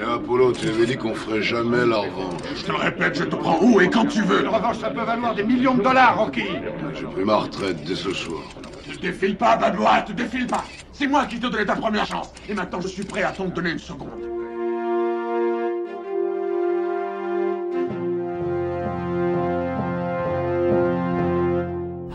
Et 0.00 0.02
Apollo, 0.02 0.52
tu 0.52 0.66
avais 0.66 0.86
dit 0.86 0.96
qu'on 0.96 1.14
ferait 1.14 1.42
jamais 1.42 1.84
la 1.84 1.98
revanche. 1.98 2.40
Je 2.56 2.64
te 2.64 2.72
le 2.72 2.78
répète, 2.78 3.18
je 3.18 3.24
te 3.24 3.36
prends 3.36 3.58
où 3.60 3.80
et 3.82 3.90
quand 3.90 4.06
tu 4.06 4.22
veux. 4.22 4.40
Une 4.40 4.48
revanche, 4.48 4.78
ça 4.78 4.88
peut 4.88 5.02
valoir 5.02 5.34
des 5.34 5.42
millions 5.42 5.74
de 5.74 5.82
dollars, 5.82 6.16
Rocky. 6.16 6.46
J'ai 6.94 7.04
pris 7.04 7.24
ma 7.24 7.36
retraite 7.36 7.84
dès 7.84 7.94
ce 7.94 8.14
soir. 8.14 8.40
Te 8.90 8.98
défile 8.98 9.36
pas, 9.36 9.56
Babois, 9.56 10.00
te 10.02 10.12
défile 10.12 10.46
pas. 10.46 10.64
C'est 10.92 11.06
moi 11.06 11.26
qui 11.26 11.38
te 11.38 11.46
donnais 11.46 11.66
ta 11.66 11.76
première 11.76 12.06
chance. 12.06 12.32
Et 12.48 12.54
maintenant, 12.54 12.80
je 12.80 12.88
suis 12.88 13.04
prêt 13.04 13.24
à 13.24 13.32
t'en 13.32 13.46
donner 13.46 13.72
une 13.72 13.78
seconde. 13.78 14.08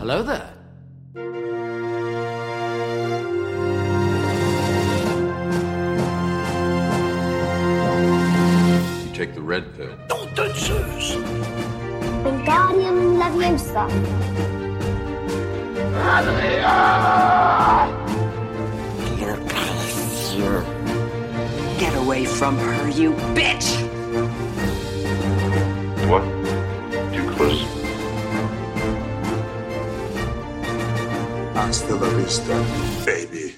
Hello 0.00 0.22
there. 0.24 0.45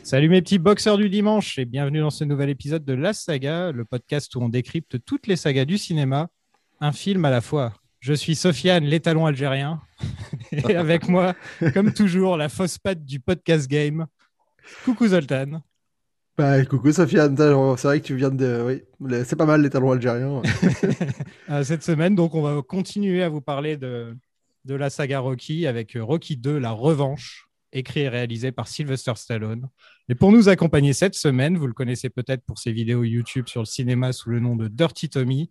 Salut 0.08 0.30
mes 0.30 0.40
petits 0.40 0.58
boxeurs 0.58 0.96
du 0.96 1.10
dimanche 1.10 1.58
et 1.58 1.66
bienvenue 1.66 2.00
dans 2.00 2.08
ce 2.08 2.24
nouvel 2.24 2.48
épisode 2.48 2.82
de 2.82 2.94
La 2.94 3.12
Saga, 3.12 3.72
le 3.72 3.84
podcast 3.84 4.34
où 4.36 4.40
on 4.40 4.48
décrypte 4.48 5.04
toutes 5.04 5.26
les 5.26 5.36
sagas 5.36 5.66
du 5.66 5.76
cinéma, 5.76 6.28
un 6.80 6.92
film 6.92 7.26
à 7.26 7.30
la 7.30 7.42
fois. 7.42 7.74
Je 8.00 8.14
suis 8.14 8.34
Sofiane, 8.34 8.84
l'étalon 8.84 9.26
algérien, 9.26 9.82
et 10.50 10.76
avec 10.76 11.10
moi, 11.10 11.34
comme 11.74 11.92
toujours, 11.92 12.38
la 12.38 12.48
fausse 12.48 12.78
patte 12.78 13.04
du 13.04 13.20
podcast 13.20 13.68
game. 13.68 14.06
Coucou 14.82 15.08
Zoltan. 15.08 15.60
Bah, 16.38 16.64
coucou 16.64 16.90
Sofiane, 16.90 17.36
c'est 17.36 17.86
vrai 17.86 18.00
que 18.00 18.06
tu 18.06 18.16
viens 18.16 18.30
de. 18.30 18.80
Oui, 18.98 19.14
c'est 19.26 19.36
pas 19.36 19.44
mal 19.44 19.60
les 19.60 19.68
talons 19.68 19.92
algériens. 19.92 20.40
Euh, 21.50 21.64
Cette 21.64 21.82
semaine, 21.82 22.14
donc, 22.14 22.34
on 22.34 22.40
va 22.40 22.62
continuer 22.62 23.22
à 23.22 23.28
vous 23.28 23.42
parler 23.42 23.76
de, 23.76 24.16
de 24.64 24.74
la 24.74 24.88
saga 24.88 25.18
Rocky 25.18 25.66
avec 25.66 25.96
euh, 25.96 26.02
Rocky 26.02 26.38
2, 26.38 26.58
La 26.58 26.70
Revanche, 26.70 27.48
écrit 27.72 28.00
et 28.00 28.08
réalisé 28.08 28.52
par 28.52 28.68
Sylvester 28.68 29.12
Stallone. 29.16 29.68
Et 30.08 30.14
pour 30.14 30.32
nous 30.32 30.48
accompagner 30.48 30.92
cette 30.94 31.14
semaine, 31.14 31.56
vous 31.58 31.66
le 31.66 31.74
connaissez 31.74 32.08
peut-être 32.08 32.42
pour 32.46 32.58
ses 32.58 32.72
vidéos 32.72 33.04
YouTube 33.04 33.46
sur 33.46 33.60
le 33.60 33.66
cinéma 33.66 34.12
sous 34.12 34.30
le 34.30 34.40
nom 34.40 34.56
de 34.56 34.66
Dirty 34.68 35.10
Tommy, 35.10 35.50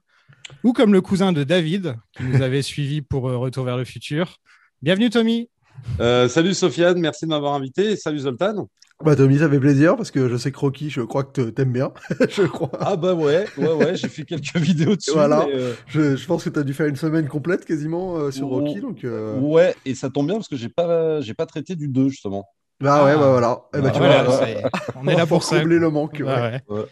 ou 0.64 0.74
comme 0.74 0.94
le 0.94 1.02
cousin 1.02 1.32
de 1.32 1.44
David, 1.44 1.96
qui 2.16 2.24
nous 2.24 2.42
avait 2.42 2.62
suivi 2.64 3.02
pour 3.02 3.30
euh, 3.30 3.38
Retour 3.38 3.66
vers 3.66 3.78
le 3.78 3.86
futur. 3.86 4.38
Bienvenue 4.82 5.10
Tommy. 5.12 5.50
Euh, 6.00 6.28
salut 6.28 6.56
Sofiane, 6.56 7.00
merci 7.00 7.26
de 7.26 7.30
m'avoir 7.30 7.54
invité. 7.54 7.92
et 7.92 7.96
Salut 7.98 8.18
Zoltan. 8.20 8.68
bah, 9.06 9.16
Tommy, 9.16 9.38
ça 9.38 9.48
fait 9.48 9.60
plaisir 9.60 9.96
parce 9.96 10.10
que 10.10 10.28
je 10.28 10.38
sais 10.38 10.52
que 10.52 10.58
Rocky, 10.58 10.90
je 10.90 11.02
crois 11.02 11.24
que 11.24 11.50
t'aimes 11.52 11.72
bien. 11.74 11.92
je 12.30 12.42
crois. 12.42 12.72
Ah 12.80 12.96
bah 12.96 13.14
ouais, 13.14 13.46
ouais, 13.60 13.74
ouais, 13.74 13.96
j'ai 13.96 14.08
fait 14.08 14.24
quelques 14.24 14.56
vidéos 14.58 14.96
dessus. 14.96 15.12
Voilà. 15.14 15.46
euh, 15.54 15.76
Je, 15.86 16.16
je 16.16 16.26
pense 16.26 16.44
que 16.44 16.50
tu 16.50 16.58
as 16.58 16.64
dû 16.64 16.74
faire 16.74 16.88
une 16.88 16.96
semaine 16.96 17.28
complète 17.28 17.64
quasiment 17.64 18.18
euh, 18.18 18.32
sur. 18.32 18.48
Rocky. 18.48 18.82
Donc, 18.82 19.04
euh, 19.04 19.38
Ouais, 19.40 19.76
et 19.86 19.94
ça 19.94 20.10
tombe 20.10 20.26
bien 20.26 20.36
parce 20.38 20.48
que 20.48 20.56
j'ai 20.56 20.70
pas, 20.70 21.22
j'ai 21.22 21.36
pas 21.36 21.46
traité 21.46 21.76
du 21.76 21.88
2 21.90 22.10
justement. 22.10 22.44
Bah 22.80 23.04
ouais, 23.06 23.12
Ah. 23.12 23.18
bah 23.18 23.30
voilà. 23.32 23.62
Eh 23.74 23.82
bah, 23.82 23.88
Ah, 23.88 23.92
tu 23.92 23.98
Voilà, 24.00 24.24
vois, 24.24 24.38
ça 24.38 24.50
y 24.50 24.54
est, 24.54 24.64
on 24.96 25.08
est 25.08 25.16
là 25.16 25.26
pour 25.26 25.44
ça. 25.44 25.60
combler 25.60 25.80
le 25.80 25.90
manque. 25.90 26.18
ouais. 26.20 26.26
Ouais, 26.26 26.62
ouais. 26.70 26.80
Ouais, 26.80 26.86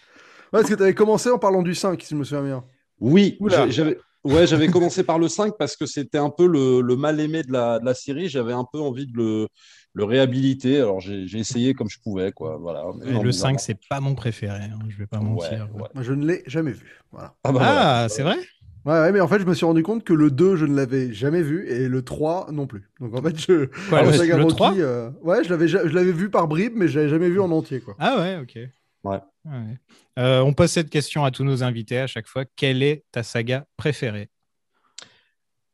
parce 0.62 0.70
que 0.70 0.74
tu 0.76 0.84
avais 0.84 0.94
commencé 0.94 1.30
en 1.30 1.38
parlant 1.38 1.62
du 1.62 1.76
5, 1.76 2.02
si 2.02 2.10
je 2.10 2.16
me 2.16 2.24
souviens 2.24 2.44
bien. 2.44 2.64
Oui, 3.00 3.38
j'avais, 3.70 3.98
ouais, 4.24 4.48
j'avais 4.48 4.68
commencé 4.68 5.04
par 5.04 5.20
le 5.20 5.28
5 5.28 5.54
parce 5.60 5.76
que 5.76 5.86
c'était 5.86 6.18
un 6.18 6.30
peu 6.30 6.48
le, 6.48 6.82
le 6.82 6.96
mal 6.96 7.20
aimé 7.20 7.44
de 7.44 7.52
la, 7.52 7.80
de 7.80 7.86
la 7.86 7.94
série. 7.94 8.30
J'avais 8.30 8.54
un 8.54 8.64
peu 8.72 8.80
envie 8.80 9.06
de 9.06 9.12
le, 9.18 9.48
le 9.94 10.04
réhabiliter. 10.06 10.78
Alors 10.78 11.02
j'ai, 11.02 11.26
essayé 11.38 11.74
comme 11.74 11.90
je 11.90 12.00
pouvais, 12.00 12.32
quoi. 12.32 12.58
Voilà. 12.58 12.86
Mais 13.00 13.10
Et 13.10 13.14
non, 13.14 13.22
le 13.24 13.30
bizarrement. 13.30 13.58
5, 13.58 13.60
c'est 13.60 13.78
pas 13.90 14.00
mon 14.00 14.16
préféré, 14.16 14.60
hein, 14.64 14.80
je 14.88 14.98
vais 14.98 15.08
pas 15.08 15.18
Ouais, 15.20 15.26
mentir. 15.26 15.68
ouais. 15.76 15.90
Moi, 15.94 16.04
je 16.04 16.14
ne 16.14 16.26
l'ai 16.26 16.42
jamais 16.48 16.72
vu. 16.72 17.02
Voilà. 17.12 17.34
Ah, 17.44 17.52
bah, 17.52 17.60
Ah, 17.62 17.74
voilà. 17.74 18.10
c'est 18.10 18.24
vrai? 18.24 18.38
Ouais, 18.86 18.92
ouais, 18.94 19.12
mais 19.12 19.20
en 19.20 19.28
fait, 19.28 19.40
je 19.40 19.46
me 19.46 19.54
suis 19.56 19.66
rendu 19.66 19.82
compte 19.84 20.04
que 20.04 20.14
le 20.14 20.30
2, 20.30 20.56
je 20.56 20.66
ne 20.66 20.76
l'avais 20.76 21.12
jamais 21.12 21.42
vu 21.42 21.68
et 21.68 21.88
le 21.88 22.02
3 22.04 22.48
non 22.52 22.68
plus. 22.68 22.90
Donc 23.00 23.16
en 23.18 23.22
fait, 23.22 23.36
je. 23.40 23.66
Quoi, 23.90 24.04
le- 24.04 24.12
saga 24.14 24.38
le 24.38 24.44
Rocky, 24.44 24.56
3? 24.56 24.74
euh, 24.78 25.10
Ouais, 25.24 25.44
je 25.44 25.50
l'avais 25.50 25.68
ja- 25.68 25.88
je 25.88 25.94
l'avais 25.94 26.12
vu 26.12 26.30
par 26.30 26.48
bribes, 26.48 26.74
mais 26.76 26.88
je 26.88 27.00
l'avais 27.00 27.10
jamais 27.10 27.30
vu 27.30 27.40
en 27.42 27.50
entier, 27.52 27.80
quoi. 27.82 27.96
Ah 28.00 28.18
ouais, 28.20 28.38
ok. 28.38 28.60
Ouais. 29.04 29.20
Ouais. 29.46 29.78
Euh, 30.20 30.40
on 30.42 30.54
pose 30.54 30.70
cette 30.72 30.90
question 30.90 31.24
à 31.26 31.32
tous 31.32 31.44
nos 31.44 31.64
invités 31.64 31.98
à 32.00 32.08
chaque 32.08 32.28
fois. 32.28 32.46
Quelle 32.56 32.82
est 32.84 33.04
ta 33.12 33.24
saga 33.24 33.66
préférée? 33.78 34.30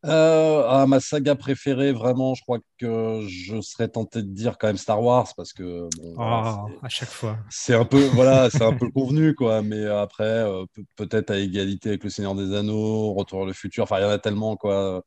Euh, 0.06 0.64
ah, 0.68 0.86
ma 0.88 1.00
saga 1.00 1.36
préférée, 1.36 1.92
vraiment, 1.92 2.34
je 2.34 2.42
crois 2.42 2.58
que 2.80 3.22
je 3.28 3.62
serais 3.62 3.88
tenté 3.88 4.24
de 4.24 4.30
dire 4.34 4.58
quand 4.58 4.66
même 4.68 4.78
Star 4.78 5.02
Wars 5.04 5.28
parce 5.38 5.54
que 5.54 5.88
bon, 5.98 6.14
voilà, 6.16 6.42
Ah, 6.44 6.66
c'est- 6.68 6.86
À 6.86 6.90
chaque 6.90 7.10
fois. 7.10 7.38
c'est 7.52 7.76
un 7.76 7.86
peu 7.86 8.04
voilà, 8.16 8.50
c'est 8.64 8.64
un 8.64 8.74
peu 8.74 8.90
convenu 8.90 9.36
quoi. 9.36 9.62
Mais 9.62 9.86
après, 9.86 10.24
euh, 10.24 10.66
pe- 10.74 10.82
peut-être 10.96 11.30
à 11.30 11.38
égalité 11.38 11.90
avec 11.90 12.04
le 12.04 12.10
Seigneur 12.10 12.34
des 12.34 12.56
Anneaux, 12.56 13.14
Retour 13.14 13.40
vers 13.40 13.48
le 13.48 13.54
futur. 13.54 13.84
Enfin, 13.84 14.00
il 14.00 14.04
y 14.04 14.06
en 14.06 14.10
a 14.10 14.18
tellement 14.18 14.56
quoi. 14.56 15.04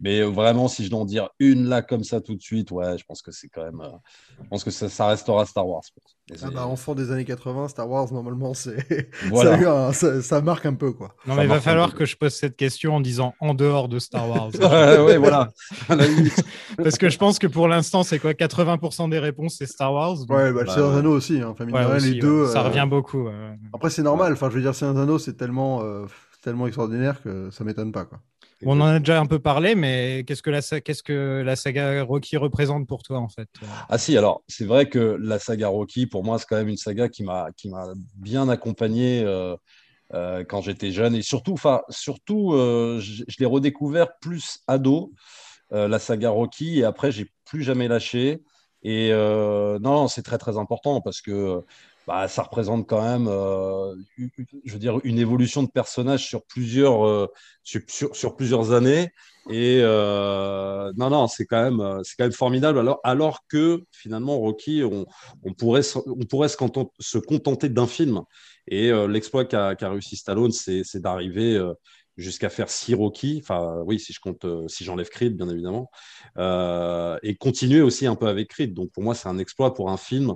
Mais 0.00 0.20
vraiment, 0.22 0.68
si 0.68 0.84
je 0.84 0.90
dois 0.90 1.00
en 1.00 1.04
dire 1.06 1.30
une 1.38 1.66
là 1.68 1.80
comme 1.80 2.04
ça 2.04 2.20
tout 2.20 2.34
de 2.34 2.42
suite, 2.42 2.70
ouais, 2.72 2.98
je 2.98 3.04
pense 3.04 3.22
que 3.22 3.32
c'est 3.32 3.48
quand 3.48 3.64
même. 3.64 3.80
euh, 3.80 3.88
je 4.42 4.48
pense 4.50 4.64
que 4.64 4.70
ça, 4.70 4.90
ça 4.90 5.06
restera 5.08 5.46
Star 5.46 5.66
Wars. 5.66 5.80
je 5.86 5.92
pense. 5.98 6.12
Et 6.32 6.44
Ah 6.44 6.50
bah, 6.50 6.66
enfant 6.66 6.94
des 6.94 7.10
années 7.12 7.24
80, 7.24 7.68
Star 7.68 7.88
Wars, 7.88 8.12
normalement, 8.12 8.52
c'est 8.52 8.76
Voilà. 9.30 9.50
ça, 9.52 9.56
a 9.56 9.60
eu 9.62 9.66
un- 9.66 9.92
ça- 9.92 10.20
ça 10.22 10.40
marque 10.42 10.66
un 10.66 10.74
peu, 10.74 10.92
quoi. 10.92 11.14
Non, 11.26 11.34
Ça 11.34 11.40
mais 11.40 11.46
il 11.46 11.48
va 11.48 11.60
falloir 11.60 11.94
que 11.94 12.04
je 12.04 12.16
pose 12.16 12.34
cette 12.34 12.56
question 12.56 12.96
en 12.96 13.00
disant 13.00 13.34
en 13.40 13.54
dehors 13.54 13.88
de 13.88 13.98
Star 13.98 14.25
Wars. 14.28 14.50
ouais, 14.60 14.98
ouais, 15.04 15.16
voilà. 15.18 15.48
Parce 16.76 16.98
que 16.98 17.08
je 17.08 17.18
pense 17.18 17.38
que 17.38 17.46
pour 17.46 17.68
l'instant, 17.68 18.02
c'est 18.02 18.18
quoi 18.18 18.32
80% 18.32 19.08
des 19.10 19.18
réponses, 19.18 19.56
c'est 19.58 19.66
Star 19.66 19.92
Wars. 19.92 20.16
donc- 20.16 20.30
Ouais, 20.30 20.52
bah, 20.52 20.60
le 20.60 20.66
Bah, 20.66 20.72
Seigneur 20.74 20.88
des 20.90 20.94
ouais. 20.94 21.00
Anneaux 21.00 21.16
aussi, 21.16 21.40
hein. 21.40 21.48
Enfin, 21.50 21.64
mine 21.64 21.74
Ouais, 21.74 21.82
de 21.82 21.86
rien, 21.86 21.96
aussi, 21.96 22.14
les 22.14 22.20
deux. 22.20 22.42
ouais. 22.46 22.52
Ça 22.52 22.60
euh, 22.60 22.68
revient 22.68 22.86
beaucoup. 22.88 23.28
Après, 23.72 23.90
c'est 23.90 24.02
normal. 24.02 24.32
Enfin, 24.32 24.48
je 24.50 24.56
veux 24.56 24.62
dire, 24.62 24.74
Seigneur 24.74 24.94
des 24.94 25.00
Anneaux, 25.02 25.18
c'est 25.18 25.34
tellement, 25.36 25.82
euh, 25.82 26.06
tellement 26.42 26.66
extraordinaire 26.66 27.22
que 27.22 27.50
ça 27.50 27.64
m'étonne 27.64 27.92
pas, 27.92 28.04
quoi. 28.04 28.18
On 28.64 28.80
en 28.80 28.86
a 28.86 28.98
déjà 29.00 29.20
un 29.20 29.26
peu 29.26 29.38
parlé, 29.38 29.74
mais 29.74 30.24
qu'est-ce 30.26 30.40
que 30.42 30.48
la, 30.48 30.62
sa- 30.62 30.80
qu'est-ce 30.80 31.02
que 31.02 31.42
la 31.44 31.56
saga 31.56 32.02
Rocky 32.02 32.38
représente 32.38 32.86
pour 32.88 33.02
toi, 33.02 33.18
en 33.18 33.28
fait 33.28 33.48
Ah 33.90 33.98
si, 33.98 34.16
alors 34.16 34.42
c'est 34.48 34.64
vrai 34.64 34.88
que 34.88 35.18
la 35.20 35.38
saga 35.38 35.68
Rocky, 35.68 36.06
pour 36.06 36.24
moi, 36.24 36.38
c'est 36.38 36.46
quand 36.48 36.56
même 36.56 36.68
une 36.68 36.78
saga 36.78 37.10
qui 37.10 37.22
m'a 37.22 37.48
qui 37.54 37.68
m'a 37.68 37.84
bien 38.16 38.48
accompagné 38.48 39.22
euh, 39.26 39.54
euh, 40.14 40.44
quand 40.44 40.60
j'étais 40.62 40.92
jeune. 40.92 41.14
Et 41.14 41.22
surtout, 41.22 41.52
enfin 41.52 41.82
surtout, 41.88 42.52
euh, 42.54 43.00
je, 43.00 43.24
je 43.28 43.36
l'ai 43.40 43.46
redécouvert 43.46 44.18
plus 44.18 44.60
ado, 44.66 45.12
euh, 45.72 45.88
la 45.88 45.98
saga 45.98 46.30
Rocky 46.30 46.80
et 46.80 46.84
après 46.84 47.12
j'ai 47.12 47.30
plus 47.44 47.62
jamais 47.62 47.88
lâché. 47.88 48.42
Et 48.82 49.10
euh, 49.12 49.78
non, 49.80 49.94
non, 49.94 50.08
c'est 50.08 50.22
très 50.22 50.38
très 50.38 50.58
important 50.58 51.00
parce 51.00 51.20
que 51.20 51.64
bah, 52.06 52.28
ça 52.28 52.42
représente 52.42 52.88
quand 52.88 53.02
même, 53.02 53.26
euh, 53.28 53.94
je 54.64 54.72
veux 54.72 54.78
dire, 54.78 55.00
une 55.04 55.18
évolution 55.18 55.62
de 55.62 55.68
personnage 55.70 56.24
sur 56.26 56.44
plusieurs 56.46 57.04
euh, 57.06 57.26
sur, 57.64 57.80
sur, 58.14 58.36
plusieurs 58.36 58.72
années. 58.72 59.10
Et 59.50 59.80
euh, 59.82 60.92
non, 60.96 61.10
non, 61.10 61.28
c'est 61.28 61.46
quand 61.46 61.62
même, 61.62 61.80
euh, 61.80 62.00
c'est 62.04 62.14
quand 62.16 62.24
même 62.24 62.32
formidable. 62.32 62.78
Alors, 62.78 63.00
alors 63.04 63.40
que 63.48 63.84
finalement, 63.92 64.38
Rocky, 64.38 64.82
on, 64.84 65.06
on 65.44 65.52
pourrait, 65.52 65.82
se- 65.82 65.98
on 66.06 66.24
pourrait 66.24 66.48
se, 66.48 66.56
content- 66.56 66.92
se 66.98 67.18
contenter 67.18 67.68
d'un 67.68 67.86
film. 67.86 68.22
Et 68.68 68.90
euh, 68.90 69.06
l'exploit 69.06 69.44
qu'a 69.44 69.74
qu'a 69.76 69.90
réussi 69.90 70.16
Stallone, 70.16 70.50
c'est 70.52 70.82
c'est 70.84 71.00
d'arriver 71.00 71.54
euh, 71.56 71.72
jusqu'à 72.16 72.48
faire 72.50 72.70
six 72.70 72.94
Rocky. 72.94 73.40
Enfin, 73.42 73.82
oui, 73.86 74.00
si 74.00 74.12
je 74.12 74.20
compte, 74.20 74.44
euh, 74.44 74.66
si 74.68 74.84
j'enlève 74.84 75.08
Creed, 75.08 75.36
bien 75.36 75.48
évidemment, 75.48 75.90
Euh, 76.38 77.18
et 77.22 77.34
continuer 77.36 77.80
aussi 77.82 78.06
un 78.06 78.14
peu 78.16 78.26
avec 78.28 78.48
Creed. 78.48 78.74
Donc, 78.74 78.90
pour 78.92 79.02
moi, 79.02 79.14
c'est 79.14 79.28
un 79.28 79.38
exploit 79.38 79.74
pour 79.74 79.90
un 79.90 79.96
film 79.96 80.34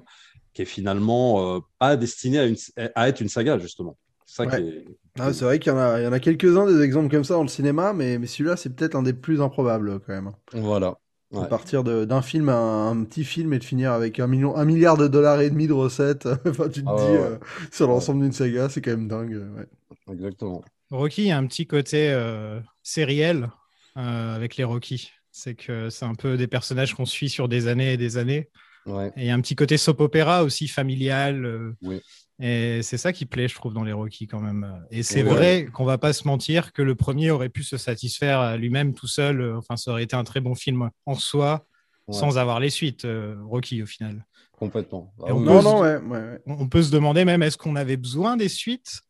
qui 0.52 0.62
est 0.62 0.66
finalement 0.66 1.56
euh, 1.56 1.60
pas 1.78 1.96
destiné 1.96 2.38
à, 2.38 2.46
une, 2.46 2.56
à 2.94 3.08
être 3.08 3.20
une 3.20 3.28
saga, 3.28 3.58
justement. 3.58 3.96
C'est 4.26 4.46
Ouais. 4.46 4.84
Ah, 5.18 5.32
c'est 5.32 5.44
vrai 5.44 5.58
qu'il 5.58 5.72
y 5.72 5.74
en 5.74 5.78
a, 6.12 6.20
quelques-uns 6.20 6.66
des 6.66 6.80
exemples 6.82 7.10
comme 7.10 7.24
ça 7.24 7.34
dans 7.34 7.42
le 7.42 7.48
cinéma, 7.48 7.92
mais, 7.92 8.18
mais 8.18 8.26
celui-là, 8.26 8.56
c'est 8.56 8.70
peut-être 8.74 8.94
un 8.94 9.02
des 9.02 9.12
plus 9.12 9.42
improbables, 9.42 10.00
quand 10.00 10.12
même. 10.14 10.32
Voilà. 10.52 10.96
De 11.32 11.36
Ouais. 11.38 11.48
partir 11.48 11.84
d'un 11.84 12.22
film 12.22 12.48
à 12.48 12.56
un, 12.56 12.90
un 13.00 13.04
petit 13.04 13.24
film 13.24 13.52
et 13.52 13.58
de 13.58 13.64
finir 13.64 13.92
avec 13.92 14.18
un, 14.18 14.26
million, 14.26 14.56
un 14.56 14.64
milliard 14.64 14.96
de 14.96 15.06
dollars 15.08 15.40
et 15.40 15.50
demi 15.50 15.66
de 15.68 15.72
recettes. 15.72 16.26
enfin, 16.46 16.68
tu 16.68 16.82
te 16.82 16.88
Ah 16.88 16.92
dis, 16.92 17.16
ouais, 17.16 17.18
euh, 17.18 17.38
sur 17.72 17.86
l'ensemble 17.88 18.22
d'une 18.22 18.32
saga, 18.32 18.68
c'est 18.68 18.80
quand 18.80 18.90
même 18.92 19.08
dingue. 19.08 19.32
ouais. 19.56 19.66
Exactement. 20.10 20.62
Rocky 20.90 21.30
a 21.30 21.38
un 21.38 21.46
petit 21.46 21.66
côté 21.66 22.10
euh, 22.10 22.60
sériel 22.82 23.50
euh, 23.96 24.34
avec 24.34 24.56
les 24.56 24.64
Rocky. 24.64 25.10
C'est 25.30 25.54
que 25.54 25.90
c'est 25.90 26.04
un 26.04 26.14
peu 26.14 26.36
des 26.36 26.48
personnages 26.48 26.94
qu'on 26.94 27.06
suit 27.06 27.28
sur 27.28 27.48
des 27.48 27.68
années 27.68 27.92
et 27.92 27.96
des 27.96 28.16
années. 28.16 28.50
Ouais. 28.86 29.08
Et 29.16 29.20
il 29.22 29.26
y 29.26 29.30
a 29.30 29.34
un 29.34 29.40
petit 29.40 29.56
côté 29.56 29.76
soap 29.76 30.00
opéra 30.00 30.42
aussi 30.44 30.68
familial. 30.68 31.44
euh, 31.44 31.72
Oui. 31.82 32.00
Et 32.42 32.80
c'est 32.82 32.96
ça 32.96 33.12
qui 33.12 33.26
plaît, 33.26 33.48
je 33.48 33.54
trouve, 33.54 33.74
dans 33.74 33.84
les 33.84 33.92
Rocky 33.92 34.26
quand 34.26 34.40
même. 34.40 34.82
Et 34.90 35.02
c'est 35.02 35.22
Ouais. 35.22 35.28
vrai 35.28 35.66
qu'on 35.72 35.84
va 35.84 35.98
pas 35.98 36.14
se 36.14 36.26
mentir 36.26 36.72
que 36.72 36.80
le 36.80 36.94
premier 36.94 37.30
aurait 37.30 37.50
pu 37.50 37.62
se 37.62 37.76
satisfaire 37.76 38.40
à 38.40 38.56
lui-même 38.56 38.94
tout 38.94 39.06
seul. 39.06 39.42
Euh, 39.42 39.58
Enfin, 39.58 39.76
ça 39.76 39.90
aurait 39.90 40.04
été 40.04 40.16
un 40.16 40.24
très 40.24 40.40
bon 40.40 40.54
film 40.54 40.88
en 41.04 41.14
soi, 41.16 41.66
Ouais. 42.08 42.14
sans 42.14 42.38
avoir 42.38 42.58
les 42.58 42.70
suites, 42.70 43.04
euh, 43.04 43.36
Rocky 43.44 43.82
au 43.82 43.86
final. 43.86 44.24
Complètement. 44.52 45.12
Et 45.26 45.32
on 45.32 45.38
oui, 45.38 45.44
peut 45.46 45.52
Non, 45.52 45.60
se- 45.60 45.64
non, 45.64 45.80
ouais, 45.80 45.96
ouais, 45.98 46.18
ouais. 46.30 46.38
On 46.46 46.52
on 46.60 46.68
peut 46.68 46.82
se 46.82 46.90
demander 46.90 47.24
même 47.26 47.42
est-ce 47.42 47.58
qu'on 47.58 47.76
avait 47.76 47.96
besoin 47.98 48.36
des 48.38 48.48
suites 48.48 49.00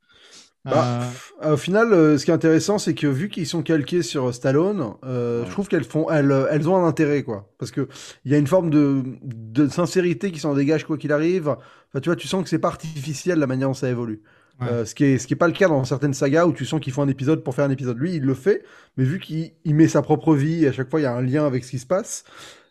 Bah, 0.65 1.01
Euh, 1.43 1.55
au 1.55 1.57
final, 1.57 1.93
euh, 1.93 2.19
ce 2.19 2.25
qui 2.27 2.31
est 2.31 2.35
intéressant, 2.35 2.79
c'est 2.79 2.95
que 2.95 3.07
vu 3.07 3.29
qu'ils 3.31 3.47
sont 3.47 3.63
calqués 3.63 4.03
sur 4.03 4.35
Stallone, 4.35 4.95
euh, 5.05 5.45
je 5.47 5.51
trouve 5.51 5.69
qu'elles 5.69 5.85
font, 5.85 6.11
elles, 6.11 6.31
euh, 6.31 6.49
elles 6.51 6.69
ont 6.69 6.77
un 6.77 6.87
intérêt, 6.87 7.23
quoi. 7.23 7.49
Parce 7.59 7.71
que 7.71 7.89
il 8.27 8.33
y 8.33 8.35
a 8.35 8.39
une 8.39 8.47
forme 8.47 8.69
de, 8.71 9.03
de 9.23 9.69
sincérité 9.69 10.31
qui 10.33 10.39
s'en 10.39 10.55
dégage 10.55 10.85
quoi 10.85 10.99
qu'il 10.99 11.13
arrive. 11.13 11.49
Enfin, 11.49 12.01
tu 12.01 12.09
vois, 12.11 12.17
tu 12.17 12.29
sens 12.29 12.43
que 12.43 12.51
c'est 12.51 12.59
pas 12.59 12.69
artificiel 12.69 13.39
la 13.39 13.47
manière 13.47 13.69
dont 13.69 13.75
ça 13.75 13.89
évolue. 13.89 14.23
Ouais. 14.61 14.67
Euh, 14.69 14.85
ce 14.85 14.95
qui 14.95 15.05
est, 15.05 15.19
ce 15.19 15.27
qui 15.27 15.33
est 15.33 15.37
pas 15.37 15.47
le 15.47 15.55
cas 15.55 15.69
dans 15.69 15.85
certaines 15.85 16.13
sagas 16.13 16.45
où 16.45 16.53
tu 16.53 16.67
sens 16.67 16.81
qu'il 16.81 16.93
faut 16.93 17.01
un 17.01 17.09
épisode 17.09 17.43
pour 17.43 17.55
faire 17.55 17.65
un 17.65 17.71
épisode. 17.71 17.97
Lui, 17.99 18.17
il 18.17 18.23
le 18.25 18.35
fait, 18.35 18.63
mais 18.99 19.05
vu 19.05 19.19
qu'il 19.19 19.53
il 19.65 19.75
met 19.75 19.89
sa 19.89 20.03
propre 20.03 20.35
vie, 20.35 20.67
à 20.67 20.73
chaque 20.73 20.91
fois, 20.91 21.01
il 21.01 21.05
y 21.05 21.07
a 21.07 21.15
un 21.15 21.23
lien 21.23 21.47
avec 21.47 21.65
ce 21.65 21.71
qui 21.71 21.79
se 21.79 21.87
passe. 21.87 22.25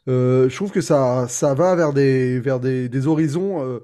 Euh, 0.07 0.47
je 0.49 0.55
trouve 0.55 0.71
que 0.71 0.81
ça, 0.81 1.27
ça 1.27 1.53
va 1.55 1.75
vers 1.75 1.93
des, 1.93 2.39
vers 2.39 2.59
des, 2.59 2.87
des 2.89 3.07
horizons. 3.07 3.81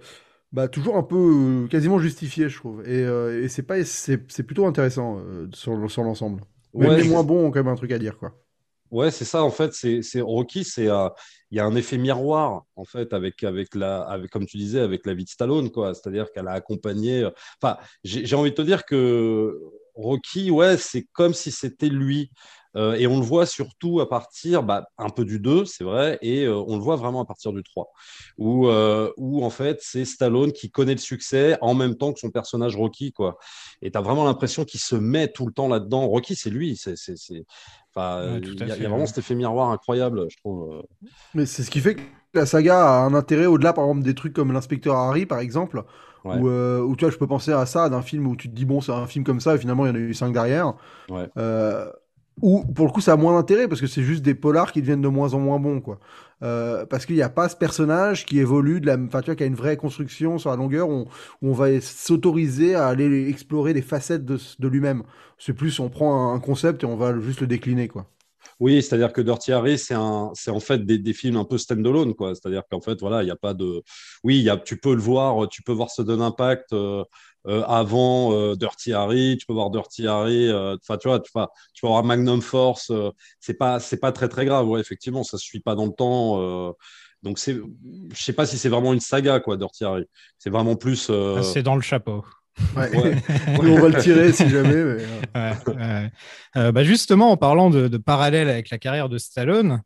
Bah, 0.56 0.70
toujours 0.70 0.96
un 0.96 1.04
peu 1.04 1.18
euh, 1.66 1.68
quasiment 1.68 2.00
justifié, 2.00 2.48
je 2.48 2.58
trouve. 2.58 2.82
Et, 2.88 3.04
euh, 3.04 3.44
et 3.44 3.50
c'est 3.50 3.64
pas, 3.64 3.84
c'est, 3.84 4.18
plutôt 4.18 4.66
intéressant 4.66 5.20
euh, 5.20 5.50
sur, 5.54 5.92
sur 5.92 6.02
l'ensemble. 6.02 6.42
Même 6.74 6.92
Ouais, 6.92 7.02
les 7.02 7.10
moins 7.10 7.24
bons 7.24 7.46
ont 7.46 7.52
quand 7.52 7.60
même 7.60 7.74
un 7.74 7.76
truc 7.76 7.92
à 7.92 8.00
dire, 8.00 8.18
quoi. 8.18 8.34
Ouais, 8.90 9.12
c'est 9.12 9.26
ça 9.26 9.44
en 9.44 9.50
fait. 9.50 9.74
C'est 9.74 10.22
Rocky, 10.22 10.64
c'est 10.64 10.88
euh, 10.88 11.10
il 11.52 11.58
y 11.58 11.60
a 11.60 11.66
un 11.66 11.76
effet 11.76 11.98
miroir 11.98 12.64
en 12.76 12.86
fait 12.86 13.12
avec 13.12 13.44
avec 13.44 13.76
la 13.76 14.02
avec 14.04 14.30
comme 14.30 14.46
tu 14.46 14.58
disais 14.58 14.80
avec 14.80 15.06
la 15.06 15.16
vie 15.16 15.26
de 15.26 15.30
Stallone 15.30 15.72
quoi. 15.72 15.94
C'est-à-dire 15.94 16.32
qu'elle 16.32 16.48
a 16.48 16.52
accompagné. 16.52 17.28
Enfin, 17.62 17.78
j'ai 18.04 18.26
j'ai 18.26 18.36
envie 18.36 18.52
de 18.52 18.56
te 18.56 18.62
dire 18.62 18.86
que 18.86 19.60
Rocky, 19.96 20.52
ouais, 20.52 20.78
c'est 20.78 21.08
comme 21.12 21.34
si 21.34 21.52
c'était 21.52 21.90
lui. 21.90 22.32
Euh, 22.76 22.94
et 22.96 23.08
on 23.08 23.18
le 23.20 23.26
voit 23.26 23.46
surtout 23.46 24.00
à 24.02 24.10
partir 24.10 24.64
bah, 24.64 24.88
un 24.98 25.10
peu 25.10 25.24
du 25.26 25.40
2, 25.40 25.66
c'est 25.66 25.84
vrai, 25.84 26.18
et 26.22 26.44
euh, 26.46 26.56
on 26.68 26.76
le 26.76 26.82
voit 26.82 26.96
vraiment 26.96 27.22
à 27.22 27.26
partir 27.26 27.54
du 27.54 27.64
3, 27.64 27.90
où, 28.38 28.68
euh, 28.68 29.12
où 29.18 29.46
en 29.46 29.50
fait 29.50 29.80
c'est 29.82 30.04
Stallone 30.06 30.52
qui 30.52 30.70
connaît 30.72 30.94
le 30.96 31.00
succès 31.00 31.58
en 31.62 31.74
même 31.74 31.96
temps 31.96 32.12
que 32.14 32.20
son 32.20 32.32
personnage 32.32 32.76
Rocky. 32.76 33.12
Quoi. 33.14 33.38
Et 33.82 33.92
tu 33.92 33.98
as 33.98 34.02
vraiment 34.02 34.26
l'impression 34.26 34.66
qu'il 34.66 34.80
se 34.80 34.96
met 34.96 35.30
tout 35.30 35.46
le 35.46 35.54
temps 35.54 35.68
là-dedans. 35.68 36.08
Rocky, 36.08 36.36
c'est 36.36 36.50
lui. 36.50 36.76
c'est 36.76 36.96
Enfin, 37.98 38.36
il 38.36 38.42
tout 38.42 38.62
y, 38.62 38.68
y 38.68 38.72
a 38.72 38.76
vraiment 38.76 38.98
ouais. 39.00 39.06
cet 39.06 39.20
effet 39.20 39.36
miroir 39.36 39.70
incroyable, 39.72 40.26
je 40.30 40.36
trouve. 40.38 40.84
Mais 41.34 41.46
c'est 41.46 41.64
ce 41.64 41.72
qui 41.72 41.80
fait 41.80 41.96
que 41.96 42.02
la 42.34 42.46
saga 42.46 42.78
a 42.86 43.00
un 43.06 43.14
intérêt 43.14 43.46
au-delà, 43.46 43.72
par 43.72 43.86
exemple, 43.86 44.04
des 44.04 44.16
trucs 44.16 44.34
comme 44.34 44.52
l'inspecteur 44.52 44.96
Harry, 44.96 45.26
par 45.26 45.40
exemple, 45.40 45.84
Ouais. 46.26 46.38
où, 46.38 46.50
euh, 46.50 46.82
où, 46.82 46.96
tu 46.96 47.06
vois, 47.06 47.12
je 47.12 47.18
peux 47.18 47.28
penser 47.28 47.52
à 47.54 47.68
ça, 47.68 47.88
d'un 47.88 48.02
film 48.02 48.26
où 48.26 48.36
tu 48.36 48.50
te 48.50 48.56
dis, 48.56 48.66
bon, 48.66 48.82
c'est 48.82 48.92
un 48.92 49.06
film 49.06 49.24
comme 49.24 49.40
ça, 49.40 49.54
et 49.56 49.60
finalement, 49.60 49.86
il 49.86 49.90
y 49.90 49.92
en 49.92 49.96
a 49.96 50.00
eu 50.00 50.14
cinq 50.16 50.34
derrière. 50.34 50.74
Ouais. 51.08 51.30
Euh, 51.38 51.90
où, 52.42 52.64
pour 52.66 52.86
le 52.86 52.92
coup, 52.92 53.02
ça 53.02 53.14
a 53.14 53.16
moins 53.16 53.34
d'intérêt, 53.34 53.68
parce 53.68 53.82
que 53.82 53.88
c'est 53.88 54.04
juste 54.04 54.22
des 54.22 54.36
polars 54.36 54.72
qui 54.72 54.82
deviennent 54.82 55.02
de 55.02 55.08
moins 55.08 55.34
en 55.34 55.40
moins 55.40 55.60
bons, 55.60 55.80
quoi. 55.82 56.00
Euh, 56.44 56.86
parce 56.86 57.06
qu'il 57.06 57.16
n'y 57.16 57.22
a 57.22 57.30
pas 57.30 57.48
ce 57.48 57.56
personnage 57.56 58.26
qui 58.26 58.40
évolue, 58.40 58.82
enfin, 59.08 59.22
tu 59.22 59.28
vois, 59.28 59.36
qui 59.36 59.44
a 59.44 59.46
une 59.46 59.56
vraie 59.56 59.78
construction 59.78 60.38
sur 60.38 60.50
la 60.50 60.58
longueur, 60.58 60.90
où, 60.90 61.06
on 61.42 61.54
va 61.54 61.80
s'autoriser 61.80 62.76
à 62.76 62.88
aller 62.88 63.30
explorer 63.30 63.74
les 63.74 63.82
facettes 63.82 64.26
de, 64.26 64.68
lui-même. 64.68 65.04
C'est 65.38 65.54
plus, 65.54 65.80
on 65.80 65.90
prend 65.90 66.34
un 66.34 66.40
concept 66.40 66.84
et 66.84 66.86
on 66.86 66.98
va 66.98 67.18
juste 67.20 67.42
le 67.42 67.48
décliner, 67.48 67.88
quoi. 67.88 68.06
Oui, 68.62 68.82
c'est-à-dire 68.82 69.12
que 69.12 69.22
Dirty 69.22 69.52
Harry, 69.52 69.78
c'est 69.78 69.96
en 69.96 70.34
fait 70.62 70.86
des, 70.86 71.14
films 71.14 71.36
un 71.36 71.44
peu 71.44 71.58
stand-alone, 71.58 72.14
quoi. 72.14 72.36
C'est-à-dire 72.36 72.64
qu'en 72.70 72.80
fait, 72.80 73.00
voilà, 73.02 73.22
il 73.22 73.26
n'y 73.26 73.32
a 73.32 73.36
pas 73.36 73.54
de. 73.54 73.82
Oui, 74.24 74.48
tu 74.66 74.78
peux 74.78 74.94
le 74.94 75.02
voir, 75.02 75.50
tu 75.50 75.62
peux 75.62 75.74
voir 75.74 75.90
Sudden 75.90 76.22
Impact 76.22 76.72
euh, 76.72 77.04
euh, 77.48 77.64
avant 77.64 78.34
euh, 78.34 78.56
Dirty 78.56 78.94
Harry, 78.94 79.38
tu 79.40 79.46
peux 79.46 79.54
voir 79.54 79.70
Dirty 79.70 80.08
Harry, 80.08 80.48
euh, 80.50 80.76
enfin, 80.82 80.98
tu 80.98 81.08
vois, 81.08 81.20
tu, 81.20 81.32
vas- 81.36 81.50
tu 81.74 81.82
peux 81.82 81.88
voir 81.88 82.04
Magnum 82.04 82.42
Force, 82.42 82.90
euh, 82.92 83.12
c'est 83.40 83.54
pas, 83.56 83.80
c'est 83.80 83.98
pas 84.00 84.12
très 84.12 84.28
très 84.30 84.46
grave, 84.46 84.68
ouais, 84.68 84.80
effectivement, 84.80 85.24
ça 85.24 85.38
se 85.38 85.44
suit 85.46 85.60
pas 85.60 85.76
dans 85.76 85.86
le 85.86 85.92
temps. 85.94 86.42
euh, 86.42 86.72
donc 87.24 87.40
c'est, 87.40 87.56
je 88.14 88.24
sais 88.24 88.34
pas 88.34 88.46
si 88.46 88.58
c'est 88.58 88.70
vraiment 88.70 88.94
une 88.94 89.00
saga, 89.00 89.40
quoi, 89.40 89.58
Dirty 89.58 89.84
Harry. 89.84 90.06
C'est 90.38 90.50
vraiment 90.52 90.76
plus. 90.76 91.08
euh, 91.10 91.38
Ah, 91.40 91.44
C'est 91.44 91.64
dans 91.64 91.76
le 91.76 91.82
chapeau. 91.82 92.24
Ouais. 92.76 92.96
ouais. 92.98 93.16
Nous, 93.62 93.72
on 93.72 93.80
va 93.82 93.90
le 93.90 94.02
tirer 94.02 94.32
si 94.32 94.48
jamais. 94.50 94.84
Mais, 94.84 95.04
Ouais, 95.36 96.12
ouais. 96.56 96.72
Bah 96.72 96.84
justement, 96.84 97.32
en 97.32 97.38
parlant 97.38 97.70
de, 97.70 97.88
de 97.88 97.98
parallèle 97.98 98.48
avec 98.48 98.70
la 98.70 98.78
carrière 98.78 99.10
de 99.10 99.18
Stallone, 99.18 99.82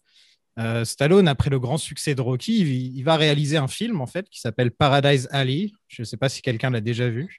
euh, 0.60 0.84
Stallone, 0.86 1.28
après 1.28 1.50
le 1.50 1.60
grand 1.60 1.78
succès 1.78 2.14
de 2.16 2.22
Rocky, 2.22 2.60
il, 2.60 2.98
il 2.98 3.04
va 3.04 3.16
réaliser 3.16 3.58
un 3.58 3.68
film 3.68 4.02
en 4.02 4.06
fait 4.08 4.30
qui 4.30 4.40
s'appelle 4.42 4.72
Paradise 4.72 5.28
Alley. 5.32 5.72
Je 5.88 6.02
ne 6.02 6.06
sais 6.06 6.18
pas 6.18 6.30
si 6.30 6.42
quelqu'un 6.42 6.70
l'a 6.70 6.82
déjà 6.82 7.10
vu. 7.10 7.38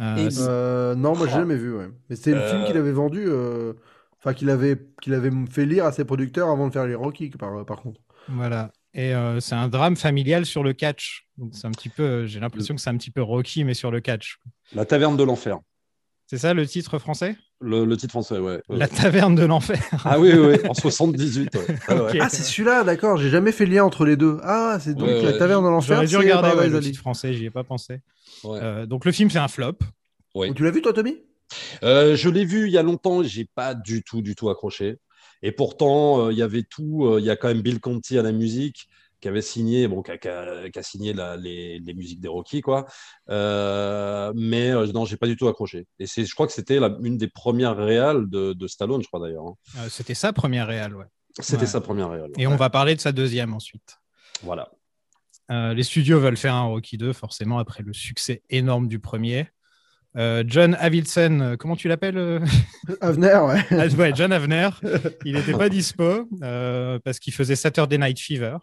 Euh, 0.00 0.30
c'est- 0.30 0.40
Euh, 0.40 0.94
non, 0.94 1.14
moi 1.16 1.26
j'ai 1.26 1.34
jamais 1.34 1.56
vu. 1.56 1.74
Ouais. 1.76 1.88
Mais 2.08 2.16
c'était 2.16 2.32
le 2.34 2.42
film 2.48 2.64
qu'il 2.64 2.76
avait 2.76 2.92
vendu, 2.92 3.24
euh, 3.26 3.72
enfin 4.18 4.34
qu'il 4.34 4.50
avait, 4.50 4.76
qu'il 5.02 5.14
avait 5.14 5.30
fait 5.50 5.66
lire 5.66 5.84
à 5.86 5.92
ses 5.92 6.04
producteurs 6.04 6.48
avant 6.50 6.68
de 6.68 6.72
faire 6.72 6.86
les 6.86 6.94
Rocky, 6.94 7.30
par, 7.30 7.64
par 7.64 7.80
contre. 7.82 8.00
Voilà. 8.28 8.72
Et 8.94 9.14
euh, 9.14 9.40
c'est 9.40 9.54
un 9.54 9.68
drame 9.68 9.94
familial 9.96 10.46
sur 10.46 10.62
le 10.64 10.72
catch. 10.72 11.26
Donc 11.36 11.54
c'est 11.54 11.66
un 11.66 11.70
petit 11.70 11.90
peu, 11.90 12.24
j'ai 12.26 12.40
l'impression 12.40 12.74
que 12.74 12.80
c'est 12.80 12.88
un 12.90 12.96
petit 12.96 13.10
peu 13.10 13.22
Rocky, 13.22 13.62
mais 13.64 13.74
sur 13.74 13.90
le 13.90 14.00
catch. 14.00 14.38
La 14.74 14.84
taverne 14.86 15.16
de 15.16 15.22
l'enfer. 15.22 15.58
C'est 16.26 16.38
ça 16.38 16.54
le 16.54 16.66
titre 16.66 16.98
français? 16.98 17.36
Le, 17.60 17.86
le 17.86 17.96
titre 17.96 18.10
français, 18.12 18.38
ouais. 18.38 18.60
ouais. 18.68 18.76
La 18.76 18.86
taverne 18.86 19.34
de 19.34 19.44
l'enfer. 19.44 19.82
Ah 20.04 20.20
oui, 20.20 20.30
oui, 20.34 20.58
oui, 20.62 20.68
en 20.68 20.74
78. 20.74 21.54
ouais. 21.54 21.96
Ok. 21.98 22.16
Ah, 22.20 22.28
c'est 22.28 22.42
celui-là, 22.42 22.84
d'accord. 22.84 23.16
J'ai 23.16 23.30
jamais 23.30 23.50
fait 23.52 23.64
le 23.64 23.74
lien 23.74 23.84
entre 23.84 24.04
les 24.04 24.16
deux. 24.16 24.38
Ah, 24.42 24.76
c'est 24.80 24.94
donc 24.94 25.08
Ouais, 25.08 25.22
la 25.22 25.32
taverne 25.38 25.64
de 25.64 25.70
l'enfer. 25.70 25.96
J'aurais 25.96 26.06
dû 26.06 26.16
regarder 26.18 26.68
le 26.68 26.80
titre 26.80 26.98
français, 26.98 27.32
j'y 27.32 27.46
ai 27.46 27.50
pas 27.50 27.64
pensé. 27.64 28.00
Ouais. 28.44 28.58
Euh, 28.62 28.84
donc 28.86 29.04
le 29.06 29.12
film 29.12 29.30
fait 29.30 29.38
un 29.38 29.48
flop. 29.48 29.78
Tu 30.54 30.62
l'as 30.62 30.70
vu 30.70 30.82
toi, 30.82 30.92
Tommy? 30.92 31.16
Euh, 31.82 32.14
je 32.16 32.28
l'ai 32.28 32.44
vu 32.44 32.66
il 32.66 32.72
y 32.72 32.78
a 32.78 32.82
longtemps, 32.82 33.22
j'ai 33.22 33.46
pas 33.54 33.74
du 33.74 34.02
tout, 34.02 34.20
du 34.20 34.34
tout 34.34 34.50
accroché. 34.50 34.98
Et 35.42 35.52
pourtant, 35.52 36.26
euh, 36.26 36.32
il 36.32 36.38
y 36.38 36.42
avait 36.42 36.64
tout. 36.64 37.06
euh, 37.06 37.20
Il 37.20 37.24
y 37.26 37.30
a 37.30 37.36
quand 37.36 37.48
même 37.48 37.62
Bill 37.62 37.78
Conti 37.80 38.18
à 38.18 38.22
la 38.22 38.32
musique 38.32 38.88
qui 39.26 39.30
avait 39.30 39.42
signé, 39.42 39.88
bon, 39.88 40.02
qui 40.02 40.12
a, 40.12 40.18
qui 40.18 40.28
a- 40.28 40.70
qui 40.70 40.78
a 40.78 40.82
signé 40.84 41.12
la- 41.12 41.36
les, 41.36 41.80
les 41.80 41.94
musiques 41.94 42.20
des 42.20 42.28
Rocky, 42.28 42.60
quoi. 42.60 42.86
Euh, 43.28 44.32
mais 44.36 44.70
euh, 44.70 44.86
non, 44.92 45.04
j'ai 45.04 45.16
pas 45.16 45.26
du 45.26 45.36
tout 45.36 45.48
accroché. 45.48 45.86
Et 45.98 46.06
c'est, 46.06 46.24
je 46.24 46.32
crois 46.34 46.46
que 46.46 46.52
c'était 46.52 46.78
la- 46.78 46.96
une 47.02 47.16
des 47.16 47.28
premières 47.28 47.76
réales 47.76 48.28
de, 48.30 48.52
de 48.52 48.66
Stallone, 48.68 49.02
je 49.02 49.08
crois 49.08 49.20
d'ailleurs. 49.20 49.46
hein. 49.46 49.54
Euh, 49.78 49.88
C'était 49.90 50.14
sa 50.14 50.32
première 50.32 50.66
réale, 50.68 50.94
ouais. 50.94 51.06
C'était 51.40 51.62
Ouais. 51.62 51.66
sa 51.66 51.80
première 51.80 52.08
réale. 52.10 52.30
Et 52.38 52.46
on 52.46 52.56
va 52.56 52.70
parler 52.70 52.94
de 52.94 53.00
sa 53.00 53.10
deuxième 53.12 53.52
ensuite. 53.52 53.98
Voilà. 54.42 54.70
Euh, 55.50 55.74
les 55.74 55.82
studios 55.82 56.18
veulent 56.20 56.36
faire 56.36 56.54
un 56.54 56.64
Rocky 56.64 56.96
2, 56.98 57.12
forcément, 57.12 57.58
après 57.58 57.82
le 57.82 57.92
succès 57.92 58.42
énorme 58.48 58.86
du 58.88 58.98
premier. 59.00 59.48
Euh, 60.16 60.42
John 60.46 60.74
Avildsen, 60.80 61.56
comment 61.58 61.76
tu 61.76 61.88
l'appelles 61.88 62.40
Avner, 63.02 63.36
ouais. 63.36 63.60
Ah, 63.70 63.86
ouais, 63.86 64.12
John 64.14 64.32
Avner, 64.32 64.70
il 65.26 65.34
n'était 65.34 65.52
pas 65.52 65.68
dispo 65.68 66.26
euh, 66.42 66.98
parce 67.04 67.18
qu'il 67.18 67.34
faisait 67.34 67.56
Saturday 67.56 67.98
Night 67.98 68.18
Fever, 68.18 68.56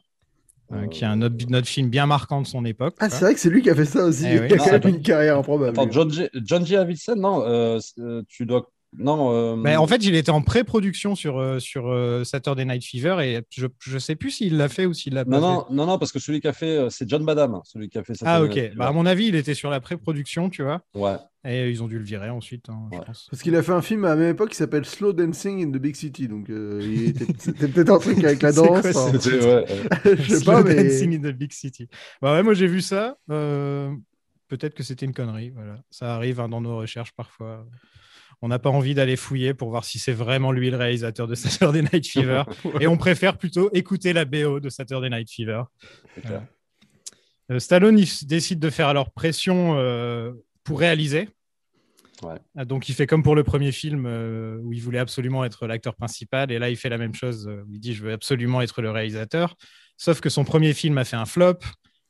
euh, 0.71 0.87
qui 0.87 1.03
est 1.03 1.07
un 1.07 1.21
autre, 1.21 1.35
notre 1.49 1.67
film 1.67 1.89
bien 1.89 2.05
marquant 2.05 2.41
de 2.41 2.47
son 2.47 2.65
époque. 2.65 2.95
Ah, 2.99 3.09
c'est 3.09 3.25
vrai 3.25 3.33
que 3.33 3.39
c'est 3.39 3.49
lui 3.49 3.61
qui 3.61 3.69
a 3.69 3.75
fait 3.75 3.85
ça 3.85 4.05
aussi. 4.05 4.25
Eh 4.25 4.39
oui. 4.39 4.47
il 4.49 4.53
a 4.53 4.57
Non, 4.57 4.63
quand 4.63 4.71
même 4.71 4.95
une 4.95 5.01
carrière 5.01 5.37
improbable. 5.37 5.77
Attends, 5.79 5.91
John 5.91 6.11
J. 6.11 6.29
John 6.33 6.65
J. 6.65 6.75
Avildsen, 6.77 7.19
non, 7.19 7.41
euh, 7.45 7.79
euh, 7.99 8.23
tu 8.27 8.45
dois. 8.45 8.71
Non. 8.97 9.31
euh, 9.33 9.55
Mais 9.55 9.75
en 9.75 9.87
fait, 9.87 10.03
il 10.05 10.15
était 10.15 10.29
en 10.31 10.41
pré-production 10.41 11.15
sur, 11.15 11.39
euh, 11.39 11.59
sur 11.59 11.87
euh, 11.91 12.23
Saturday 12.23 12.65
Night 12.65 12.83
Fever 12.85 13.17
et 13.21 13.41
je 13.49 13.67
ne 13.93 13.99
sais 13.99 14.15
plus 14.15 14.31
s'il 14.31 14.57
l'a 14.57 14.69
fait 14.69 14.85
ou 14.85 14.93
s'il 14.93 15.13
l'a 15.13 15.25
pas 15.25 15.39
non, 15.39 15.65
fait. 15.65 15.73
non, 15.73 15.85
non, 15.85 15.91
non, 15.93 15.97
parce 15.99 16.11
que 16.11 16.19
celui 16.19 16.41
qui 16.41 16.47
a 16.47 16.53
fait, 16.53 16.77
euh, 16.77 16.89
c'est 16.89 17.07
John 17.09 17.25
Badham, 17.25 17.59
celui 17.65 17.89
qui 17.89 17.97
a 17.97 18.03
fait 18.03 18.13
ça. 18.15 18.25
Ah 18.27 18.43
ok, 18.43 18.75
bah, 18.75 18.87
à 18.87 18.91
mon 18.91 19.05
avis, 19.05 19.27
il 19.27 19.35
était 19.35 19.53
sur 19.55 19.69
la 19.69 19.79
pré-production, 19.79 20.49
tu 20.49 20.63
vois, 20.63 20.81
Ouais. 20.93 21.15
et 21.45 21.69
ils 21.69 21.81
ont 21.83 21.87
dû 21.87 21.97
le 21.97 22.03
virer 22.05 22.29
ensuite, 22.29 22.69
hein, 22.69 22.89
je 22.93 22.97
pense. 22.99 23.27
Parce 23.31 23.41
qu'il 23.41 23.55
a 23.55 23.63
fait 23.63 23.71
un 23.71 23.81
film 23.81 24.05
à 24.05 24.09
la 24.09 24.15
même 24.15 24.29
époque 24.31 24.49
qui 24.51 24.57
s'appelle 24.57 24.85
Slow 24.85 25.13
Dancing 25.13 25.63
in 25.67 25.71
the 25.71 25.81
Big 25.81 25.95
City. 25.95 26.27
Donc, 26.27 26.49
euh, 26.49 26.79
c'était 27.39 27.67
peut-être 27.67 27.89
un 27.91 27.99
truc 27.99 28.23
avec 28.23 28.41
la 28.41 28.51
danse. 28.53 28.81
quoi, 28.91 29.05
ouais, 29.11 29.15
euh, 29.25 29.65
je 30.19 30.21
sais 30.33 30.39
Slow 30.39 30.51
pas, 30.51 30.63
mais. 30.63 30.75
Dancing 30.83 31.15
in 31.15 31.29
the 31.31 31.33
Big 31.33 31.51
City. 31.51 31.87
Bah 32.21 32.33
ouais, 32.33 32.43
moi 32.43 32.53
j'ai 32.53 32.67
vu 32.67 32.81
ça. 32.81 33.17
euh, 33.31 33.91
Peut-être 34.49 34.75
que 34.75 34.83
c'était 34.83 35.05
une 35.07 35.13
connerie. 35.13 35.49
Voilà. 35.49 35.77
Ça 35.89 36.13
arrive 36.13 36.39
hein, 36.39 36.47
dans 36.47 36.61
nos 36.61 36.77
recherches 36.77 37.13
parfois. 37.13 37.65
On 38.43 38.49
n'a 38.49 38.59
pas 38.59 38.69
envie 38.69 38.93
d'aller 38.93 39.15
fouiller 39.15 39.53
pour 39.53 39.69
voir 39.69 39.85
si 39.85 39.99
c'est 39.99 40.11
vraiment 40.11 40.51
lui 40.51 40.69
le 40.69 40.75
réalisateur 40.75 41.29
de 41.29 41.33
Saturday 41.33 41.81
Night 41.81 42.05
Fever. 42.05 42.43
Et 42.81 42.87
on 42.87 42.97
préfère 42.97 43.37
plutôt 43.37 43.69
écouter 43.71 44.11
la 44.11 44.25
BO 44.25 44.59
de 44.59 44.67
Saturday 44.67 45.09
Night 45.09 45.31
Fever. 45.31 45.63
Euh, 47.49 47.59
Stallone 47.59 48.03
décide 48.23 48.59
de 48.59 48.69
faire 48.69 48.89
alors 48.89 49.13
pression 49.13 49.75
euh, 49.77 50.33
pour 50.65 50.79
réaliser. 50.79 51.29
Ouais. 52.21 52.35
Ah, 52.57 52.65
Donc 52.65 52.89
il 52.89 52.95
fait 52.95 53.07
comme 53.07 53.23
pour 53.23 53.35
le 53.35 53.45
premier 53.45 53.71
film 53.71 54.05
euh, 54.05 54.57
où 54.61 54.73
il 54.73 54.81
voulait 54.81 54.99
absolument 54.99 55.45
être 55.45 55.65
l'acteur 55.65 55.95
principal 55.95 56.51
et 56.51 56.59
là 56.59 56.69
il 56.69 56.75
fait 56.75 56.89
la 56.89 56.97
même 56.97 57.15
chose. 57.15 57.47
où 57.47 57.71
il 57.71 57.79
dit 57.79 57.93
je 57.93 58.03
veux 58.03 58.11
absolument 58.11 58.61
être 58.61 58.81
le 58.81 58.91
réalisateur. 58.91 59.55
Sauf 59.95 60.19
que 60.19 60.27
son 60.27 60.43
premier 60.43 60.73
film 60.73 60.97
a 60.97 61.05
fait 61.05 61.15
un 61.15 61.25
flop, 61.25 61.59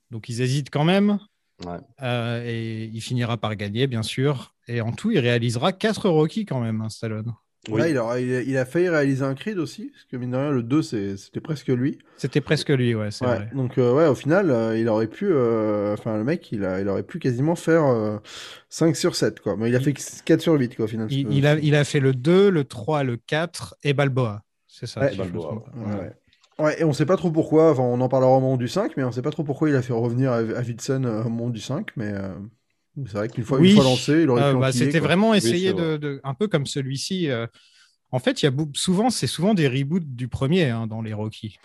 donc 0.10 0.30
ils 0.30 0.42
hésitent 0.42 0.72
quand 0.72 0.84
même. 0.84 1.20
Ouais. 1.66 1.78
Euh, 2.02 2.44
et 2.46 2.86
il 2.94 3.02
finira 3.02 3.38
par 3.38 3.56
gagner 3.56 3.88
bien 3.88 4.04
sûr. 4.04 4.54
Et 4.68 4.82
en 4.82 4.92
tout 4.92 5.12
il 5.12 5.20
réalisera 5.20 5.72
quatre 5.74 6.10
Rocky 6.10 6.46
quand 6.46 6.60
même, 6.62 6.82
hein, 6.82 6.90
Stallone. 6.90 7.34
Oui. 7.70 7.80
Là, 7.80 7.88
il, 7.88 7.98
a, 7.98 8.20
il 8.42 8.58
a 8.58 8.66
failli 8.66 8.90
réaliser 8.90 9.24
un 9.24 9.36
Creed 9.36 9.58
aussi, 9.58 9.90
parce 9.94 10.04
que 10.04 10.18
mine 10.18 10.32
de 10.32 10.36
rien, 10.36 10.52
le 10.52 10.64
2, 10.64 10.82
c'est- 10.82 11.16
c'était 11.16 11.40
presque 11.40 11.70
lui. 11.70 11.98
C'était 12.18 12.42
presque 12.42 12.68
lui, 12.68 12.94
ouais, 12.94 13.10
c'est 13.10 13.26
Ouais, 13.26 13.38
vrai. 13.38 13.50
donc, 13.56 13.78
euh, 13.78 13.94
ouais, 13.94 14.06
au 14.08 14.16
final, 14.16 14.50
euh, 14.52 14.78
il 14.78 14.90
aurait 14.90 15.08
pu. 15.08 15.28
euh, 15.30 15.94
Enfin, 15.94 16.18
le 16.18 16.26
mec, 16.26 16.52
il, 16.52 16.66
a, 16.66 16.82
il 16.82 16.90
aurait 16.90 17.04
pu 17.04 17.20
quasiment 17.20 17.56
faire 17.56 17.86
euh, 17.86 18.18
5 18.68 18.98
sur 18.98 19.16
7, 19.16 19.40
quoi. 19.40 19.56
Mais 19.56 19.70
il 19.70 19.76
a 19.78 19.80
fait 19.80 19.94
4 20.26 20.42
sur 20.42 20.56
8, 20.60 20.76
quoi, 20.76 20.86
au 20.86 20.88
final. 20.90 21.08
Il, 21.10 21.32
il 21.32 21.48
a, 21.48 21.58
il 21.58 21.74
a 21.76 21.86
fait 21.86 22.02
le 22.02 22.14
2, 22.14 22.50
le 22.50 22.66
3, 22.66 23.04
le 23.04 23.16
4 23.16 23.76
et 23.84 23.94
Balboa. 23.94 24.44
C'est 24.68 24.86
ça. 24.88 25.00
Ouais, 25.00 25.12
si 25.12 25.18
Balboa. 25.18 25.64
Ouais, 25.74 26.12
ouais. 26.60 26.82
Et 26.82 26.84
on 26.84 26.94
sait 26.94 27.06
pas 27.06 27.18
trop 27.18 27.32
pourquoi, 27.32 27.72
enfin 27.72 27.84
on 27.84 28.00
en 28.02 28.10
parlera 28.10 28.32
au 28.32 28.40
moment 28.40 28.58
du 28.58 28.68
5, 28.68 28.96
mais 28.98 29.04
on 29.04 29.12
sait 29.12 29.22
pas 29.22 29.32
trop 29.32 29.44
pourquoi 29.44 29.70
il 29.70 29.76
a 29.76 29.82
fait 29.82 29.94
revenir 29.94 30.32
Av- 30.32 30.56
Avidson 30.56 31.04
euh, 31.06 31.24
au 31.24 31.30
moment 31.30 31.50
du 31.50 31.60
5, 31.60 31.90
mais, 31.96 32.12
euh, 32.14 32.34
C'est 33.08 33.14
vrai 33.14 33.28
qu'une 33.30 33.44
fois, 33.44 33.58
Oui. 33.60 33.70
une 33.72 33.76
fois 33.76 33.86
lancé, 33.86 34.22
il 34.24 34.30
aurait 34.30 34.44
Euh, 34.44 34.54
pu 34.54 34.60
bah, 34.60 34.72
C'était 34.72 35.00
vraiment 35.00 35.34
essayer 35.34 35.74
de, 35.74 35.82
vrai. 35.82 35.98
de- 36.00 36.22
un 36.24 36.34
peu 36.36 36.48
comme 36.48 36.66
celui-ci. 36.68 37.30
euh, 37.30 37.48
En 38.12 38.20
fait, 38.20 38.44
il 38.44 38.46
y 38.46 38.48
a 38.48 38.52
souvent, 38.76 39.10
c'est 39.10 39.26
souvent 39.26 39.56
des 39.56 39.68
reboots 39.68 40.16
du 40.16 40.28
premier 40.28 40.66
hein, 40.70 40.86
dans 40.86 41.02
les 41.02 41.14
Rocky. 41.14 41.58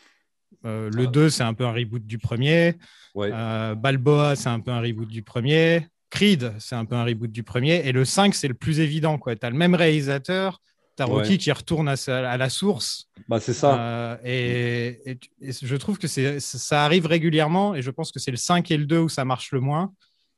Euh, 0.64 0.88
le 0.90 1.04
Ah. 1.04 1.10
2, 1.10 1.28
c'est 1.28 1.42
un 1.42 1.52
peu 1.52 1.64
un 1.66 1.72
reboot 1.72 2.02
du 2.06 2.16
premier. 2.18 2.76
Ouais. 3.14 3.30
Euh, 3.30 3.74
Balboa, 3.74 4.34
c'est 4.34 4.48
un 4.48 4.58
peu 4.60 4.70
un 4.70 4.80
reboot 4.80 5.06
du 5.08 5.22
premier. 5.22 5.86
Creed, 6.08 6.54
c'est 6.58 6.74
un 6.74 6.86
peu 6.86 6.94
un 6.94 7.04
reboot 7.04 7.30
du 7.30 7.42
premier. 7.42 7.86
Et 7.86 7.92
le 7.92 8.06
5, 8.06 8.34
c'est 8.34 8.48
le 8.48 8.54
plus 8.54 8.80
évident. 8.80 9.18
Tu 9.18 9.36
as 9.46 9.50
le 9.50 9.56
même 9.56 9.74
réalisateur. 9.74 10.62
Tu 10.98 11.02
as 11.02 11.06
Rocky 11.06 11.30
Ouais. 11.30 11.38
qui 11.38 11.52
retourne 11.52 11.88
à, 11.88 12.36
la 12.36 12.48
source. 12.50 13.08
Bah, 13.28 13.38
c'est 13.40 13.54
ça. 13.54 13.80
Euh, 13.80 14.16
et, 14.24 15.10
et 15.10 15.16
tu- 15.16 15.30
et 15.40 15.52
je 15.52 15.76
trouve 15.76 15.96
que 15.98 16.08
ça 16.08 16.84
arrive 16.84 17.06
régulièrement. 17.06 17.74
Et 17.76 17.82
je 17.82 17.90
pense 17.90 18.10
que 18.12 18.18
c'est 18.18 18.32
le 18.32 18.36
5 18.36 18.70
et 18.72 18.76
le 18.76 18.84
2 18.84 18.98
où 18.98 19.08
ça 19.08 19.24
marche 19.24 19.52
le 19.52 19.60
moins. 19.60 19.94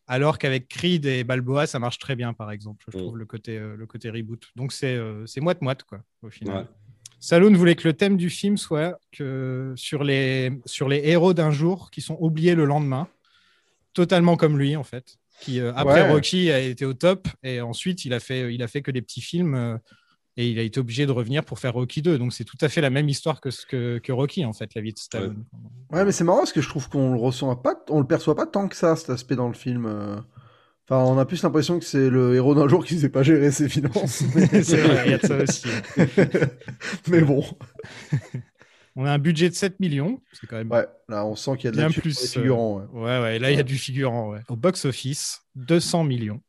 Alors 0.07 0.39
qu'avec 0.39 0.69
Creed 0.69 1.07
et 1.07 1.25
Balboa, 1.25 1.67
ça 1.67 1.79
marche 1.79 1.99
très 1.99 2.15
bien, 2.15 2.33
par 2.35 2.51
exemple. 2.51 2.85
Je 2.93 2.99
Mm. 2.99 3.01
trouve 3.01 3.17
le 3.17 3.25
côté, 3.25 3.57
euh, 3.57 3.75
le 3.77 3.87
côté 3.87 4.11
reboot. 4.11 4.49
Donc 4.55 4.73
c'est, 4.73 4.95
euh, 4.97 5.25
moite-moite, 5.41 5.85
quoi, 5.85 6.01
au 6.23 6.29
final. 6.31 6.57
Ouais. 6.59 6.65
Stallone 7.21 7.57
voulait 7.57 7.75
que 7.75 7.87
le 7.89 7.95
thème 7.95 8.17
du 8.17 8.29
film 8.31 8.57
soit 8.59 8.99
que 9.13 9.73
sur 9.77 10.05
les, 10.05 10.53
sur 10.67 10.89
les 10.89 11.01
héros 11.05 11.33
d'un 11.35 11.51
jour 11.51 11.91
qui 11.91 12.01
sont 12.03 12.17
oubliés 12.21 12.55
le 12.55 12.65
lendemain, 12.65 13.09
totalement 13.95 14.37
comme 14.37 14.59
lui 14.59 14.75
en 14.77 14.85
fait, 14.85 15.17
qui 15.41 15.61
euh, 15.61 15.73
après 15.75 16.03
Ouais. 16.03 16.11
Rocky 16.11 16.51
a 16.51 16.61
été 16.61 16.85
au 16.87 16.95
top 16.95 17.29
et 17.43 17.61
ensuite 17.61 18.05
il 18.05 18.13
a 18.15 18.21
fait, 18.21 18.55
il 18.55 18.63
a 18.63 18.69
fait 18.69 18.83
que 18.83 18.91
des 18.91 19.03
petits 19.03 19.21
films 19.21 19.79
et 20.41 20.49
il 20.49 20.59
a 20.59 20.63
été 20.63 20.81
obligé 20.81 21.05
de 21.05 21.13
revenir 21.13 21.45
pour 21.45 21.59
faire 21.59 21.75
Rocky 21.75 22.01
2. 22.01 22.19
Donc 22.19 22.33
c'est 22.33 22.45
tout 22.45 22.57
à 22.63 22.69
fait 22.69 22.81
la 22.81 22.89
même 22.89 23.09
histoire 23.09 23.41
que, 23.41 23.51
ce 23.51 23.67
que, 23.67 23.99
que 23.99 24.11
Rocky 24.11 24.45
en 24.47 24.55
fait, 24.55 24.75
la 24.75 24.81
vie 24.81 24.93
de 24.93 24.99
Stallone. 24.99 25.45
Ouais, 25.93 26.05
mais 26.05 26.13
c'est 26.13 26.25
marrant 26.25 26.39
parce 26.39 26.53
que 26.53 26.63
je 26.63 26.69
trouve 26.69 26.89
qu'on 26.89 27.13
le 27.13 27.19
ressent 27.21 27.55
pas, 27.57 27.75
on 27.91 28.01
le 28.01 28.07
perçoit 28.07 28.35
pas 28.35 28.47
tant 28.47 28.67
que 28.67 28.77
ça, 28.77 28.97
cet 28.97 29.11
aspect 29.11 29.37
dans 29.37 29.49
le 29.49 29.55
film. 29.55 29.85
euh. 29.87 30.17
Enfin, 30.89 31.05
on 31.05 31.19
a 31.19 31.25
plus 31.27 31.43
l'impression 31.43 31.79
que 31.79 31.85
c'est 31.85 32.11
le 32.11 32.35
héros 32.35 32.55
d'un 32.55 32.67
jour 32.67 32.85
qui 32.85 32.99
sait 32.99 33.11
pas 33.11 33.23
gérer 33.23 33.51
ses 33.51 33.69
finances. 33.69 34.25
c'est 34.63 34.81
vrai, 34.81 35.03
il 35.07 35.11
y 35.11 35.15
a 35.15 35.19
de 35.19 35.27
ça 35.27 35.37
aussi. 35.37 35.69
mais 37.09 37.21
bon, 37.21 37.45
On 38.97 39.05
a 39.05 39.13
un 39.13 39.19
budget 39.19 39.49
de 39.51 39.55
7 39.55 39.79
millions, 39.79 40.21
c'est 40.33 40.47
quand 40.49 40.57
même 40.57 40.71
ouais, 40.71 40.87
là, 41.09 41.25
on 41.25 41.37
sent 41.37 41.57
qu'il 41.57 41.67
y 41.67 41.69
a 41.69 41.71
de 41.71 41.77
la 41.77 41.91
plus. 41.91 42.21
les 42.21 42.27
figurants. 42.27 42.79
ouais. 42.79 42.85
euh, 42.95 42.99
ouais, 42.99 43.23
ouais, 43.23 43.39
là 43.39 43.51
il 43.53 43.57
y 43.57 43.61
a 43.61 43.63
du 43.63 43.79
figurant. 43.79 44.31
Ouais. 44.31 44.41
Au 44.49 44.57
box-office, 44.57 45.43
200 45.55 46.05
millions. 46.05 46.41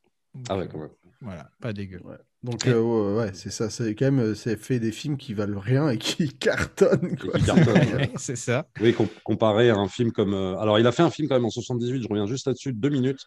Ah 0.50 0.58
ouais, 0.58 0.68
quand 0.68 0.80
même. 0.80 0.90
Voilà, 1.22 1.52
pas 1.62 1.72
dégueu. 1.72 2.02
Donc, 2.44 2.66
euh, 2.66 2.80
ouais, 2.82 3.20
ouais, 3.26 3.32
c'est 3.34 3.52
ça, 3.52 3.70
c'est 3.70 3.94
quand 3.94 4.06
même, 4.06 4.20
euh, 4.20 4.36
c'est 4.36 4.58
fait 4.58 4.80
des 4.80 4.92
films 4.92 5.16
qui 5.18 5.36
valent 5.36 5.60
rien 5.60 5.90
et 5.90 5.98
qui 6.00 6.30
cartonnent. 6.40 7.12
Et 7.14 7.16
Quoi. 7.16 7.38
qui 7.40 7.46
cartonne, 7.46 7.76
ouais. 7.96 8.12
c'est 8.18 8.36
ça. 8.36 8.66
Oui, 8.82 8.94
com- 8.94 9.08
comparé 9.24 9.70
à 9.70 9.76
un 9.76 9.88
film 9.88 10.12
comme. 10.12 10.34
euh, 10.34 10.58
Alors, 10.58 10.80
il 10.80 10.88
a 10.88 10.92
fait 10.92 11.04
un 11.04 11.12
film 11.12 11.28
quand 11.28 11.36
même 11.36 11.46
en 11.46 11.50
78, 11.52 12.02
je 12.02 12.08
reviens 12.08 12.26
juste 12.26 12.48
là-dessus, 12.48 12.74
deux 12.74 12.90
minutes, 12.90 13.20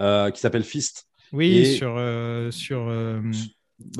euh, 0.00 0.30
qui 0.30 0.40
s'appelle 0.40 0.62
Fist. 0.62 1.06
Oui, 1.32 1.58
Et- 1.58 1.64
sur. 1.76 1.96
euh, 1.98 2.50
sur, 2.52 2.86
euh, 2.88 3.20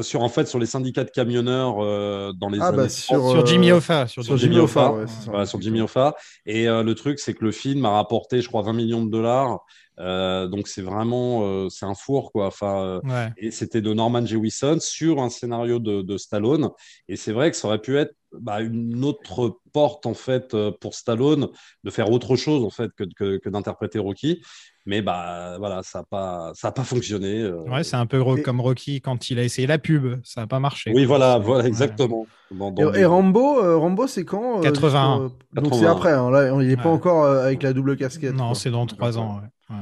Sur, 0.02 0.22
en 0.22 0.28
fait, 0.28 0.46
sur 0.46 0.58
les 0.60 0.66
syndicats 0.66 1.04
de 1.04 1.10
camionneurs 1.10 1.82
euh, 1.82 2.32
dans 2.38 2.48
les 2.50 2.60
Ah, 2.60 2.66
années 2.68 2.76
bah, 2.76 2.82
30. 2.86 2.90
sur, 2.90 3.30
sur 3.30 3.40
euh, 3.40 3.46
Jimmy 3.46 3.72
Hoffa. 3.72 4.06
Sur, 4.06 4.22
sur 4.22 4.36
Jimmy 4.36 4.52
Jimmy 4.54 4.62
Hoffa, 4.64 4.90
Hoffa, 4.90 4.98
ouais, 5.00 5.06
c'est 5.08 5.24
ça. 5.24 5.30
Voilà, 5.30 5.46
sur 5.46 5.60
Jimmy 5.60 5.80
Hoffa. 5.80 6.14
Et 6.46 6.68
euh, 6.68 6.82
le 6.84 6.94
truc, 6.94 7.18
c'est 7.18 7.32
que 7.34 7.42
le 7.44 7.50
film 7.50 7.84
a 7.86 7.90
rapporté, 7.90 8.40
je 8.42 8.46
crois, 8.48 8.62
20 8.62 8.74
millions 8.74 9.02
de 9.04 9.10
dollars. 9.10 9.58
Euh, 10.00 10.48
donc, 10.48 10.66
c'est 10.66 10.82
vraiment. 10.82 11.42
euh, 11.44 11.68
c'est 11.68 11.84
un 11.86 11.94
four, 11.94 12.32
quoi. 12.32 12.46
Enfin. 12.46 12.80
euh, 12.82 13.00
Ouais. 13.04 13.28
et 13.36 13.50
c'était 13.50 13.82
de 13.82 13.92
Norman 13.92 14.24
Jewison 14.24 14.78
sur 14.80 15.20
un 15.20 15.28
scénario 15.30 15.78
de, 15.78 16.02
de 16.02 16.16
Stallone. 16.16 16.70
Et 17.08 17.16
c'est 17.16 17.32
vrai 17.32 17.50
que 17.50 17.56
ça 17.56 17.68
aurait 17.68 17.80
pu 17.80 17.96
être 17.98 18.12
bah, 18.32 18.60
une 18.60 19.04
autre 19.04 19.58
porte 19.72 20.06
en 20.06 20.14
fait 20.14 20.56
pour 20.80 20.94
Stallone 20.94 21.48
de 21.84 21.90
faire 21.90 22.10
autre 22.10 22.36
chose 22.36 22.64
en 22.64 22.70
fait 22.70 22.90
que, 22.96 23.04
que, 23.16 23.38
que 23.38 23.48
d'interpréter 23.48 23.98
Rocky. 23.98 24.40
Mais 24.86 25.02
bah 25.02 25.56
voilà, 25.58 25.82
ça 25.82 25.98
n'a 26.00 26.04
pas 26.08 26.52
ça 26.54 26.68
a 26.68 26.72
pas 26.72 26.84
fonctionné. 26.84 27.40
euh. 27.42 27.60
Ouais, 27.68 27.84
c'est 27.84 27.96
un 27.96 28.06
peu 28.06 28.22
Et- 28.38 28.42
comme 28.42 28.60
Rocky 28.60 29.00
quand 29.02 29.28
il 29.30 29.38
a 29.38 29.42
essayé 29.42 29.66
la 29.66 29.78
pub. 29.78 30.20
Ça 30.24 30.40
n'a 30.40 30.46
pas 30.46 30.58
marché. 30.60 30.90
oui, 30.94 31.04
voilà, 31.04 31.38
voilà, 31.38 31.64
ouais. 31.64 31.68
exactement. 31.68 32.26
Dans- 32.50 32.94
Et, 32.94 33.04
Rambo, 33.04 33.62
euh, 33.62 33.76
Rambo, 33.76 34.06
c'est 34.06 34.24
quand 34.24 34.58
euh, 34.58 34.62
81. 34.62 35.22
juste, 35.28 35.34
euh, 35.56 35.60
Donc 35.60 35.72
81. 35.72 35.78
c'est 35.80 35.86
après. 35.86 36.12
hein, 36.12 36.30
là, 36.30 36.62
il 36.62 36.70
est 36.70 36.76
pas 36.76 36.88
encore 36.88 37.24
euh, 37.24 37.44
avec 37.44 37.62
la 37.62 37.72
double 37.74 37.96
casquette. 37.96 38.34
Non, 38.34 38.54
c'est 38.54 38.70
dans 38.70 38.86
trois 38.86 39.18
ans. 39.18 39.40
Ouais. 39.70 39.76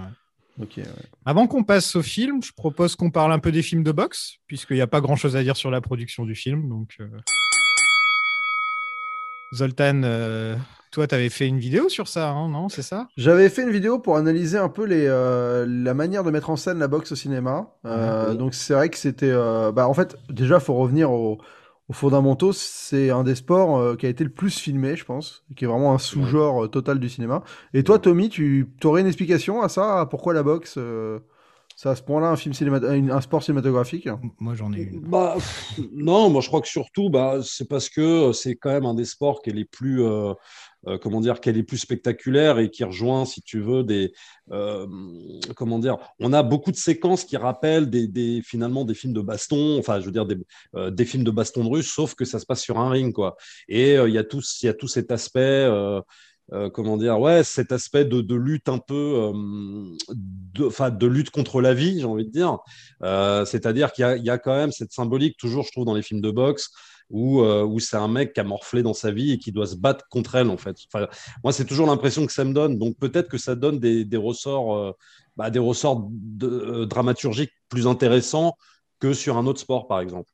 Ouais. 0.58 0.84
Avant 1.24 1.46
qu'on 1.46 1.62
passe 1.62 1.94
au 1.94 2.02
film, 2.02 2.42
je 2.42 2.52
propose 2.52 2.96
qu'on 2.96 3.10
parle 3.10 3.32
un 3.32 3.38
peu 3.38 3.52
des 3.52 3.62
films 3.62 3.84
de 3.84 3.92
boxe, 3.92 4.38
puisqu'il 4.46 4.74
n'y 4.74 4.82
a 4.82 4.88
pas 4.88 5.00
grand-chose 5.00 5.36
à 5.36 5.42
dire 5.42 5.56
sur 5.56 5.70
la 5.70 5.80
production 5.80 6.24
du 6.24 6.34
film. 6.34 6.68
Donc, 6.68 6.96
euh, 7.00 7.06
Zoltan, 9.54 10.02
euh, 10.02 10.56
toi, 10.90 11.06
tu 11.06 11.14
avais 11.14 11.28
fait 11.28 11.46
une 11.46 11.58
vidéo 11.58 11.88
sur 11.88 12.08
ça, 12.08 12.30
hein, 12.30 12.48
non 12.48 12.68
C'est 12.68 12.82
ça? 12.82 13.08
J'avais 13.16 13.50
fait 13.50 13.62
une 13.62 13.70
vidéo 13.70 13.98
pour 13.98 14.16
analyser 14.16 14.58
un 14.58 14.68
peu 14.68 14.84
les, 14.84 15.06
euh, 15.06 15.64
la 15.68 15.94
manière 15.94 16.24
de 16.24 16.30
mettre 16.30 16.50
en 16.50 16.56
scène 16.56 16.78
la 16.78 16.88
boxe 16.88 17.12
au 17.12 17.16
cinéma. 17.16 17.70
Euh. 17.84 18.34
Donc 18.34 18.54
c'est 18.54 18.74
vrai 18.74 18.88
que 18.88 18.98
c'était... 18.98 19.30
euh, 19.30 19.70
bah, 19.70 19.86
en 19.86 19.94
fait, 19.94 20.16
déjà, 20.28 20.60
faut 20.60 20.74
revenir 20.74 21.10
aux, 21.10 21.38
aux 21.88 21.92
fondamentaux. 21.92 22.52
C'est 22.52 23.10
un 23.10 23.24
des 23.24 23.34
sports 23.34 23.78
euh, 23.78 23.96
qui 23.96 24.06
a 24.06 24.08
été 24.08 24.24
le 24.24 24.30
plus 24.30 24.58
filmé, 24.58 24.96
je 24.96 25.04
pense, 25.04 25.44
qui 25.56 25.64
est 25.64 25.68
vraiment 25.68 25.94
un 25.94 25.98
sous-genre 25.98 26.64
euh, 26.64 26.68
total 26.68 26.98
du 27.00 27.08
cinéma. 27.08 27.42
Et 27.74 27.82
toi, 27.82 27.98
Tommy, 27.98 28.28
tu 28.28 28.68
aurais 28.84 29.00
une 29.00 29.06
explication 29.06 29.62
à 29.62 29.68
ça 29.68 30.00
à 30.00 30.06
Pourquoi 30.06 30.34
la 30.34 30.42
boxe 30.42 30.74
euh, 30.76 31.20
C'est 31.76 31.88
à 31.88 31.96
ce 31.96 32.02
point-là 32.02 32.28
un, 32.28 32.36
film 32.36 32.54
cinéma... 32.54 32.78
un 32.78 33.20
sport 33.20 33.42
cinématographique? 33.42 34.08
Moi, 34.38 34.54
j'en 34.54 34.72
ai 34.72 34.82
une. 34.82 35.00
Bah, 35.00 35.36
non, 35.92 36.30
moi 36.30 36.40
je 36.42 36.48
crois 36.48 36.60
que 36.60 36.68
surtout, 36.68 37.08
bah, 37.10 37.40
c'est 37.42 37.68
parce 37.68 37.88
que 37.88 38.32
c'est 38.32 38.56
quand 38.56 38.70
même 38.70 38.86
un 38.86 38.94
des 38.94 39.06
sports 39.06 39.40
qui 39.42 39.50
est 39.50 39.54
les 39.54 39.64
plus, 39.64 40.02
euh, 40.86 40.96
comment 40.96 41.20
dire, 41.20 41.40
qui 41.40 41.48
est 41.48 41.62
plus 41.64 41.78
spectaculaires 41.78 42.60
et 42.60 42.70
qui 42.70 42.84
rejoint, 42.84 43.24
si 43.24 43.42
tu 43.42 43.60
veux, 43.60 43.82
des, 43.82 44.12
euh, 44.52 44.86
comment 45.56 45.80
dire, 45.80 45.96
on 46.20 46.32
a 46.32 46.44
beaucoup 46.44 46.70
de 46.70 46.76
séquences 46.76 47.24
qui 47.24 47.36
rappellent 47.36 47.90
finalement 48.44 48.84
des 48.84 48.94
films 48.94 49.12
de 49.12 49.20
baston, 49.20 49.78
enfin, 49.78 49.98
je 49.98 50.06
veux 50.06 50.12
dire 50.12 50.26
des, 50.26 50.36
euh, 50.76 50.94
films 51.04 51.24
de 51.24 51.32
baston 51.32 51.64
de 51.64 51.68
russe, 51.68 51.92
sauf 51.92 52.14
que 52.14 52.24
ça 52.24 52.38
se 52.38 52.46
passe 52.46 52.62
sur 52.62 52.78
un 52.78 52.90
ring, 52.90 53.12
quoi. 53.12 53.36
Et 53.68 53.94
il 53.94 54.12
y 54.12 54.18
a 54.18 54.24
tout, 54.24 54.42
y 54.62 54.68
a 54.68 54.74
tout 54.74 54.88
cet 54.88 55.10
aspect. 55.10 55.68
comment 56.72 56.96
dire, 56.96 57.20
ouais, 57.20 57.44
cet 57.44 57.72
aspect 57.72 58.04
de, 58.04 58.34
lutte 58.34 58.68
un 58.68 58.78
peu, 58.78 59.32
euh, 59.34 60.90
de, 60.90 61.06
lutte 61.06 61.30
contre 61.30 61.60
la 61.60 61.74
vie, 61.74 61.98
j'ai 61.98 62.06
envie 62.06 62.26
de 62.26 62.30
dire. 62.30 62.58
C'est-à-dire 63.46 63.92
qu'il 63.92 64.06
y, 64.20 64.26
y 64.26 64.30
a 64.30 64.38
quand 64.38 64.54
même 64.54 64.70
cette 64.70 64.92
symbolique, 64.92 65.36
toujours, 65.38 65.64
je 65.64 65.72
trouve, 65.72 65.86
dans 65.86 65.94
les 65.94 66.02
films 66.02 66.20
de 66.20 66.30
boxe, 66.30 66.70
où, 67.10 67.40
euh, 67.42 67.64
où 67.64 67.80
c'est 67.80 67.96
un 67.96 68.08
mec 68.08 68.32
qui 68.34 68.40
a 68.40 68.44
morflé 68.44 68.82
dans 68.82 68.92
sa 68.94 69.10
vie 69.10 69.32
et 69.32 69.38
qui 69.38 69.50
doit 69.52 69.66
se 69.66 69.76
battre 69.76 70.06
contre 70.10 70.34
elle, 70.34 70.50
en 70.50 70.56
fait. 70.56 70.76
Enfin, 70.92 71.06
moi, 71.42 71.52
c'est 71.52 71.64
toujours 71.64 71.86
l'impression 71.86 72.26
que 72.26 72.32
ça 72.32 72.44
me 72.44 72.52
donne. 72.52 72.78
Donc, 72.78 72.96
peut-être 72.98 73.28
que 73.28 73.38
ça 73.38 73.54
donne 73.54 73.78
des, 73.78 74.04
des 74.04 74.16
ressorts, 74.16 74.76
euh, 74.76 74.92
bah, 75.36 75.50
des 75.50 75.58
ressorts 75.58 76.06
de- 76.10 76.46
euh, 76.48 76.86
dramaturgiques 76.86 77.52
plus 77.68 77.86
intéressants 77.86 78.56
que 79.00 79.12
sur 79.14 79.36
un 79.38 79.46
autre 79.46 79.60
sport, 79.60 79.86
par 79.86 80.00
exemple. 80.00 80.30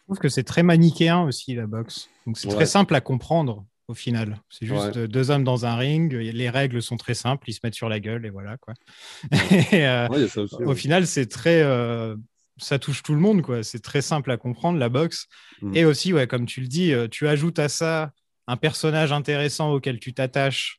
Je 0.00 0.04
trouve 0.06 0.18
que 0.18 0.28
c'est 0.28 0.42
très 0.44 0.62
manichéen 0.62 1.22
aussi, 1.22 1.54
la 1.54 1.66
boxe. 1.66 2.08
Donc, 2.26 2.36
c'est 2.38 2.48
Ouais. 2.48 2.54
très 2.54 2.66
simple 2.66 2.94
à 2.94 3.00
comprendre 3.00 3.64
au 3.88 3.94
final. 3.94 4.40
C'est 4.50 4.66
juste 4.66 4.94
Ouais. 4.96 5.08
deux 5.08 5.30
hommes 5.30 5.44
dans 5.44 5.64
un 5.66 5.76
ring. 5.76 6.12
Les 6.12 6.50
règles 6.50 6.82
sont 6.82 6.96
très 6.96 7.14
simples. 7.14 7.48
Ils 7.48 7.54
se 7.54 7.60
mettent 7.64 7.74
sur 7.74 7.88
la 7.88 7.98
gueule 8.00 8.24
et 8.26 8.30
voilà, 8.30 8.56
quoi. 8.58 8.74
Et, 9.72 9.86
euh, 9.86 10.08
Ouais, 10.08 10.22
aussi, 10.24 10.54
au 10.54 10.64
ouais. 10.66 10.74
final, 10.74 11.06
c'est 11.06 11.26
très. 11.26 11.62
euh, 11.62 12.16
ça 12.62 12.78
touche 12.78 13.02
tout 13.02 13.12
le 13.14 13.20
monde, 13.20 13.42
quoi. 13.42 13.62
C'est 13.62 13.80
très 13.80 14.02
simple 14.02 14.30
à 14.30 14.36
comprendre, 14.36 14.78
la 14.78 14.88
boxe. 14.88 15.26
Mm. 15.60 15.76
Et 15.76 15.84
aussi, 15.84 16.12
ouais, 16.12 16.26
comme 16.26 16.46
tu 16.46 16.60
le 16.60 16.68
dis, 16.68 16.92
euh, 16.92 17.08
tu 17.08 17.28
ajoutes 17.28 17.58
à 17.58 17.68
ça 17.68 18.12
un 18.46 18.56
personnage 18.56 19.12
intéressant 19.12 19.72
auquel 19.72 19.98
tu 20.00 20.12
t'attaches. 20.14 20.78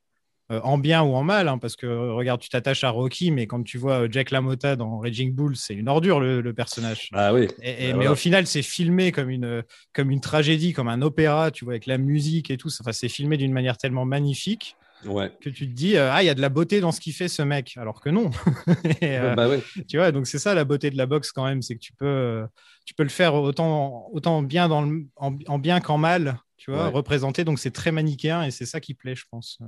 euh, 0.52 0.60
en 0.64 0.78
bien 0.78 1.02
ou 1.04 1.14
en 1.16 1.24
mal, 1.24 1.48
hein, 1.48 1.58
parce 1.58 1.78
que 1.78 1.86
euh, 1.88 2.14
regarde, 2.14 2.42
tu 2.42 2.50
t'attaches 2.50 2.84
à 2.84 2.90
Rocky, 2.90 3.32
mais 3.32 3.48
quand 3.48 3.64
tu 3.64 3.78
vois 3.78 4.10
Jack 4.12 4.30
LaMotta 4.30 4.76
dans 4.76 5.00
Raging 5.00 5.34
Bull, 5.34 5.56
c'est 5.56 5.74
une 5.74 5.88
ordure 5.88 6.20
le, 6.20 6.42
le 6.42 6.54
personnage. 6.54 7.08
Ah 7.14 7.34
oui. 7.34 7.48
Et- 7.62 7.70
et- 7.70 7.76
Bah, 7.76 7.78
mais 7.88 7.94
voilà. 7.94 8.12
au 8.12 8.16
final, 8.16 8.46
c'est 8.46 8.62
filmé 8.62 9.14
comme 9.14 9.30
une, 9.30 9.64
comme 9.94 10.12
une 10.12 10.20
tragédie, 10.20 10.74
comme 10.74 10.90
un 10.90 11.02
opéra, 11.02 11.50
tu 11.50 11.64
vois, 11.64 11.74
avec 11.76 11.86
la 11.86 11.98
musique 11.98 12.52
et 12.52 12.58
tout. 12.58 12.68
Enfin, 12.82 12.92
c'est 12.92 13.08
filmé 13.08 13.38
d'une 13.38 13.54
manière 13.54 13.78
tellement 13.78 14.04
magnifique 14.04 14.76
Ouais. 15.06 15.32
que 15.42 15.50
tu 15.50 15.68
te 15.68 15.74
dis, 15.74 15.96
euh, 15.98 16.12
ah, 16.12 16.24
il 16.24 16.26
y 16.26 16.30
a 16.30 16.34
de 16.36 16.42
la 16.42 16.50
beauté 16.50 16.80
dans 16.80 16.92
ce 16.92 17.00
qu'il 17.00 17.14
fait, 17.14 17.28
ce 17.28 17.42
mec. 17.42 17.74
Alors 17.78 18.02
que 18.02 18.10
non. 18.10 18.30
Et, 19.02 19.18
euh, 19.20 19.36
Bah 19.36 19.48
ouais. 19.50 19.62
tu 19.88 19.98
vois, 19.98 20.12
donc 20.12 20.28
c'est 20.28 20.40
ça 20.40 20.54
la 20.54 20.64
beauté 20.66 20.90
de 20.90 20.98
la 20.98 21.06
boxe 21.06 21.32
quand 21.32 21.46
même, 21.46 21.62
c'est 21.62 21.76
que 21.76 21.80
tu 21.80 21.94
peux, 21.94 22.06
euh, 22.06 22.46
tu 22.86 22.94
peux 22.94 23.04
le 23.04 23.10
faire 23.10 23.36
autant, 23.36 24.08
autant 24.14 24.42
bien 24.42 24.68
dans 24.70 24.82
le, 24.82 25.06
en, 25.16 25.36
en 25.48 25.60
bien 25.60 25.80
qu'en 25.80 25.98
mal, 25.98 26.38
tu 26.58 26.72
vois, 26.72 26.86
Ouais. 26.88 26.92
représenter. 26.94 27.44
Donc 27.44 27.60
c'est 27.60 27.72
très 27.72 27.92
manichéen 27.92 28.44
et 28.44 28.52
c'est 28.52 28.66
ça 28.66 28.80
qui 28.80 28.94
plaît, 28.94 29.16
je 29.16 29.26
pense. 29.30 29.60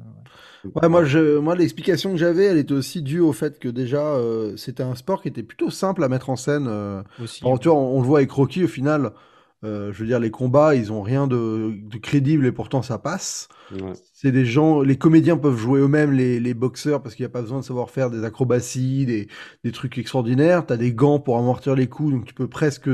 Ouais, 0.64 0.88
moi, 0.90 1.04
je, 1.06 1.38
moi 1.38 1.56
l'explication 1.56 2.12
que 2.12 2.18
j'avais, 2.18 2.46
elle 2.46 2.58
était 2.58 2.74
aussi 2.74 3.02
due 3.02 3.20
au 3.20 3.34
fait 3.34 3.60
que 3.60 3.68
déjà, 3.68 4.02
euh, 4.16 4.56
c'était 4.58 4.84
un 4.84 4.96
sport 4.96 5.22
qui 5.22 5.28
était 5.28 5.44
plutôt 5.44 5.70
simple 5.70 6.04
à 6.04 6.10
mettre 6.10 6.30
en 6.30 6.36
scène. 6.36 6.68
euh, 6.68 7.04
aussi. 7.22 7.40
Tu 7.40 7.68
vois, 7.68 7.78
on, 7.78 7.98
on 7.98 8.02
le 8.02 8.08
voit 8.08 8.20
avec 8.20 8.32
Rocky 8.32 8.64
au 8.64 8.68
final. 8.68 9.12
Euh, 9.64 9.92
je 9.94 10.00
veux 10.00 10.06
dire, 10.06 10.20
les 10.20 10.32
combats, 10.32 10.76
ils 10.76 10.92
ont 10.92 11.02
rien 11.02 11.28
de, 11.28 11.74
de 11.76 11.98
crédible 11.98 12.46
et 12.46 12.52
pourtant 12.52 12.82
ça 12.82 12.98
passe. 13.00 13.48
Ouais. 13.72 13.94
C'est 14.14 14.32
des 14.32 14.46
gens, 14.46 14.82
les 14.82 14.98
comédiens 14.98 15.38
peuvent 15.38 15.58
jouer 15.58 15.80
eux-mêmes 15.80 16.12
les, 16.12 16.40
les 16.40 16.54
boxeurs 16.54 17.02
parce 17.02 17.16
qu'il 17.16 17.24
n'y 17.24 17.28
a 17.28 17.34
pas 17.34 17.42
besoin 17.42 17.60
de 17.60 17.66
savoir 17.66 17.90
faire 17.90 18.10
des 18.10 18.24
acrobaties, 18.24 19.06
des, 19.06 19.28
des 19.64 19.72
trucs 19.72 19.98
extraordinaires. 19.98 20.66
T'as 20.66 20.78
des 20.78 20.94
gants 20.94 21.20
pour 21.20 21.38
amortir 21.38 21.76
les 21.76 21.88
coups, 21.88 22.12
donc 22.12 22.26
tu 22.26 22.34
peux 22.34 22.48
presque 22.48 22.90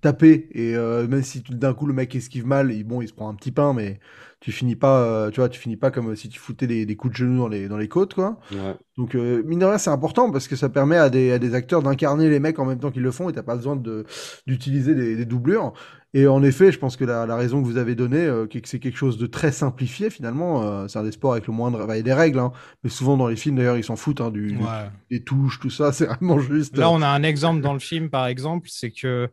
taper 0.00 0.48
et 0.52 0.76
euh, 0.76 1.08
même 1.08 1.22
si 1.22 1.42
d'un 1.48 1.72
coup 1.74 1.86
le 1.86 1.94
mec 1.94 2.14
esquive 2.14 2.46
mal, 2.46 2.70
il, 2.72 2.84
bon, 2.84 3.00
il 3.00 3.08
se 3.08 3.14
prend 3.14 3.28
un 3.28 3.34
petit 3.34 3.52
pain, 3.52 3.72
mais 3.72 3.98
tu 4.44 4.52
finis 4.52 4.76
pas, 4.76 5.00
euh, 5.02 5.30
tu 5.30 5.40
vois, 5.40 5.48
tu 5.48 5.58
finis 5.58 5.76
pas 5.78 5.90
comme 5.90 6.14
si 6.16 6.28
tu 6.28 6.38
foutais 6.38 6.66
des, 6.66 6.84
des 6.84 6.96
coups 6.96 7.12
de 7.12 7.16
genoux 7.16 7.38
dans 7.38 7.48
les, 7.48 7.66
dans 7.66 7.78
les 7.78 7.88
côtes, 7.88 8.12
quoi. 8.14 8.38
Ouais. 8.52 8.76
Donc, 8.98 9.14
euh, 9.14 9.42
mine 9.44 9.58
de 9.58 9.64
rien, 9.64 9.78
c'est 9.78 9.90
important 9.90 10.30
parce 10.30 10.48
que 10.48 10.54
ça 10.56 10.68
permet 10.68 10.96
à 10.98 11.08
des, 11.10 11.32
à 11.32 11.38
des 11.38 11.54
acteurs 11.54 11.82
d'incarner 11.82 12.28
les 12.28 12.40
mecs 12.40 12.58
en 12.58 12.66
même 12.66 12.78
temps 12.78 12.90
qu'ils 12.90 13.02
le 13.02 13.10
font 13.10 13.28
et 13.30 13.32
t'as 13.32 13.42
pas 13.42 13.56
besoin 13.56 13.74
de, 13.74 14.04
d'utiliser 14.46 14.94
des, 14.94 15.16
des 15.16 15.24
doublures. 15.24 15.72
Et 16.12 16.26
en 16.28 16.42
effet, 16.44 16.70
je 16.70 16.78
pense 16.78 16.96
que 16.96 17.04
la, 17.04 17.26
la 17.26 17.36
raison 17.36 17.60
que 17.60 17.66
vous 17.66 17.76
avez 17.78 17.94
donnée, 17.94 18.24
euh, 18.24 18.46
que 18.46 18.58
c'est 18.64 18.78
quelque 18.78 18.98
chose 18.98 19.18
de 19.18 19.26
très 19.26 19.50
simplifié 19.50 20.10
finalement. 20.10 20.62
euh, 20.62 20.86
c'est 20.88 20.98
un 20.98 21.02
des 21.02 21.10
sports 21.12 21.32
avec 21.32 21.46
le 21.48 21.52
il 21.54 21.96
y 21.96 21.98
a 21.98 22.02
des 22.02 22.12
règles, 22.12 22.38
hein, 22.38 22.52
mais 22.84 22.90
souvent 22.90 23.16
dans 23.16 23.26
les 23.26 23.36
films 23.36 23.56
d'ailleurs, 23.56 23.76
ils 23.78 23.82
s'en 23.84 23.96
foutent 23.96 24.20
hein, 24.20 24.30
du, 24.30 24.56
Ouais. 24.58 24.90
des 25.10 25.24
touches, 25.24 25.58
tout 25.58 25.70
ça. 25.70 25.90
C'est 25.92 26.06
vraiment 26.06 26.38
juste. 26.38 26.76
Là, 26.76 26.90
on 26.90 27.02
a 27.02 27.08
un 27.08 27.22
exemple 27.22 27.62
dans 27.62 27.72
le 27.72 27.78
film, 27.80 28.10
par 28.10 28.26
exemple, 28.26 28.68
c'est 28.70 28.92
que 28.92 29.28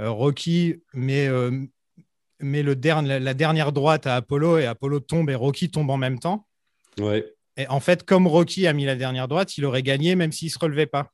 euh, 0.00 0.10
Rocky 0.10 0.76
met, 0.94 1.28
euh, 1.28 1.50
met 2.40 2.62
le 2.62 2.74
dernier, 2.76 3.18
la, 3.20 3.34
dernière 3.34 3.72
droite 3.72 4.06
à 4.06 4.16
Apollo 4.16 4.58
et 4.58 4.66
Apollo 4.66 5.00
tombe 5.00 5.30
et 5.30 5.34
Rocky 5.34 5.70
tombe 5.70 5.90
en 5.90 5.96
même 5.96 6.18
temps. 6.18 6.46
Ouais. 7.00 7.24
Et 7.56 7.66
en 7.68 7.80
fait, 7.80 8.04
comme 8.04 8.26
Rocky 8.26 8.66
a 8.66 8.72
mis 8.72 8.84
la 8.84 8.96
dernière 8.96 9.28
droite, 9.28 9.56
il 9.56 9.64
aurait 9.64 9.82
gagné 9.82 10.16
même 10.16 10.32
s'il 10.32 10.50
se 10.50 10.58
relevait 10.58 10.86
pas, 10.86 11.10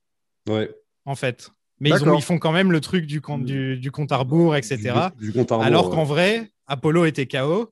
Ouais. 0.49 0.71
en 1.05 1.15
fait. 1.15 1.51
Mais 1.81 1.91
ils, 1.91 1.95
ont- 1.95 1.99
D'accord. 1.99 2.19
ils 2.19 2.23
font 2.23 2.39
quand 2.39 2.53
même 2.53 2.73
le 2.73 2.81
truc 2.81 3.07
du 3.07 3.21
compte, 3.21 3.45
du, 3.45 3.77
du 3.79 3.91
compte 3.91 4.13
à 4.13 4.17
rebours, 4.19 4.55
etc. 4.57 4.79
Du, 5.19 5.27
du 5.27 5.33
compte 5.33 5.51
à 5.53 5.57
rebours, 5.57 5.67
Alors 5.67 5.89
ouais. 5.91 5.95
qu'en 5.97 6.05
vrai, 6.05 6.51
Apollo 6.67 7.05
était 7.07 7.27
KO. 7.27 7.71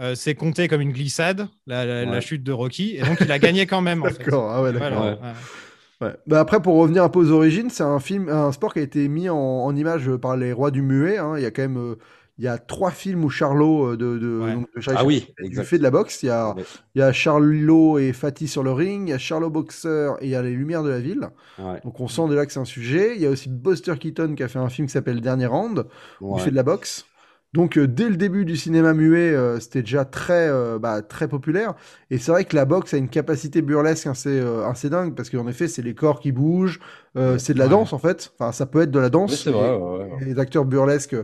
euh, 0.00 0.14
c'est 0.16 0.34
compté 0.34 0.66
comme 0.66 0.80
une 0.80 0.92
glissade, 0.92 1.46
la, 1.68 1.84
la- 1.84 2.04
la 2.04 2.10
Ouais. 2.12 2.20
chute 2.20 2.42
de 2.42 2.50
Rocky, 2.50 2.96
et 2.96 3.02
donc 3.02 3.18
il 3.20 3.30
a 3.30 3.38
gagné 3.38 3.64
quand 3.66 3.80
même. 3.80 4.02
En 4.02 4.06
fait. 4.06 4.18
D'accord, 4.18 4.50
ah 4.50 4.60
ouais, 4.62 4.72
d'accord. 4.72 4.90
Voilà, 4.90 5.12
Ouais. 5.12 5.18
ouais. 5.22 6.08
Ouais. 6.08 6.16
Bah 6.26 6.40
après, 6.40 6.60
pour 6.60 6.74
revenir 6.76 7.04
un 7.04 7.08
peu 7.08 7.20
aux 7.20 7.30
origines, 7.30 7.70
c'est 7.70 7.84
un 7.84 8.00
film, 8.00 8.28
un 8.28 8.50
sport 8.50 8.72
qui 8.74 8.80
a 8.80 8.82
été 8.82 9.06
mis 9.06 9.28
en, 9.28 9.36
en 9.36 9.76
image 9.76 10.10
par 10.16 10.36
les 10.36 10.52
rois 10.52 10.72
du 10.72 10.82
muet. 10.82 11.18
hein. 11.18 11.34
Il 11.36 11.42
y 11.42 11.46
a 11.46 11.52
quand 11.52 11.62
même, 11.62 11.78
euh, 11.78 11.94
il 12.38 12.44
y 12.44 12.48
a 12.48 12.58
trois 12.58 12.90
films 12.90 13.24
où 13.24 13.30
Charlot 13.30 13.92
euh, 13.92 13.96
de, 13.96 14.18
de, 14.18 14.38
Ouais. 14.40 14.54
donc, 14.54 14.66
de 14.74 14.80
Charlie 14.80 14.98
Ah 15.00 15.04
oui, 15.04 15.26
fait 15.64 15.78
de 15.78 15.82
la 15.82 15.90
boxe. 15.90 16.22
Il 16.22 16.26
y 16.26 16.30
a, 16.30 16.54
Ouais. 16.54 16.64
il 16.94 16.98
y 16.98 17.02
a 17.02 17.12
Charlot 17.12 17.98
et 17.98 18.12
Fatih 18.12 18.48
sur 18.48 18.62
le 18.62 18.72
ring, 18.72 19.08
il 19.08 19.10
y 19.10 19.14
a 19.14 19.18
Charlot 19.18 19.50
boxeur 19.50 20.16
et 20.22 20.26
il 20.26 20.30
y 20.30 20.34
a 20.34 20.42
les 20.42 20.50
Lumières 20.52 20.82
de 20.82 20.88
la 20.90 21.00
ville. 21.00 21.28
Ouais. 21.58 21.80
Donc 21.84 22.00
on 22.00 22.08
sent 22.08 22.28
déjà 22.28 22.44
que 22.46 22.52
c'est 22.52 22.60
un 22.60 22.64
sujet. 22.64 23.12
Il 23.14 23.22
y 23.22 23.26
a 23.26 23.30
aussi 23.30 23.48
Buster 23.48 23.94
Keaton 23.98 24.34
qui 24.34 24.42
a 24.42 24.48
fait 24.48 24.58
un 24.58 24.68
film 24.68 24.86
qui 24.88 24.92
s'appelle 24.92 25.20
Dernier 25.20 25.46
Round. 25.46 25.86
où. 26.20 26.36
Il 26.36 26.42
fait 26.42 26.50
de 26.50 26.56
la 26.56 26.62
boxe. 26.64 27.06
Donc 27.54 27.78
euh, 27.78 27.86
dès 27.86 28.08
le 28.08 28.16
début 28.16 28.44
du 28.44 28.56
cinéma 28.56 28.94
muet, 28.94 29.32
euh, 29.32 29.60
c'était 29.60 29.82
déjà 29.82 30.04
très, 30.04 30.48
euh, 30.48 30.80
bah, 30.80 31.02
très 31.02 31.28
populaire. 31.28 31.74
Et 32.10 32.18
c'est 32.18 32.32
vrai 32.32 32.44
que 32.44 32.56
la 32.56 32.64
boxe 32.64 32.92
a 32.94 32.96
une 32.96 33.08
capacité 33.08 33.62
burlesque 33.62 34.08
assez, 34.08 34.40
euh, 34.40 34.66
assez 34.68 34.90
dingue 34.90 35.14
parce 35.14 35.30
qu'en 35.30 35.46
effet, 35.46 35.68
c'est 35.68 35.80
les 35.80 35.94
corps 35.94 36.18
qui 36.18 36.32
bougent, 36.32 36.80
euh, 37.16 37.38
c'est 37.38 37.54
de 37.54 37.60
la 37.60 37.68
danse 37.68 37.92
en 37.92 37.98
fait. 37.98 38.32
Enfin, 38.36 38.50
ça 38.50 38.66
peut 38.66 38.82
être 38.82 38.90
de 38.90 38.98
la 38.98 39.08
danse. 39.08 39.46
Oui, 39.46 39.52
Et- 39.52 39.54
vrai. 39.54 39.76
ouais, 39.76 39.96
ouais. 39.98 40.10
et 40.22 40.24
les 40.24 40.40
acteurs 40.40 40.64
burlesques 40.64 41.14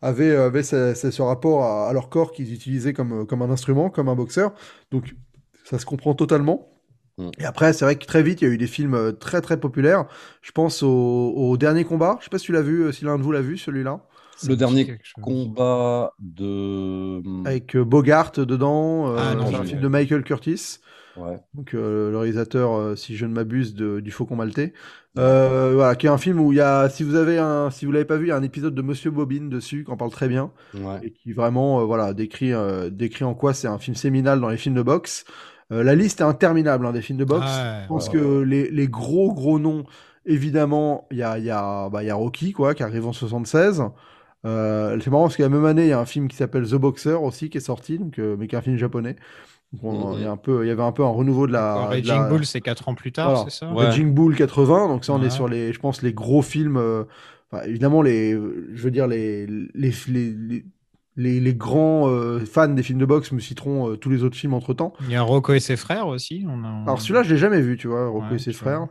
avaient, 0.00 0.36
avaient 0.36 0.62
ce, 0.62 1.22
rapport 1.22 1.64
à, 1.64 1.88
à 1.88 1.92
leur 1.92 2.08
corps 2.08 2.30
qu'ils 2.30 2.54
utilisaient 2.54 2.92
comme, 2.92 3.26
comme 3.26 3.42
un 3.42 3.50
instrument, 3.50 3.90
comme 3.90 4.08
un 4.08 4.14
boxeur. 4.14 4.54
Donc 4.92 5.16
ça 5.64 5.80
se 5.80 5.86
comprend 5.86 6.14
totalement. 6.14 6.70
Mm. 7.18 7.30
Et 7.40 7.44
après, 7.44 7.72
c'est 7.72 7.84
vrai 7.84 7.96
que 7.96 8.06
très 8.06 8.22
vite, 8.22 8.42
il 8.42 8.44
y 8.46 8.48
a 8.48 8.54
eu 8.54 8.58
des 8.58 8.68
films 8.68 9.16
très 9.18 9.40
très 9.40 9.58
populaires. 9.58 10.06
Je 10.40 10.52
pense 10.52 10.84
au, 10.84 11.32
au 11.34 11.56
dernier 11.56 11.82
combat. 11.82 12.16
Je 12.20 12.26
sais 12.26 12.30
pas 12.30 12.38
si 12.38 12.44
tu 12.46 12.52
l'as 12.52 12.62
vu, 12.62 12.92
si 12.92 13.04
l'un 13.04 13.18
de 13.18 13.24
vous 13.24 13.32
l'a 13.32 13.40
vu, 13.40 13.58
celui-là. 13.58 14.00
Le 14.48 14.56
dernier 14.56 14.98
combat 15.20 16.12
de. 16.20 17.22
Avec 17.46 17.76
euh, 17.76 17.84
Bogart 17.84 18.32
dedans. 18.32 19.08
euh, 19.12 19.16
Ah 19.18 19.34
non, 19.34 19.46
c'est 19.50 19.56
un 19.56 19.64
film 19.64 19.80
de 19.80 19.88
Michael 19.88 20.22
Curtis. 20.24 20.78
Ouais. 21.16 21.38
Donc 21.54 21.74
euh, 21.74 22.10
le 22.10 22.16
réalisateur, 22.18 22.72
euh, 22.74 22.96
si 22.96 23.16
je 23.16 23.26
ne 23.26 23.32
m'abuse, 23.34 23.74
de- 23.74 24.00
du 24.00 24.10
Faucon 24.10 24.36
Maltais. 24.36 24.72
Euh, 25.18 25.72
voilà, 25.74 25.96
qui 25.96 26.06
est 26.06 26.10
un 26.10 26.18
film 26.18 26.38
où 26.40 26.52
il 26.52 26.56
y 26.56 26.60
a, 26.60 26.88
si 26.88 27.02
vous 27.02 27.16
avez 27.16 27.36
un, 27.38 27.70
si 27.70 27.84
vous 27.84 27.90
l'avez 27.92 28.04
pas 28.04 28.16
vu, 28.16 28.26
il 28.26 28.28
y 28.28 28.32
a 28.32 28.36
un 28.36 28.42
épisode 28.44 28.74
de 28.76 28.80
Monsieur 28.82 29.10
Bobine 29.10 29.48
dessus, 29.50 29.84
qui 29.84 29.90
en 29.90 29.96
parle 29.96 30.12
très 30.12 30.28
bien. 30.28 30.52
Ouais. 30.74 31.00
et 31.02 31.10
qui 31.10 31.32
vraiment 31.32 31.80
euh, 31.80 31.84
voilà 31.84 32.14
décrit 32.14 32.52
euh, 32.52 32.90
décrit 32.90 33.24
en 33.24 33.34
quoi 33.34 33.52
c'est 33.52 33.66
un 33.66 33.78
film 33.78 33.96
séminal 33.96 34.40
dans 34.40 34.48
les 34.48 34.56
films 34.56 34.76
de 34.76 34.82
boxe. 34.82 35.24
Euh, 35.72 35.82
la 35.82 35.94
liste 35.96 36.20
est 36.20 36.24
interminable 36.24 36.86
hein, 36.86 36.92
des 36.92 37.02
films 37.02 37.18
de 37.18 37.24
boxe. 37.24 37.44
Ah 37.48 37.74
ouais, 37.78 37.82
Je 37.82 37.88
pense 37.88 38.06
ouais, 38.08 38.12
que 38.14 38.40
les, 38.42 38.70
les 38.70 38.88
gros 38.88 39.32
gros 39.34 39.58
noms, 39.58 39.84
évidemment, 40.26 41.06
il 41.10 41.18
y 41.18 41.22
a 41.24 41.38
il 41.38 41.44
y 41.44 41.50
a 41.50 41.88
bah, 41.90 42.02
il 42.04 42.06
y 42.06 42.10
a 42.10 42.14
Rocky 42.14 42.52
quoi 42.52 42.74
qui 42.74 42.82
arrive 42.84 43.06
en 43.06 43.12
76. 43.12 43.82
Euh, 44.46 44.98
c'est 45.02 45.10
marrant 45.10 45.24
parce 45.24 45.36
que 45.36 45.42
la 45.42 45.50
même 45.50 45.66
année 45.66 45.82
il 45.82 45.88
y 45.88 45.92
a 45.92 46.00
un 46.00 46.06
film 46.06 46.26
qui 46.28 46.36
s'appelle 46.36 46.66
The 46.66 46.74
Boxer 46.76 47.22
aussi 47.22 47.50
qui 47.50 47.58
est 47.58 47.60
sorti 47.60 47.98
donc 47.98 48.18
euh, 48.18 48.36
mais 48.38 48.46
qui 48.46 48.54
est 48.54 48.58
un 48.58 48.62
film 48.62 48.76
japonais. 48.78 49.16
Donc, 49.72 49.84
on- 49.84 50.08
Mhm. 50.12 50.18
il 50.18 50.22
y 50.22 50.26
a 50.26 50.30
un 50.30 50.36
peu 50.38 50.64
il 50.64 50.68
y 50.68 50.70
avait 50.70 50.82
un 50.82 50.92
peu 50.92 51.04
un 51.04 51.08
renouveau 51.10 51.46
de 51.46 51.52
la, 51.52 51.74
Raging 51.74 52.06
la- 52.16 52.28
Bull, 52.28 52.44
c'est 52.46 52.60
4 52.62 52.88
ans 52.88 52.94
plus 52.94 53.12
tard, 53.12 53.30
Voilà. 53.34 53.50
c'est 53.50 53.58
ça 53.58 53.70
Ouais. 53.70 53.84
Raging 53.84 54.12
Bull 54.14 54.34
80, 54.34 54.88
donc 54.88 55.04
ça 55.04 55.12
on 55.12 55.20
Ouais. 55.20 55.26
est 55.26 55.30
sur 55.30 55.46
les, 55.46 55.72
je 55.74 55.78
pense 55.78 56.00
les 56.02 56.12
gros 56.14 56.40
films. 56.42 56.76
euh, 56.78 57.04
enfin, 57.52 57.64
évidemment 57.64 58.00
les, 58.02 58.32
je 58.32 58.82
veux 58.82 58.90
dire 58.90 59.06
les 59.06 59.46
les 59.46 59.70
les, 59.74 59.92
les, 60.08 60.64
les- 61.16 61.40
les 61.40 61.54
grands 61.54 62.08
euh, 62.08 62.40
fans 62.40 62.68
des 62.68 62.82
films 62.82 62.98
de 62.98 63.04
boxe 63.04 63.30
me 63.32 63.40
citeront 63.40 63.90
euh, 63.90 63.96
tous 63.96 64.08
les 64.08 64.24
autres 64.24 64.36
films 64.36 64.54
entre 64.54 64.72
temps. 64.72 64.94
Il 65.02 65.10
y 65.10 65.16
a 65.16 65.22
Rocco 65.22 65.52
et 65.52 65.60
ses 65.60 65.76
frères 65.76 66.06
aussi. 66.08 66.46
On 66.48 66.64
a... 66.64 66.82
Alors 66.84 67.00
celui-là 67.00 67.22
je 67.24 67.30
l'ai 67.34 67.38
jamais 67.38 67.60
vu, 67.60 67.76
tu 67.76 67.88
vois, 67.88 68.08
Rocco 68.08 68.26
Ouais, 68.30 68.36
et 68.36 68.38
ses 68.38 68.52
vois. 68.52 68.58
frères. 68.60 68.86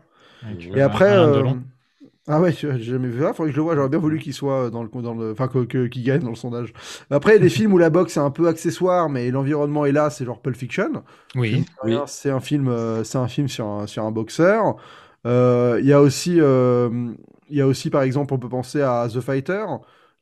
Et 0.62 0.70
vois, 0.76 0.84
après, 0.84 1.12
euh. 1.12 1.44
Ah 2.32 2.40
ouais, 2.40 2.52
j'ai 2.54 2.78
jamais 2.80 3.08
vu. 3.10 3.26
Ah, 3.26 3.34
faudrait 3.34 3.50
que 3.52 3.56
je 3.56 3.58
le 3.58 3.64
vois. 3.64 3.76
J'aurais 3.76 3.90
bien 3.90 3.98
voulu 4.00 4.20
qu'il 4.20 4.34
soit 4.36 4.70
dans 4.70 4.84
le, 4.84 4.90
dans 5.02 5.16
le, 5.16 5.32
enfin 5.32 5.48
que, 5.48 5.66
que- 5.66 5.88
qu'il 5.88 6.04
gagne 6.04 6.22
dans 6.22 6.30
le 6.30 6.36
sondage. 6.36 6.74
Après, 7.10 7.32
il 7.32 7.36
y 7.36 7.38
a 7.38 7.40
des 7.42 7.50
films 7.50 7.74
où 7.74 7.80
la 7.80 7.90
boxe 7.90 8.18
est 8.18 8.20
un 8.20 8.30
peu 8.30 8.48
accessoire, 8.48 9.10
mais 9.10 9.32
l'environnement 9.32 9.86
est 9.86 9.92
là. 9.92 10.12
C'est 10.12 10.26
genre 10.26 10.40
Pulp 10.42 10.56
Fiction. 10.56 11.04
Oui. 11.36 11.66
C'est 12.08 12.30
un 12.32 12.40
film, 12.40 12.68
euh, 12.68 13.04
c'est 13.04 13.18
un 13.18 13.28
film 13.28 13.48
sur 13.48 13.66
un, 13.68 13.88
sur 13.88 14.04
un 14.06 14.12
boxeur. 14.12 14.76
Euh, 15.26 15.80
Il 15.82 15.88
y 15.88 15.94
a 15.94 16.02
aussi, 16.02 16.40
euh, 16.40 16.90
il 17.50 17.58
y 17.58 17.62
a 17.62 17.68
aussi 17.68 17.90
par 17.90 18.04
exemple, 18.04 18.34
on 18.34 18.40
peut 18.40 18.50
penser 18.50 18.82
à 18.82 19.08
The 19.14 19.22
Fighter, 19.22 19.66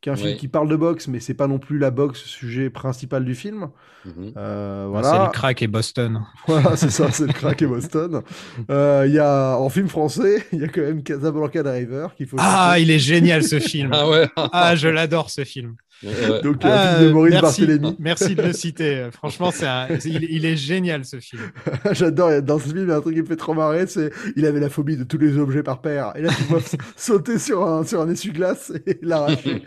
qui 0.01 0.09
est 0.09 0.11
un 0.11 0.15
film 0.15 0.35
qui 0.37 0.47
parle 0.47 0.69
de 0.69 0.75
boxe, 0.75 1.07
mais 1.07 1.19
c'est 1.19 1.33
pas 1.33 1.47
non 1.47 1.57
plus 1.59 1.79
la 1.79 1.89
boxe 1.91 2.23
sujet 2.23 2.69
principal 2.69 3.25
du 3.25 3.33
film. 3.35 3.69
Mhm. 4.05 4.33
Euh, 4.37 4.85
Ah, 4.95 5.01
C'est 5.03 5.09
voilà, 5.09 5.25
le 5.25 5.31
crack 5.31 5.61
et 5.61 5.67
Boston. 5.67 6.23
voilà, 6.47 6.75
c'est 6.77 6.91
ça, 6.91 7.11
c'est 7.11 7.25
le 7.27 7.33
crack 7.33 7.61
et 7.61 7.67
Boston. 7.67 8.21
Euh, 8.69 9.05
Il 9.07 9.13
y 9.13 9.19
a 9.19 9.57
en 9.57 9.69
film 9.69 9.87
français, 9.89 10.45
il 10.53 10.59
y 10.61 10.63
a 10.63 10.67
quand 10.67 10.81
même 10.81 11.03
Casablanca 11.03 11.63
Driver 11.63 12.13
qu'il 12.15 12.27
faut. 12.27 12.37
Ah, 12.39 12.77
il 12.79 12.91
est 12.91 12.99
génial 12.99 13.43
ce 13.43 13.59
film. 13.59 13.91
Ah 13.93 14.07
ouais. 14.07 14.27
Ah, 14.35 14.75
je 14.75 14.87
l'adore 14.87 15.29
ce 15.29 15.43
film. 15.43 15.75
Ouais. 16.03 16.41
Donc 16.43 16.63
un 16.63 16.69
Ah, 16.69 16.95
film 16.97 17.07
de 17.07 17.13
Maurice 17.13 17.33
merci, 17.41 17.61
Barthélémy. 17.65 17.95
merci 17.99 18.35
de 18.35 18.41
le 18.43 18.53
citer. 18.53 19.07
Franchement, 19.13 19.49
c'est 19.51 19.65
un- 19.65 19.87
il, 20.05 20.23
il 20.29 20.45
est 20.45 20.55
génial 20.55 21.05
ce 21.05 21.19
film. 21.19 21.41
J'adore, 21.91 22.41
dans 22.43 22.59
ce 22.59 22.65
film, 22.65 22.79
il 22.83 22.87
y 22.89 22.91
a 22.91 22.97
un 22.97 23.01
truc 23.01 23.15
qui 23.15 23.21
me 23.21 23.25
fait 23.27 23.35
trop 23.35 23.53
marrer, 23.53 23.87
c'est 23.87 24.11
il 24.35 24.45
avait 24.45 24.59
la 24.59 24.69
phobie 24.69 24.95
de 24.97 25.03
tous 25.03 25.17
les 25.17 25.37
objets 25.37 25.63
par 25.63 25.81
paire. 25.81 26.13
Et 26.15 26.21
là, 26.21 26.29
tu 26.35 26.43
vois 26.43 26.59
sauter 26.95 27.39
sur 27.39 27.65
un, 27.65 27.83
sur 27.83 28.01
un 28.01 28.09
essuie-glace 28.09 28.71
et 28.85 28.99
l'arracher. 29.01 29.63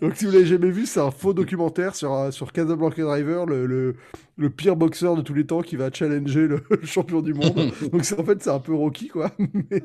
Donc, 0.00 0.16
si 0.16 0.24
vous 0.26 0.32
l'avez 0.32 0.46
jamais 0.46 0.70
vu, 0.70 0.86
c'est 0.86 1.00
un 1.00 1.10
faux 1.10 1.32
documentaire 1.32 1.94
sur, 1.94 2.12
un- 2.12 2.30
sur 2.30 2.52
Casablanca 2.52 3.02
Driver, 3.02 3.46
le, 3.46 3.66
le, 3.66 3.94
le 4.36 4.50
pire 4.50 4.74
boxeur 4.76 5.16
de 5.16 5.22
tous 5.22 5.34
les 5.34 5.46
temps 5.46 5.62
qui 5.62 5.76
va 5.76 5.90
challenger 5.92 6.46
le, 6.48 6.62
le 6.70 6.86
champion 6.86 7.20
du 7.22 7.34
monde. 7.34 7.70
Donc, 7.92 8.02
en 8.18 8.24
fait, 8.24 8.42
c'est 8.42 8.50
un 8.50 8.58
peu 8.58 8.74
Rocky, 8.74 9.08
quoi. 9.08 9.30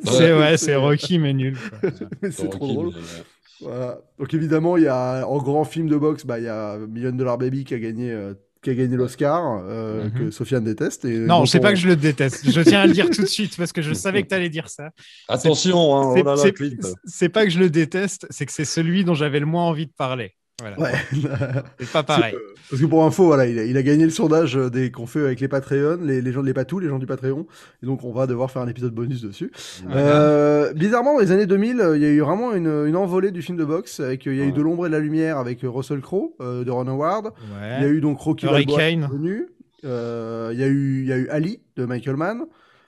C'est 0.05 0.33
ouais, 0.33 0.57
c'est 0.57 0.75
Rocky 0.75 1.19
mais 1.19 1.33
nul. 1.33 1.57
quoi. 1.81 1.89
mais 2.21 2.31
c'est 2.31 2.49
trop 2.49 2.67
drôle. 2.67 2.91
mais- 2.95 3.23
Voilà. 3.61 3.99
Donc 4.19 4.33
évidemment, 4.33 4.77
il 4.77 4.83
y 4.83 4.87
a 4.87 5.25
en 5.27 5.37
grand 5.37 5.63
film 5.65 5.87
de 5.87 5.95
boxe, 5.97 6.25
bah 6.25 6.39
il 6.39 6.45
y 6.45 6.49
a 6.49 6.77
Million 6.77 7.11
Dollar 7.11 7.37
Baby 7.37 7.63
qui 7.63 7.73
a 7.73 7.79
gagné 7.79 8.11
euh, 8.11 8.33
qui 8.61 8.71
a 8.71 8.73
gagné 8.73 8.95
l'Oscar 8.95 9.61
euh, 9.63 10.05
Mhm. 10.05 10.11
que 10.13 10.31
Sofiane 10.31 10.63
déteste. 10.63 11.05
Et 11.05 11.19
Non, 11.19 11.39
dont 11.41 11.45
c'est 11.45 11.59
on- 11.59 11.61
pas 11.61 11.69
que 11.71 11.77
je 11.79 11.87
le 11.87 11.95
déteste. 11.95 12.49
Je 12.49 12.61
tiens 12.61 12.81
à 12.81 12.87
le 12.87 12.93
dire 12.93 13.09
tout 13.11 13.21
de 13.21 13.27
suite 13.27 13.55
parce 13.57 13.71
que 13.71 13.81
je 13.83 13.93
savais 13.93 14.23
que 14.23 14.27
tu 14.29 14.33
allais 14.33 14.49
dire 14.49 14.69
ça. 14.69 14.89
Attention, 15.27 15.95
hein, 15.95 16.13
oh 16.17 16.23
là, 16.23 16.35
c'est- 16.37 16.51
Clint. 16.51 16.75
C'est 17.05 17.29
pas 17.29 17.45
que 17.45 17.51
je 17.51 17.59
le 17.59 17.69
déteste, 17.69 18.25
c'est 18.31 18.45
que 18.45 18.51
c'est 18.51 18.65
celui 18.65 19.05
dont 19.05 19.13
j'avais 19.13 19.39
le 19.39 19.45
moins 19.45 19.63
envie 19.65 19.85
de 19.85 19.91
parler. 19.95 20.33
Voilà. 20.61 20.79
Ouais. 20.79 20.91
C'est 21.79 21.91
pas 21.91 22.03
pareil. 22.03 22.33
Parce 22.69 22.81
que 22.81 22.87
pour 22.87 23.03
info, 23.03 23.25
voilà, 23.25 23.45
il 23.45 23.59
a, 23.59 23.65
il 23.65 23.75
a 23.75 23.83
gagné 23.83 24.05
le 24.05 24.09
sondage 24.09 24.55
euh, 24.57 24.69
des 24.69 24.89
qu'on 24.89 25.05
fait 25.05 25.19
avec 25.19 25.39
les 25.41 25.47
Patreon, 25.49 25.99
les, 26.01 26.21
les 26.21 26.31
gens 26.31 26.41
de 26.41 26.47
les 26.47 26.53
patous, 26.53 26.79
les 26.79 26.87
gens 26.87 26.97
du 26.97 27.05
Patreon. 27.05 27.45
Et 27.83 27.85
donc 27.85 28.03
on 28.05 28.13
va 28.13 28.25
devoir 28.25 28.49
faire 28.49 28.61
un 28.61 28.67
épisode 28.69 28.93
bonus 28.93 29.21
dessus. 29.21 29.51
Euh, 29.91 30.73
bizarrement, 30.73 31.15
dans 31.15 31.19
les 31.19 31.31
années 31.31 31.45
2000, 31.45 31.79
euh, 31.81 31.97
il 31.97 32.03
y 32.03 32.05
a 32.05 32.09
eu 32.09 32.21
vraiment 32.21 32.53
une, 32.53 32.85
une 32.87 32.95
envolée 32.95 33.31
du 33.31 33.41
film 33.41 33.57
de 33.57 33.65
boxe. 33.65 33.99
Avec, 33.99 34.25
euh, 34.27 34.33
il 34.33 34.39
y 34.39 34.41
a 34.41 34.45
eu 34.45 34.51
de 34.53 34.61
l'ombre 34.61 34.85
et 34.85 34.89
de 34.89 34.93
la 34.95 34.99
lumière 35.01 35.37
avec 35.37 35.59
Russell 35.63 35.99
Crowe 35.99 36.35
euh, 36.41 36.63
de 36.63 36.71
Ron 36.71 36.87
Howard. 36.87 37.25
Ouais. 37.25 37.77
Il 37.79 37.83
y 37.83 37.85
a 37.85 37.89
eu 37.89 37.99
donc 38.01 38.17
Rocky 38.19 38.45
Balboa 38.45 38.61
Hurricane. 38.81 39.07
connu. 39.09 39.47
Euh, 39.83 40.49
il 40.53 40.59
y 40.59 40.63
a 40.63 40.67
eu, 40.67 41.01
il 41.01 41.07
y 41.07 41.13
a 41.13 41.17
eu 41.17 41.27
Ali 41.29 41.61
de 41.75 41.85
Michael 41.85 42.15
Mann. 42.15 42.45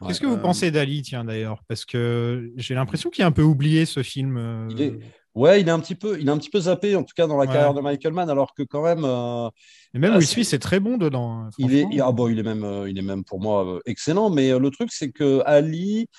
Qu'est-ce 0.08 0.22
que 0.22 0.28
vous 0.28 0.38
pensez 0.38 0.70
d'Ali, 0.72 1.02
tiens 1.02 1.26
d'ailleurs? 1.26 1.64
Parce 1.68 1.84
que 1.84 2.52
j'ai 2.56 2.76
l'impression 2.76 3.10
qu'il 3.10 3.24
a 3.24 3.28
un 3.28 3.32
peu 3.32 3.42
oublié 3.42 3.86
ce 3.86 4.04
film. 4.04 4.38
euh, 4.38 4.68
Il 4.70 4.82
est- 4.82 5.00
Ouais, 5.38 5.62
il 5.62 5.68
est 5.68 5.72
un 5.72 5.80
petit 5.80 5.94
peu, 5.96 6.20
il 6.20 6.28
est 6.28 6.32
un 6.32 6.38
petit 6.38 6.50
peu 6.50 6.60
zappé 6.62 6.96
en 6.96 7.04
tout 7.04 7.14
cas 7.16 7.28
dans 7.28 7.38
la 7.38 7.42
Ouais. 7.42 7.54
carrière 7.54 7.74
de 7.76 7.82
Michael 7.82 8.12
Mann, 8.14 8.28
alors 8.30 8.54
que 8.56 8.64
quand 8.64 8.82
même, 8.84 9.04
euh, 9.06 9.50
Et 9.94 10.00
même 10.00 10.12
Ah, 10.14 10.18
Will 10.18 10.26
c'est- 10.26 10.34
Smith 10.34 10.54
est 10.54 10.60
très 10.60 10.80
bon 10.80 10.98
dedans. 10.98 11.32
hein, 11.46 11.50
il 11.60 11.76
est, 11.76 11.86
ah 12.02 12.12
bon, 12.12 12.28
il 12.28 12.40
est 12.40 12.44
même, 12.44 12.64
euh, 12.64 12.90
il 12.90 12.98
est 12.98 13.04
même 13.04 13.24
pour 13.24 13.40
moi 13.40 13.66
euh, 13.66 13.80
excellent. 13.86 14.30
Mais 14.32 14.58
le 14.58 14.70
truc, 14.72 14.90
c'est 14.92 15.12
que 15.12 15.42
Ali, 15.46 16.10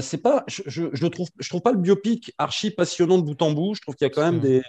c'est 0.00 0.20
pas, 0.22 0.44
je, 0.48 0.62
je, 0.66 0.84
je 0.92 1.02
le 1.04 1.10
trouve, 1.10 1.28
je 1.38 1.48
trouve 1.48 1.62
pas 1.62 1.72
le 1.72 1.78
biopic 1.78 2.32
archi 2.38 2.70
passionnant 2.72 3.18
de 3.18 3.22
bout 3.22 3.40
en 3.40 3.52
bout. 3.52 3.74
Je 3.74 3.80
trouve 3.82 3.94
qu'il 3.94 4.04
y 4.06 4.10
a 4.10 4.12
quand 4.12 4.24
même 4.24 4.40
des, 4.40 4.62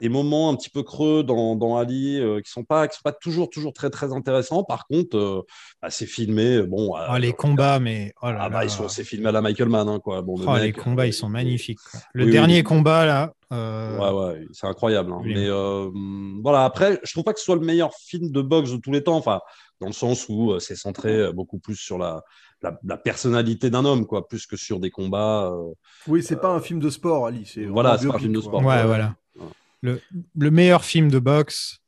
des 0.00 0.08
moments 0.08 0.50
un 0.50 0.54
petit 0.56 0.70
peu 0.70 0.82
creux 0.82 1.22
dans, 1.24 1.56
dans 1.56 1.76
Ali 1.76 2.20
euh, 2.20 2.40
qui 2.40 2.50
sont 2.50 2.64
pas 2.64 2.86
qui 2.88 2.96
sont 2.96 3.02
pas 3.04 3.12
toujours 3.12 3.50
toujours 3.50 3.72
très 3.72 3.90
très 3.90 4.12
intéressants. 4.12 4.62
Par 4.64 4.86
contre, 4.86 5.16
euh, 5.16 5.42
bah, 5.82 5.90
c'est 5.90 6.06
filmé. 6.06 6.62
Bon, 6.62 6.94
Oh, 6.96 7.16
les 7.18 7.32
combats, 7.32 7.78
mais 7.80 8.12
oh 8.22 8.26
là 8.30 8.38
ah 8.40 8.48
bah, 8.48 8.58
là. 8.58 8.64
ils 8.64 8.70
sont 8.70 8.88
c'est 8.88 9.04
filmé 9.04 9.28
à 9.28 9.32
la 9.32 9.40
Michael 9.42 9.68
Mann 9.68 9.88
hein, 9.88 9.98
quoi. 9.98 10.22
Bon, 10.22 10.38
le 10.38 10.44
Oh, 10.48 10.56
les 10.56 10.72
combats, 10.72 11.02
euh, 11.02 11.06
ils 11.08 11.12
sont 11.12 11.28
magnifiques. 11.28 11.78
quoi. 11.90 12.00
Le 12.14 12.24
oui, 12.26 12.30
dernier 12.32 12.56
oui. 12.58 12.62
combat, 12.62 13.04
là. 13.06 13.32
euh, 13.52 13.98
Ouais, 13.98 14.10
ouais, 14.34 14.46
c'est 14.52 14.66
incroyable. 14.66 15.12
hein. 15.12 15.20
Oui. 15.22 15.34
Mais 15.34 15.46
euh, 15.48 15.90
voilà, 16.42 16.64
après, 16.64 17.00
je 17.02 17.12
trouve 17.12 17.24
pas 17.24 17.32
que 17.32 17.38
ce 17.40 17.44
soit 17.44 17.56
le 17.56 17.62
meilleur 17.64 17.92
film 17.94 18.30
de 18.30 18.40
boxe 18.42 18.70
de 18.72 18.76
tous 18.76 18.92
les 18.92 19.02
temps. 19.02 19.16
Enfin, 19.16 19.40
dans 19.80 19.86
le 19.88 19.92
sens 19.92 20.26
où 20.28 20.52
euh, 20.52 20.58
c'est 20.58 20.76
centré 20.76 21.12
euh, 21.14 21.32
beaucoup 21.32 21.58
plus 21.58 21.76
sur 21.76 21.98
la, 21.98 22.22
la, 22.62 22.76
la 22.84 22.96
personnalité 22.96 23.70
d'un 23.70 23.84
homme, 23.84 24.06
quoi, 24.06 24.26
plus 24.28 24.46
que 24.46 24.56
sur 24.56 24.80
des 24.80 24.90
combats. 24.90 25.50
euh, 25.52 25.72
Oui, 26.08 26.22
c'est 26.22 26.40
pas 26.40 26.50
un 26.50 26.60
film 26.60 26.80
de 26.80 26.90
sport, 26.90 27.26
Ali. 27.26 27.44
c'est 27.46 27.64
Voilà, 27.64 27.96
c'est 27.98 28.08
pas 28.08 28.16
un 28.16 28.18
film 28.18 28.32
de 28.32 28.40
sport. 28.40 28.64
Ouais. 28.64 28.84
voilà. 28.84 29.14
Le, 29.82 30.00
le 30.36 30.50
meilleur 30.50 30.84
film 30.84 31.10
de 31.10 31.18
boxe, 31.18 31.78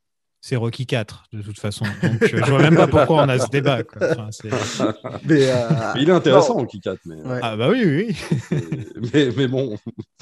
c'est 0.43 0.57
Rocky 0.57 0.87
4, 0.87 1.25
de 1.33 1.43
toute 1.43 1.59
façon. 1.59 1.85
Donc, 2.03 2.23
euh, 2.23 2.29
je 2.45 2.51
vois 2.51 2.61
même 2.63 2.77
pas 2.77 2.87
pourquoi 2.87 3.25
on 3.25 3.29
a 3.29 3.39
ce 3.39 3.49
débat. 3.51 3.83
quoi. 3.83 4.11
Enfin, 4.13 4.29
c'est- 4.31 4.49
Mais, 5.25 5.51
euh, 5.51 5.69
Mais 5.95 6.03
il 6.03 6.09
est 6.09 6.13
intéressant, 6.13 6.57
non, 6.57 6.63
au 6.63 6.67
Kikat, 6.67 6.95
mais, 7.05 7.17
ouais. 7.17 7.41
Ah 7.43 7.57
bah 7.57 7.69
oui, 7.69 7.83
oui, 7.85 8.17
oui. 8.51 8.57
mais, 9.13 9.29
mais 9.37 9.49
bon. 9.49 9.77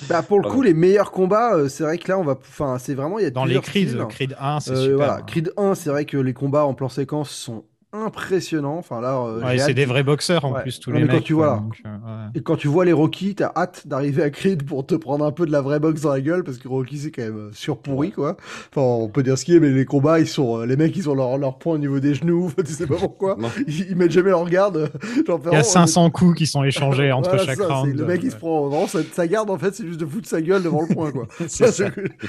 Bah, 0.09 0.23
pour 0.23 0.41
le 0.41 0.49
coup, 0.49 0.61
ouais. 0.61 0.69
les 0.69 0.75
meilleurs 0.75 1.11
combats, 1.13 1.55
euh, 1.55 1.69
c'est 1.69 1.85
vrai 1.85 1.99
que 1.99 2.09
là, 2.09 2.19
on 2.19 2.25
va. 2.25 2.33
Enfin, 2.33 2.79
c'est 2.79 2.95
vraiment. 2.95 3.19
Il 3.19 3.23
y 3.23 3.27
a 3.27 3.31
Dans 3.31 3.45
les 3.45 3.61
Creed, 3.61 3.91
styles. 3.91 4.07
Creed 4.09 4.37
1, 4.41 4.61
c'est 4.61 4.71
Euh, 4.73 4.83
super. 4.83 4.97
Voilà, 4.97 5.15
hein. 5.19 5.23
Creed 5.27 5.53
1, 5.57 5.75
c'est 5.77 5.91
vrai 5.91 6.05
que 6.05 6.17
les 6.17 6.33
combats 6.35 6.65
en 6.65 6.75
plan 6.75 6.89
séquence 6.89 7.31
sont 7.31 7.65
impressionnants. 7.92 8.77
Enfin, 8.79 9.01
là, 9.01 9.16
euh, 9.18 9.40
Ouais, 9.42 9.59
c'est 9.59 9.74
des 9.74 9.85
vrais 9.85 10.03
boxeurs 10.03 10.44
en 10.44 10.53
Ouais. 10.53 10.62
plus, 10.62 10.79
tous 10.81 10.90
Non, 10.90 10.96
les 10.96 11.03
mais 11.03 11.09
quand 11.09 11.14
mecs. 11.16 11.24
tu 11.24 11.33
vois, 11.33 11.46
là. 11.46 11.57
donc, 11.57 11.81
euh, 11.85 11.88
ouais. 11.88 12.31
Et 12.35 12.42
quand 12.42 12.57
tu 12.57 12.68
vois 12.68 12.85
les 12.85 12.92
Rocky, 12.92 13.35
t'as 13.35 13.53
hâte 13.57 13.87
d'arriver 13.87 14.22
à 14.22 14.31
Creed 14.31 14.64
pour 14.66 14.87
te 14.87 14.94
prendre 14.94 15.24
un 15.24 15.33
peu 15.33 15.46
de 15.46 15.53
la 15.53 15.61
vraie 15.61 15.81
boxe 15.81 16.03
dans 16.03 16.11
la 16.12 16.20
gueule 16.20 16.44
parce 16.44 16.59
que 16.59 16.68
Rocky 16.68 16.98
c'est 16.98 17.11
quand 17.11 17.22
même 17.22 17.37
euh, 17.37 17.51
surpourri 17.53 18.12
quoi. 18.12 18.37
Enfin, 18.70 18.83
on 18.83 19.09
peut 19.09 19.22
dire 19.22 19.38
ce 19.38 19.44
qu'il 19.44 19.55
est, 19.55 19.61
mais 19.61 19.70
les 19.70 19.85
combats 19.85 20.20
ils 20.20 20.27
sont, 20.27 20.59
euh, 20.61 20.66
les 20.66 20.77
mecs 20.77 20.96
ils 20.96 21.09
ont 21.09 21.14
leur, 21.14 21.38
leur 21.38 21.59
point 21.59 21.74
au 21.74 21.79
niveau 21.79 21.98
des 22.01 22.14
genoux, 22.14 22.51
tu 22.64 22.72
sais 22.72 22.87
pas 22.87 22.96
pourquoi. 22.96 23.37
Ils, 23.66 23.90
ils 23.90 23.96
mettent 23.96 24.12
jamais 24.12 24.31
leur 24.31 24.48
garde. 24.48 24.90
Genre, 25.27 25.40
Il 25.42 25.44
y 25.44 25.48
a 25.48 25.51
vraiment, 25.51 25.62
500 25.64 26.11
coups 26.11 26.37
qui 26.38 26.46
sont 26.46 26.64
échangés 26.64 27.12
entre 27.12 27.31
Voilà, 27.31 27.44
chaque 27.44 27.57
ça, 27.59 27.66
c'est- 27.66 27.72
round. 27.72 27.94
Le 27.98 28.05
mec 28.05 28.20
il 28.22 28.31
se 28.31 28.37
prend 28.37 28.66
vraiment 28.68 28.87
sa, 28.87 29.01
sa 29.12 29.27
garde 29.27 29.51
en 29.51 29.59
fait, 29.59 29.74
c'est 29.74 29.87
juste 29.87 30.01
de 30.01 30.07
foutre 30.07 30.29
sa 30.29 30.40
gueule 30.42 30.62
devant 30.62 30.83
le 30.87 30.94
point 30.94 31.11
quoi. 31.11 31.27
Ça, 31.48 31.66
je, 31.70 31.85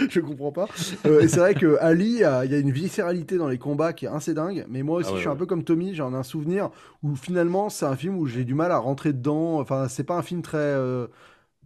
je 0.09 0.19
comprends 0.21 0.51
pas. 0.51 0.67
Euh, 1.05 1.21
et 1.21 1.27
c'est 1.27 1.39
vrai 1.39 1.53
que 1.53 1.77
Ali, 1.81 2.21
il 2.45 2.51
y 2.51 2.55
a 2.55 2.57
une 2.57 2.71
viscéralité 2.71 3.37
dans 3.37 3.47
les 3.47 3.57
combats 3.57 3.93
qui 3.93 4.05
est 4.05 4.09
assez 4.09 4.33
dingue. 4.33 4.65
Mais 4.69 4.83
moi 4.83 4.97
aussi, 4.99 5.07
Ah 5.09 5.11
ouais, 5.13 5.17
je 5.17 5.21
suis 5.21 5.29
un 5.29 5.35
peu 5.35 5.45
comme 5.49 5.65
Tommy. 5.65 5.93
J'en 5.95 6.13
ai 6.13 6.17
un 6.17 6.23
souvenir 6.23 6.69
où 7.03 7.15
finalement, 7.17 7.67
c'est 7.69 7.85
un 7.85 7.97
film 7.97 8.17
où 8.17 8.25
j'ai 8.27 8.45
du 8.45 8.53
mal 8.53 8.71
à 8.71 8.77
rentrer 8.77 9.11
dedans. 9.13 9.59
Enfin, 9.59 9.89
c'est 9.89 10.05
pas 10.05 10.15
un 10.17 10.23
film 10.23 10.41
très. 10.41 10.57
euh, 10.59 11.07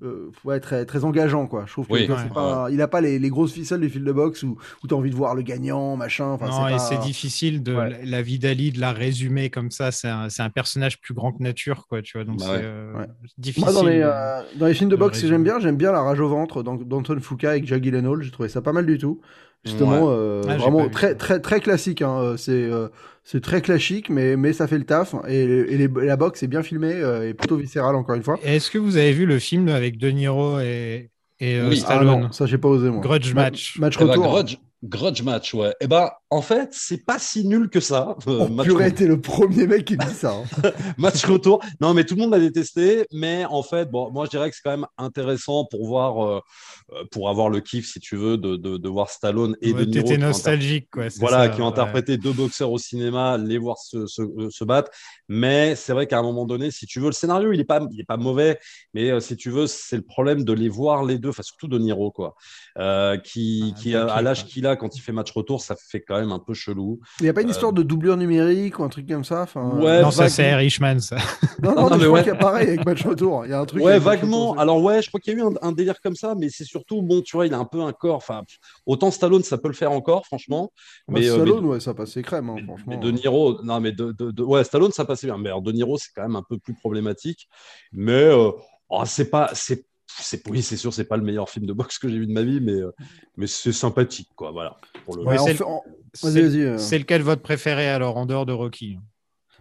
euh, 0.02 0.32
ouais, 0.43 0.60
très, 0.60 0.86
très 0.86 1.06
engageant, 1.06 1.48
quoi. 1.48 1.63
Je 1.65 1.72
trouve 1.72 1.88
que 1.88 1.93
Oui, 1.93 2.02
tu 2.02 2.08
vois, 2.08 2.17
ouais, 2.17 2.24
c'est 2.28 2.34
pas, 2.34 2.67
il 2.72 2.82
a 2.82 2.88
pas 2.89 3.00
les, 3.00 3.19
les 3.19 3.30
grosses 3.30 3.54
ficelles 3.54 3.80
des 3.80 3.88
films 3.88 4.04
de 4.04 4.12
boxe 4.12 4.43
où, 4.43 4.58
où 4.84 4.88
t'as 4.88 4.96
envie 4.96 5.12
de 5.12 5.15
voir 5.15 5.34
le 5.34 5.43
gagnant, 5.43 5.96
machin. 5.96 6.26
Enfin, 6.26 6.48
non, 6.50 6.67
et 6.67 6.72
pas- 6.72 6.80
c'est 6.80 6.98
difficile 6.98 7.63
de 7.63 7.74
Ouais. 7.74 7.89
la, 7.89 8.04
la 8.04 8.22
vie 8.22 8.38
d'Ali 8.38 8.72
de 8.74 8.82
la 8.82 8.91
résumer 8.91 9.50
comme 9.50 9.72
ça. 9.72 9.91
C'est 9.91 10.10
un, 10.10 10.28
c'est 10.30 10.41
un 10.41 10.50
personnage 10.50 11.00
plus 11.00 11.13
grand 11.13 11.32
que 11.32 11.41
nature, 11.41 11.88
quoi. 11.88 12.02
Tu 12.02 12.17
vois, 12.17 12.26
donc 12.26 12.39
Bah 12.39 12.46
c'est 12.48 12.52
ouais. 12.54 12.62
euh, 12.63 12.93
Ouais. 12.98 13.08
difficile. 13.38 13.63
Moi, 13.72 13.74
dans 13.82 13.88
les, 13.88 14.00
de- 14.00 14.04
euh, 14.04 14.41
dans 14.58 14.65
les 14.65 14.74
films 14.74 14.89
de 14.89 14.96
de 14.96 15.00
boxe 15.00 15.22
que 15.22 15.28
j'aime 15.28 15.43
bien, 15.43 15.60
j'aime 15.60 15.78
bien 15.78 15.91
La 15.93 16.02
Rage 16.02 16.19
au 16.19 16.28
ventre 16.28 16.63
d'An- 16.63 16.76
d'Anton 16.76 17.17
Fuqua 17.22 17.52
avec 17.52 17.65
Jack 17.65 17.82
Gyllenhaal. 17.82 18.22
J'ai 18.24 18.32
trouvé 18.32 18.50
ça 18.50 18.62
pas 18.62 18.74
mal 18.74 18.86
du 18.86 18.98
tout. 18.98 19.22
Justement, 19.65 20.10
euh, 20.10 20.41
Ah, 20.49 20.58
vraiment 20.58 20.89
très, 20.89 21.15
très, 21.15 21.39
très 21.39 21.60
classique. 21.62 22.02
hein. 22.02 22.19
Euh, 22.21 22.38
C'est 22.38 22.52
euh, 22.52 22.89
c'est 23.23 23.41
très 23.41 23.62
classique, 23.62 24.10
mais, 24.10 24.36
mais 24.36 24.52
ça 24.52 24.67
fait 24.67 24.78
le 24.78 24.84
taf. 24.86 25.15
Et, 25.30 25.43
et 25.43 25.78
les- 25.78 25.88
la 25.88 26.17
boxe 26.17 26.43
est 26.43 26.47
bien 26.47 26.62
filmée 26.63 26.93
euh, 26.93 27.30
et 27.30 27.34
plutôt 27.34 27.56
viscérale, 27.56 27.95
encore 27.95 28.15
une 28.15 28.23
fois. 28.23 28.38
Est-ce 28.43 28.69
que 28.69 28.78
vous 28.78 28.97
avez 28.97 29.13
vu 29.13 29.26
le 29.26 29.39
film 29.39 29.69
avec 29.69 29.97
De 29.97 30.10
Niro 30.10 30.60
et, 30.60 31.10
et 31.39 31.56
euh, 31.56 31.69
Oui. 31.69 31.82
Ah 31.88 31.95
Stallone? 31.95 32.21
non, 32.23 32.32
ça, 32.34 32.45
j'ai 32.45 32.58
pas 32.58 32.67
osé, 32.67 32.89
moi. 32.89 33.02
Grudge 33.02 33.34
Ma- 33.34 33.43
Match. 33.43 33.80
Match 33.80 33.95
Eh 33.95 33.99
ben, 33.99 34.08
retour. 34.10 34.23
grudge, 34.28 34.58
grudge 34.84 35.21
match, 35.23 35.54
ouais. 35.54 35.73
Et 35.80 35.88
ben, 35.88 36.10
en 36.34 36.41
fait, 36.41 36.69
c'est 36.72 37.06
pas 37.06 37.19
si 37.19 37.46
nul 37.46 37.69
que 37.69 37.80
ça. 37.80 38.15
euh, 38.28 38.48
Oh, 38.50 38.63
purée, 38.63 38.93
t'es 38.93 39.06
le 39.06 39.22
premier 39.22 39.67
mec 39.67 39.86
qui 39.86 39.98
dit 39.98 40.13
ça. 40.13 40.32
hein. 40.63 40.72
match 40.98 41.24
retour. 41.26 41.62
Non, 41.80 41.93
mais 41.93 42.04
tout 42.06 42.15
le 42.15 42.22
monde 42.22 42.32
l'a 42.32 42.39
détesté. 42.39 43.06
Mais 43.12 43.46
en 43.46 43.62
fait, 43.63 43.89
bon, 43.91 44.12
moi, 44.12 44.26
je 44.26 44.32
dirais 44.32 44.50
que 44.50 44.56
c'est 44.56 44.62
quand 44.63 44.72
même 44.78 44.88
intéressant 44.98 45.65
pour 45.69 45.86
voir, 45.86 46.26
euh, 46.26 46.39
euh, 46.93 47.04
pour 47.12 47.30
avoir 47.30 47.50
le 47.50 47.60
kiff, 47.60 47.88
si 47.91 48.00
tu 48.00 48.15
veux, 48.17 48.38
de, 48.38 48.56
de, 48.56 48.78
de 48.78 48.89
voir 48.89 49.10
Stallone 49.10 49.56
et 49.62 49.74
Ouais, 49.74 49.86
de 49.86 49.91
Niro. 49.91 50.08
T'étais 50.08 50.17
nostalgique, 50.17 50.89
quoi. 50.91 51.06
voilà, 51.19 51.43
ça, 51.43 51.50
qui 51.50 51.62
ont 51.62 51.65
ouais. 51.65 51.72
interprété 51.72 52.17
deux 52.17 52.34
boxeurs 52.34 52.72
au 52.72 52.78
cinéma, 52.78 53.38
les 53.38 53.58
voir 53.58 53.78
se, 53.78 54.08
se, 54.08 54.24
se 54.50 54.63
battre. 54.63 54.89
Mais 55.28 55.76
c'est 55.76 55.93
vrai 55.93 56.08
qu'à 56.08 56.19
un 56.19 56.24
moment 56.24 56.46
donné, 56.46 56.72
si 56.72 56.86
tu 56.86 57.00
veux, 57.00 57.08
le 57.08 57.12
scénario, 57.13 57.52
il 57.54 57.60
est 57.60 57.63
pas, 57.65 57.80
il 57.91 58.00
est 58.02 58.06
pas 58.06 58.17
mauvais, 58.17 58.60
mais 58.93 59.12
euh, 59.12 59.19
si 59.19 59.38
tu 59.38 59.50
veux, 59.50 59.67
c'est 59.67 59.96
le 59.98 60.02
problème 60.04 60.43
de 60.43 60.54
les 60.54 60.69
voir 60.69 61.04
les 61.04 61.17
deux, 61.19 61.30
enfin 61.30 61.43
surtout 61.43 61.67
de 61.67 61.78
Niro, 61.80 62.12
quoi, 62.12 62.36
euh, 62.80 63.17
qui, 63.17 63.74
Ah, 63.76 63.80
qui 63.80 63.96
a- 63.96 64.06
à 64.08 64.22
l'âge 64.22 64.46
qu'il 64.46 64.65
a 64.67 64.76
quand 64.76 64.96
il 64.96 65.00
fait 65.02 65.12
match 65.12 65.32
retour, 65.32 65.62
ça 65.62 65.76
fait 65.78 66.02
quand 66.02 66.19
même 66.19 66.23
un 66.32 66.40
peu 66.40 66.54
chelou. 66.54 67.00
Il 67.20 67.26
y 67.26 67.30
a 67.30 67.34
pas 67.34 67.42
une 67.42 67.48
Euh, 67.48 67.52
histoire 67.52 67.74
de 67.74 67.84
doublure 67.84 68.18
numérique 68.18 68.80
ou 68.80 68.84
un 68.84 68.90
truc 68.90 69.08
comme 69.08 69.24
ça 69.24 69.42
enfin, 69.44 69.70
Ouais, 69.78 70.02
Non, 70.02 70.12
ça 70.12 70.24
vague- 70.24 70.32
c'est 70.32 70.50
Irishman, 70.52 71.00
ça. 71.00 71.18
Non, 71.62 71.76
non, 71.76 71.82
Non, 71.84 71.90
mais 71.90 71.98
mais 71.98 72.00
je 72.04 72.06
crois 72.06 72.12
ouais. 72.20 72.24
qu'il 72.24 72.32
y 72.34 72.36
a 72.36 72.40
pareil 72.40 72.68
avec 72.68 72.86
Match 72.86 73.04
Retour. 73.06 73.46
Il 73.46 73.52
y 73.52 73.54
a 73.54 73.60
un 73.60 73.66
truc. 73.66 73.84
Ouais, 73.84 74.00
vaguement. 74.00 74.50
Retour, 74.50 74.62
Alors 74.62 74.82
ouais, 74.84 75.02
je 75.02 75.08
crois 75.10 75.20
qu'il 75.20 75.34
y 75.34 75.36
a 75.36 75.40
eu 75.40 75.44
un, 75.44 75.52
un 75.62 75.72
délire 75.72 76.00
comme 76.02 76.16
ça, 76.16 76.36
mais 76.38 76.50
c'est 76.50 76.64
surtout 76.66 77.02
bon, 77.02 77.22
tu 77.22 77.36
vois, 77.36 77.46
il 77.48 77.54
a 77.54 77.58
un 77.58 77.66
peu 77.66 77.82
un 77.82 77.92
corps. 77.94 78.16
Enfin, 78.16 78.44
autant 78.86 79.12
Stallone, 79.12 79.44
ça 79.44 79.58
peut 79.58 79.68
le 79.68 79.74
faire 79.74 79.92
encore, 79.92 80.26
franchement. 80.26 80.72
Bah, 81.08 81.16
mais, 81.20 81.28
euh, 81.30 81.38
mais- 81.38 81.46
Stallone, 81.46 81.66
ouais, 81.66 81.80
ça 81.80 81.94
passait 81.94 82.22
crème, 82.22 82.50
hein, 82.50 82.56
Mais, 82.58 82.64
franchement. 82.64 82.86
mais 82.88 82.98
De 82.98 83.12
Niro, 83.12 83.62
non, 83.64 83.80
mais 83.80 83.92
de, 83.92 84.12
de- 84.12 84.32
de- 84.32 84.44
ouais, 84.44 84.64
Stallone, 84.64 84.92
ça 84.92 85.06
passait 85.06 85.28
bien. 85.28 85.38
Mais 85.38 85.50
alors, 85.50 85.62
De 85.62 85.72
Niro, 85.72 85.98
c'est 85.98 86.10
quand 86.16 86.24
même 86.24 86.36
un 86.36 86.44
peu 86.48 86.58
plus 86.58 86.74
problématique. 86.74 87.48
Mais 87.92 88.12
euh, 88.12 88.52
oh, 88.90 89.04
c'est 89.06 89.30
pas, 89.30 89.50
c'est, 89.54 89.86
c'est, 90.19 90.47
oui, 90.49 90.62
c'est 90.62 90.78
sûr, 90.78 90.93
c'est 90.93 91.06
pas 91.06 91.17
le 91.17 91.23
meilleur 91.23 91.49
film 91.49 91.65
de 91.65 91.73
boxe 91.73 91.97
que 91.99 92.08
j'ai 92.08 92.19
vu 92.19 92.28
de 92.28 92.34
ma 92.34 92.43
vie, 92.43 92.60
mais, 92.62 92.73
euh, 92.73 92.91
mais 93.38 93.47
c'est 93.47 93.71
sympathique, 93.71 94.30
quoi. 94.36 94.52
Voilà. 94.52 94.78
Pour 95.06 95.15
le 95.15 95.23
Ouais, 95.23 95.34
Ouais, 95.34 95.39
en 95.39 95.45
c'est 95.45 96.97
le- 96.97 96.99
lequel 96.99 97.21
votre 97.21 97.41
préféré 97.41 97.89
alors 97.89 98.17
en 98.17 98.26
dehors 98.26 98.45
de 98.45 98.54
Rocky? 98.54 98.97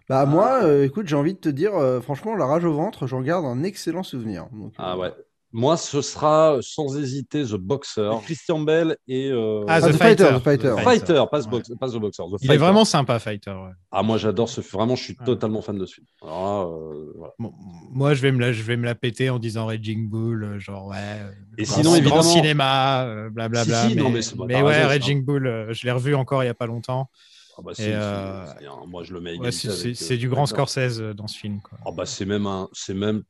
Bah, 0.08 0.26
moi, 0.26 0.62
euh, 0.64 0.84
écoute, 0.84 1.06
j'ai 1.06 1.16
envie 1.16 1.34
de 1.34 1.38
te 1.38 1.48
dire, 1.48 1.74
euh, 1.74 2.00
franchement, 2.00 2.34
La 2.36 2.46
Rage 2.46 2.64
au 2.64 2.72
ventre, 2.72 3.06
j'en 3.06 3.20
garde 3.22 3.44
un 3.44 3.62
excellent 3.62 4.02
souvenir. 4.02 4.46
Donc, 4.52 4.74
Ah 4.78 4.96
ouais. 4.98 5.12
Moi, 5.54 5.76
ce 5.76 6.00
sera 6.00 6.56
sans 6.62 6.96
hésiter 6.98 7.44
The 7.44 7.56
Boxer, 7.56 8.10
Christian 8.24 8.60
Bell 8.60 8.96
et 9.06 9.28
euh, 9.30 9.64
Ah, 9.68 9.74
Ah, 9.74 9.80
The, 9.80 9.92
Fighter, 9.92 9.98
Fighter. 9.98 10.24
The 10.38 10.42
Fighter. 10.42 10.82
Fighter, 10.82 11.24
pas, 11.30 11.40
The 11.40 11.44
Ouais. 11.44 11.50
Box- 11.50 11.72
pas 11.78 11.88
The 11.90 11.96
Boxer. 11.96 12.22
The 12.22 12.26
Il 12.40 12.44
est 12.44 12.46
Fighter. 12.46 12.58
vraiment 12.58 12.84
sympa, 12.86 13.18
Fighter. 13.18 13.50
ouais. 13.50 13.72
Ah, 13.90 14.02
moi, 14.02 14.16
j'adore 14.16 14.48
ce 14.48 14.62
film. 14.62 14.78
Vraiment, 14.80 14.96
je 14.96 15.02
suis 15.04 15.16
Ouais. 15.20 15.26
totalement 15.26 15.60
fan 15.60 15.76
de 15.78 15.84
ce 15.84 15.94
film. 15.96 16.06
Alors 16.22 16.42
là, 16.42 16.70
euh, 16.96 17.12
voilà. 17.16 17.32
Bon, 17.38 17.52
moi, 17.90 18.14
je 18.14 18.22
vais, 18.22 18.32
me 18.32 18.40
la, 18.40 18.52
je 18.52 18.62
vais 18.62 18.76
me 18.78 18.84
la 18.86 18.94
péter 18.94 19.28
en 19.28 19.38
disant 19.38 19.66
Raging 19.66 20.08
Bull, 20.08 20.42
euh, 20.42 20.58
genre 20.58 20.86
ouais. 20.86 20.96
euh, 20.98 21.30
Et 21.58 21.64
grand- 21.64 21.74
sinon, 21.76 21.90
grand 21.90 21.96
évidemment- 21.98 22.22
cinéma, 22.22 23.04
euh, 23.04 23.28
blablabla. 23.30 23.82
Si, 23.82 23.88
si, 23.90 23.94
mais 23.96 24.02
non, 24.02 24.08
mais 24.10 24.22
c'est- 24.22 24.36
mais 24.38 24.54
t'as 24.54 24.62
ouais, 24.62 24.84
Raging 24.84 25.22
Bull, 25.24 25.46
euh, 25.46 25.72
je 25.74 25.84
l'ai 25.86 25.92
revu 25.92 26.14
encore 26.14 26.42
il 26.42 26.46
y 26.46 26.50
a 26.50 26.54
pas 26.54 26.66
longtemps. 26.66 27.10
Ah 27.58 27.60
bah, 27.62 27.72
c'est- 27.74 27.92
euh, 27.92 28.46
un- 28.46 28.86
moi, 28.86 29.02
je 29.02 29.12
le 29.12 29.20
mets 29.20 29.36
Ouais, 29.38 29.52
c'est 29.52 29.68
euh, 29.68 30.16
du 30.16 30.30
grand. 30.30 30.46
Scorsese 30.46 30.98
euh, 31.00 31.12
dans 31.12 31.26
ce 31.26 31.36
film. 31.36 31.60
Quoi. 31.60 31.76
Ah 31.84 31.90
bah, 31.94 32.06
c'est 32.06 32.24
même 32.24 32.46
un, 32.46 32.68
c'est 32.72 32.94
même 32.94 33.22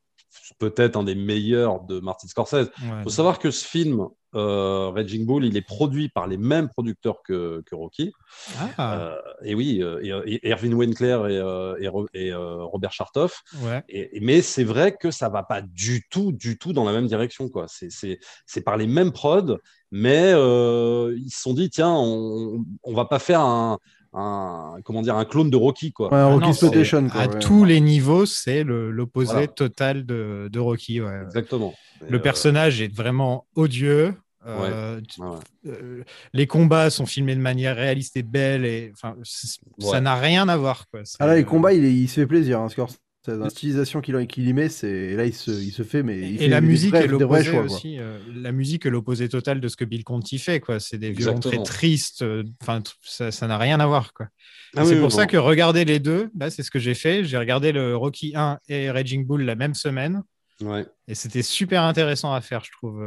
peut-être 0.58 0.96
un 0.96 1.04
des 1.04 1.14
meilleurs 1.14 1.80
de 1.82 2.00
Martin 2.00 2.28
Scorsese. 2.28 2.54
Ouais, 2.82 2.88
Il 3.00 3.02
faut 3.04 3.10
savoir 3.10 3.38
que 3.38 3.50
ce 3.50 3.66
film, 3.66 4.06
euh, 4.34 4.88
Raging 4.90 5.26
Bull, 5.26 5.44
il 5.44 5.56
est 5.56 5.66
produit 5.66 6.08
par 6.08 6.26
les 6.26 6.38
mêmes 6.38 6.68
producteurs 6.68 7.22
que, 7.22 7.62
que 7.66 7.74
Rocky. 7.74 8.12
Ah, 8.78 9.00
Euh, 9.00 9.16
et 9.44 9.54
oui, 9.54 9.82
euh, 9.82 10.00
et, 10.24 10.46
et 10.48 10.50
Erwin 10.52 10.72
Winkler 10.74 11.18
et, 11.28 11.36
euh, 11.38 11.76
et, 11.80 11.88
Ro- 11.88 12.08
et, 12.14 12.32
Robert 12.34 12.92
Chartoff. 12.92 13.42
ouais. 13.62 13.84
Mais 14.22 14.40
c'est 14.42 14.64
vrai 14.64 14.96
que 14.96 15.10
ça 15.10 15.28
va 15.28 15.42
pas 15.42 15.60
du 15.62 16.06
tout, 16.10 16.32
du 16.32 16.58
tout 16.58 16.72
dans 16.72 16.84
la 16.84 16.92
même 16.92 17.06
direction. 17.06 17.48
quoi. 17.48 17.66
C'est, 17.68 18.18
par 18.64 18.76
les 18.76 18.86
mêmes 18.86 19.12
prods, 19.12 19.58
mais 19.90 20.32
euh, 20.32 21.14
ils 21.18 21.30
se 21.30 21.42
sont 21.42 21.52
dit, 21.54 21.68
tiens, 21.68 21.92
on, 21.94 22.64
on 22.84 22.94
va 22.94 23.04
pas 23.04 23.18
faire 23.18 23.40
un, 23.40 23.78
un, 24.14 24.76
comment 24.84 25.02
dire, 25.02 25.16
un 25.16 25.24
clone 25.24 25.50
de 25.50 25.56
Rocky. 25.56 25.92
Quoi. 25.92 26.08
Ouais, 26.12 26.18
Ah 26.18 26.26
Rocky 26.26 26.46
non, 26.64 27.08
quoi. 27.08 27.20
à 27.20 27.26
ouais. 27.28 27.38
tous 27.38 27.64
les 27.64 27.80
niveaux, 27.80 28.26
c'est 28.26 28.64
l'opposé 28.64 29.32
Voilà. 29.32 29.46
total 29.48 30.04
de, 30.06 30.48
de 30.50 30.58
Rocky. 30.58 31.00
ouais. 31.00 31.22
Exactement. 31.24 31.74
Le 32.08 32.18
euh, 32.18 32.20
personnage 32.20 32.80
est 32.80 32.94
vraiment 32.94 33.46
odieux. 33.54 34.14
Euh, 34.44 35.00
euh, 35.66 36.02
les 36.32 36.46
combats 36.48 36.90
sont 36.90 37.06
filmés 37.06 37.36
de 37.36 37.40
manière 37.40 37.76
réaliste 37.76 38.16
et 38.16 38.22
belle. 38.24 38.64
Et, 38.64 38.92
ça 39.78 40.00
n'a 40.00 40.16
rien 40.16 40.48
à 40.48 40.56
voir. 40.56 40.88
Quoi. 40.90 41.02
Ah 41.20 41.26
là, 41.28 41.36
les 41.36 41.44
combats, 41.44 41.72
il, 41.72 41.84
est- 41.84 41.94
il 41.94 42.08
se 42.08 42.14
fait 42.14 42.26
plaisir, 42.26 42.60
hein, 42.60 42.68
Scorsese. 42.68 42.98
La 43.26 43.50
stylisation 43.50 44.00
qu'il 44.00 44.16
y 44.48 44.52
met, 44.52 44.68
c'est 44.68 45.14
là, 45.14 45.24
il 45.26 45.32
se, 45.34 45.50
il 45.52 45.70
se 45.70 45.82
fait, 45.84 46.02
mais 46.02 46.18
il 46.32 46.38
fait 46.38 46.44
Et 46.44 46.48
la 46.48 46.60
des 46.60 46.66
musique 46.66 46.90
vrais- 46.90 47.04
est 47.04 47.06
l'opposé 47.06 47.56
aussi. 47.58 47.98
euh, 48.00 48.18
la 48.34 48.50
musique 48.50 48.84
est 48.84 48.90
l'opposé 48.90 49.28
total 49.28 49.60
de 49.60 49.68
ce 49.68 49.76
que 49.76 49.84
Bill 49.84 50.02
Conti 50.02 50.38
fait. 50.38 50.58
Quoi. 50.58 50.80
C'est 50.80 50.98
des 50.98 51.12
violons 51.12 51.38
très 51.38 51.62
tristes. 51.62 52.22
euh, 52.22 52.42
Enfin, 52.62 52.82
ça 53.00 53.46
n'a 53.46 53.58
rien 53.58 53.78
à 53.78 53.86
voir. 53.86 54.12
Quoi. 54.12 54.26
Ah 54.76 54.84
c'est 54.84 54.94
oui, 54.94 54.96
pour 55.00 55.06
oui, 55.10 55.12
ça 55.14 55.22
bon. 55.22 55.28
que 55.28 55.36
regarder 55.36 55.84
les 55.84 56.00
deux, 56.00 56.30
bah, 56.34 56.50
c'est 56.50 56.62
ce 56.64 56.70
que 56.70 56.78
j'ai 56.80 56.94
fait. 56.94 57.22
J'ai 57.24 57.38
regardé 57.38 57.70
le 57.70 57.96
Rocky 57.96 58.32
1 58.34 58.58
et 58.68 58.90
Raging 58.90 59.24
Bull 59.24 59.42
la 59.42 59.54
même 59.54 59.74
semaine. 59.74 60.22
Ouais. 60.60 60.84
Et 61.08 61.14
c'était 61.14 61.42
super 61.42 61.82
intéressant 61.82 62.32
à 62.34 62.40
faire, 62.40 62.64
je 62.64 62.70
trouve. 62.72 63.02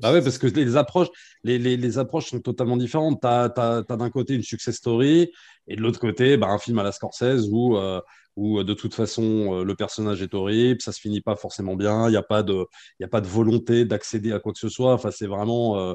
Bah 0.00 0.12
ouais, 0.12 0.22
parce 0.22 0.38
que 0.38 0.46
les 0.46 0.76
approches, 0.76 1.08
les, 1.42 1.58
les, 1.58 1.76
les 1.76 1.98
approches 1.98 2.26
sont 2.30 2.40
totalement 2.40 2.76
différentes. 2.76 3.20
Tu 3.20 3.26
as, 3.26 3.82
d'un 3.88 4.10
côté 4.10 4.34
une 4.34 4.42
success 4.42 4.76
story 4.76 5.30
et 5.68 5.76
de 5.76 5.80
l'autre 5.80 5.98
côté 6.00 6.36
bah, 6.36 6.48
un 6.48 6.58
film 6.58 6.78
à 6.78 6.82
la 6.82 6.92
Scorsese 6.92 7.48
où, 7.50 7.76
euh, 7.76 8.00
où 8.36 8.58
euh, 8.60 8.64
de 8.64 8.74
toute 8.74 8.94
façon 8.94 9.60
euh, 9.60 9.64
le 9.64 9.74
personnage 9.76 10.22
est 10.22 10.34
horrible, 10.34 10.80
ça 10.82 10.92
se 10.92 11.00
finit 11.00 11.20
pas 11.20 11.36
forcément 11.36 11.76
bien, 11.76 12.08
il 12.08 12.12
n'y 12.12 12.16
a, 12.16 12.22
pas 12.22 12.42
de- 12.42 12.66
il 12.98 13.02
y 13.02 13.04
a 13.04 13.08
pas 13.08 13.20
de 13.20 13.26
volonté 13.28 13.84
d'accéder 13.84 14.32
à 14.32 14.40
quoi 14.40 14.52
que 14.52 14.58
ce 14.58 14.68
soit. 14.68 14.92
Enfin, 14.94 15.10
c'est 15.10 15.26
vraiment. 15.26 15.78
euh, 15.78 15.94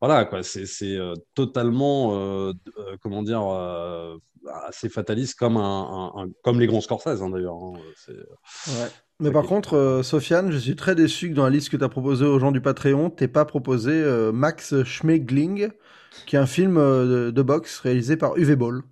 voilà, 0.00 0.26
quoi, 0.26 0.42
c'est 0.42 0.66
c'est, 0.66 0.98
totalement, 1.34 2.14
euh, 2.16 2.52
euh, 2.78 2.96
comment 3.00 3.22
dire, 3.22 3.42
euh, 3.50 4.16
assez 4.66 4.88
fataliste 4.90 5.38
comme, 5.38 5.56
un, 5.56 6.12
un- 6.14 6.22
un- 6.24 6.28
comme 6.42 6.60
les 6.60 6.66
grands 6.66 6.80
Scorsese, 6.82 7.22
hein, 7.22 7.30
d'ailleurs. 7.30 7.54
hein, 7.56 7.72
c'est- 7.96 8.12
Ouais. 8.12 8.88
Mais 9.20 9.30
par 9.30 9.44
contre, 9.46 9.74
euh, 9.74 10.02
Sofiane, 10.02 10.50
je 10.52 10.58
suis 10.58 10.76
très 10.76 10.94
déçu 10.94 11.30
que 11.30 11.34
dans 11.34 11.44
la 11.44 11.50
liste 11.50 11.70
que 11.70 11.76
tu 11.78 11.84
as 11.84 11.88
proposée 11.88 12.26
aux 12.26 12.38
gens 12.38 12.52
du 12.52 12.60
Patreon, 12.60 13.08
t'aies 13.08 13.28
pas 13.28 13.46
proposé 13.46 13.90
euh, 13.92 14.30
Max 14.32 14.82
Schmeggling, 14.84 15.70
qui 16.26 16.36
est 16.36 16.38
un 16.38 16.46
film 16.46 16.76
euh, 16.76 17.26
de, 17.26 17.30
de 17.30 17.42
boxe 17.42 17.78
réalisé 17.80 18.16
par 18.18 18.36
Uwe 18.36 18.54
Boll. 18.56 18.82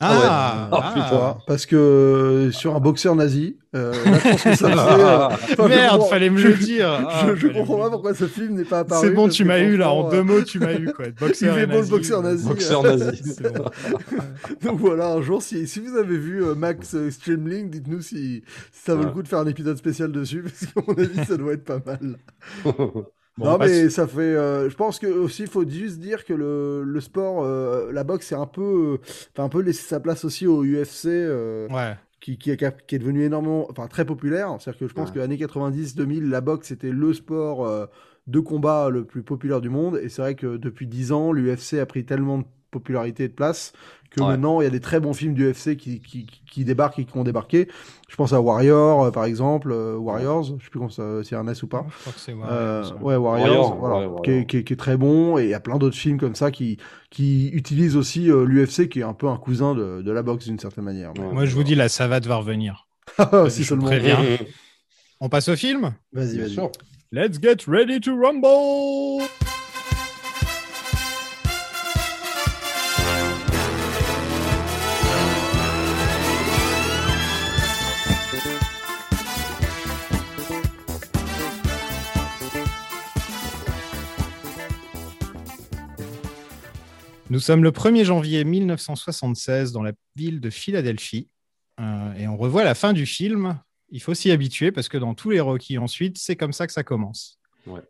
Ah, 0.00 0.68
Ah, 0.70 0.70
ah. 0.70 0.92
putain. 0.94 1.38
Parce 1.48 1.66
que 1.66 1.74
euh, 1.74 2.50
sur 2.52 2.76
un 2.76 2.80
boxeur 2.80 3.16
nazi, 3.16 3.56
euh, 3.74 3.90
là, 3.92 4.18
je 4.24 4.28
pense 4.30 4.42
que 4.44 4.54
ça 4.54 4.68
faisait, 4.70 5.60
euh, 5.60 5.68
Merde, 5.68 5.90
comprends- 5.92 6.06
fallait 6.08 6.30
me 6.30 6.40
le 6.40 6.54
dire. 6.54 6.88
Ah, 7.10 7.26
je, 7.34 7.48
me 7.48 7.52
comprends 7.52 7.78
pas 7.78 7.90
pourquoi 7.90 8.14
ce 8.14 8.26
film 8.28 8.54
n'est 8.54 8.64
pas 8.64 8.80
apparu. 8.80 9.08
C'est 9.08 9.12
bon, 9.12 9.28
tu 9.28 9.44
m'as 9.44 9.58
eu 9.58 9.76
là, 9.76 9.90
en 9.90 10.08
deux 10.08 10.22
mots, 10.22 10.42
tu 10.42 10.60
m'as 10.60 10.74
eu 10.74 10.92
quoi. 10.92 11.06
Boxeur 11.20 11.54
Boll, 11.56 11.66
nazi. 11.66 11.90
boxeur 11.90 12.22
nazi. 12.22 12.46
Boxeur 12.46 12.82
nazi. 12.84 13.36
Bon. 13.42 13.64
Donc 14.62 14.78
voilà, 14.78 15.08
un 15.14 15.20
jour, 15.20 15.42
si, 15.42 15.66
si 15.66 15.80
vous 15.80 15.96
avez 15.96 16.16
vu 16.16 16.44
euh, 16.44 16.54
Max 16.54 16.94
euh, 16.94 17.10
Streamling, 17.10 17.68
dites-nous 17.68 18.00
si, 18.00 18.44
si 18.72 18.82
ça 18.84 18.94
vaut 18.94 19.00
le 19.02 19.08
Ouais. 19.08 19.12
coup 19.14 19.22
de 19.24 19.28
faire 19.28 19.40
un 19.40 19.46
épisode 19.48 19.76
spécial 19.78 20.12
dessus, 20.12 20.42
parce 20.44 20.72
qu'à 20.72 20.80
mon 20.86 20.94
avis, 21.02 21.24
ça 21.26 21.36
doit 21.36 21.54
être 21.54 21.64
pas 21.64 21.80
mal. 21.84 22.18
Bon, 23.38 23.52
non, 23.52 23.58
passe- 23.58 23.70
mais 23.70 23.88
ça 23.90 24.06
fait. 24.06 24.20
euh, 24.20 24.68
je 24.68 24.76
pense 24.76 24.98
que 24.98 25.06
aussi, 25.06 25.42
il 25.42 25.48
faut 25.48 25.66
juste 25.68 25.98
dire 25.98 26.24
que 26.24 26.32
le, 26.34 26.82
le 26.84 27.00
sport, 27.00 27.42
euh, 27.44 27.90
la 27.92 28.04
boxe, 28.04 28.26
c'est 28.26 28.34
un 28.34 28.46
peu, 28.46 28.98
euh, 29.00 29.08
enfin, 29.32 29.44
un 29.44 29.48
peu 29.48 29.60
laissé 29.60 29.82
sa 29.82 30.00
place 30.00 30.24
aussi 30.24 30.46
au 30.46 30.64
UFC, 30.64 31.06
euh, 31.06 31.68
Ouais. 31.68 31.96
qui, 32.20 32.36
qui, 32.38 32.50
est, 32.50 32.86
qui 32.86 32.94
est 32.94 32.98
devenu 32.98 33.24
énormément, 33.24 33.66
enfin, 33.70 33.86
très 33.86 34.04
populaire. 34.04 34.56
C'est-à-dire 34.58 34.80
que 34.80 34.88
je 34.88 34.94
pense 34.94 35.08
Ouais. 35.10 35.14
que 35.16 35.20
années 35.20 35.36
90-2000, 35.38 36.28
la 36.28 36.40
boxe 36.40 36.70
était 36.72 36.90
le 36.90 37.12
sport 37.14 37.66
euh, 37.66 37.86
de 38.26 38.40
combat 38.40 38.90
le 38.90 39.04
plus 39.04 39.22
populaire 39.22 39.60
du 39.60 39.70
monde. 39.70 39.98
Et 40.02 40.08
c'est 40.08 40.20
vrai 40.22 40.34
que 40.34 40.56
depuis 40.56 40.86
10 40.86 41.12
ans, 41.12 41.32
l'UFC 41.32 41.74
a 41.80 41.86
pris 41.86 42.04
tellement 42.04 42.38
de 42.38 42.44
popularité 42.70 43.24
et 43.24 43.28
de 43.28 43.32
place 43.32 43.72
que 44.10 44.20
Ouais. 44.22 44.28
maintenant, 44.28 44.60
il 44.60 44.64
y 44.64 44.66
a 44.66 44.70
des 44.70 44.80
très 44.80 45.00
bons 45.00 45.12
films 45.12 45.34
du 45.34 45.50
UFC 45.50 45.76
qui, 45.76 46.00
qui, 46.00 46.26
qui 46.50 46.64
débarquent 46.64 46.98
et 46.98 47.04
qui 47.04 47.16
ont 47.16 47.24
débarqué. 47.24 47.68
Je 48.08 48.16
pense 48.16 48.32
à 48.32 48.40
Warrior, 48.40 49.04
euh, 49.04 49.10
par 49.10 49.24
exemple, 49.26 49.70
euh, 49.70 49.96
Warriors, 49.96 50.44
je 50.44 50.64
sais 50.64 50.70
plus 50.70 50.80
y 51.30 51.34
a 51.34 51.38
un 51.40 51.46
S 51.48 51.62
ou 51.62 51.66
pas. 51.66 51.84
Je 51.90 52.00
crois 52.00 52.12
que 52.14 52.18
c'est 52.20 52.32
Euh, 52.32 52.82
Warriors. 52.82 53.02
ouais, 53.02 53.16
Warriors, 53.16 53.76
voilà, 53.76 54.08
ouais. 54.08 54.20
Qui, 54.24 54.30
est, 54.30 54.46
qui 54.46 54.56
est- 54.58 54.64
qui 54.64 54.72
est 54.72 54.76
très 54.76 54.96
bon, 54.96 55.36
et 55.38 55.44
il 55.44 55.50
y 55.50 55.54
a 55.54 55.60
plein 55.60 55.76
d'autres 55.76 55.96
films 55.96 56.18
comme 56.18 56.34
ça 56.34 56.50
qui, 56.50 56.78
qui 57.10 57.48
utilisent 57.48 57.96
aussi 57.96 58.30
euh, 58.30 58.44
l'UFC, 58.44 58.88
qui 58.88 59.00
est 59.00 59.04
un 59.04 59.12
peu 59.14 59.28
un 59.28 59.36
cousin 59.36 59.74
de, 59.74 60.00
de 60.02 60.10
la 60.10 60.22
boxe 60.22 60.46
d'une 60.46 60.58
certaine 60.58 60.84
manière. 60.84 61.12
Mais-. 61.18 61.32
Moi, 61.32 61.44
je 61.44 61.54
vous 61.54 61.64
dis, 61.64 61.74
la 61.74 61.88
savate 61.90 62.26
va 62.26 62.36
revenir. 62.36 62.86
si 63.50 63.62
je 63.62 63.68
seulement. 63.68 63.90
On 65.20 65.28
passe 65.28 65.48
au 65.48 65.56
film? 65.56 65.92
Vas-y, 66.12 66.34
Bien 66.36 66.42
vas-y. 66.44 66.54
sûr. 66.54 66.70
Let's 67.12 67.38
get 67.40 67.64
ready 67.66 68.00
to 68.00 68.12
rumble 68.14 69.26
Nous 87.30 87.40
sommes 87.40 87.62
le 87.62 87.72
1er 87.72 88.04
janvier 88.04 88.42
1976 88.42 89.72
dans 89.72 89.82
la 89.82 89.92
ville 90.16 90.40
de 90.40 90.48
Philadelphie 90.48 91.28
euh, 91.78 92.14
et 92.14 92.26
on 92.26 92.38
revoit 92.38 92.64
la 92.64 92.74
fin 92.74 92.94
du 92.94 93.04
film. 93.04 93.60
Il 93.90 94.00
faut 94.00 94.14
s'y 94.14 94.30
habituer 94.30 94.72
parce 94.72 94.88
que 94.88 94.96
dans 94.96 95.14
tous 95.14 95.28
les 95.28 95.40
Rocky 95.40 95.76
ensuite, 95.76 96.16
c'est 96.16 96.36
comme 96.36 96.54
ça 96.54 96.66
que 96.66 96.72
ça 96.72 96.84
commence. 96.84 97.38
Ouais. 97.66 97.82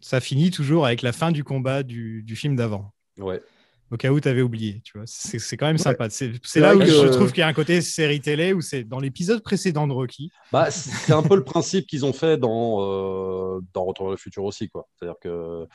Ça 0.00 0.20
finit 0.20 0.52
toujours 0.52 0.86
avec 0.86 1.02
la 1.02 1.12
fin 1.12 1.32
du 1.32 1.42
combat 1.42 1.82
du, 1.82 2.22
du 2.22 2.36
film 2.36 2.54
d'avant. 2.54 2.92
Ouais. 3.18 3.42
Au 3.90 3.96
cas 3.96 4.10
où 4.10 4.18
tu 4.18 4.28
avais 4.28 4.42
oublié, 4.42 4.80
tu 4.82 4.96
vois. 4.98 5.04
C'est 5.06 5.56
quand 5.56 5.66
même 5.66 5.76
Ouais. 5.76 5.82
sympa. 5.82 6.08
C'est 6.10 6.32
là 6.56 6.74
où 6.74 6.78
que- 6.80 6.86
je 6.86 7.08
trouve 7.08 7.28
qu'il 7.30 7.40
y 7.40 7.42
a 7.42 7.46
un 7.46 7.52
côté 7.52 7.80
série 7.80 8.20
télé 8.20 8.52
où 8.52 8.60
c'est 8.60 8.82
dans 8.82 8.98
l'épisode 8.98 9.42
précédent 9.42 9.86
de 9.86 9.92
Rocky. 9.92 10.30
Bah, 10.52 10.70
c'est 10.70 11.12
un 11.12 11.22
peu 11.22 11.36
le 11.36 11.44
principe 11.44 11.86
qu'ils 11.86 12.04
ont 12.04 12.12
fait 12.12 12.36
dans, 12.38 12.78
euh, 12.80 13.60
dans 13.72 13.84
Retour 13.84 14.06
vers 14.06 14.12
le 14.12 14.16
futur 14.16 14.44
aussi, 14.44 14.68
quoi. 14.68 14.88
C'est-à-dire 14.98 15.18
que 15.20 15.66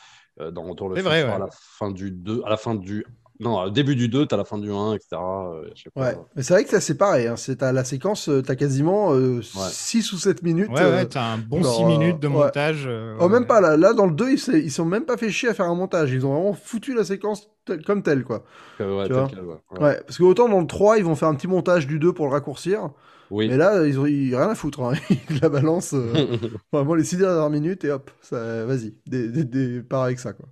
euh, 0.42 0.52
dans 0.52 0.64
Retour 0.64 0.90
vers 0.90 0.96
le 0.96 1.02
futur, 1.02 1.10
vrai, 1.12 1.24
ouais. 1.24 1.30
à 1.30 1.38
la 1.40 1.50
fin 1.52 1.92
du 1.92 2.12
2, 2.12 2.42
à 2.46 2.50
la 2.50 2.58
fin 2.58 2.76
du. 2.76 3.06
Non, 3.42 3.58
au 3.64 3.70
début 3.70 3.96
du 3.96 4.10
2, 4.10 4.26
tu 4.26 4.34
as 4.36 4.38
la 4.38 4.44
fin 4.44 4.58
du 4.58 4.70
1, 4.72 4.94
etc. 4.94 5.08
euh, 5.14 5.70
je 5.76 5.84
sais 5.84 5.90
pas. 5.96 6.02
Ouais, 6.02 6.18
mais 6.36 6.44
c'est 6.44 6.54
vrai 6.54 6.64
que 6.66 6.70
ça 6.70 6.82
c'est 6.82 6.98
pareil. 6.98 7.28
Hein. 7.28 7.36
C'est 7.38 7.64
à 7.64 7.72
la 7.72 7.84
séquence, 7.86 8.28
euh, 8.28 8.42
t'as 8.42 8.56
quasiment 8.56 9.14
6 9.42 10.12
ou 10.14 10.18
7 10.18 10.44
minutes. 10.44 10.70
Ouais, 10.70 10.82
euh, 10.82 10.96
ouais, 10.98 11.06
t'as 11.06 11.24
un 11.34 11.38
bon 11.38 11.62
dans, 11.62 11.72
6 11.72 11.86
minutes 11.86 12.20
de 12.20 12.28
ouais. 12.28 12.34
montage. 12.34 12.84
euh, 12.86 13.16
Oh, 13.20 13.24
ouais. 13.24 13.30
même 13.30 13.48
pas 13.48 13.62
là. 13.62 13.78
Là, 13.78 13.94
dans 13.94 14.06
le 14.08 14.14
2, 14.14 14.32
ils 14.32 14.56
ils 14.66 14.72
sont 14.72 14.84
même 14.86 15.06
pas 15.06 15.16
fait 15.18 15.30
chier 15.30 15.50
à 15.50 15.54
faire 15.54 15.68
un 15.68 15.76
montage. 15.76 16.12
Ils 16.12 16.26
ont 16.26 16.34
vraiment 16.34 16.54
foutu 16.54 16.94
la 16.94 17.06
séquence 17.06 17.48
tel- 17.66 17.84
comme 17.84 18.04
telle, 18.04 18.24
quoi. 18.26 18.44
Euh, 18.82 18.98
ouais, 19.00 19.08
Tu 19.08 19.14
vois. 19.14 19.28
quel, 19.30 19.40
ouais. 19.46 19.56
Ouais. 19.72 19.80
Ouais. 19.80 20.02
parce 20.06 20.18
que 20.18 20.24
autant 20.24 20.50
dans 20.50 20.60
le 20.60 20.68
3, 20.68 20.98
ils 20.98 21.06
vont 21.06 21.16
faire 21.16 21.30
un 21.30 21.36
petit 21.36 21.48
montage 21.48 21.88
du 21.88 21.98
2 21.98 22.12
pour 22.14 22.26
le 22.28 22.34
raccourcir. 22.34 22.90
Oui. 23.32 23.48
Mais 23.48 23.58
là, 23.58 23.86
ils 23.86 23.98
ont 24.00 24.06
ils- 24.06 24.36
rien 24.36 24.50
à 24.50 24.56
foutre. 24.56 24.82
hein. 24.82 24.94
Ils 25.30 25.40
la 25.40 25.48
balancent 25.50 25.94
euh, 25.94 26.12
vraiment 26.74 26.96
les 26.96 27.04
6 27.06 27.16
dernières 27.18 27.50
minutes 27.50 27.86
et 27.86 27.92
hop, 27.92 28.10
ça, 28.22 28.66
vas-y, 28.66 28.96
des, 29.08 29.30
des, 29.30 29.44
des- 29.46 29.82
pars 29.82 30.04
avec 30.04 30.20
ça, 30.20 30.34
quoi. 30.34 30.48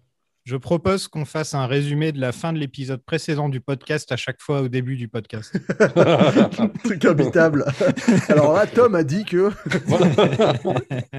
Je 0.48 0.56
propose 0.56 1.10
qu'on 1.10 1.26
fasse 1.26 1.54
un 1.56 1.68
résumé 1.68 2.14
de 2.14 2.22
la 2.22 2.32
fin 2.32 2.54
de 2.54 2.58
l'épisode 2.58 3.04
précédent 3.04 3.50
du 3.50 3.60
podcast 3.60 4.10
à 4.14 4.16
chaque 4.16 4.40
fois 4.40 4.62
au 4.62 4.70
début 4.70 4.96
du 4.96 5.10
podcast. 5.10 5.52
Truc 6.86 7.04
habitable. 7.04 7.66
Alors 8.30 8.54
là, 8.54 8.66
Tom 8.66 8.96
a 8.96 9.04
dit 9.04 9.26
que. 9.26 9.52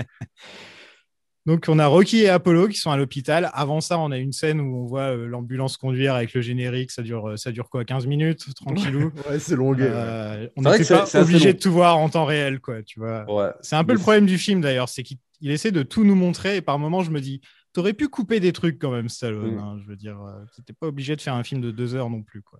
Donc, 1.44 1.66
on 1.68 1.78
a 1.78 1.86
Rocky 1.86 2.20
et 2.20 2.30
Apollo 2.30 2.68
qui 2.68 2.78
sont 2.78 2.90
à 2.90 2.96
l'hôpital. 2.96 3.50
Avant 3.52 3.82
ça, 3.82 3.98
on 3.98 4.10
a 4.12 4.16
une 4.16 4.32
scène 4.32 4.62
où 4.62 4.74
on 4.82 4.86
voit 4.86 5.14
euh, 5.14 5.26
l'ambulance 5.26 5.76
conduire 5.76 6.14
avec 6.14 6.32
le 6.32 6.40
générique. 6.40 6.90
Ça 6.90 7.02
dure, 7.02 7.28
euh, 7.28 7.36
ça 7.36 7.52
dure 7.52 7.68
quoi 7.68 7.84
15 7.84 8.06
minutes 8.06 8.46
Tranquillou? 8.54 9.12
Ouais, 9.28 9.38
c'est 9.38 9.56
longué. 9.56 9.84
ouais. 9.84 9.90
Euh, 9.92 10.48
on 10.56 10.62
C'est 10.62 10.68
vrai 10.70 10.78
n'était 10.78 10.94
pas 10.94 11.04
c'est 11.04 11.18
assez 11.18 11.30
obligé 11.30 11.48
long. 11.48 11.52
de 11.52 11.58
tout 11.58 11.72
voir 11.72 11.98
en 11.98 12.08
temps 12.08 12.24
réel, 12.24 12.60
quoi. 12.60 12.82
Tu 12.82 12.98
vois. 12.98 13.30
Ouais. 13.30 13.50
C'est 13.60 13.76
un 13.76 13.84
peu 13.84 13.92
le 13.92 13.98
problème 13.98 14.24
du 14.24 14.38
film 14.38 14.62
d'ailleurs, 14.62 14.88
c'est 14.88 15.02
qu'il 15.02 15.18
il 15.40 15.50
essaie 15.50 15.70
de 15.70 15.82
tout 15.82 16.04
nous 16.04 16.16
montrer 16.16 16.56
et 16.56 16.60
par 16.62 16.78
moments 16.78 17.02
je 17.02 17.10
me 17.10 17.20
dis, 17.20 17.40
t'aurais 17.78 17.92
pu 17.92 18.08
couper 18.08 18.40
des 18.40 18.52
trucs 18.52 18.80
quand 18.80 18.90
même, 18.90 19.08
Stallone. 19.08 19.54
Mm. 19.54 19.58
hein, 19.58 19.78
je 19.80 19.86
veux 19.88 19.94
dire, 19.94 20.20
euh, 20.20 20.44
t'étais 20.56 20.72
pas 20.72 20.88
obligé 20.88 21.14
de 21.14 21.20
faire 21.20 21.34
un 21.34 21.44
film 21.44 21.60
de 21.60 21.70
deux 21.70 21.94
heures 21.94 22.10
non 22.10 22.22
plus, 22.22 22.42
quoi. 22.42 22.58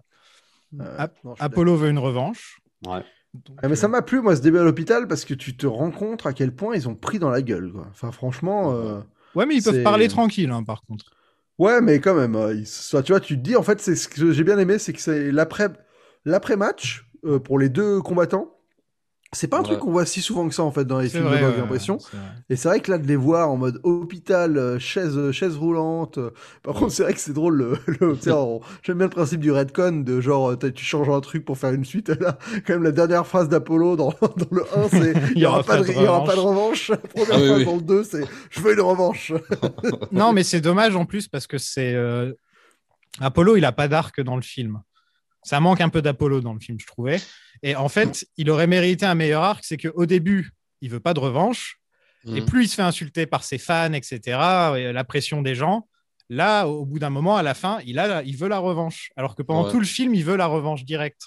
Euh, 0.81 0.95
Ap- 0.97 1.17
non, 1.25 1.35
je 1.35 1.39
suis 1.41 1.45
Apollo 1.45 1.77
veut 1.77 1.89
une 1.89 1.99
revanche. 1.99 2.61
Ouais. 2.87 3.03
Donc, 3.35 3.59
Ah, 3.63 3.69
mais 3.69 3.75
ça 3.75 3.87
euh, 3.87 3.91
m'a 3.91 4.03
plu, 4.03 4.21
moi, 4.21 4.37
ce 4.37 4.43
début 4.43 4.59
à 4.59 4.63
l'hôpital, 4.63 5.09
parce 5.09 5.25
que 5.25 5.35
tu 5.35 5.57
te 5.57 5.67
rends 5.67 5.91
compte 5.91 6.25
à 6.25 6.33
quel 6.33 6.55
point 6.55 6.77
ils 6.77 6.89
ont 6.89 6.95
pris 6.95 7.19
dans 7.19 7.31
la 7.31 7.43
gueule, 7.43 7.73
quoi. 7.73 7.89
Enfin, 7.91 8.13
franchement. 8.13 8.73
euh, 8.75 9.01
Ouais, 9.35 9.45
mais 9.45 9.57
ils 9.57 9.63
peuvent 9.63 9.83
parler 9.83 10.07
tranquille, 10.07 10.51
hein, 10.53 10.63
par 10.63 10.83
contre. 10.83 11.07
Ouais, 11.59 11.81
mais 11.81 12.01
quand 12.01 12.15
même, 12.15 12.37
euh, 12.37 12.55
ils- 12.55 12.67
soit, 12.67 13.03
tu 13.03 13.11
vois, 13.11 13.21
tu 13.21 13.35
te 13.37 13.43
dis, 13.43 13.57
en 13.57 13.65
fait, 13.65 13.81
c'est 13.81 13.97
ce 13.97 14.07
que 14.07 14.31
j'ai 14.31 14.45
bien 14.45 14.59
aimé, 14.59 14.79
c'est 14.79 14.93
que 14.93 15.01
c'est 15.01 15.33
l'après, 15.33 15.69
l'après-match 16.27 17.11
euh, 17.25 17.41
pour 17.41 17.59
les 17.59 17.69
deux 17.69 18.01
combattants. 18.03 18.57
C'est 19.33 19.49
pas 19.49 19.59
un 19.59 19.63
truc 19.63 19.81
qu'on 19.81 19.91
voit 19.93 20.07
si 20.07 20.23
souvent 20.23 20.49
que 20.49 20.55
ça, 20.55 20.63
en 20.63 20.73
fait, 20.73 20.87
dans 20.87 20.99
les 21.01 21.11
films 21.11 21.25
vrai, 21.25 21.41
de 21.43 21.47
ouais, 21.47 21.57
l'impression. 21.59 21.99
Et 22.49 22.57
c'est 22.57 22.69
vrai 22.69 22.81
que 22.81 22.91
là, 22.91 22.97
de 22.97 23.07
les 23.07 23.15
voir 23.17 23.51
en 23.51 23.59
mode 23.59 23.79
hôpital, 23.83 24.57
euh, 24.57 24.79
chaise, 24.79 25.19
euh, 25.19 25.33
chaise 25.33 25.55
roulante. 25.57 26.17
euh, 26.17 26.31
Par 26.63 26.75
contre, 26.75 26.93
c'est 26.93 27.03
vrai 27.03 27.13
que 27.13 27.21
c'est 27.21 27.35
drôle. 27.35 27.79
Le, 28.01 28.15
J'aime 28.83 28.97
bien 28.97 29.07
le 29.07 29.11
principe 29.11 29.41
du 29.41 29.53
redcon, 29.53 30.01
de 30.01 30.21
genre, 30.23 30.59
tu 30.59 30.83
changes 30.85 31.11
un 31.11 31.21
truc 31.21 31.45
pour 31.45 31.59
faire 31.59 31.73
une 31.73 31.85
suite. 31.85 32.09
Là, 32.09 32.39
quand 32.67 32.73
même, 32.73 32.83
la 32.83 32.93
dernière 32.93 33.27
phrase 33.27 33.51
d'Apollo 33.51 33.97
dans, 33.97 34.11
dans 34.23 34.47
le 34.51 34.65
1, 34.75 34.89
c'est 34.89 35.13
il 35.35 35.43
y 35.43 35.47
aura, 35.47 35.63
pas 35.63 35.77
de, 35.83 35.87
il 35.93 36.03
y 36.03 36.07
aura 36.07 36.25
pas 36.25 36.35
de 36.35 36.41
revanche. 36.41 36.89
La 36.89 36.97
première 36.97 37.29
Ah 37.31 37.39
oui, 37.39 37.47
phrase 37.47 37.59
oui. 37.59 37.65
dans 37.65 37.77
le 37.77 37.83
2, 37.83 38.05
c'est 38.05 38.25
je 38.51 38.61
veux 38.61 38.73
une 38.73 38.81
revanche. 38.81 39.33
Non, 40.11 40.33
mais 40.33 40.43
c'est 40.43 40.61
dommage 40.61 40.97
en 40.97 41.05
plus 41.07 41.29
parce 41.29 41.47
que 41.47 41.59
c'est. 41.59 41.95
euh, 41.95 42.33
Apollo, 43.21 43.57
il 43.57 43.65
a 43.65 43.73
pas 43.73 43.89
d'arc 43.89 44.21
dans 44.21 44.37
le 44.37 44.43
film. 44.43 44.81
Ça 45.43 45.61
manque 45.61 45.81
un 45.81 45.89
peu 45.89 46.03
d'Apollo 46.03 46.41
dans 46.41 46.55
le 46.55 46.61
film, 46.61 46.79
je 46.81 46.87
trouvais. 46.87 47.21
Et 47.63 47.75
en 47.77 47.89
fait, 47.89 48.27
il 48.37 48.51
aurait 48.51 48.67
mérité 48.67 49.07
un 49.07 49.15
meilleur 49.15 49.43
arc. 49.43 49.65
C'est 49.65 49.77
qu'au 49.77 50.07
début, 50.07 50.53
il 50.81 50.91
veut 50.91 51.01
pas 51.01 51.15
de 51.15 51.21
revanche. 51.21 51.81
Et 52.27 52.41
Mhm. 52.41 52.47
plus 52.47 52.65
il 52.65 52.69
se 52.69 52.75
fait 52.75 52.83
insulter 52.83 53.27
par 53.27 53.43
ses 53.45 53.59
fans, 53.59 53.93
etc., 53.93 54.21
et 54.77 54.93
la 54.93 55.05
pression 55.05 55.41
des 55.43 55.55
gens, 55.55 55.89
là, 56.29 56.67
au 56.67 56.85
bout 56.85 56.99
d'un 56.99 57.11
moment, 57.11 57.37
à 57.37 57.43
la 57.43 57.55
fin, 57.55 57.79
il, 57.87 57.99
a, 57.99 58.23
il 58.23 58.37
veut 58.37 58.49
la 58.49 58.59
revanche. 58.59 59.11
Alors 59.17 59.35
que 59.35 59.43
pendant 59.43 59.65
Ouais. 59.65 59.71
tout 59.71 59.81
le 59.81 59.87
film, 59.87 60.15
il 60.15 60.25
veut 60.25 60.37
la 60.37 60.47
revanche 60.47 60.85
directe. 60.85 61.23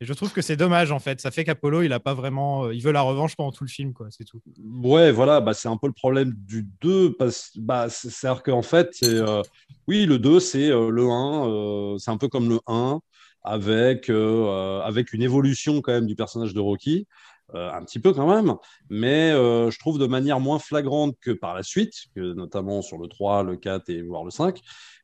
Et 0.00 0.04
je 0.04 0.12
trouve 0.14 0.32
que 0.32 0.42
c'est 0.42 0.56
dommage, 0.56 0.90
en 0.90 0.98
fait. 0.98 1.20
Ça 1.20 1.30
fait 1.30 1.44
qu'Apollo, 1.44 1.82
il 1.82 1.92
a 1.92 2.00
pas 2.00 2.12
vraiment. 2.14 2.64
euh, 2.64 2.74
Il 2.74 2.82
veut 2.82 2.90
la 2.90 3.02
revanche 3.02 3.36
pendant 3.36 3.52
tout 3.52 3.62
le 3.62 3.68
film, 3.70 3.92
quoi. 3.92 4.08
C'est 4.10 4.24
tout. 4.24 4.40
Ouais, 4.82 5.12
voilà, 5.12 5.40
bah, 5.40 5.54
c'est 5.54 5.68
un 5.68 5.76
peu 5.76 5.86
le 5.86 5.92
problème 5.92 6.32
du 6.36 6.66
2. 6.80 7.12
Parce, 7.12 7.52
bah, 7.56 7.88
c'est- 7.88 8.10
C'est-à-dire 8.10 8.42
qu'en 8.42 8.62
fait, 8.62 8.90
euh, 9.04 9.42
oui, 9.86 10.06
le 10.06 10.18
2, 10.18 10.40
c'est 10.40 10.70
euh, 10.70 10.90
le 10.90 11.04
1. 11.08 11.46
euh, 11.48 11.98
c'est 11.98 12.10
un 12.10 12.16
peu 12.16 12.26
comme 12.26 12.48
le 12.48 12.58
1, 12.66 13.00
avec, 13.44 14.10
euh, 14.10 14.46
euh, 14.46 14.80
avec 14.82 15.12
une 15.12 15.22
évolution 15.22 15.80
quand 15.80 15.92
même 15.92 16.06
du 16.06 16.16
personnage 16.16 16.54
de 16.54 16.60
Rocky. 16.60 17.06
euh, 17.54 17.70
un 17.72 17.84
petit 17.84 17.98
peu 17.98 18.12
quand 18.14 18.26
même, 18.34 18.54
mais 18.88 19.30
euh, 19.32 19.70
je 19.70 19.78
trouve 19.78 19.98
de 19.98 20.06
manière 20.06 20.40
moins 20.40 20.58
flagrante 20.58 21.16
que 21.20 21.32
par 21.32 21.54
la 21.54 21.62
suite, 21.62 21.94
notamment 22.16 22.80
sur 22.82 22.98
le 22.98 23.08
3, 23.08 23.42
le 23.42 23.56
4 23.56 23.90
et 23.90 24.02
voire 24.02 24.24
le 24.24 24.30
5. 24.30 24.60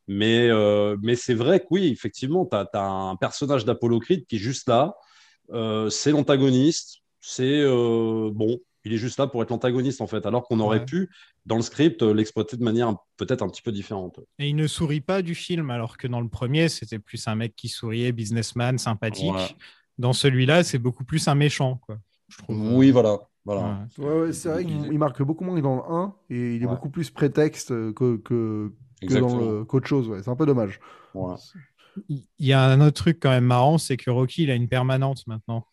Mais, 0.06 0.48
euh, 0.48 0.96
mais 1.02 1.14
c'est 1.16 1.34
vrai 1.34 1.60
que 1.60 1.66
oui, 1.70 1.88
effectivement, 1.88 2.46
tu 2.46 2.56
as, 2.56 2.68
un 2.80 3.16
personnage 3.16 3.64
d'Apollo 3.66 3.98
Creed 4.00 4.26
qui 4.26 4.36
est 4.36 4.38
juste 4.38 4.68
là. 4.68 4.94
Euh, 5.52 5.90
c'est 5.90 6.12
l'antagoniste. 6.12 7.00
C'est 7.20 7.64
bon, 7.66 8.58
Il 8.84 8.92
est 8.92 8.96
juste 8.96 9.18
là 9.18 9.26
pour 9.26 9.42
être 9.42 9.50
l'antagoniste, 9.50 10.00
en 10.00 10.06
fait, 10.06 10.24
alors 10.24 10.44
qu'on 10.44 10.60
aurait 10.60 10.78
Ouais. 10.78 10.84
pu, 10.84 11.10
dans 11.46 11.56
le 11.56 11.62
script, 11.62 12.02
euh, 12.02 12.12
l'exploiter 12.14 12.56
de 12.56 12.62
manière 12.62 12.94
peut-être 13.16 13.42
un 13.42 13.48
petit 13.48 13.62
peu 13.62 13.72
différente. 13.72 14.20
Et 14.38 14.48
il 14.48 14.56
ne 14.56 14.66
sourit 14.66 15.00
pas 15.00 15.20
du 15.22 15.34
film, 15.34 15.70
alors 15.70 15.96
que 15.98 16.06
dans 16.06 16.20
le 16.20 16.28
premier, 16.28 16.68
c'était 16.68 16.98
plus 16.98 17.26
un 17.28 17.34
mec 17.34 17.54
qui 17.56 17.68
souriait, 17.68 18.12
businessman, 18.12 18.78
sympathique. 18.78 19.56
Dans 19.98 20.12
celui-là, 20.12 20.62
c'est 20.62 20.78
beaucoup 20.78 21.04
plus 21.04 21.26
un 21.28 21.34
méchant, 21.34 21.76
quoi. 21.84 21.98
Je 22.28 22.38
trouve. 22.38 22.74
Oui, 22.74 22.90
voilà. 22.90 23.18
voilà. 23.44 23.86
Ouais. 23.98 24.04
Ouais, 24.04 24.20
ouais, 24.20 24.32
c'est 24.32 24.48
vrai 24.48 24.64
qu'il 24.64 24.86
il 24.92 24.98
marque 24.98 25.22
beaucoup 25.22 25.44
moins 25.44 25.56
que 25.56 25.60
dans 25.62 25.76
le 25.76 25.82
1 25.82 26.14
et 26.30 26.54
il 26.56 26.62
est 26.62 26.66
Ouais. 26.66 26.72
beaucoup 26.72 26.90
plus 26.90 27.10
prétexte 27.10 27.72
euh, 27.72 27.92
que, 27.92 28.16
que, 28.18 28.72
que 29.00 29.18
dans 29.18 29.36
le- 29.38 29.64
qu'autre 29.64 29.86
chose. 29.88 30.08
Ouais. 30.08 30.22
C'est 30.22 30.30
un 30.30 30.36
peu 30.36 30.46
dommage. 30.46 30.78
Il 32.08 32.22
y 32.38 32.52
a 32.52 32.62
un 32.64 32.80
autre 32.80 33.02
truc 33.02 33.18
quand 33.20 33.30
même 33.30 33.44
marrant, 33.46 33.76
c'est 33.78 33.96
que 33.96 34.08
Rocky, 34.10 34.44
il 34.44 34.50
a 34.50 34.54
une 34.54 34.68
permanente 34.68 35.26
maintenant. 35.26 35.66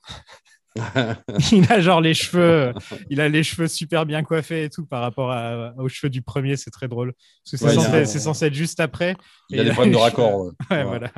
il 1.52 1.72
a 1.72 1.80
genre 1.80 2.02
les 2.02 2.14
cheveux, 2.14 2.74
il 3.10 3.22
a 3.22 3.30
les 3.30 3.44
cheveux 3.44 3.68
super 3.68 4.06
bien 4.06 4.24
coiffés 4.24 4.66
et 4.66 4.70
tout 4.70 4.86
par 4.86 5.02
rapport 5.02 5.32
à- 5.32 5.74
aux 5.78 5.88
cheveux 5.90 6.10
du 6.10 6.22
premier, 6.22 6.58
c'est 6.58 6.72
très 6.72 6.88
drôle. 6.88 7.14
Parce 7.44 7.52
que 7.52 7.58
c'est 7.58 7.66
Ouais, 7.66 7.72
il 7.74 7.76
y 7.76 7.80
a 7.80 7.84
censé, 7.86 7.98
un- 8.02 8.06
c'est 8.06 8.20
censé 8.20 8.46
être 8.48 8.54
juste 8.54 8.80
après. 8.80 9.16
Il 9.50 9.58
y 9.58 9.60
a 9.60 9.64
des 9.64 9.70
a 9.70 9.74
problèmes 9.74 9.94
de 9.94 9.98
raccord. 10.00 10.32
cheveux- 10.32 10.44
ouais. 10.50 10.54
Ouais, 10.72 10.78
Ouais. 10.78 10.84
voilà. 10.84 11.12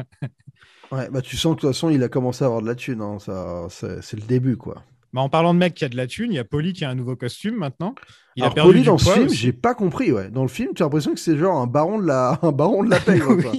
Ouais, 0.91 1.10
bah, 1.10 1.22
tu 1.22 1.36
sens 1.38 1.52
que 1.56 1.58
de 1.58 1.62
toute 1.62 1.70
façon, 1.72 1.89
il 1.89 2.02
a 2.04 2.08
commencé 2.10 2.43
à 2.43 2.48
avoir 2.48 2.62
de 2.62 2.67
la 2.67 2.76
thune. 2.76 3.02
hein. 3.02 3.17
Ça, 3.20 3.67
c'est, 3.70 4.02
c'est 4.02 4.15
le 4.17 4.26
début, 4.26 4.56
quoi. 4.58 4.84
Bah, 5.13 5.22
en 5.22 5.30
parlant 5.30 5.54
de 5.54 5.60
mec 5.60 5.74
qui 5.74 5.86
a 5.86 5.89
de 5.89 5.96
la 5.98 6.06
thune, 6.08 6.32
il 6.32 6.36
y 6.36 6.39
a 6.39 6.43
Polly 6.43 6.74
qui 6.74 6.84
a 6.86 6.89
un 6.89 6.96
nouveau 6.96 7.15
costume 7.15 7.56
maintenant. 7.56 7.96
Il 8.36 8.43
Alors, 8.43 8.52
a 8.52 8.56
perdu 8.56 8.70
Polly, 8.72 8.82
du 8.82 8.86
dans 8.88 8.98
ce 8.98 9.04
poids 9.06 9.13
film, 9.15 9.26
aussi. 9.28 9.36
j'ai 9.38 9.54
pas 9.54 9.74
compris. 9.74 10.12
Ouais. 10.12 10.30
Dans 10.30 10.41
le 10.43 10.48
film, 10.48 10.74
tu 10.76 10.84
as 10.84 10.86
l'impression 10.86 11.13
que 11.13 11.20
c'est 11.20 11.38
genre 11.38 11.58
un 11.58 11.65
baron 11.67 11.98
de 12.00 12.06
la, 12.06 12.38
un 12.43 12.52
baron 12.52 12.84
de 12.84 12.89
la 12.89 13.00
paix. 13.00 13.20
quoi. 13.20 13.36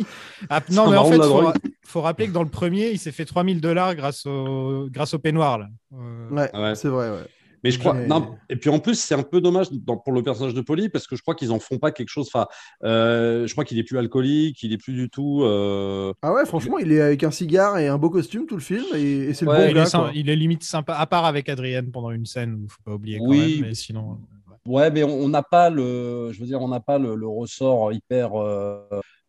Ah, 0.50 0.60
non, 0.70 0.88
mais 0.88 0.96
en 0.96 1.04
fait, 1.06 1.16
la 1.18 1.24
faut, 1.24 1.28
drogue. 1.30 1.44
ra- 1.46 1.54
faut 1.84 2.00
rappeler 2.00 2.28
que 2.28 2.32
dans 2.32 2.44
le 2.44 2.48
premier, 2.48 2.90
il 2.90 2.98
s'est 2.98 3.10
fait 3.10 3.24
3000 3.24 3.60
dollars 3.60 3.96
grâce 3.96 4.24
au, 4.24 4.86
grâce 4.88 5.14
au 5.14 5.18
peignoir. 5.18 5.58
Là. 5.58 5.66
Euh, 5.94 6.28
Ouais, 6.30 6.48
Ouais. 6.56 6.74
c'est 6.76 6.86
vrai. 6.88 7.10
Ouais. 7.10 7.26
Mais 7.64 7.70
je 7.70 7.78
crois. 7.78 7.94
Non, 7.94 8.36
et 8.48 8.56
puis 8.56 8.70
en 8.70 8.78
plus, 8.78 8.94
c'est 8.94 9.14
un 9.14 9.22
peu 9.22 9.40
dommage 9.40 9.70
dans- 9.72 9.96
pour 9.96 10.12
le 10.12 10.22
personnage 10.22 10.54
de 10.54 10.60
Polly 10.60 10.88
parce 10.88 11.06
que 11.06 11.16
je 11.16 11.22
crois 11.22 11.34
qu'ils 11.34 11.50
en 11.52 11.58
font 11.58 11.78
pas 11.78 11.90
quelque 11.90 12.08
chose. 12.08 12.28
Enfin, 12.32 12.46
euh, 12.84 13.46
je 13.46 13.52
crois 13.52 13.64
qu'il 13.64 13.78
est 13.78 13.82
plus 13.84 13.98
alcoolique, 13.98 14.62
il 14.62 14.72
est 14.72 14.78
plus 14.78 14.92
du 14.94 15.10
tout. 15.10 15.42
euh, 15.42 16.12
Ah 16.22 16.32
ouais, 16.32 16.46
franchement, 16.46 16.78
il 16.78 16.92
est 16.92 17.00
avec 17.00 17.24
un 17.24 17.30
cigare 17.30 17.78
et 17.78 17.88
un 17.88 17.98
beau 17.98 18.10
costume 18.10 18.46
tout 18.46 18.54
le 18.56 18.62
film 18.62 18.84
et, 18.94 19.00
et 19.00 19.34
c'est 19.34 19.46
Ouais, 19.46 19.54
le 19.54 19.64
bon 19.64 19.68
il, 19.70 19.70
est 19.70 19.74
gars. 19.74 19.86
sy- 19.86 19.96
quoi. 19.96 20.10
il 20.14 20.30
est 20.30 20.36
limite 20.36 20.62
sympa, 20.62 20.94
à 20.94 21.06
part 21.06 21.24
avec 21.24 21.48
Adrienne 21.48 21.90
pendant 21.90 22.10
une 22.10 22.26
scène, 22.26 22.66
faut 22.68 22.82
pas 22.84 22.94
oublier 22.94 23.18
quand 23.18 23.26
Oui. 23.26 23.58
même, 23.60 23.68
mais 23.70 23.74
sinon. 23.74 24.18
Ouais, 24.66 24.90
mais 24.90 25.02
on 25.02 25.20
on 25.22 25.28
n'a 25.28 25.42
pas 25.42 25.70
le. 25.70 26.30
Je 26.32 26.40
veux 26.40 26.46
dire, 26.46 26.60
on 26.60 26.68
n'a 26.68 26.80
pas 26.80 26.98
le, 26.98 27.14
le 27.14 27.26
ressort 27.26 27.92
hyper. 27.92 28.34
euh, 28.40 28.80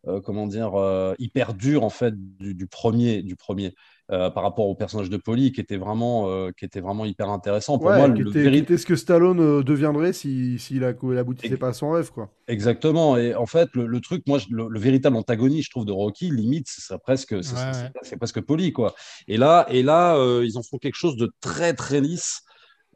euh, 0.08 0.22
comment 0.22 0.48
dire 0.48 0.76
euh, 0.76 1.14
hyper 1.20 1.54
dur 1.54 1.84
en 1.84 1.90
fait 1.90 2.14
du, 2.40 2.54
du 2.56 2.68
premier 2.68 3.22
du 3.22 3.36
premier 3.36 3.74
euh, 4.12 4.30
par 4.32 4.42
rapport 4.44 4.68
au 4.68 4.74
personnage 4.76 5.10
de 5.10 5.18
Polly 5.18 5.52
qui 5.52 5.62
était 5.62 5.78
vraiment 5.78 6.30
euh, 6.30 6.50
qui 6.58 6.66
était 6.66 6.80
vraiment 6.82 7.06
hyper 7.06 7.30
intéressant 7.30 7.78
pour 7.78 7.90
Ouais, 7.90 7.98
moi 7.98 8.10
qui, 8.10 8.24
le 8.24 8.30
était, 8.32 8.42
véri- 8.44 8.52
qui 8.54 8.58
était 8.60 8.78
ce 8.78 8.86
que 8.88 8.96
Stallone 8.96 9.40
euh, 9.40 9.64
deviendrait 9.64 10.14
s'il 10.14 10.60
si, 10.60 10.68
s'il 10.76 10.84
a- 10.84 10.94
il 11.04 11.18
aboutissait 11.18 11.54
Ex- 11.54 11.60
pas 11.60 11.68
à 11.70 11.74
son 11.74 11.92
rêve. 11.92 12.12
Quoi. 12.12 12.30
Exactement. 12.48 13.18
Et 13.18 13.36
en 13.36 13.46
fait, 13.46 13.70
le, 13.74 13.86
le 13.86 14.02
truc, 14.02 14.24
moi, 14.28 14.40
je- 14.40 14.48
le, 14.50 14.68
le 14.68 14.80
véritable 14.80 15.16
antagoniste, 15.16 15.66
je 15.66 15.70
trouve, 15.72 15.86
de 15.86 15.92
Rocky, 15.92 16.32
limite, 16.32 16.68
ce 16.70 16.82
serait 16.82 16.98
presque, 17.00 17.44
c'est- 17.44 17.56
ouais. 17.56 17.92
c'est 18.02 18.18
presque 18.18 18.42
poli, 18.42 18.74
quoi. 18.74 18.96
Et 19.28 19.38
là, 19.38 19.68
et 19.70 19.84
là, 19.84 20.16
euh, 20.18 20.44
ils 20.46 20.58
en 20.58 20.64
font 20.64 20.78
quelque 20.80 20.96
chose 20.96 21.16
de 21.16 21.30
très, 21.42 21.74
très 21.74 22.02
lisse. 22.02 22.42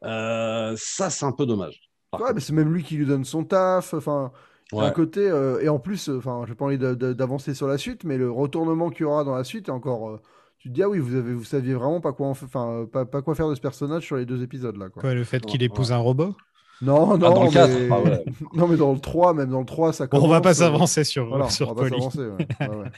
Euh, 0.04 0.74
ça, 0.76 1.10
c'est 1.10 1.24
un 1.24 1.32
peu 1.32 1.46
dommage. 1.46 1.80
Ouais, 2.12 2.18
contre. 2.18 2.34
mais 2.34 2.40
c'est 2.40 2.52
même 2.52 2.72
lui 2.72 2.82
qui 2.82 2.96
lui 2.96 3.06
donne 3.06 3.24
son 3.24 3.44
taf. 3.44 3.94
Enfin, 3.94 4.32
Ouais. 4.72 4.84
un 4.86 4.90
côté. 4.90 5.20
euh, 5.20 5.60
et 5.60 5.68
en 5.68 5.78
plus, 5.78 6.08
euh, 6.08 6.18
enfin, 6.18 6.44
j'ai 6.48 6.54
pas 6.54 6.64
envie 6.64 6.78
d'avancer 6.78 7.54
sur 7.54 7.68
la 7.68 7.78
suite, 7.78 8.02
mais 8.04 8.16
le 8.16 8.30
retournement 8.30 8.90
qu'il 8.90 9.02
y 9.02 9.04
aura 9.04 9.22
dans 9.24 9.34
la 9.34 9.44
suite 9.44 9.68
est 9.68 9.72
encore. 9.72 10.08
euh, 10.10 10.20
tu 10.64 10.70
te 10.70 10.74
dis, 10.74 10.82
ah 10.82 10.88
oui, 10.88 10.98
vous, 10.98 11.14
avez, 11.14 11.34
vous 11.34 11.44
saviez 11.44 11.74
vraiment 11.74 12.00
pas 12.00 12.12
quoi, 12.14 12.28
enfin, 12.28 12.70
euh, 12.70 12.86
pas, 12.86 13.04
pas 13.04 13.20
quoi 13.20 13.34
faire 13.34 13.50
de 13.50 13.54
ce 13.54 13.60
personnage 13.60 14.02
sur 14.04 14.16
les 14.16 14.24
deux 14.24 14.42
épisodes 14.42 14.76
là. 14.78 14.88
Quoi. 14.88 15.02
Quoi, 15.02 15.12
le 15.14 15.22
fait 15.24 15.44
qu'il 15.44 15.62
épouse 15.62 15.90
ouais. 15.90 15.94
un 15.96 15.98
robot 15.98 16.34
Non, 16.80 17.06
non, 17.18 17.26
Ah, 17.26 17.34
dans 17.34 17.42
le 17.42 17.48
mais... 17.48 17.52
4, 17.52 17.70
ah 17.90 18.00
ouais. 18.00 18.24
non, 18.54 18.66
mais 18.66 18.76
dans 18.78 18.92
le 18.94 18.98
3, 18.98 19.34
même 19.34 19.50
dans 19.50 19.60
le 19.60 19.66
3, 19.66 19.92
ça 19.92 20.04
Bon, 20.06 20.10
commence. 20.12 20.24
on 20.24 20.28
va 20.30 20.40
pas 20.40 20.50
euh, 20.52 20.54
s'avancer 20.54 21.04
sur, 21.04 21.26
Voilà, 21.28 21.50
sur 21.50 21.68
on 21.70 21.74
va 21.74 21.90
pas 21.90 21.96
ouais. 21.98 22.68
Ouais. 22.68 22.90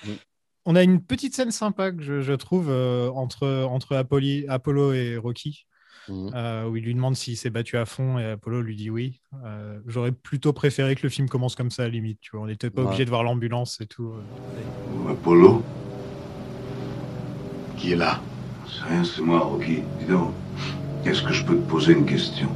On 0.65 0.77
a 0.77 0.85
une 0.85 1.01
petite 1.03 1.35
scène 1.35 1.51
sympa 1.51 1.91
que 1.91 2.03
je, 2.03 2.21
je 2.21 2.33
trouve 2.35 2.69
euh, 2.71 3.09
entre, 3.11 3.65
entre 3.65 3.97
Apolli- 3.97 4.47
Apollo 4.49 4.93
et 4.93 5.17
Rocky, 5.17 5.67
euh, 6.09 6.69
où 6.69 6.77
il 6.77 6.85
lui 6.85 6.95
demande 6.95 7.17
s'il 7.17 7.37
s'est 7.37 7.51
battu 7.51 7.77
à 7.77 7.85
fond 7.85 8.17
et 8.21 8.25
Apollo 8.27 8.63
lui 8.63 8.77
dit 8.77 8.91
oui. 8.91 9.21
Euh, 9.45 9.81
J'aurais 9.87 10.13
plutôt 10.13 10.53
préféré 10.53 10.95
que 10.95 11.03
le 11.03 11.09
film 11.09 11.29
commence 11.29 11.57
comme 11.57 11.73
ça 11.73 11.83
à 11.83 11.87
la 11.87 11.91
limite. 11.91 12.21
Tu 12.21 12.31
vois. 12.33 12.43
On 12.43 12.47
n'était 12.47 12.71
pas 12.71 12.83
Ouais. 12.83 12.87
obligé 12.89 13.05
de 13.05 13.11
voir 13.11 13.25
l'ambulance 13.25 13.81
et 13.81 13.87
tout. 13.87 14.13
euh. 14.13 15.11
Apollo? 15.11 15.63
Qui 17.77 17.93
est 17.93 17.97
là 17.97 18.21
C'est 18.67 18.85
rien, 18.89 19.05
c'est 19.05 19.23
moi, 19.23 19.41
Rocky. 19.41 19.83
Dis 20.01 20.07
donc, 20.07 20.33
est-ce 21.05 21.23
que 21.23 21.33
je 21.33 21.45
peux 21.45 21.55
te 21.57 21.69
poser 21.71 21.93
une 21.93 22.07
question? 22.07 22.49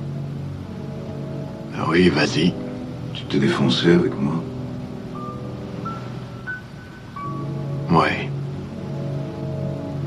Ah 1.76 1.86
Oui, 1.88 2.08
vas-y. 2.08 2.52
Tu 3.14 3.24
t'es 3.24 3.38
défoncé 3.38 3.92
avec 3.92 4.14
moi? 4.18 4.42
Oui. 7.90 8.28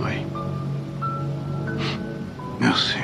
Oui. 0.02 0.12
Merci. 2.60 2.98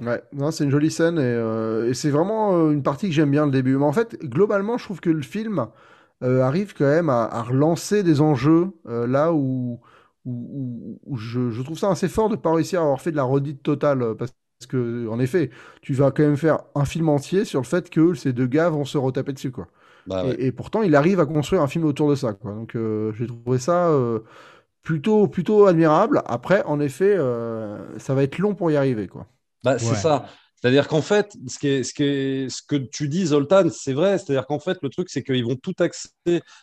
Ouais, 0.00 0.22
non, 0.32 0.50
c'est 0.50 0.64
une 0.64 0.70
jolie 0.70 0.90
scène 0.90 1.18
et, 1.18 1.22
euh, 1.22 1.90
et 1.90 1.94
c'est 1.94 2.10
vraiment 2.10 2.56
euh, 2.56 2.70
une 2.70 2.82
partie 2.82 3.08
que 3.08 3.14
j'aime 3.14 3.30
bien 3.30 3.44
le 3.44 3.52
début. 3.52 3.76
Mais 3.76 3.84
en 3.84 3.92
fait, 3.92 4.18
globalement, 4.24 4.78
je 4.78 4.84
trouve 4.84 5.00
que 5.00 5.10
le 5.10 5.22
film 5.22 5.58
euh, 5.58 5.64
arrive 6.22 6.74
quand 6.74 6.84
même 6.84 7.08
à, 7.10 7.24
à 7.24 7.42
relancer 7.42 8.02
des 8.02 8.20
enjeux 8.20 8.72
euh, 8.88 9.06
là 9.06 9.32
où, 9.32 9.80
où, 10.24 11.00
où- 11.06 11.12
où 11.14 11.16
je, 11.16 11.50
je 11.50 11.62
trouve 11.62 11.78
ça 11.78 11.90
assez 11.90 12.08
fort 12.08 12.28
de 12.28 12.36
pas 12.36 12.52
réussir 12.54 12.80
à 12.80 12.84
avoir 12.84 13.00
fait 13.00 13.10
de 13.12 13.16
la 13.16 13.22
redite 13.24 13.62
totale 13.62 14.02
euh, 14.02 14.14
parce 14.14 14.32
que 14.68 15.06
en 15.08 15.20
effet, 15.20 15.50
tu 15.82 15.94
vas 15.94 16.10
quand 16.10 16.22
même 16.24 16.36
faire 16.36 16.58
un 16.74 16.84
film 16.84 17.08
entier 17.08 17.44
sur 17.44 17.60
le 17.60 17.66
fait 17.66 17.90
que 17.90 18.14
ces 18.14 18.32
deux 18.32 18.46
gars 18.46 18.68
vont 18.70 18.84
se 18.84 18.98
retaper 18.98 19.32
dessus 19.32 19.52
quoi. 19.52 19.68
Bah 20.06 20.24
ouais. 20.26 20.38
Et, 20.38 20.46
et 20.46 20.52
pourtant, 20.52 20.82
il 20.82 20.94
arrive 20.96 21.20
à 21.20 21.26
construire 21.26 21.62
un 21.62 21.68
film 21.68 21.84
autour 21.84 22.10
de 22.10 22.14
ça 22.16 22.32
quoi. 22.34 22.52
Donc 22.52 22.74
euh, 22.76 23.12
j'ai 23.14 23.26
trouvé 23.26 23.58
ça 23.58 23.88
euh, 23.90 24.20
plutôt 24.82 25.28
plutôt 25.28 25.66
admirable. 25.66 26.22
Après, 26.26 26.64
en 26.64 26.80
effet, 26.80 27.14
euh, 27.18 27.98
ça 27.98 28.14
va 28.14 28.22
être 28.24 28.38
long 28.38 28.54
pour 28.54 28.70
y 28.70 28.76
arriver 28.76 29.08
quoi. 29.08 29.26
Bah, 29.64 29.78
c'est 29.78 29.86
Ouais. 29.86 29.96
ça. 29.96 30.28
C'est-à-dire 30.60 30.88
qu'en 30.88 31.02
fait, 31.02 31.36
ce, 31.46 31.58
que 31.58 32.76
tu 32.76 33.08
dis, 33.08 33.26
Zoltan, 33.26 33.70
c'est 33.70 33.92
vrai. 33.92 34.18
C'est-à-dire 34.18 34.46
qu'en 34.46 34.58
fait, 34.58 34.78
le 34.82 34.88
truc, 34.88 35.08
c'est 35.08 35.22
qu'ils 35.22 35.44
vont 35.44 35.54
tout 35.54 35.74
axer. 35.78 36.08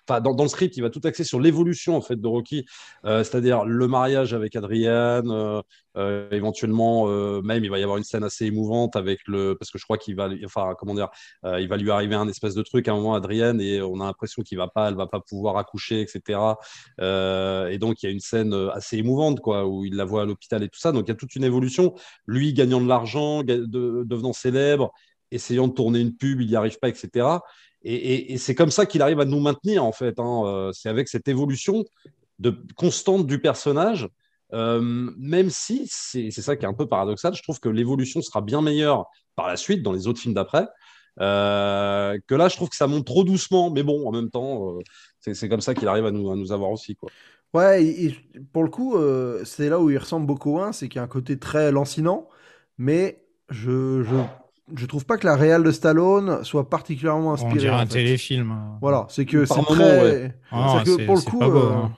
Dans, 0.08 0.43
le 0.43 0.47
script, 0.47 0.75
il 0.78 0.82
va 0.82 0.89
tout 0.89 1.01
axer 1.04 1.23
sur 1.23 1.39
l'évolution 1.39 1.95
en 1.95 2.01
fait 2.01 2.19
de 2.19 2.28
Rocky. 2.28 2.65
Euh, 3.06 3.23
c'est-à-dire 3.23 3.65
le 3.65 3.88
mariage 3.88 4.34
avec 4.34 4.56
Adrienne. 4.56 5.30
euh, 5.32 5.62
euh, 5.97 6.30
éventuellement, 6.32 7.08
même, 7.41 7.63
il 7.63 7.69
va 7.69 7.80
y 7.80 7.84
avoir 7.84 7.97
une 7.97 8.04
scène 8.04 8.25
assez 8.25 8.45
émouvante 8.45 8.97
avec 8.97 9.19
le. 9.28 9.56
Parce 9.58 9.71
que 9.71 9.78
je 9.78 9.86
crois 9.86 9.97
qu'il 9.97 10.15
va. 10.15 10.30
Enfin, 10.43 10.73
comment 10.78 10.93
dire 10.93 11.10
Il 11.43 11.67
va 11.69 11.78
lui 11.78 11.89
arriver 11.89 12.15
un 12.15 12.28
espèce 12.28 12.54
de 12.54 12.62
truc 12.63 12.88
à 12.89 12.91
un 12.91 12.95
moment, 12.95 13.15
Adrienne, 13.15 13.62
et 13.62 13.82
on 13.82 14.01
a 14.01 14.06
l'impression 14.06 14.43
qu'il 14.43 14.58
va 14.58 14.67
pas, 14.67 14.89
elle 14.89 14.95
va 14.95 15.08
pas 15.08 15.21
pouvoir 15.21 15.58
accoucher, 15.58 16.01
etc. 16.01 16.39
Et 16.99 17.78
donc, 17.78 18.04
il 18.04 18.08
y 18.08 18.10
a 18.10 18.12
une 18.12 18.19
scène 18.19 18.54
assez 18.73 18.97
émouvante, 18.97 19.39
quoi, 19.39 19.65
où 19.65 19.86
il 19.86 19.95
la 19.95 20.04
voit 20.04 20.23
à 20.23 20.25
l'hôpital 20.25 20.63
et 20.63 20.69
tout 20.69 20.80
ça. 20.80 20.91
Donc, 20.91 21.06
il 21.08 21.10
y 21.10 21.13
a 21.13 21.15
toute 21.15 21.36
une 21.36 21.45
évolution. 21.45 21.93
Lui 22.28 22.54
gagnant 22.54 22.82
de 22.82 22.88
l'argent, 22.88 23.43
de- 23.43 23.65
devenant 23.65 24.34
célèbre, 24.34 24.91
essayant 25.32 25.67
de 25.67 25.73
tourner 25.73 25.99
une 25.99 26.15
pub, 26.15 26.41
il 26.41 26.47
n'y 26.47 26.56
arrive 26.56 26.80
pas, 26.80 26.89
etc. 26.89 27.28
Et, 27.88 28.38
c'est 28.39 28.56
comme 28.56 28.71
ça 28.71 28.88
qu'il 28.88 29.04
arrive 29.04 29.19
à 29.19 29.26
nous 29.26 29.39
maintenir, 29.39 29.86
en 29.86 29.91
fait. 29.91 30.19
hein. 30.19 30.41
Euh, 30.45 30.71
C'est 30.74 30.89
avec 30.89 31.08
cette 31.08 31.28
évolution 31.28 31.86
de, 32.39 32.56
constante 32.76 33.28
du 33.28 33.39
personnage, 33.39 34.10
euh, 34.54 34.82
même 35.17 35.52
si, 35.52 35.88
c'est 35.88 36.32
ça 36.32 36.56
qui 36.56 36.65
est 36.65 36.67
un 36.67 36.74
peu 36.74 36.88
paradoxal, 36.88 37.36
je 37.36 37.43
trouve 37.43 37.60
que 37.60 37.69
l'évolution 37.69 38.21
sera 38.21 38.41
bien 38.41 38.62
meilleure 38.62 39.06
par 39.36 39.48
la 39.48 39.56
suite, 39.56 39.84
dans 39.84 39.91
les 39.91 40.08
autres 40.08 40.19
films 40.19 40.34
d'après. 40.34 40.67
Euh, 41.21 42.17
que 42.28 42.34
là, 42.34 42.48
je 42.48 42.56
trouve 42.56 42.69
que 42.69 42.76
ça 42.76 42.88
monte 42.88 43.06
trop 43.06 43.24
doucement, 43.24 43.69
mais 43.69 43.84
bon, 43.84 44.08
en 44.08 44.12
même 44.12 44.32
temps, 44.32 44.80
c'est 45.19 45.48
comme 45.48 45.62
ça 45.62 45.76
qu'il 45.76 45.88
arrive 45.88 46.08
à 46.08 46.12
nous, 46.12 46.52
avoir 46.52 46.71
aussi. 46.71 46.95
Quoi. 46.95 47.12
Ouais, 47.54 47.86
et, 47.86 48.15
pour 48.52 48.63
le 48.63 48.69
coup, 48.69 48.98
c'est 49.43 49.69
là 49.69 49.80
où 49.80 49.91
il 49.91 49.98
ressemble 50.00 50.26
beaucoup 50.26 50.60
à 50.60 50.67
un, 50.67 50.71
c'est 50.71 50.89
qu'il 50.89 50.98
y 50.98 51.00
a 51.00 51.04
un 51.04 51.08
côté 51.08 51.38
très 51.38 51.71
lancinant, 51.71 52.28
mais 52.80 53.24
je, 53.50 54.04
je 54.75 54.86
trouve 54.86 55.06
pas 55.06 55.17
que 55.17 55.28
la 55.28 55.36
réelle 55.36 55.63
de 55.63 55.71
Stallone 55.71 56.43
soit 56.43 56.69
particulièrement 56.69 57.30
On 57.30 57.34
inspirée. 57.34 57.58
dirait 57.60 57.75
en 57.75 57.80
un 57.80 57.86
fait. 57.86 57.93
téléfilm. 57.93 58.51
hein. 58.51 58.78
Voilà, 58.82 59.06
c'est 59.10 59.25
que 59.25 59.45
c'est 59.45 59.62
très. 59.63 60.01
ouais. 60.01 60.34
Ah, 60.51 60.78
c'est 60.80 60.84
que 60.91 60.97
c'est- 60.97 61.06
pour 61.06 61.15
le 61.15 61.21
coup, 61.21 61.39
beau, 61.39 61.56
euh, 61.58 61.71
hein. 61.73 61.91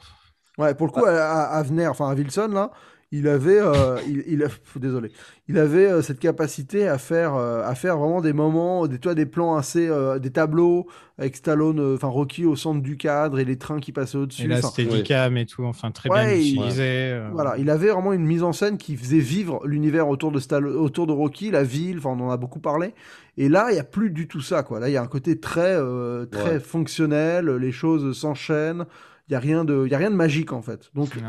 ouais, 0.57 0.73
pour 0.75 0.87
le 0.87 0.91
coup, 0.91 1.05
à, 1.05 1.11
à 1.11 1.57
Avner, 1.59 1.87
enfin 1.87 2.09
à 2.09 2.13
Wilson 2.13 2.49
là, 2.53 2.71
il 3.11 3.27
avait, 3.29 3.59
euh, 3.61 3.97
il, 4.07 4.23
il 4.27 4.43
a- 4.43 4.49
désolé, 4.75 5.11
il 5.47 5.57
avait 5.57 5.85
euh, 5.89 6.01
cette 6.01 6.19
capacité 6.19 6.87
à 6.89 6.97
faire, 6.97 7.35
euh, 7.35 7.63
à 7.63 7.73
faire 7.73 7.97
vraiment 7.97 8.19
des 8.19 8.33
moments, 8.33 8.85
des, 8.87 8.99
toi, 8.99 9.15
des 9.15 9.25
plans 9.25 9.55
assez, 9.55 9.87
euh, 9.87 10.19
des 10.19 10.29
tableaux 10.29 10.87
avec 11.17 11.37
Stallone, 11.37 11.79
euh, 11.79 11.95
enfin 11.95 12.09
Rocky 12.09 12.45
au 12.45 12.55
centre 12.57 12.81
du 12.81 12.97
cadre 12.97 13.39
et 13.39 13.45
les 13.45 13.57
trains 13.57 13.79
qui 13.79 13.91
passaient 13.93 14.17
au-dessus. 14.17 14.51
Et 14.51 14.53
enfin, 14.53 14.67
c'était 14.75 14.91
ouais. 14.91 15.41
Et 15.41 15.45
tout, 15.45 15.63
enfin 15.63 15.91
très 15.91 16.09
Ouais, 16.09 16.25
bien 16.25 16.33
il- 16.35 16.55
utilisé. 16.55 16.83
euh. 17.13 17.29
Voilà, 17.31 17.57
il 17.57 17.69
avait 17.69 17.89
vraiment 17.89 18.11
une 18.13 18.25
mise 18.25 18.43
en 18.43 18.51
scène 18.51 18.77
qui 18.77 18.97
faisait 18.97 19.19
vivre 19.19 19.65
l'univers 19.65 20.09
autour 20.09 20.31
de 20.33 20.39
Stallone, 20.39 20.75
autour 20.75 21.07
de 21.07 21.13
Rocky, 21.13 21.49
la 21.49 21.63
ville, 21.63 21.99
enfin 21.99 22.09
on 22.09 22.19
en 22.27 22.29
a 22.29 22.37
beaucoup 22.37 22.59
parlé. 22.59 22.93
Et 23.37 23.47
là, 23.49 23.67
il 23.71 23.75
y 23.77 23.79
a 23.79 23.83
plus 23.83 24.09
du 24.11 24.27
tout 24.27 24.41
ça, 24.41 24.63
quoi. 24.63 24.79
Là, 24.79 24.89
il 24.89 24.93
y 24.93 24.97
a 24.97 25.01
un 25.01 25.07
côté 25.07 25.39
très, 25.39 25.75
euh, 25.77 26.25
très 26.25 26.53
Ouais. 26.55 26.59
fonctionnel, 26.59 27.47
les 27.49 27.71
choses 27.71 28.17
s'enchaînent. 28.19 28.85
Il 29.29 29.33
y 29.33 29.35
a 29.35 29.39
rien 29.39 29.63
de, 29.65 29.83
il 29.85 29.91
y 29.91 29.95
a 29.95 29.97
rien 29.97 30.09
de 30.11 30.15
magique 30.15 30.51
en 30.53 30.61
fait. 30.61 30.89
Donc, 30.95 31.09
Ouais. 31.15 31.21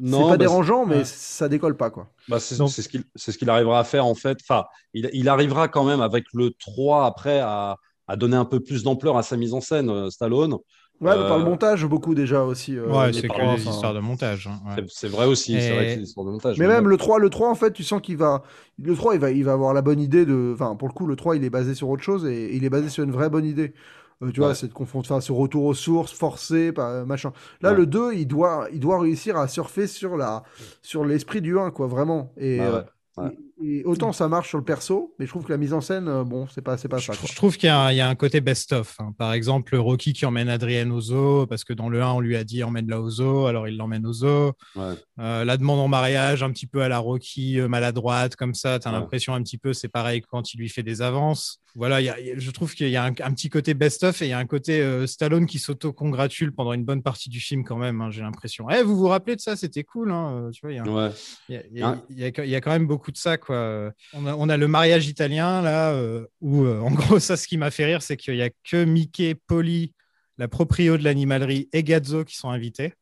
Non, 0.00 0.18
c'est 0.18 0.24
pas 0.24 0.30
bah, 0.30 0.36
dérangeant, 0.38 0.86
mais 0.86 0.96
ouais. 0.98 1.04
ça 1.04 1.48
décolle 1.48 1.76
pas, 1.76 1.90
quoi. 1.90 2.08
Bah, 2.28 2.40
c'est 2.40 2.56
Donc- 2.58 2.70
ce 2.70 2.88
qu'il 2.88 3.04
c'est 3.14 3.32
ce 3.32 3.38
qu'il 3.38 3.50
arrivera 3.50 3.78
à 3.80 3.84
faire 3.84 4.06
en 4.06 4.14
fait. 4.14 4.38
Enfin, 4.42 4.64
il, 4.94 5.08
il 5.12 5.28
arrivera 5.28 5.68
quand 5.68 5.84
même 5.84 6.00
avec 6.00 6.24
le 6.34 6.50
3 6.58 7.06
après 7.06 7.38
à, 7.40 7.76
à 8.08 8.16
donner 8.16 8.36
un 8.36 8.44
peu 8.44 8.60
plus 8.60 8.82
d'ampleur 8.82 9.16
à 9.16 9.22
sa 9.22 9.36
mise 9.36 9.54
en 9.54 9.60
scène, 9.60 9.88
euh, 9.90 10.10
Stallone. 10.10 10.54
Ouais, 10.98 11.14
mais 11.14 11.28
par 11.28 11.36
le 11.36 11.44
Euh, 11.44 11.48
montage, 11.50 11.84
beaucoup 11.84 12.14
déjà 12.14 12.42
aussi. 12.44 12.74
euh, 12.78 12.86
Ouais, 12.86 13.12
c'est 13.12 13.20
que 13.22 13.26
3, 13.28 13.38
des 13.56 13.60
enfin. 13.62 13.70
histoires 13.70 13.92
de 13.92 14.00
montage. 14.00 14.46
hein, 14.46 14.60
ouais. 14.76 14.84
C'est- 14.88 15.08
vrai 15.08 15.26
aussi, 15.26 15.52
c'est 15.60 15.70
vrai 15.74 15.84
que 15.84 15.90
c'est 15.90 15.96
une 15.96 16.02
histoire 16.04 16.24
de 16.24 16.30
montage. 16.32 16.58
Mais 16.58 16.66
mais 16.66 16.72
même 16.72 16.88
le 16.88 16.96
3, 16.96 17.18
le 17.18 17.28
3, 17.28 17.50
en 17.50 17.54
fait, 17.54 17.72
tu 17.74 17.84
sens 17.84 18.00
qu'il 18.00 18.16
va. 18.16 18.42
Le 18.82 18.94
3, 18.96 19.14
il 19.14 19.20
va, 19.20 19.30
il 19.30 19.44
va 19.44 19.52
avoir 19.52 19.74
la 19.74 19.82
bonne 19.82 20.00
idée 20.00 20.24
de. 20.24 20.52
Enfin, 20.54 20.74
pour 20.74 20.88
le 20.88 20.94
coup, 20.94 21.06
le 21.06 21.14
3, 21.14 21.36
il 21.36 21.44
est 21.44 21.50
basé 21.50 21.74
sur 21.74 21.90
autre 21.90 22.02
chose 22.02 22.24
et 22.24 22.56
il 22.56 22.64
est 22.64 22.70
basé 22.70 22.88
sur 22.88 23.04
une 23.04 23.12
vraie 23.12 23.28
bonne 23.28 23.44
idée. 23.44 23.74
Euh, 24.22 24.30
tu 24.32 24.40
Ouais. 24.40 24.52
vois, 24.54 24.68
confondre, 24.72 25.04
enfin, 25.06 25.20
ce 25.20 25.30
retour 25.32 25.64
aux 25.64 25.74
sources 25.74 26.12
forcé, 26.12 26.72
pas- 26.72 27.04
machin. 27.04 27.32
Là, 27.60 27.70
Ouais. 27.70 27.76
le 27.76 27.86
2, 27.86 28.14
il 28.14 28.26
doit, 28.26 28.66
il 28.72 28.80
doit 28.80 28.98
réussir 29.00 29.36
à 29.36 29.46
surfer 29.48 29.86
sur 29.86 30.16
la, 30.16 30.42
sur 30.82 31.04
l'esprit 31.04 31.42
du 31.42 31.58
1, 31.58 31.70
quoi, 31.70 31.86
vraiment. 31.86 32.32
Et, 32.38 32.58
Ah 32.60 32.72
ouais, 32.72 32.84
euh, 33.18 33.22
ouais. 33.24 33.38
Et- 33.62 33.84
autant 33.84 34.12
ça 34.12 34.28
marche 34.28 34.48
sur 34.48 34.58
le 34.58 34.64
perso, 34.64 35.14
mais 35.18 35.26
je 35.26 35.30
trouve 35.30 35.44
que 35.44 35.52
la 35.52 35.56
mise 35.58 35.72
en 35.72 35.80
scène, 35.80 36.08
euh, 36.08 36.24
bon, 36.24 36.46
c'est 36.48 36.60
pas, 36.62 36.76
c'est 36.76 36.88
pas 36.88 36.98
Je, 36.98 37.06
ça. 37.06 37.14
quoi. 37.16 37.28
je 37.30 37.34
trouve 37.36 37.56
qu'il 37.56 37.68
y, 37.68 37.70
a 37.70 37.78
un- 37.80 37.92
il 37.92 37.96
y 37.96 38.00
a 38.00 38.08
un 38.08 38.14
côté 38.14 38.40
best-of. 38.40 38.96
hein. 39.00 39.14
Par 39.18 39.32
exemple, 39.32 39.76
Rocky 39.76 40.12
qui 40.12 40.26
emmène 40.26 40.48
Adrienne 40.48 40.92
au 40.92 41.00
zoo, 41.00 41.46
parce 41.46 41.64
que 41.64 41.72
dans 41.72 41.88
le 41.88 42.02
1, 42.02 42.10
on 42.12 42.20
lui 42.20 42.36
a 42.36 42.44
dit 42.44 42.62
emmène-la 42.64 43.00
au 43.00 43.08
zoo, 43.10 43.46
alors 43.46 43.68
il 43.68 43.76
l'emmène 43.76 44.06
au 44.06 44.12
zoo. 44.12 44.52
Ouais. 44.74 44.94
Euh, 45.20 45.44
la 45.44 45.56
demande 45.56 45.80
en 45.80 45.88
mariage, 45.88 46.42
un 46.42 46.50
petit 46.50 46.66
peu 46.66 46.82
à 46.82 46.88
la 46.88 46.98
Rocky, 46.98 47.58
euh, 47.60 47.68
maladroite, 47.68 48.36
comme 48.36 48.54
ça. 48.54 48.78
Tu 48.78 48.88
as 48.88 48.92
Ouais. 48.92 48.98
l'impression 48.98 49.34
un 49.34 49.42
petit 49.42 49.58
peu, 49.58 49.72
c'est 49.72 49.88
pareil 49.88 50.20
quand 50.22 50.52
il 50.54 50.58
lui 50.58 50.68
fait 50.68 50.82
des 50.82 51.02
avances. 51.02 51.58
Voilà, 51.74 52.00
il 52.00 52.04
y 52.04 52.08
a- 52.08 52.18
il 52.18 52.26
y 52.26 52.30
a- 52.32 52.38
je 52.38 52.50
trouve 52.52 52.74
qu'il 52.74 52.88
y 52.88 52.96
a 52.96 53.04
un, 53.04 53.08
un 53.08 53.32
petit 53.34 53.50
côté 53.50 53.74
best-of 53.74 54.22
et 54.22 54.26
il 54.26 54.30
y 54.30 54.32
a 54.32 54.38
un 54.38 54.46
côté 54.46 54.80
euh, 54.80 55.06
Stallone 55.06 55.44
qui 55.44 55.58
s'auto-congratule 55.58 56.52
pendant 56.52 56.72
une 56.72 56.84
bonne 56.84 57.02
partie 57.02 57.28
du 57.28 57.38
film, 57.38 57.64
quand 57.64 57.76
même, 57.76 58.00
hein, 58.00 58.10
j'ai 58.10 58.22
l'impression. 58.22 58.66
Eh, 58.70 58.82
vous 58.82 58.96
vous 58.96 59.08
rappelez 59.08 59.36
de 59.36 59.40
ça? 59.42 59.56
C'était 59.56 59.84
cool. 59.84 60.10
hein, 60.10 60.50
tu 60.52 60.60
vois, 60.62 60.72
il 60.72 60.76
y 60.76 60.78
a 60.78 60.82
un- 60.84 60.86
Ouais. 61.08 61.10
il 61.50 61.54
y 61.54 61.58
a- 61.58 61.62
il 61.70 61.78
y, 61.78 61.82
a- 61.82 62.02
il 62.10 62.18
y 62.18 62.24
a- 62.24 62.44
il 62.44 62.50
y 62.50 62.54
a 62.54 62.60
quand 62.62 62.70
même 62.70 62.86
beaucoup 62.86 63.12
de 63.12 63.16
ça. 63.18 63.36
Quoi. 63.36 63.45
On, 63.52 64.26
a, 64.26 64.34
on 64.34 64.48
a 64.48 64.56
le 64.56 64.68
mariage 64.68 65.08
italien, 65.08 65.62
là, 65.62 65.92
euh, 65.92 66.26
où, 66.40 66.64
euh, 66.64 66.80
en 66.80 66.90
gros, 66.90 67.18
ça, 67.18 67.36
ce 67.36 67.46
qui 67.46 67.56
m'a 67.56 67.70
fait 67.70 67.86
rire, 67.86 68.02
c'est 68.02 68.16
qu'il 68.16 68.34
n'y 68.34 68.42
a 68.42 68.50
que 68.64 68.84
Mickey, 68.84 69.34
Polly, 69.34 69.92
la 70.38 70.48
proprio 70.48 70.96
de 70.98 71.04
l'animalerie 71.04 71.68
et 71.72 71.82
Gazzo 71.82 72.24
qui 72.24 72.36
sont 72.36 72.50
invités. 72.50 72.92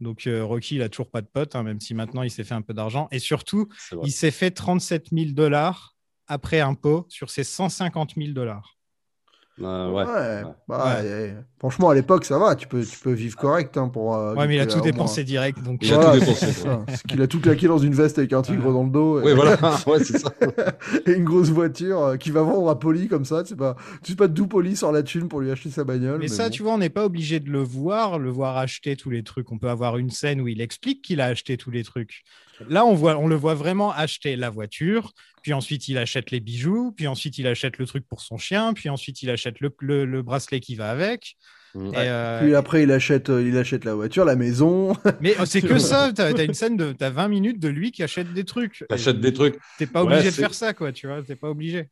Donc, 0.00 0.26
euh, 0.26 0.44
Rocky, 0.44 0.76
il 0.76 0.82
a 0.82 0.88
toujours 0.88 1.10
pas 1.10 1.20
de 1.20 1.26
pote, 1.26 1.54
hein, 1.54 1.62
même 1.62 1.80
si 1.80 1.94
maintenant 1.94 2.22
il 2.22 2.30
s'est 2.30 2.44
fait 2.44 2.54
un 2.54 2.62
peu 2.62 2.72
d'argent. 2.72 3.08
Et 3.10 3.18
surtout, 3.18 3.68
il 4.02 4.12
s'est 4.12 4.30
fait 4.30 4.50
37 4.50 5.08
000 5.12 5.32
dollars 5.32 5.94
après 6.26 6.60
impôt 6.60 7.06
sur 7.08 7.28
ses 7.28 7.44
150 7.44 8.14
000 8.16 8.32
dollars. 8.32 8.79
Euh, 9.62 9.90
ouais. 9.90 10.04
Ouais, 10.04 10.42
bah, 10.68 10.96
Ouais. 11.02 11.34
franchement, 11.58 11.90
à 11.90 11.94
l'époque, 11.94 12.24
ça 12.24 12.38
va, 12.38 12.54
tu 12.56 12.66
peux, 12.66 12.82
tu 12.82 12.98
peux 12.98 13.12
vivre 13.12 13.36
correct 13.36 13.76
hein, 13.76 13.88
pour. 13.88 14.14
euh, 14.16 14.34
Ouais, 14.34 14.46
mais 14.46 14.54
il 14.56 14.60
a 14.60 14.66
tout 14.66 14.80
dépensé 14.80 15.22
direct. 15.22 15.62
Donc, 15.62 15.80
Il 15.82 15.92
a 15.92 16.12
tout 16.12 16.18
dépensé. 16.20 16.46
C'est 16.46 17.06
qu'il 17.06 17.20
a 17.20 17.26
tout 17.26 17.40
claqué 17.40 17.66
dans 17.66 17.76
une 17.76 17.92
veste 17.94 18.16
avec 18.18 18.32
un 18.32 18.40
tigre 18.40 18.66
Ouais. 18.68 18.72
dans 18.72 18.84
le 18.84 18.90
dos. 18.90 19.20
et- 19.20 19.24
Oui, 19.24 19.32
voilà. 19.34 19.58
ouais, 19.86 20.02
c'est 20.02 20.18
ça. 20.18 20.32
et 21.06 21.12
une 21.12 21.24
grosse 21.24 21.50
voiture 21.50 22.02
euh, 22.02 22.16
qui 22.16 22.30
va 22.30 22.40
vendre 22.42 22.70
à 22.70 22.78
Poli 22.78 23.06
comme 23.08 23.26
ça. 23.26 23.42
Tu 23.42 23.50
sais 23.50 23.56
pas, 23.56 23.76
tu 24.02 24.12
sais 24.12 24.16
pas 24.16 24.28
d'où 24.28 24.46
Poli 24.46 24.76
sort 24.76 24.92
la 24.92 25.02
thune 25.02 25.28
pour 25.28 25.40
lui 25.40 25.50
acheter 25.50 25.68
sa 25.70 25.84
bagnole. 25.84 26.20
Mais 26.20 26.28
ça, 26.28 26.44
bon. 26.44 26.50
tu 26.50 26.62
vois, 26.62 26.72
on 26.72 26.78
n'est 26.78 26.88
pas 26.88 27.04
obligé 27.04 27.38
de 27.40 27.50
le 27.50 27.60
voir, 27.62 28.18
le 28.18 28.30
voir 28.30 28.56
acheter 28.56 28.96
tous 28.96 29.10
les 29.10 29.22
trucs. 29.24 29.52
On 29.52 29.58
peut 29.58 29.68
avoir 29.68 29.98
une 29.98 30.10
scène 30.10 30.40
où 30.40 30.48
il 30.48 30.62
explique 30.62 31.02
qu'il 31.02 31.20
a 31.20 31.26
acheté 31.26 31.58
tous 31.58 31.70
les 31.70 31.84
trucs. 31.84 32.22
Là, 32.68 32.84
on, 32.84 32.94
voit, 32.94 33.16
on 33.16 33.26
le 33.26 33.36
voit 33.36 33.54
vraiment 33.54 33.92
acheter 33.92 34.36
la 34.36 34.50
voiture, 34.50 35.12
puis 35.42 35.52
ensuite 35.52 35.88
il 35.88 35.98
achète 35.98 36.30
les 36.30 36.40
bijoux, 36.40 36.92
puis 36.96 37.06
ensuite 37.06 37.38
il 37.38 37.46
achète 37.46 37.78
le 37.78 37.86
truc 37.86 38.06
pour 38.06 38.20
son 38.20 38.36
chien, 38.36 38.74
puis 38.74 38.88
ensuite 38.88 39.22
il 39.22 39.30
achète 39.30 39.60
le, 39.60 39.74
le- 39.80 40.04
le 40.04 40.22
bracelet 40.22 40.60
qui 40.60 40.74
va 40.74 40.90
avec. 40.90 41.36
Mm. 41.74 41.86
Et, 41.94 41.96
euh, 41.96 42.40
Puis 42.42 42.54
après, 42.54 42.82
il 42.82 42.92
achète, 42.92 43.30
euh, 43.30 43.46
il 43.46 43.56
achète 43.56 43.84
la 43.84 43.94
voiture, 43.94 44.24
la 44.24 44.36
maison. 44.36 44.92
Mais 45.20 45.38
euh, 45.40 45.46
c'est 45.46 45.62
que 45.62 45.78
ça, 45.78 46.12
tu 46.12 46.20
as, 46.20 46.30
une 46.42 46.54
scène 46.54 46.76
de 46.76 46.94
as 47.00 47.10
20 47.10 47.28
minutes 47.28 47.60
de 47.60 47.68
lui 47.68 47.92
qui 47.92 48.02
achète 48.02 48.32
des 48.32 48.44
trucs. 48.44 48.84
T'achètes 48.88 49.20
des 49.20 49.32
trucs. 49.32 49.58
T'es 49.78 49.86
pas 49.86 50.04
Ouais, 50.04 50.14
obligé 50.14 50.30
de 50.30 50.34
faire 50.34 50.54
ça, 50.54 50.74
quoi, 50.74 50.92
tu 50.92 51.06
vois, 51.06 51.22
t'es 51.22 51.36
pas 51.36 51.48
obligé. 51.48 51.88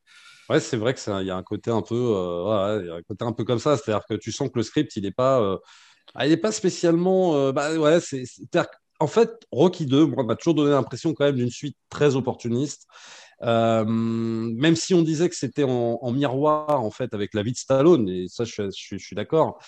Ouais, 0.50 0.60
c'est 0.60 0.78
vrai 0.78 0.94
que 0.94 1.00
ça, 1.00 1.20
il 1.20 1.26
y 1.26 1.30
a 1.30 1.36
un 1.36 1.42
côté 1.42 1.70
un 1.70 1.82
peu, 1.82 1.94
euh, 1.94 2.76
ouais, 2.78 2.84
il 2.84 2.86
y 2.88 2.90
a 2.90 2.94
un 2.94 3.02
côté 3.02 3.24
un 3.24 3.32
peu 3.32 3.44
comme 3.44 3.58
ça. 3.58 3.76
C'est-à-dire 3.76 4.04
que 4.08 4.14
tu 4.14 4.32
sens 4.32 4.48
que 4.48 4.58
le 4.58 4.62
script, 4.62 4.96
il 4.96 5.02
n'est 5.02 5.12
pas, 5.12 5.40
euh, 5.40 5.58
ah, 6.14 6.26
il 6.26 6.32
est 6.32 6.38
pas 6.38 6.52
spécialement, 6.52 7.36
euh, 7.36 7.52
bah 7.52 7.74
ouais, 7.74 8.00
c'est, 8.00 8.24
qu'en 8.99 9.07
fait, 9.07 9.30
Rocky 9.53 9.86
2, 9.86 10.07
moi, 10.07 10.24
m'a 10.24 10.36
toujours 10.36 10.55
donné 10.55 10.70
l'impression 10.70 11.14
quand 11.14 11.24
même 11.24 11.36
d'une 11.36 11.51
suite 11.51 11.76
très 11.88 12.16
opportuniste. 12.16 12.86
Euh, 13.42 13.84
même 13.86 14.74
si 14.74 14.94
on 14.94 15.03
disait 15.03 15.28
que 15.28 15.36
c'était 15.36 15.62
en, 15.62 15.99
en 16.03 16.11
miroir 16.11 16.82
en 16.82 16.90
fait 16.90 17.14
avec 17.14 17.34
la 17.34 17.44
vie 17.44 17.53
de 17.53 17.57
Stallone, 17.57 18.09
et 18.09 18.26
ça, 18.28 18.44
je 18.44 18.70
suis 18.70 19.14
d'accord. 19.16 19.59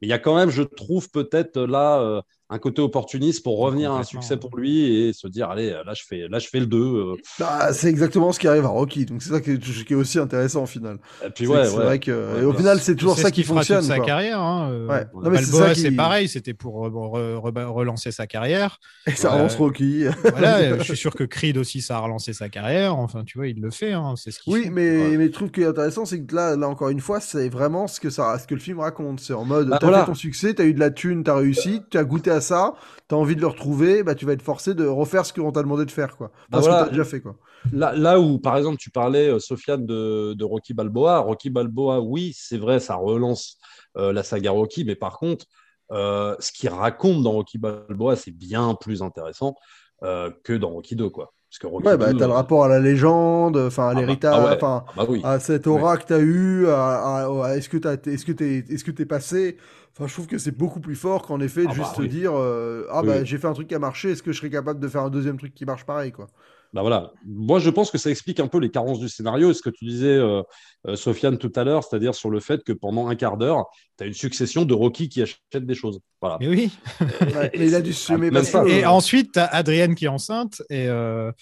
Mais 0.00 0.08
il 0.08 0.10
y 0.10 0.14
a 0.14 0.18
quand 0.18 0.36
même, 0.36 0.50
je 0.50 0.62
trouve 0.62 1.10
peut-être 1.10 1.60
là 1.60 2.00
euh, 2.00 2.22
un 2.50 2.58
côté 2.58 2.80
opportuniste 2.80 3.42
pour 3.44 3.58
revenir 3.58 3.92
à 3.92 3.98
un 3.98 4.02
succès 4.04 4.36
pour 4.38 4.56
lui 4.56 4.84
et 5.08 5.12
se 5.12 5.26
dire, 5.28 5.50
allez, 5.50 5.70
là 5.70 5.92
je 5.94 6.02
fais, 6.06 6.28
là 6.28 6.38
je 6.38 6.48
fais 6.48 6.60
le 6.60 6.66
2. 6.66 6.78
euh. 6.78 7.14
Bah, 7.38 7.72
c'est 7.72 7.88
exactement 7.88 8.32
ce 8.32 8.38
qui 8.38 8.48
arrive 8.48 8.64
à 8.64 8.68
Rocky. 8.68 9.04
Donc 9.04 9.22
c'est 9.22 9.30
ça 9.30 9.40
qui 9.40 9.50
est, 9.52 9.58
qui 9.84 9.92
est 9.92 9.96
aussi 9.96 10.18
intéressant 10.18 10.62
au 10.62 10.66
final. 10.66 10.98
Et 11.24 11.30
puis 11.30 11.44
C'est 11.46 11.52
ouais, 11.52 11.62
que 11.62 11.68
c'est 11.68 11.76
ouais. 11.76 11.84
vrai 11.84 11.98
que, 11.98 12.10
Ouais, 12.34 12.42
et 12.42 12.44
au 12.44 12.52
final, 12.54 12.80
c'est 12.80 12.96
toujours 12.96 13.16
ça 13.18 13.28
ce 13.28 13.32
qui 13.32 13.42
fonctionne. 13.42 13.80
toute 13.80 13.88
sa 13.88 13.96
quoi. 13.96 14.06
carrière. 14.06 14.40
Hein. 14.40 14.70
euh, 14.72 14.86
Ouais. 14.86 15.04
Non, 15.14 15.30
mais 15.30 15.42
c'est 15.42 15.74
qui- 15.74 15.90
pareil, 15.92 16.28
c'était 16.28 16.54
pour 16.54 16.86
euh, 16.86 16.90
bon, 16.90 17.08
re- 17.12 17.36
re- 17.52 17.64
relancer 17.66 18.12
sa 18.12 18.26
carrière. 18.26 18.78
Et 19.06 19.10
ça 19.12 19.30
relance 19.30 19.56
Rocky. 19.56 20.04
Voilà, 20.22 20.58
euh, 20.58 20.76
je 20.78 20.84
suis 20.84 20.96
sûr 20.96 21.14
que 21.14 21.24
Creed 21.24 21.58
aussi, 21.58 21.82
ça 21.82 21.96
a 21.96 22.00
relancé 22.00 22.32
sa 22.32 22.48
carrière. 22.48 22.96
Enfin, 22.96 23.24
tu 23.24 23.36
vois, 23.38 23.48
il 23.48 23.60
le 23.60 23.70
fait. 23.70 23.92
hein, 23.92 24.14
C'est 24.16 24.30
ce 24.30 24.38
qu'il 24.40 24.52
Oui, 24.54 24.62
fait. 24.64 24.70
mais, 24.70 24.90
Ouais. 25.10 25.16
mais 25.18 25.24
le 25.26 25.30
truc 25.30 25.52
qui 25.52 25.60
est 25.62 25.66
intéressant, 25.66 26.04
c'est 26.06 26.22
que 26.22 26.34
là, 26.34 26.56
là 26.56 26.68
encore 26.68 26.88
une 26.88 27.00
fois, 27.00 27.20
c'est 27.20 27.48
vraiment 27.50 27.86
ce 27.86 28.00
que, 28.00 28.08
ça, 28.10 28.38
ce 28.38 28.46
que 28.46 28.54
le 28.54 28.60
film 28.60 28.80
raconte. 28.80 29.20
C'est 29.20 29.34
en 29.34 29.44
mode, 29.44 29.68
Bah, 29.68 29.78
t'as 29.80 29.86
voilà. 29.86 30.02
fait 30.04 30.10
ton 30.12 30.14
succès, 30.14 30.54
t'as 30.54 30.64
eu 30.64 30.72
de 30.74 30.80
la 30.80 30.90
thune, 30.90 31.24
t'as 31.24 31.34
réussi, 31.36 31.82
t'as 31.90 32.04
goûté 32.04 32.30
à 32.30 32.37
ça, 32.40 32.74
t'as 33.08 33.16
envie 33.16 33.36
de 33.36 33.40
le 33.40 33.46
retrouver, 33.46 34.02
bah 34.02 34.14
tu 34.14 34.26
vas 34.26 34.32
être 34.32 34.42
forcé 34.42 34.74
de 34.74 34.86
refaire 34.86 35.26
ce 35.26 35.32
qu'on 35.32 35.52
t'a 35.52 35.62
demandé 35.62 35.84
de 35.84 35.90
faire, 35.90 36.16
quoi. 36.16 36.28
Bah, 36.28 36.44
Parce 36.52 36.66
voilà. 36.66 36.84
que 36.84 36.90
déjà 36.90 37.04
fait, 37.04 37.20
quoi. 37.20 37.36
Là, 37.72 37.92
là 37.94 38.20
où, 38.20 38.38
par 38.38 38.56
exemple, 38.56 38.78
tu 38.78 38.90
parlais, 38.90 39.28
euh, 39.28 39.38
Sofiane, 39.38 39.84
de, 39.86 40.34
de 40.34 40.44
Rocky 40.44 40.74
Balboa. 40.74 41.18
Rocky 41.20 41.50
Balboa, 41.50 42.00
oui, 42.00 42.32
c'est 42.36 42.58
vrai, 42.58 42.80
ça 42.80 42.96
relance 42.96 43.58
euh, 43.96 44.12
la 44.12 44.22
saga 44.22 44.50
Rocky, 44.50 44.84
mais 44.84 44.96
par 44.96 45.18
contre, 45.18 45.46
euh, 45.90 46.36
ce 46.38 46.52
qu'il 46.52 46.68
raconte 46.68 47.22
dans 47.22 47.32
Rocky 47.32 47.58
Balboa, 47.58 48.16
c'est 48.16 48.30
bien 48.30 48.74
plus 48.74 49.02
intéressant 49.02 49.54
que 50.00 50.56
dans 50.56 50.70
Rocky 50.70 50.94
2, 50.94 51.10
quoi. 51.10 51.34
Parce 51.50 51.58
que 51.58 51.66
Rocky 51.66 51.84
Ouais, 51.84 51.96
bah 51.96 52.12
2, 52.12 52.14
t'as 52.14 52.26
le 52.26 52.32
euh, 52.32 52.32
rapport 52.32 52.64
à 52.64 52.68
la 52.68 52.80
légende, 52.80 53.56
enfin 53.56 53.88
à 53.88 53.94
Ah 53.94 54.02
bah, 54.02 54.18
l'héritage, 54.18 54.30
ah 54.30 54.40
ouais. 54.42 54.58
ah 54.62 54.84
bah 54.94 55.04
oui. 55.08 55.22
à 55.22 55.38
cette 55.38 55.66
aura 55.68 55.96
que 55.96 56.04
t'as 56.06 56.18
eu, 56.20 56.66
à, 56.66 57.26
à- 57.26 57.44
à- 57.46 57.56
est-ce 57.56 57.68
que 57.68 57.76
t'as, 57.76 57.94
est-ce 57.94 58.24
que 58.26 58.32
t'es, 58.32 58.64
est-ce 58.68 58.82
que 58.84 58.90
t'es 58.90 59.06
passé? 59.06 59.56
Enfin, 59.92 60.06
je 60.08 60.12
trouve 60.12 60.26
que 60.26 60.38
c'est 60.38 60.56
beaucoup 60.56 60.80
plus 60.80 60.96
fort 60.96 61.22
qu'en 61.26 61.40
effet 61.40 61.68
de 61.68 61.72
bah 61.74 61.74
juste 61.74 62.00
oui. 62.00 62.08
dire, 62.08 62.32
euh, 62.34 62.86
ah 62.90 63.02
bah 63.04 63.22
oui. 63.22 63.24
j'ai 63.24 63.38
fait 63.38 63.46
un 63.46 63.52
truc 63.52 63.68
qui 63.68 63.74
a 63.76 63.78
marché, 63.78 64.10
est-ce 64.10 64.22
que 64.24 64.32
je 64.32 64.38
serais 64.38 64.50
capable 64.50 64.80
de 64.80 64.88
faire 64.88 65.02
un 65.02 65.10
deuxième 65.10 65.38
truc 65.38 65.54
qui 65.54 65.64
marche 65.64 65.84
pareil, 65.86 66.10
quoi? 66.12 66.26
Bah 66.74 66.82
voilà. 66.82 67.12
Moi, 67.24 67.58
je 67.60 67.70
pense 67.70 67.90
que 67.90 67.96
ça 67.96 68.10
explique 68.10 68.40
un 68.40 68.46
peu 68.46 68.58
les 68.58 68.70
carences 68.70 68.98
du 69.00 69.08
scénario 69.08 69.50
et 69.50 69.54
ce 69.54 69.62
que 69.62 69.70
tu 69.70 69.86
disais, 69.86 70.06
euh, 70.08 70.42
euh, 70.86 70.96
Sofiane, 70.96 71.38
tout 71.38 71.52
à 71.56 71.64
l'heure, 71.64 71.82
c'est-à-dire 71.82 72.14
sur 72.14 72.28
le 72.28 72.40
fait 72.40 72.62
que 72.62 72.72
pendant 72.72 73.08
un 73.08 73.14
quart 73.16 73.38
d'heure, 73.38 73.64
tu 73.96 74.04
as 74.04 74.06
une 74.06 74.12
succession 74.14 74.64
de 74.66 74.74
Rocky 74.74 75.08
qui 75.08 75.22
achètent 75.22 75.64
des 75.66 75.74
choses. 75.74 76.00
Voilà. 76.20 76.36
Mais 76.40 76.48
oui. 76.48 76.70
Mais 77.34 77.66
il 77.68 77.74
a 77.74 77.80
dû 77.80 77.92
se 77.94 78.06
semer 78.06 78.30
pas. 78.30 78.42
que- 78.42 78.68
Et 78.68 78.84
ensuite, 78.84 79.32
tu 79.32 79.38
as 79.38 79.46
Adrienne 79.46 79.94
qui 79.94 80.04
est 80.04 80.08
enceinte. 80.08 80.60
Et, 80.68 80.88
euh, 80.88 81.32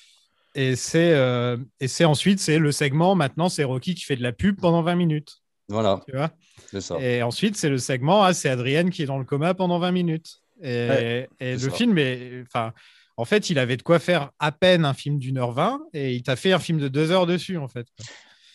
et 0.55 0.77
c'est 0.77 1.12
euh, 1.14 1.57
et 1.81 1.89
c'est 1.89 2.05
ensuite, 2.05 2.39
c'est 2.39 2.59
le 2.59 2.70
segment. 2.70 3.14
Maintenant, 3.16 3.49
c'est 3.49 3.64
Rocky 3.64 3.95
qui 3.97 4.05
fait 4.05 4.16
de 4.16 4.22
la 4.22 4.33
pub 4.33 4.61
pendant 4.61 4.83
20 4.83 4.95
minutes. 4.95 5.39
Voilà, 5.68 6.01
Tu 6.09 6.14
vois? 6.16 6.31
C'est 6.70 6.81
ça. 6.81 6.97
Et 7.01 7.22
ensuite, 7.24 7.57
c'est 7.57 7.68
le 7.68 7.79
segment, 7.79 8.22
ah, 8.22 8.33
c'est 8.33 8.49
Adrienne 8.49 8.91
qui 8.91 9.03
est 9.03 9.07
dans 9.07 9.18
le 9.18 9.24
coma 9.24 9.53
pendant 9.55 9.81
20 9.81 9.91
minutes. 9.91 10.37
Et, 10.62 10.66
Ouais, 10.89 11.29
et 11.41 11.53
le 11.55 11.59
ça. 11.59 11.70
film, 11.72 11.99
est, 11.99 12.43
enfin, 12.47 12.72
en 13.16 13.24
fait, 13.24 13.50
il 13.50 13.58
avait 13.58 13.76
de 13.76 13.82
quoi 13.82 13.98
faire 13.98 14.30
à 14.38 14.52
peine 14.52 14.84
un 14.84 14.94
film 14.94 15.18
d'une 15.18 15.38
heure 15.38 15.52
vingt 15.52 15.80
et 15.92 16.14
il 16.14 16.22
t'a 16.22 16.36
fait 16.36 16.52
un 16.52 16.58
film 16.58 16.78
de 16.78 16.88
deux 16.88 17.10
heures 17.10 17.26
dessus, 17.26 17.56
en 17.58 17.68
fait. 17.68 17.86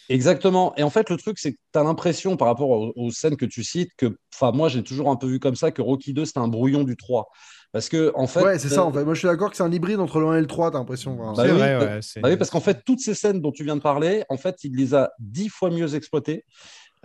Exactement. 0.10 0.74
Et 0.76 0.84
en 0.84 0.90
fait, 0.90 1.10
le 1.10 1.18
truc, 1.18 1.40
c'est 1.40 1.54
que 1.54 1.58
tu 1.74 1.80
as 1.80 1.84
l'impression, 1.84 2.36
par 2.36 2.48
rapport 2.50 2.70
aux, 2.70 2.92
aux 2.96 3.12
scènes 3.12 3.38
que 3.38 3.46
tu 3.46 3.64
cites, 3.64 3.92
que, 3.96 4.18
enfin, 4.34 4.52
moi, 4.52 4.68
j'ai 4.68 4.84
toujours 4.84 5.10
un 5.10 5.16
peu 5.16 5.28
vu 5.28 5.40
comme 5.40 5.56
ça 5.56 5.72
que 5.72 5.82
Rocky 5.82 6.14
2, 6.14 6.26
c'était 6.26 6.40
un 6.40 6.48
brouillon 6.50 6.84
du 6.84 6.98
3. 6.98 7.30
Parce 7.72 7.88
que, 7.88 8.12
en 8.16 8.28
fait. 8.28 8.44
ouais, 8.44 8.60
c'est 8.60 8.68
ça, 8.68 8.82
euh, 8.82 8.84
en 8.84 8.92
fait. 8.92 9.06
Moi, 9.06 9.14
je 9.14 9.20
suis 9.20 9.28
d'accord 9.30 9.50
que 9.50 9.56
c'est 9.56 9.64
un 9.64 9.72
hybride 9.72 10.00
entre 10.02 10.20
le 10.20 10.28
1 10.28 10.38
et 10.38 10.42
le 10.42 10.48
3, 10.48 10.72
t'as 10.72 10.80
l'impression. 10.80 11.16
quoi. 11.16 11.28
Bah 11.34 11.44
c'est 11.46 11.52
oui, 11.54 11.58
vrai, 11.58 11.78
bah- 11.80 11.86
ouais. 11.96 12.02
c'est- 12.02 12.20
Bah 12.20 12.28
oui, 12.30 12.36
parce 12.36 12.50
qu'en 12.50 12.60
fait, 12.60 12.84
toutes 12.86 13.00
ces 13.00 13.14
scènes 13.14 13.40
dont 13.40 13.54
tu 13.54 13.64
viens 13.64 13.78
de 13.78 13.82
parler, 13.82 14.24
en 14.28 14.36
fait, 14.38 14.58
il 14.66 14.76
les 14.76 14.94
a 14.94 15.12
dix 15.20 15.48
fois 15.48 15.70
mieux 15.72 15.96
exploitées 15.96 16.44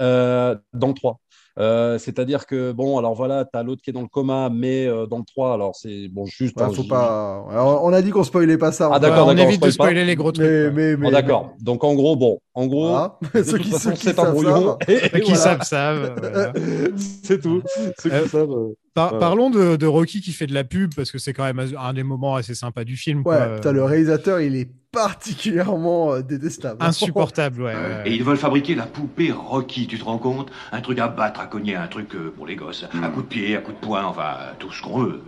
euh, 0.01 0.57
dans 0.73 0.89
le 0.89 0.95
3. 0.95 1.21
Euh, 1.59 1.99
C'est-à-dire 1.99 2.45
que, 2.47 2.73
bon, 2.73 2.99
alors 2.99 3.15
voilà, 3.15 3.45
tu 3.51 3.59
as 3.59 3.63
l'autre 3.63 3.81
qui 3.83 3.91
est 3.91 3.93
dans 3.93 4.03
le 4.03 4.09
coma, 4.09 4.51
mais 4.53 4.87
euh, 4.87 5.07
dans 5.07 5.19
le 5.19 5.25
3, 5.25 5.55
alors 5.55 5.75
c'est 5.75 6.09
bon, 6.09 6.27
juste. 6.27 6.57
Ouais, 6.59 6.65
un- 6.67 6.71
faut 6.73 6.85
pas. 6.85 7.47
Alors, 7.51 7.83
on 7.85 7.93
a 7.93 8.03
dit 8.03 8.11
qu'on 8.11 8.25
spoilait 8.25 8.59
pas 8.59 8.73
ça. 8.73 8.91
Ah, 8.93 8.99
d'accord, 8.99 9.27
on 9.29 9.37
évite 9.37 9.63
de 9.63 9.71
spoil 9.71 9.71
pas. 9.71 9.73
spoiler 9.73 10.05
les 10.05 10.17
gros 10.17 10.33
trucs. 10.33 10.47
Mais, 10.47 10.63
quoi. 10.65 10.71
mais, 10.73 10.97
mais, 10.97 11.07
Bon, 11.07 11.11
d'accord. 11.11 11.53
Donc, 11.61 11.83
en 11.85 11.95
gros, 11.95 12.15
bon, 12.17 12.39
en 12.55 12.67
gros, 12.67 12.89
Voilà. 12.89 13.19
de 13.35 13.43
ceux 13.43 13.59
qui, 13.59 13.71
façon, 13.71 13.91
ceux 13.91 13.95
qui 13.97 14.03
c'est 14.05 14.19
un 14.19 14.25
savent 14.25 14.33
brouillon. 14.33 14.77
savent. 14.79 14.79
Et, 14.89 14.99
Ceux 15.09 15.19
qui 15.21 15.37
savent, 15.37 15.63
savent. 15.63 16.15
voilà. 16.21 16.53
c'est 16.97 17.41
tout. 17.41 17.63
Ceux 18.01 18.13
Euh, 18.13 18.23
qui 18.25 18.29
savent. 18.29 18.51
euh, 18.51 18.75
Par-. 18.95 19.19
Parlons 19.19 19.49
de, 19.51 19.77
de 19.77 19.87
Rocky 19.87 20.21
qui 20.21 20.33
fait 20.33 20.47
de 20.47 20.55
la 20.55 20.65
pub 20.65 20.95
parce 20.95 21.11
que 21.11 21.19
c'est 21.19 21.33
quand 21.33 21.45
même 21.45 21.61
un 21.79 21.93
des 21.95 22.03
moments 22.03 22.35
assez 22.37 22.55
sympas 22.55 22.85
du 22.85 22.97
film. 22.97 23.23
quoi. 23.23 23.37
Ouais, 23.37 23.55
putain, 23.57 23.73
le 23.73 23.83
réalisateur, 23.85 24.41
il 24.41 24.57
est 24.57 24.69
particulièrement 24.97 26.15
euh, 26.15 26.23
détestable. 26.23 26.83
Insupportable, 26.83 27.63
ouais. 27.63 27.75
Euh. 27.87 28.03
Et 28.07 28.15
ils 28.15 28.25
veulent 28.25 28.39
fabriquer 28.39 28.75
la 28.75 28.87
poupée 28.87 29.31
Rocky, 29.33 29.87
tu 29.87 29.99
te 29.99 30.05
rends 30.05 30.19
compte? 30.19 30.51
Un 30.73 30.81
truc 30.81 30.99
à 30.99 31.09
battre, 31.09 31.41
à 31.41 31.47
cogner, 31.47 31.77
un 31.77 31.89
truc 31.89 32.15
euh, 32.15 32.33
pour 32.35 32.47
les 32.47 32.57
gosses. 32.57 32.87
Un 32.95 33.11
coup 33.11 33.23
de 33.23 33.27
pied, 33.27 33.57
un 33.57 33.61
coup 33.61 33.73
de 33.73 33.77
poing, 33.77 34.05
enfin, 34.05 34.35
tout 34.59 34.73
ce 34.73 34.83
qu'on 34.83 34.99
veut. 35.01 35.21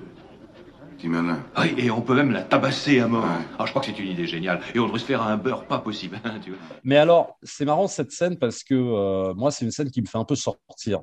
Petit 0.97 1.09
malin. 1.09 1.39
Ah, 1.55 1.67
et 1.67 1.91
on 1.91 2.01
peut 2.01 2.15
même 2.15 2.33
la 2.33 2.43
tabasser 2.43 3.01
à 3.01 3.07
mort. 3.07 3.23
Ouais. 3.23 3.45
Ah, 3.59 3.67
je 3.67 3.71
crois 3.71 3.83
que 3.83 3.87
c'est 3.87 3.99
une 3.99 4.11
idée 4.11 4.27
géniale. 4.27 4.61
Et 4.75 4.79
on 4.79 4.87
devrait 4.87 4.99
se 4.99 5.05
faire 5.05 5.23
un 5.23 5.37
beurre 5.37 5.67
pas 5.67 5.79
possible. 5.79 6.19
hein, 6.25 6.41
tu 6.43 6.51
vois. 6.51 6.59
Mais 6.85 6.97
alors, 6.97 7.39
c'est 7.43 7.65
marrant 7.65 7.87
cette 7.87 8.11
scène 8.11 8.39
parce 8.39 8.65
que 8.65 8.75
euh, 8.75 9.35
moi, 9.35 9.51
c'est 9.51 9.65
une 9.65 9.71
scène 9.71 9.91
qui 9.91 10.01
me 10.01 10.07
fait 10.07 10.19
un 10.19 10.25
peu 10.25 10.35
sortir 10.35 11.01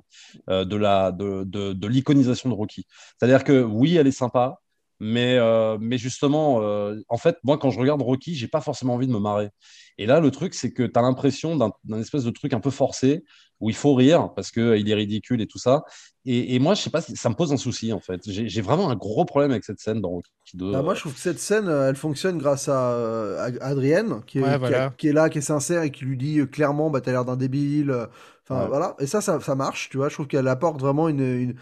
euh, 0.49 0.65
de 0.65 0.75
la 0.75 1.11
de, 1.11 1.43
de, 1.45 1.73
de 1.73 1.87
l'iconisation 1.87 2.49
de 2.49 2.55
Rocky. 2.55 2.87
C'est-à-dire 3.17 3.43
que 3.43 3.63
oui, 3.63 3.95
elle 3.95 4.07
est 4.07 4.11
sympa, 4.11 4.59
mais 4.99 5.37
euh, 5.37 5.77
mais 5.79 5.97
justement, 5.97 6.61
euh, 6.61 6.99
en 7.09 7.17
fait, 7.17 7.37
moi, 7.43 7.57
quand 7.57 7.69
je 7.71 7.79
regarde 7.79 8.01
Rocky, 8.01 8.35
j'ai 8.35 8.47
pas 8.47 8.61
forcément 8.61 8.95
envie 8.95 9.07
de 9.07 9.11
me 9.13 9.19
marrer. 9.19 9.49
Et 9.97 10.05
là, 10.05 10.19
le 10.19 10.31
truc, 10.31 10.53
c'est 10.53 10.71
que 10.71 10.83
tu 10.83 10.99
as 10.99 11.01
l'impression 11.01 11.55
d'un 11.55 11.99
espèce 11.99 12.23
de 12.23 12.31
truc 12.31 12.53
un 12.53 12.59
peu 12.59 12.69
forcé 12.71 13.23
où 13.61 13.69
il 13.69 13.75
faut 13.75 13.93
rire 13.95 14.33
parce 14.35 14.51
que 14.51 14.77
il 14.77 14.89
est 14.89 14.93
ridicule 14.95 15.41
et 15.41 15.47
tout 15.47 15.57
ça. 15.59 15.83
Et, 16.25 16.55
et 16.55 16.59
moi, 16.59 16.73
je 16.73 16.81
sais 16.81 16.89
pas, 16.89 17.01
ça 17.01 17.29
me 17.29 17.35
pose 17.35 17.53
un 17.53 17.57
souci 17.57 17.93
en 17.93 17.99
fait. 17.99 18.21
J'ai 18.29 18.61
vraiment 18.61 18.89
un 18.89 18.95
gros 18.95 19.25
problème 19.25 19.51
avec 19.51 19.63
cette 19.63 19.79
scène 19.79 20.01
dans 20.01 20.09
Rocky 20.09 20.31
2. 20.55 20.71
Bah, 20.71 20.81
moi, 20.81 20.93
je 20.95 20.99
trouve 21.01 21.13
que 21.13 21.19
cette 21.19 21.39
scène, 21.39 21.67
euh, 21.69 21.89
elle 21.89 21.95
fonctionne 21.95 22.37
grâce 22.37 22.67
à, 22.67 22.91
euh, 22.93 23.51
à 23.61 23.65
Adrienne, 23.67 24.21
qui 24.25 24.39
est, 24.39 24.41
Ouais, 24.41 24.47
qui 24.49 24.53
a- 24.55 24.57
voilà. 24.57 24.93
qui 24.97 25.07
est 25.07 25.13
là, 25.13 25.29
qui 25.29 25.37
est 25.37 25.41
sincère 25.41 25.83
et 25.83 25.91
qui 25.91 26.03
lui 26.05 26.17
dit 26.17 26.39
euh, 26.39 26.45
clairement, 26.45 26.89
bah, 26.89 26.99
t'as 27.01 27.11
l'air 27.11 27.25
d'un 27.25 27.37
débile. 27.37 27.95
Enfin, 28.47 28.61
Ouais. 28.61 28.67
voilà. 28.67 28.95
Et 28.99 29.07
ça, 29.07 29.21
ça, 29.21 29.39
ça 29.39 29.55
marche, 29.55 29.89
tu 29.89 29.97
vois. 29.97 30.07
Je 30.09 30.13
trouve 30.13 30.27
qu'elle 30.27 30.47
apporte 30.47 30.79
vraiment 30.79 31.09
une, 31.09 31.19
une, 31.21 31.55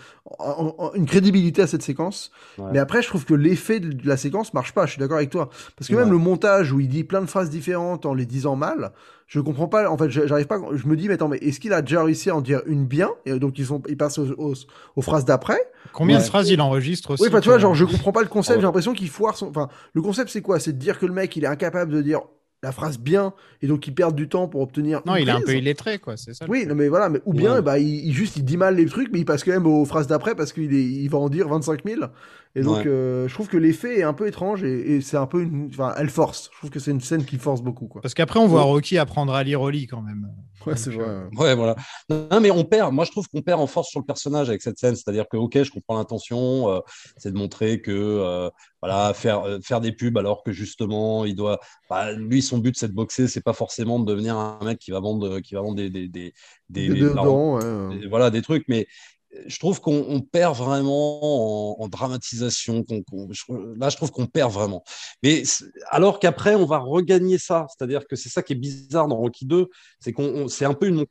une 0.95 1.05
crédibilité 1.05 1.61
à 1.61 1.67
cette 1.67 1.81
séquence. 1.81 2.31
Ouais. 2.57 2.65
Mais 2.73 2.79
après, 2.79 3.01
je 3.01 3.07
trouve 3.07 3.23
que 3.25 3.33
l'effet 3.33 3.79
de 3.79 4.05
la 4.07 4.17
séquence 4.17 4.53
marche 4.53 4.73
pas. 4.73 4.85
Je 4.85 4.91
suis 4.91 4.99
d'accord 4.99 5.17
avec 5.17 5.29
toi. 5.29 5.49
Parce 5.77 5.89
que 5.89 5.95
même 5.95 6.11
le 6.11 6.17
montage 6.17 6.71
où 6.73 6.79
il 6.79 6.89
dit 6.89 7.03
plein 7.03 7.21
de 7.21 7.25
phrases 7.27 7.49
différentes 7.49 8.05
en 8.05 8.13
les 8.13 8.25
disant 8.25 8.55
mal, 8.57 8.91
je 9.27 9.39
comprends 9.39 9.67
pas. 9.69 9.89
En 9.89 9.97
fait, 9.97 10.09
je- 10.09 10.27
j'arrive 10.27 10.47
pas. 10.47 10.59
Je 10.73 10.85
me 10.87 10.95
dis, 10.97 11.07
mais 11.07 11.13
attends, 11.13 11.29
mais 11.29 11.37
est-ce 11.37 11.59
qu'il 11.61 11.71
a 11.73 11.81
déjà 11.81 12.03
réussi 12.03 12.29
à 12.29 12.35
en 12.35 12.41
dire 12.41 12.61
une 12.65 12.85
bien? 12.85 13.09
Et 13.25 13.39
donc, 13.39 13.57
ils, 13.59 13.65
sont, 13.65 13.81
ils 13.87 13.97
passent 13.97 14.17
aux, 14.19 14.31
aux, 14.37 14.53
aux 14.97 15.01
phrases 15.01 15.23
d'après 15.25 15.59
Combien 15.93 16.17
Ouais. 16.17 16.23
de 16.23 16.27
phrases 16.27 16.49
il 16.49 16.59
enregistre 16.61 17.11
aussi 17.11 17.23
oui, 17.23 17.29
enfin, 17.29 17.39
tu 17.39 17.49
vois, 17.49 17.59
genre, 17.59 17.75
je 17.75 17.85
comprends 17.85 18.11
pas 18.11 18.21
le 18.23 18.27
concept. 18.27 18.59
J'ai 18.59 18.65
l'impression 18.65 18.93
qu'il 18.93 19.09
foire 19.09 19.37
son. 19.37 19.47
Enfin, 19.47 19.69
le 19.93 20.01
concept, 20.01 20.29
c'est 20.29 20.41
quoi? 20.41 20.59
C'est 20.59 20.73
de 20.73 20.77
dire 20.79 20.99
que 20.99 21.05
le 21.05 21.13
mec, 21.13 21.35
il 21.37 21.43
est 21.43 21.47
incapable 21.47 21.91
de 21.93 22.01
dire 22.01 22.21
la 22.63 22.71
phrase 22.71 22.97
bien, 22.97 23.33
et 23.61 23.67
donc 23.67 23.85
il 23.87 23.93
perd 23.93 24.15
du 24.15 24.27
temps 24.29 24.47
pour 24.47 24.61
obtenir. 24.61 25.01
Non, 25.05 25.15
une 25.15 25.23
il 25.23 25.27
est 25.29 25.31
un 25.33 25.41
peu 25.41 25.53
illettré, 25.55 25.99
quoi, 25.99 26.15
c'est 26.17 26.33
ça. 26.33 26.45
Oui, 26.47 26.59
truc. 26.59 26.69
non, 26.69 26.75
mais 26.75 26.87
voilà, 26.87 27.09
mais 27.09 27.19
ou 27.25 27.33
bien, 27.33 27.55
Ouais. 27.55 27.61
bah, 27.61 27.77
il, 27.77 28.07
il 28.07 28.13
juste, 28.13 28.37
il 28.37 28.45
dit 28.45 28.57
mal 28.57 28.75
les 28.77 28.85
trucs, 28.85 29.09
mais 29.11 29.19
il 29.19 29.25
passe 29.25 29.43
quand 29.43 29.51
même 29.51 29.67
aux 29.67 29.85
phrases 29.85 30.07
d'après 30.07 30.33
parce 30.33 30.53
qu'il 30.53 30.73
est, 30.73 30.83
il 30.83 31.09
va 31.09 31.17
en 31.19 31.29
dire 31.29 31.47
25 31.49 31.81
000. 31.85 32.01
Et 32.55 32.61
donc, 32.61 32.77
Ouais. 32.77 32.83
euh, 32.87 33.27
je 33.27 33.33
trouve 33.33 33.47
que 33.47 33.57
l'effet 33.57 33.97
est 33.99 34.03
un 34.03 34.13
peu 34.13 34.27
étrange 34.27 34.63
et, 34.63 34.95
et 34.95 35.01
c'est 35.01 35.17
un 35.17 35.25
peu 35.25 35.41
une. 35.41 35.69
Enfin, 35.71 35.93
elle 35.97 36.09
force. 36.11 36.49
Je 36.53 36.57
trouve 36.59 36.69
que 36.69 36.79
c'est 36.79 36.91
une 36.91 37.01
scène 37.01 37.25
qui 37.25 37.37
force 37.37 37.63
beaucoup, 37.63 37.87
quoi. 37.87 37.99
Parce 38.01 38.13
qu'après, 38.13 38.39
on 38.39 38.45
voit 38.45 38.61
Rocky 38.61 38.99
apprendre 38.99 39.33
à 39.33 39.43
lire 39.43 39.61
au 39.61 39.71
lit 39.71 39.87
quand 39.87 40.03
même. 40.03 40.29
Ouais, 40.67 40.75
c'est 40.77 40.91
vrai. 40.91 41.03
euh, 41.03 41.27
Ouais, 41.35 41.55
voilà. 41.55 41.75
Non, 42.09 42.39
mais 42.39 42.51
on 42.51 42.63
perd. 42.63 42.93
Moi, 42.93 43.05
je 43.05 43.11
trouve 43.11 43.27
qu'on 43.27 43.41
perd 43.41 43.59
en 43.59 43.65
force 43.65 43.89
sur 43.89 43.99
le 43.99 44.05
personnage 44.05 44.49
avec 44.49 44.61
cette 44.61 44.77
scène. 44.77 44.95
C'est-à-dire 44.95 45.27
que, 45.27 45.35
ok, 45.35 45.63
je 45.63 45.71
comprends 45.71 45.97
l'intention, 45.97 46.69
euh, 46.69 46.79
c'est 47.17 47.31
de 47.31 47.37
montrer 47.37 47.81
que, 47.81 47.91
euh, 47.91 48.49
voilà, 48.83 49.13
faire, 49.15 49.41
euh, 49.45 49.59
faire 49.63 49.81
des 49.81 49.91
pubs 49.91 50.17
alors 50.19 50.43
que 50.43 50.51
justement, 50.51 51.25
il 51.25 51.35
doit. 51.35 51.59
bah, 51.89 52.11
lui, 52.13 52.41
son 52.43 52.59
but, 52.59 52.77
c'est 52.77 52.87
de 52.87 52.93
boxer. 52.93 53.27
C'est 53.27 53.41
pas 53.43 53.53
forcément 53.53 53.99
de 53.99 54.05
devenir 54.05 54.37
un 54.37 54.59
mec 54.63 54.77
qui 54.77 54.91
va 54.91 54.99
vendre, 54.99 55.39
qui 55.39 55.55
va 55.55 55.61
vendre 55.61 55.75
des, 55.75 55.89
des, 55.89 56.07
des, 56.07 56.33
des- 56.69 56.87
Des 56.87 56.93
des- 56.93 56.99
déodorants, 56.99 57.55
ouais. 57.57 57.97
des- 57.99 58.07
voilà, 58.07 58.29
des 58.29 58.41
trucs. 58.43 58.65
Mais 58.67 58.85
je 59.45 59.59
trouve 59.59 59.79
qu'on 59.81 60.05
on 60.07 60.21
perd 60.21 60.55
vraiment 60.55 61.81
en, 61.81 61.87
dramatisation. 61.87 62.83
là, 63.77 63.89
je 63.89 63.95
trouve 63.95 64.11
qu'on 64.11 64.25
perd 64.25 64.51
vraiment. 64.51 64.83
Mais 65.21 65.43
alors 65.89 66.19
qu'après, 66.19 66.55
on 66.55 66.65
va 66.65 66.77
regagner 66.77 67.37
ça. 67.37 67.65
C'est-à-dire 67.69 68.07
que 68.07 68.15
c'est 68.15 68.29
ça 68.29 68.43
qui 68.43 68.53
est 68.53 68.57
bizarre 68.57 69.07
dans 69.07 69.17
Rocky 69.17 69.45
2, 69.45 69.67
c'est 69.99 70.13
qu'on 70.13 70.23
on- 70.23 70.47
c'est 70.47 70.65
un 70.65 70.73
peu 70.73 70.87
une, 70.87 71.05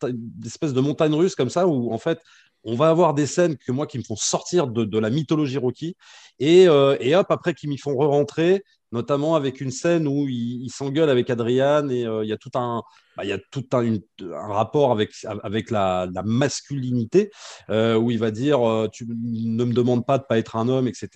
espèce 0.45 0.73
de 0.73 0.81
montagne 0.81 1.15
russe 1.15 1.35
comme 1.35 1.51
ça 1.51 1.67
où 1.67 1.93
en 1.93 1.99
fait. 1.99 2.19
On 2.65 2.77
va 2.77 2.91
avoir 2.91 3.13
des 3.13 3.27
scènes 3.27 3.57
que 3.57 3.73
moi 3.73 3.89
qui 3.89 3.99
me 3.99 4.05
font 4.05 4.15
sortir 4.15 4.69
de, 4.69 4.85
de 4.85 4.99
la 5.01 5.11
mythologie 5.11 5.59
Rocky 5.59 5.97
et, 6.39 6.69
euh, 6.69 6.97
et 7.01 7.17
hop 7.17 7.27
après 7.31 7.55
qui 7.55 7.67
m'y 7.67 7.77
font 7.77 7.97
re-rentrer, 7.97 8.63
notamment 8.93 9.35
avec 9.35 9.61
une 9.61 9.71
scène 9.71 10.07
où 10.07 10.29
il, 10.29 10.63
il 10.65 10.71
s'engueule 10.71 11.11
avec 11.11 11.29
Adrian 11.31 11.89
et 11.89 12.05
euh, 12.07 12.25
il 12.25 12.29
y 12.29 12.33
a 12.33 12.37
tout 12.37 12.51
un 12.55 12.83
bah, 13.17 13.25
il 13.25 13.29
y 13.29 13.33
a 13.33 13.39
tout 13.51 13.65
un, 13.73 13.81
une- 13.83 14.01
un 14.23 14.53
rapport 14.53 14.93
avec 14.93 15.11
avec 15.43 15.71
la, 15.71 16.09
la 16.15 16.23
masculinité 16.23 17.31
euh, 17.71 17.97
où 17.97 18.11
il 18.11 18.19
va 18.19 18.31
dire 18.31 18.67
euh, 18.67 18.89
tu 18.93 19.07
ne 19.07 19.65
me 19.65 19.73
demandes 19.73 20.07
pas 20.07 20.19
de 20.19 20.25
pas 20.25 20.39
être 20.39 20.57
un 20.57 20.69
homme 20.69 20.87
etc 20.89 21.11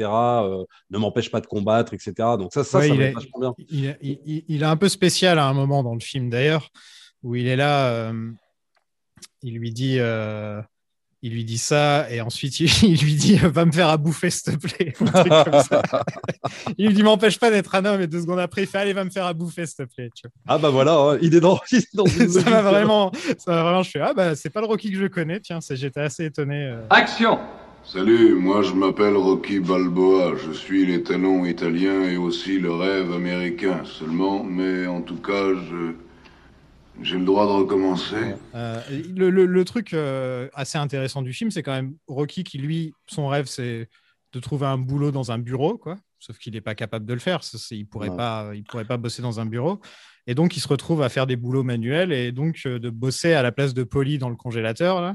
ne 0.91 0.99
m'empêche 0.99 1.31
pas 1.31 1.41
de 1.41 1.47
combattre 1.47 1.95
etc 1.95 2.13
donc 2.39 2.53
ça 2.53 2.65
ça 2.65 2.79
Ouais, 2.79 2.89
ça 2.89 2.95
il 2.95 3.01
est- 3.01 3.15
bien. 3.39 3.55
il, 3.59 3.97
il- 4.01 4.21
il- 4.27 4.45
il 4.49 4.63
est 4.63 4.67
un 4.67 4.77
peu 4.77 4.89
spécial 4.89 5.39
à 5.39 5.47
un 5.47 5.55
moment 5.55 5.83
dans 5.83 5.95
le 5.95 6.01
film 6.01 6.29
d'ailleurs, 6.31 6.71
où 7.23 7.35
il 7.35 7.47
est 7.47 7.57
là, 7.57 8.13
il 9.43 9.55
lui 9.59 9.71
dit, 9.73 9.99
il 11.23 11.33
lui 11.33 11.45
dit 11.45 11.59
ça, 11.59 12.11
et 12.11 12.21
ensuite 12.21 12.61
il, 12.83 13.01
lui 13.01 13.15
dit 13.15 13.37
va 13.37 13.65
me 13.65 13.73
faire 13.73 13.89
à 13.89 13.97
bouffer 13.97 14.31
s'il 14.31 14.57
te 14.57 14.67
plaît. 14.67 14.93
Un 15.01 15.25
truc 15.25 15.53
comme 15.53 15.63
ça. 15.63 15.83
il 16.79 16.89
lui 16.89 16.95
dit 16.95 17.03
m'empêche 17.03 17.39
pas 17.39 17.51
d'être 17.51 17.75
un 17.75 17.85
homme, 17.85 18.01
et 18.01 18.07
deux 18.07 18.21
secondes 18.21 18.39
après 18.39 18.63
il 18.63 18.67
fait 18.67 18.79
allez 18.79 18.93
va 18.93 19.05
me 19.05 19.11
faire 19.11 19.27
à 19.27 19.33
bouffer 19.33 19.67
s'il 19.67 19.87
te 19.87 19.95
plaît. 19.95 20.11
Tu 20.15 20.29
ah 20.47 20.59
bah 20.59 20.71
voilà 20.71 20.95
hein, 20.95 21.19
il 21.23 21.35
est 21.35 21.41
dans, 21.41 21.61
il 21.73 21.79
est 21.79 21.97
dans 21.97 22.07
une 22.07 22.27
vois. 22.27 22.43
ça 22.43 22.51
m'a 22.51 22.63
vraiment, 22.63 23.13
ça 23.39 23.53
m'a 23.53 23.63
vraiment, 23.63 23.83
je 23.83 23.91
fais 23.91 24.01
ah 24.01 24.13
bah 24.15 24.35
c'est 24.35 24.51
pas 24.51 24.61
le 24.61 24.67
Rocky 24.67 24.91
que 24.91 24.99
je 24.99 25.07
connais, 25.07 25.41
tiens, 25.41 25.59
j'étais 25.71 26.01
assez 26.01 26.25
étonné. 26.25 26.67
euh. 26.67 26.81
Action 26.91 27.39
Salut, 27.89 28.35
moi 28.35 28.63
je 28.63 28.73
m'appelle 28.73 29.17
Rocky 29.17 29.61
Balboa. 29.61 30.35
Je 30.45 30.51
suis 30.51 30.87
les 30.87 31.05
talons 31.05 31.45
italiens 31.45 32.03
et 32.03 32.17
aussi 32.17 32.59
le 32.59 32.73
rêve 32.73 33.13
américain 33.13 33.83
seulement, 33.85 34.43
mais 34.43 34.89
en 34.89 35.03
tout 35.03 35.19
cas, 35.23 35.55
je. 35.55 35.93
J'ai 37.03 37.19
le 37.19 37.25
droit 37.25 37.47
de 37.47 37.53
recommencer. 37.53 38.35
Euh, 38.55 38.81
le, 39.15 39.31
le- 39.31 39.47
le 39.47 39.65
truc 39.65 39.93
euh, 39.93 40.49
assez 40.55 40.79
intéressant 40.79 41.23
du 41.23 41.33
film, 41.33 41.51
c'est 41.51 41.63
quand 41.63 41.73
même 41.73 41.95
Rocky 42.09 42.43
qui, 42.43 42.59
lui, 42.59 42.95
son 43.07 43.29
rêve, 43.29 43.47
c'est 43.47 43.89
de 44.33 44.41
trouver 44.41 44.67
un 44.67 44.79
boulot 44.79 45.11
dans 45.13 45.31
un 45.31 45.39
bureau, 45.39 45.77
quoi. 45.79 45.97
Sauf 46.19 46.39
qu'il 46.39 46.55
n'est 46.55 46.61
pas 46.63 46.75
capable 46.75 47.05
de 47.07 47.13
le 47.13 47.21
faire. 47.21 47.41
Il 47.71 47.87
pourrait 47.87 48.09
Ouais. 48.09 48.17
pas, 48.17 48.51
il 48.55 48.65
pourrait 48.65 48.87
pas 48.87 48.97
bosser 48.97 49.23
dans 49.23 49.39
un 49.41 49.47
bureau. 49.47 49.81
Et 50.27 50.35
donc, 50.35 50.57
il 50.57 50.61
se 50.61 50.67
retrouve 50.69 51.03
à 51.03 51.09
faire 51.09 51.27
des 51.27 51.37
boulots 51.37 51.63
manuels 51.63 52.13
et 52.13 52.33
donc 52.33 52.63
euh, 52.67 52.79
de 52.79 52.91
bosser 52.91 53.35
à 53.35 53.43
la 53.43 53.53
place 53.53 53.75
de 53.75 53.85
Polly 53.85 54.19
dans 54.19 54.31
le 54.31 54.35
congélateur. 54.37 55.01
Là. 55.01 55.15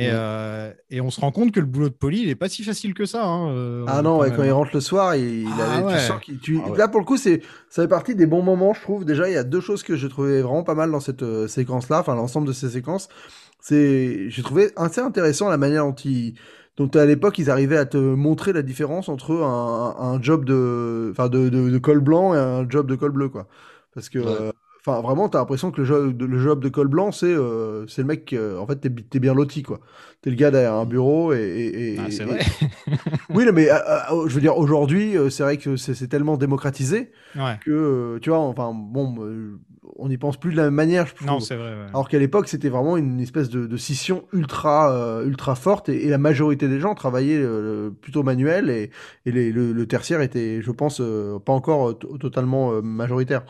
Et, 0.00 0.02
Ouais. 0.06 0.10
euh, 0.12 0.72
et 0.90 1.00
on 1.00 1.10
se 1.10 1.20
rend 1.20 1.32
compte 1.32 1.50
que 1.50 1.58
le 1.58 1.66
boulot 1.66 1.88
de 1.88 1.94
Polly, 1.94 2.20
il 2.20 2.28
n'est 2.28 2.36
pas 2.36 2.48
si 2.48 2.62
facile 2.62 2.94
que 2.94 3.04
ça. 3.04 3.24
hein, 3.24 3.50
euh, 3.50 3.84
Ah 3.88 4.00
non, 4.00 4.18
ouais, 4.20 4.28
même. 4.28 4.36
quand 4.36 4.44
il 4.44 4.52
rentre 4.52 4.70
le 4.74 4.80
soir, 4.80 5.16
il, 5.16 5.40
il 5.42 5.48
Ah 5.58 5.74
avait- 5.78 5.84
ouais. 5.86 5.94
tu 5.94 6.00
sens 6.06 6.20
qu'il. 6.22 6.38
tu- 6.38 6.60
Ah 6.64 6.70
ouais. 6.70 6.78
Là, 6.78 6.86
pour 6.86 7.00
le 7.00 7.04
coup, 7.04 7.16
c'est, 7.16 7.42
ça 7.68 7.82
fait 7.82 7.88
partie 7.88 8.14
des 8.14 8.26
bons 8.26 8.42
moments, 8.42 8.74
je 8.74 8.80
trouve. 8.80 9.04
Déjà, 9.04 9.28
il 9.28 9.32
y 9.34 9.36
a 9.36 9.42
deux 9.42 9.60
choses 9.60 9.82
que 9.82 9.96
j'ai 9.96 10.08
trouvé 10.08 10.40
vraiment 10.40 10.62
pas 10.62 10.76
mal 10.76 10.92
dans 10.92 11.00
cette 11.00 11.24
euh, 11.24 11.48
séquence-là, 11.48 11.98
enfin, 11.98 12.14
l'ensemble 12.14 12.46
de 12.46 12.52
ces 12.52 12.68
séquences. 12.68 13.08
C'est, 13.60 14.30
j'ai 14.30 14.42
trouvé 14.42 14.70
assez 14.76 15.00
intéressant 15.00 15.48
la 15.48 15.56
manière 15.56 15.84
dont 15.84 15.94
ils, 15.94 16.34
dont 16.76 16.86
à 16.94 17.04
l'époque, 17.04 17.38
ils 17.38 17.50
arrivaient 17.50 17.76
à 17.76 17.86
te 17.86 17.96
montrer 17.98 18.52
la 18.52 18.62
différence 18.62 19.08
entre 19.08 19.32
un, 19.42 19.96
un 19.98 20.22
job 20.22 20.44
de, 20.44 21.08
enfin, 21.10 21.28
de, 21.28 21.48
de, 21.48 21.70
de 21.70 21.78
col 21.78 21.98
blanc 21.98 22.34
et 22.34 22.38
un 22.38 22.68
job 22.70 22.86
de 22.86 22.94
col 22.94 23.10
bleu, 23.10 23.28
quoi. 23.28 23.48
Parce 23.94 24.08
que, 24.10 24.20
Ouais. 24.20 24.26
euh, 24.28 24.52
Enfin, 24.80 25.00
vraiment, 25.02 25.28
t'as 25.28 25.38
l'impression 25.40 25.70
que 25.70 25.80
le 25.80 25.84
job, 25.86 26.16
de- 26.16 26.24
le 26.24 26.38
job 26.38 26.62
de 26.62 26.68
col 26.68 26.88
blanc, 26.88 27.12
c'est 27.12 27.26
euh, 27.26 27.86
c'est 27.88 28.02
le 28.02 28.06
mec, 28.08 28.32
euh, 28.32 28.58
en 28.58 28.66
fait, 28.66 28.76
t'es 29.10 29.18
bien 29.18 29.34
loti, 29.34 29.62
quoi. 29.62 29.80
T'es 30.22 30.30
le 30.30 30.36
gars 30.36 30.50
derrière 30.50 30.74
un 30.74 30.86
bureau 30.86 31.32
et. 31.32 31.38
et- 31.38 31.94
et- 31.94 31.98
Ah, 31.98 32.10
c'est 32.10 32.22
et- 32.22 32.26
vrai. 32.26 32.38
oui, 33.34 33.44
non, 33.44 33.52
mais 33.52 33.70
euh, 33.70 33.74
euh, 34.12 34.28
je 34.28 34.34
veux 34.34 34.40
dire, 34.40 34.56
aujourd'hui, 34.56 35.16
euh, 35.16 35.30
c'est 35.30 35.42
vrai 35.42 35.56
que 35.56 35.76
c'est 35.76 36.06
tellement 36.08 36.36
démocratisé 36.36 37.10
Ouais. 37.36 37.58
que, 37.64 37.70
euh, 37.70 38.18
tu 38.20 38.30
vois, 38.30 38.38
enfin, 38.38 38.72
bon, 38.74 39.16
euh, 39.20 39.58
on 39.96 40.08
n'y 40.08 40.16
pense 40.18 40.36
plus 40.38 40.52
de 40.52 40.56
la 40.56 40.64
même 40.64 40.74
manière, 40.74 41.06
je. 41.06 41.26
Non, 41.26 41.40
c'est 41.40 41.56
vrai. 41.56 41.70
ouais. 41.70 41.86
Alors 41.88 42.08
qu'à 42.08 42.18
l'époque, 42.18 42.48
c'était 42.48 42.68
vraiment 42.68 42.96
une 42.96 43.20
espèce 43.20 43.48
de, 43.50 43.66
de 43.66 43.76
scission 43.76 44.24
ultra, 44.32 44.92
euh, 44.92 45.24
ultra 45.26 45.54
forte 45.54 45.88
et, 45.88 46.08
la 46.08 46.18
majorité 46.18 46.68
des 46.68 46.78
gens 46.78 46.94
travaillaient 46.94 47.36
euh, 47.42 47.90
plutôt 47.90 48.22
manuel 48.22 48.70
et, 48.70 48.90
et 49.26 49.32
les- 49.32 49.50
le, 49.52 49.72
le 49.72 49.86
tertiaire 49.86 50.20
était, 50.20 50.62
je 50.62 50.70
pense, 50.70 51.00
euh, 51.00 51.38
pas 51.38 51.52
encore 51.52 51.98
to- 51.98 52.16
totalement 52.18 52.72
euh, 52.72 52.80
majoritaire. 52.82 53.42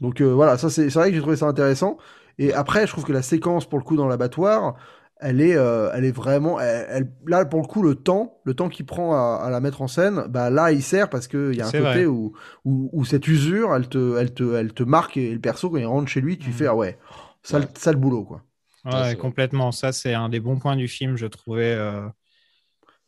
Donc 0.00 0.20
euh, 0.20 0.32
voilà, 0.32 0.58
ça 0.58 0.70
c'est 0.70 0.88
vrai 0.92 1.08
que 1.10 1.14
j'ai 1.16 1.20
trouvé 1.22 1.36
ça 1.36 1.46
intéressant. 1.46 1.98
Et 2.38 2.52
après, 2.52 2.86
je 2.86 2.92
trouve 2.92 3.04
que 3.04 3.12
la 3.12 3.22
séquence 3.22 3.66
pour 3.68 3.78
le 3.78 3.84
coup 3.84 3.96
dans 3.96 4.06
l'abattoir, 4.08 4.76
elle 5.18 5.40
est, 5.40 5.56
euh, 5.56 5.90
elle 5.94 6.04
est 6.04 6.10
vraiment, 6.12 6.60
elle, 6.60 6.86
elle- 6.90 7.12
là 7.26 7.46
pour 7.46 7.62
le 7.62 7.66
coup 7.66 7.82
le 7.82 7.94
temps, 7.94 8.38
le 8.44 8.52
temps 8.54 8.68
qu'il 8.68 8.84
prend 8.84 9.14
à, 9.14 9.42
à 9.42 9.48
la 9.50 9.60
mettre 9.60 9.80
en 9.80 9.88
scène, 9.88 10.26
bah 10.28 10.50
là 10.50 10.72
il 10.72 10.82
sert 10.82 11.08
parce 11.08 11.26
que 11.28 11.50
il 11.52 11.58
y 11.58 11.62
a 11.62 11.66
un 11.66 11.70
côté 11.70 11.80
vrai. 11.80 12.06
où, 12.06 12.34
où, 12.66 12.90
où 12.92 13.04
cette 13.06 13.26
usure, 13.26 13.74
elle 13.74 13.88
te, 13.88 14.18
elle 14.18 14.34
te, 14.34 14.54
elle 14.54 14.74
te 14.74 14.82
marque 14.82 15.16
et 15.16 15.32
le 15.32 15.40
perso 15.40 15.70
quand 15.70 15.78
il 15.78 15.86
rentre 15.86 16.08
chez 16.08 16.20
lui, 16.20 16.36
tu 16.38 16.48
Mhm. 16.48 16.54
fais 16.54 16.66
ah 16.66 16.74
ouais, 16.76 16.98
sale, 17.42 17.62
Ouais. 17.62 17.68
sale 17.78 17.96
boulot 17.96 18.24
quoi. 18.24 18.42
Ouais, 18.84 19.16
complètement. 19.16 19.72
Ça, 19.72 19.92
c'est 19.92 20.12
un 20.14 20.28
des 20.28 20.38
bons 20.40 20.58
points 20.58 20.76
du 20.76 20.86
film, 20.88 21.16
je 21.16 21.26
trouvais. 21.26 21.72
euh, 21.74 22.06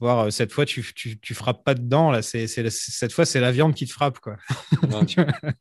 Voir 0.01 0.27
euh, 0.27 0.31
cette 0.31 0.53
fois, 0.53 0.65
tu, 0.65 0.83
tu, 0.95 1.19
tu 1.19 1.35
frappes 1.35 1.65
pas 1.65 1.75
dedans. 1.75 2.11
Là, 2.13 2.23
c'est, 2.23 2.47
c'est, 2.47 2.69
cette 2.71 3.13
fois, 3.13 3.25
c'est 3.27 3.41
la 3.41 3.51
viande 3.53 3.75
qui 3.75 3.87
te 3.87 3.93
frappe, 3.93 4.21
quoi. 4.21 4.37
Ouais. 4.91 5.07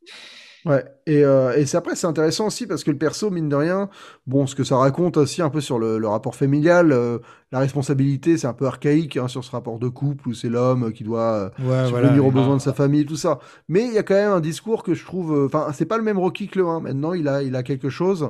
Ouais, 0.64 0.84
et, 1.06 1.24
euh, 1.24 1.56
et 1.56 1.66
c'est 1.66 1.76
après, 1.76 1.94
c'est 1.94 2.06
intéressant 2.08 2.48
aussi 2.48 2.66
parce 2.66 2.82
que 2.82 2.90
le 2.90 2.98
perso, 2.98 3.30
mine 3.30 3.48
de 3.48 3.54
rien, 3.54 3.88
bon, 4.26 4.46
ce 4.46 4.56
que 4.56 4.64
ça 4.64 4.76
raconte 4.76 5.16
aussi 5.16 5.40
un 5.40 5.50
peu 5.50 5.60
sur 5.60 5.78
le, 5.78 5.98
le 5.98 6.08
rapport 6.08 6.34
familial, 6.34 6.90
euh, 6.92 7.18
la 7.52 7.60
responsabilité, 7.60 8.36
c'est 8.36 8.48
un 8.48 8.52
peu 8.52 8.66
archaïque 8.66 9.16
hein, 9.16 9.28
sur 9.28 9.44
ce 9.44 9.52
rapport 9.52 9.78
de 9.78 9.88
couple 9.88 10.28
où 10.28 10.34
c'est 10.34 10.48
l'homme 10.48 10.92
qui 10.92 11.04
doit 11.04 11.32
euh, 11.32 11.50
Ouais, 11.60 11.86
subvenir 11.88 12.26
aux 12.26 12.32
besoins 12.32 12.56
de 12.56 12.60
sa 12.60 12.72
famille, 12.74 13.06
tout 13.06 13.16
ça. 13.16 13.38
Mais 13.68 13.84
il 13.86 13.92
y 13.92 13.98
a 13.98 14.02
quand 14.02 14.14
même 14.14 14.32
un 14.32 14.40
discours 14.40 14.82
que 14.82 14.94
je 14.94 15.04
trouve, 15.04 15.32
euh, 15.32 15.46
enfin, 15.46 15.68
c'est 15.72 15.86
pas 15.86 15.96
le 15.96 16.02
même 16.02 16.18
Rocky 16.18 16.48
que 16.48 16.58
le 16.58 16.66
1. 16.66 16.80
Maintenant, 16.80 17.12
il 17.12 17.28
a, 17.28 17.42
il 17.42 17.54
a 17.54 17.62
quelque 17.62 17.88
chose 17.88 18.28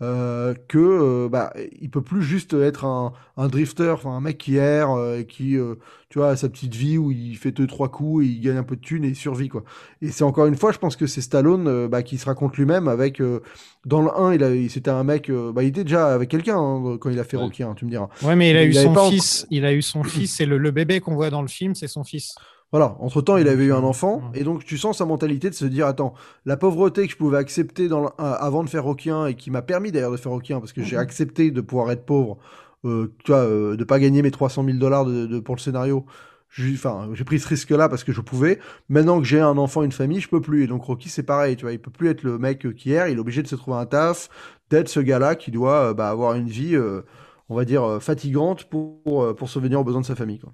euh, 0.00 0.54
que 0.68 0.78
euh, 0.78 1.28
bah 1.28 1.52
il 1.80 1.90
peut 1.90 2.02
plus 2.02 2.22
juste 2.22 2.54
être 2.54 2.84
un, 2.84 3.12
un 3.36 3.48
drifter, 3.48 3.90
enfin 3.90 4.10
un 4.10 4.20
mec 4.20 4.38
qui 4.38 4.56
erre, 4.56 4.92
euh, 4.92 5.18
et 5.20 5.26
qui 5.26 5.56
euh, 5.56 5.74
tu 6.08 6.18
vois 6.20 6.30
a 6.30 6.36
sa 6.36 6.48
petite 6.48 6.74
vie 6.74 6.98
où 6.98 7.10
il 7.10 7.36
fait 7.36 7.50
deux 7.50 7.66
trois 7.66 7.88
coups 7.90 8.24
et 8.24 8.28
il 8.28 8.40
gagne 8.40 8.58
un 8.58 8.62
peu 8.62 8.76
de 8.76 8.80
thunes 8.80 9.04
et 9.04 9.08
il 9.08 9.16
survit 9.16 9.48
quoi. 9.48 9.64
Et 10.00 10.10
c'est 10.10 10.22
encore 10.24 10.46
une 10.46 10.54
fois, 10.56 10.70
je 10.72 10.78
pense 10.78 10.94
que 10.96 11.06
c'est 11.06 11.20
Stallone 11.20 11.66
euh, 11.66 11.88
bah, 11.88 12.02
qui 12.04 12.16
se 12.16 12.26
raconte 12.26 12.56
lui-même 12.56 12.86
avec 12.86 13.20
euh, 13.20 13.40
dans 13.86 14.00
le 14.02 14.10
1 14.16 14.34
il 14.34 14.44
a 14.44 14.54
il- 14.54 14.70
c'était 14.70 14.90
un 14.90 15.02
mec 15.04 15.30
euh, 15.30 15.50
bah 15.52 15.62
il 15.64 15.68
était 15.68 15.84
déjà 15.84 16.14
avec 16.14 16.28
quelqu'un 16.28 16.58
hein, 16.58 16.96
quand 17.00 17.10
il 17.10 17.18
a 17.18 17.24
fait 17.24 17.36
Ouais. 17.36 17.42
Rocky, 17.44 17.62
hein, 17.64 17.74
tu 17.76 17.84
me 17.84 17.90
diras. 17.90 18.08
Ouais, 18.22 18.36
mais 18.36 18.50
il 18.50 18.56
a 18.56 18.62
Il 18.62 18.70
eu 18.70 18.74
son 18.74 18.94
fils. 19.10 19.46
Il 19.50 19.64
a 19.64 19.72
eu 19.72 19.82
son 19.82 20.04
fils. 20.04 20.40
Et 20.40 20.46
le, 20.46 20.58
le 20.58 20.70
bébé 20.70 21.00
qu'on 21.00 21.14
voit 21.16 21.30
dans 21.30 21.42
le 21.42 21.48
film, 21.48 21.74
c'est 21.74 21.88
son 21.88 22.04
fils. 22.04 22.34
Voilà, 22.70 22.96
entre-temps, 23.00 23.38
il 23.38 23.48
avait 23.48 23.64
eu 23.64 23.72
un 23.72 23.82
enfant, 23.82 24.20
et 24.34 24.44
donc 24.44 24.62
tu 24.64 24.76
sens 24.76 24.98
sa 24.98 25.06
mentalité 25.06 25.48
de 25.48 25.54
se 25.54 25.64
dire, 25.64 25.86
attends, 25.86 26.12
la 26.44 26.58
pauvreté 26.58 27.06
que 27.06 27.12
je 27.12 27.16
pouvais 27.16 27.38
accepter 27.38 27.88
dans 27.88 28.04
euh, 28.06 28.10
avant 28.18 28.62
de 28.62 28.68
faire 28.68 28.84
Rocky 28.84 29.08
1, 29.08 29.26
et 29.28 29.34
qui 29.36 29.50
m'a 29.50 29.62
permis 29.62 29.90
d'ailleurs 29.90 30.12
de 30.12 30.18
faire 30.18 30.32
Rocky 30.32 30.52
1, 30.52 30.60
parce 30.60 30.74
que 30.74 30.82
j'ai 30.82 30.96
accepté 30.98 31.50
de 31.50 31.60
pouvoir 31.62 31.90
être 31.90 32.04
pauvre, 32.04 32.36
euh, 32.84 33.14
tu 33.24 33.32
vois, 33.32 33.40
euh, 33.40 33.74
de 33.76 33.84
pas 33.84 33.98
gagner 33.98 34.20
mes 34.20 34.30
300 34.30 34.64
000 34.64 34.76
dollars 34.76 35.06
de, 35.06 35.24
de- 35.26 35.40
pour 35.40 35.54
le 35.56 35.60
scénario. 35.60 36.04
J'ai- 36.50 36.74
Enfin, 36.74 37.08
j'ai 37.14 37.24
pris 37.24 37.38
ce 37.40 37.48
risque-là 37.48 37.88
parce 37.88 38.04
que 38.04 38.12
je 38.12 38.20
pouvais. 38.20 38.58
Maintenant 38.90 39.18
que 39.18 39.24
j'ai 39.26 39.40
un 39.40 39.56
enfant, 39.58 39.82
une 39.82 39.92
famille, 39.92 40.20
je 40.20 40.28
peux 40.28 40.40
plus. 40.42 40.64
Et 40.64 40.66
donc 40.66 40.82
Rocky, 40.84 41.08
c'est 41.08 41.22
pareil, 41.22 41.56
tu 41.56 41.62
vois, 41.64 41.72
il 41.72 41.80
peut 41.80 41.90
plus 41.90 42.08
être 42.10 42.22
le 42.22 42.38
mec 42.38 42.66
euh, 42.66 42.72
qui 42.72 42.92
erre, 42.92 43.08
il 43.08 43.16
est 43.16 43.20
obligé 43.20 43.42
de 43.42 43.48
se 43.48 43.56
trouver 43.56 43.78
un 43.78 43.86
taf, 43.86 44.28
d'être 44.70 44.88
ce 44.90 45.00
gars-là 45.00 45.36
qui 45.36 45.50
doit 45.50 45.90
euh, 45.90 45.94
bah, 45.94 46.10
avoir 46.10 46.34
une 46.34 46.48
vie, 46.48 46.74
euh, 46.76 47.00
on 47.48 47.56
va 47.56 47.64
dire, 47.64 47.82
euh, 47.84 47.98
fatigante 48.00 48.64
pour, 48.64 49.02
pour, 49.04 49.34
pour 49.36 49.48
subvenir 49.48 49.80
aux 49.80 49.84
besoins 49.84 50.02
de 50.02 50.06
sa 50.06 50.14
famille, 50.16 50.38
quoi. 50.38 50.52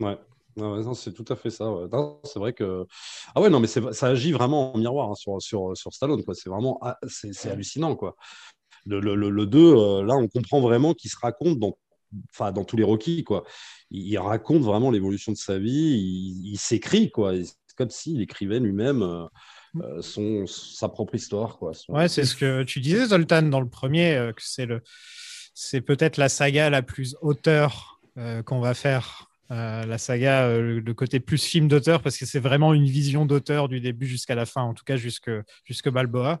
Ouais. 0.00 0.18
Ouais, 0.56 0.82
c'est 0.94 1.12
tout 1.12 1.24
à 1.28 1.36
fait 1.36 1.50
ça. 1.50 1.70
ouais. 1.72 1.86
C'est 2.24 2.38
vrai 2.38 2.52
que. 2.52 2.86
Ah 3.34 3.40
ouais, 3.40 3.48
non, 3.50 3.60
mais 3.60 3.66
ça 3.66 4.06
agit 4.06 4.32
vraiment 4.32 4.74
en 4.74 4.78
miroir 4.78 5.10
hein, 5.10 5.14
sur, 5.14 5.40
sur, 5.40 5.76
sur 5.76 5.92
Stallone. 5.92 6.22
C'est 6.34 6.50
vraiment. 6.50 6.78
ah, 6.82 6.98
c'est 7.08 7.50
hallucinant, 7.50 7.96
quoi. 7.96 8.16
Le, 8.86 9.00
le, 9.00 9.14
le, 9.14 9.30
le 9.30 9.46
2, 9.46 9.74
euh, 9.76 10.04
là, 10.04 10.14
on 10.16 10.28
comprend 10.28 10.60
vraiment 10.60 10.94
qu'il 10.94 11.10
se 11.10 11.16
raconte 11.20 11.58
dans, 11.58 11.78
enfin, 12.34 12.52
dans 12.52 12.64
tous 12.64 12.76
les 12.76 12.84
Rocky, 12.84 13.24
quoi. 13.24 13.44
Il, 13.90 14.06
il 14.08 14.18
raconte 14.18 14.62
vraiment 14.62 14.90
l'évolution 14.90 15.32
de 15.32 15.36
sa 15.36 15.58
vie, 15.58 15.70
il, 15.70 16.52
il 16.52 16.58
s'écrit, 16.58 17.10
quoi. 17.10 17.32
C'est 17.36 17.54
comme 17.76 17.90
s'il 17.90 18.20
écrivait 18.20 18.60
lui-même 18.60 19.02
euh, 19.02 19.24
euh, 19.80 20.02
son, 20.02 20.46
sa 20.46 20.88
propre 20.88 21.14
histoire, 21.14 21.58
quoi. 21.58 21.72
Son- 21.74 21.94
Ouais, 21.94 22.08
c'est 22.08 22.24
ce 22.24 22.36
que 22.36 22.62
tu 22.64 22.80
disais, 22.80 23.06
Zoltan, 23.06 23.42
dans 23.42 23.60
le 23.60 23.68
premier, 23.68 24.14
euh, 24.16 24.32
que 24.32 24.42
c'est 24.44 24.66
le, 24.66 24.82
c'est 25.54 25.80
peut-être 25.80 26.16
la 26.16 26.28
saga 26.28 26.70
la 26.70 26.82
plus 26.82 27.16
auteur 27.22 28.00
euh, 28.18 28.42
qu'on 28.42 28.60
va 28.60 28.74
faire. 28.74 29.31
Euh, 29.52 29.84
la 29.84 29.98
saga, 29.98 30.46
euh, 30.46 30.80
le, 30.80 30.94
côté 30.94 31.20
plus 31.20 31.44
film 31.44 31.68
d'auteur, 31.68 32.00
parce 32.00 32.16
que 32.16 32.24
c'est 32.24 32.40
vraiment 32.40 32.72
une 32.72 32.86
vision 32.86 33.26
d'auteur 33.26 33.68
du 33.68 33.80
début 33.80 34.06
jusqu'à 34.06 34.34
la 34.34 34.46
fin, 34.46 34.62
en 34.62 34.72
tout 34.72 34.84
cas 34.84 34.96
jusque, 34.96 35.30
jusque 35.64 35.90
Balboa. 35.90 36.40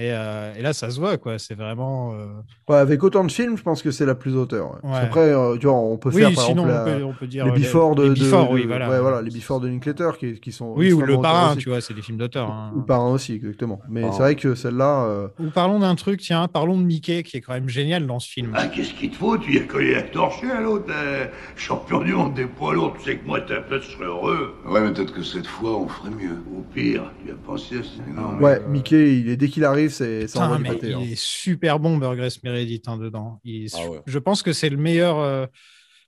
Et, 0.00 0.12
euh, 0.12 0.54
et 0.56 0.62
là, 0.62 0.72
ça 0.72 0.90
se 0.90 1.00
voit, 1.00 1.16
quoi. 1.18 1.40
C'est 1.40 1.56
vraiment. 1.56 2.12
euh, 2.14 2.26
Ouais, 2.68 2.76
avec 2.76 3.02
autant 3.02 3.24
de 3.24 3.32
films, 3.32 3.56
je 3.56 3.62
pense 3.64 3.82
que 3.82 3.90
c'est 3.90 4.06
la 4.06 4.14
plus 4.14 4.36
ouais. 4.36 4.42
Ouais. 4.52 5.00
qu'Après, 5.00 5.32
euh, 5.32 5.56
tu 5.56 5.66
vois, 5.66 5.74
on 5.74 5.96
peut 5.96 6.10
Oui, 6.14 6.20
faire 6.22 6.32
par 6.34 6.44
sinon, 6.44 6.62
exemple 6.68 6.84
on 6.86 6.90
la- 6.92 6.98
peut, 6.98 7.04
on 7.04 7.12
peut 7.14 7.26
dire 7.26 7.46
les 7.46 7.50
les- 7.52 7.58
before 7.58 7.94
de, 7.96 8.02
les 8.04 8.08
de- 8.10 8.14
before, 8.14 8.48
de- 8.48 8.54
oui, 8.54 8.66
voilà. 8.66 8.88
ouais, 8.88 9.00
voilà, 9.00 9.22
les 9.22 9.30
before 9.30 9.58
de 9.58 9.66
Linklater 9.66 10.10
qui, 10.16 10.38
qui 10.38 10.52
sont 10.52 10.72
Oui, 10.76 10.92
ou 10.92 11.00
le 11.00 11.20
parrain, 11.20 11.50
aussi. 11.52 11.58
tu 11.58 11.68
vois, 11.70 11.80
c'est 11.80 11.94
des 11.94 12.02
films 12.02 12.18
d'auteur. 12.18 12.48
hein. 12.48 12.70
Ou 12.76 12.78
le 12.80 12.84
parrain 12.84 13.10
aussi, 13.10 13.32
exactement. 13.34 13.80
Mais 13.88 14.02
c'est 14.12 14.18
vrai 14.18 14.36
que 14.36 14.54
celle-là, 14.54 15.04
euh, 15.06 15.28
Ou 15.40 15.50
parlons 15.50 15.80
d'un 15.80 15.96
truc, 15.96 16.20
tiens, 16.20 16.46
parlons 16.46 16.78
de 16.78 16.84
Mickey, 16.84 17.24
qui 17.24 17.36
est 17.38 17.40
quand 17.40 17.54
même 17.54 17.68
génial 17.68 18.06
dans 18.06 18.20
ce 18.20 18.28
film. 18.30 18.52
Ah, 18.54 18.68
qu'est-ce 18.68 18.94
qu'il 18.94 19.10
te 19.10 19.16
faut 19.16 19.36
Tu 19.36 19.54
y 19.54 19.58
as 19.58 19.64
collé 19.64 19.94
la 19.94 20.02
torchée 20.02 20.50
à 20.50 20.60
l'autre 20.60 20.92
euh, 20.94 21.26
Champion 21.56 22.00
du 22.02 22.12
monde 22.12 22.34
des 22.34 22.46
poids 22.46 22.72
lourds, 22.74 22.94
tu 22.98 23.04
sais 23.10 23.16
que 23.16 23.26
moi, 23.26 23.40
ta 23.40 23.60
place, 23.62 23.82
je 23.82 23.90
serais 23.96 24.04
heureux. 24.04 24.54
Ouais, 24.66 24.80
mais 24.80 24.92
peut-être 24.92 25.12
que 25.12 25.22
cette 25.22 25.46
fois, 25.48 25.76
on 25.76 25.88
ferait 25.88 26.10
mieux. 26.10 26.36
Au 26.56 26.60
pire, 26.60 27.10
tu 27.24 27.32
as 27.32 27.34
pensé 27.34 27.78
à 27.78 27.82
ça 27.82 28.42
ouais, 28.44 28.60
Mickey, 28.68 29.18
il 29.18 29.28
est, 29.30 29.36
dès 29.36 29.48
qu'il 29.48 29.64
arrive, 29.64 29.87
c'est 29.88 30.26
Putain, 30.26 30.62
pâté, 30.62 30.94
hein. 30.94 31.00
il 31.02 31.12
est 31.12 31.20
super 31.20 31.78
bon, 31.78 31.96
Burgess 31.98 32.42
Meredith, 32.42 32.88
hein, 32.88 32.96
dedans. 32.98 33.40
Il 33.44 33.64
est 33.66 33.74
Ah 33.76 33.88
ouais. 33.90 34.00
Je 34.06 34.18
pense 34.18 34.42
que 34.42 34.52
c'est 34.52 34.68
le 34.70 34.76
meilleur, 34.76 35.18
euh, 35.18 35.46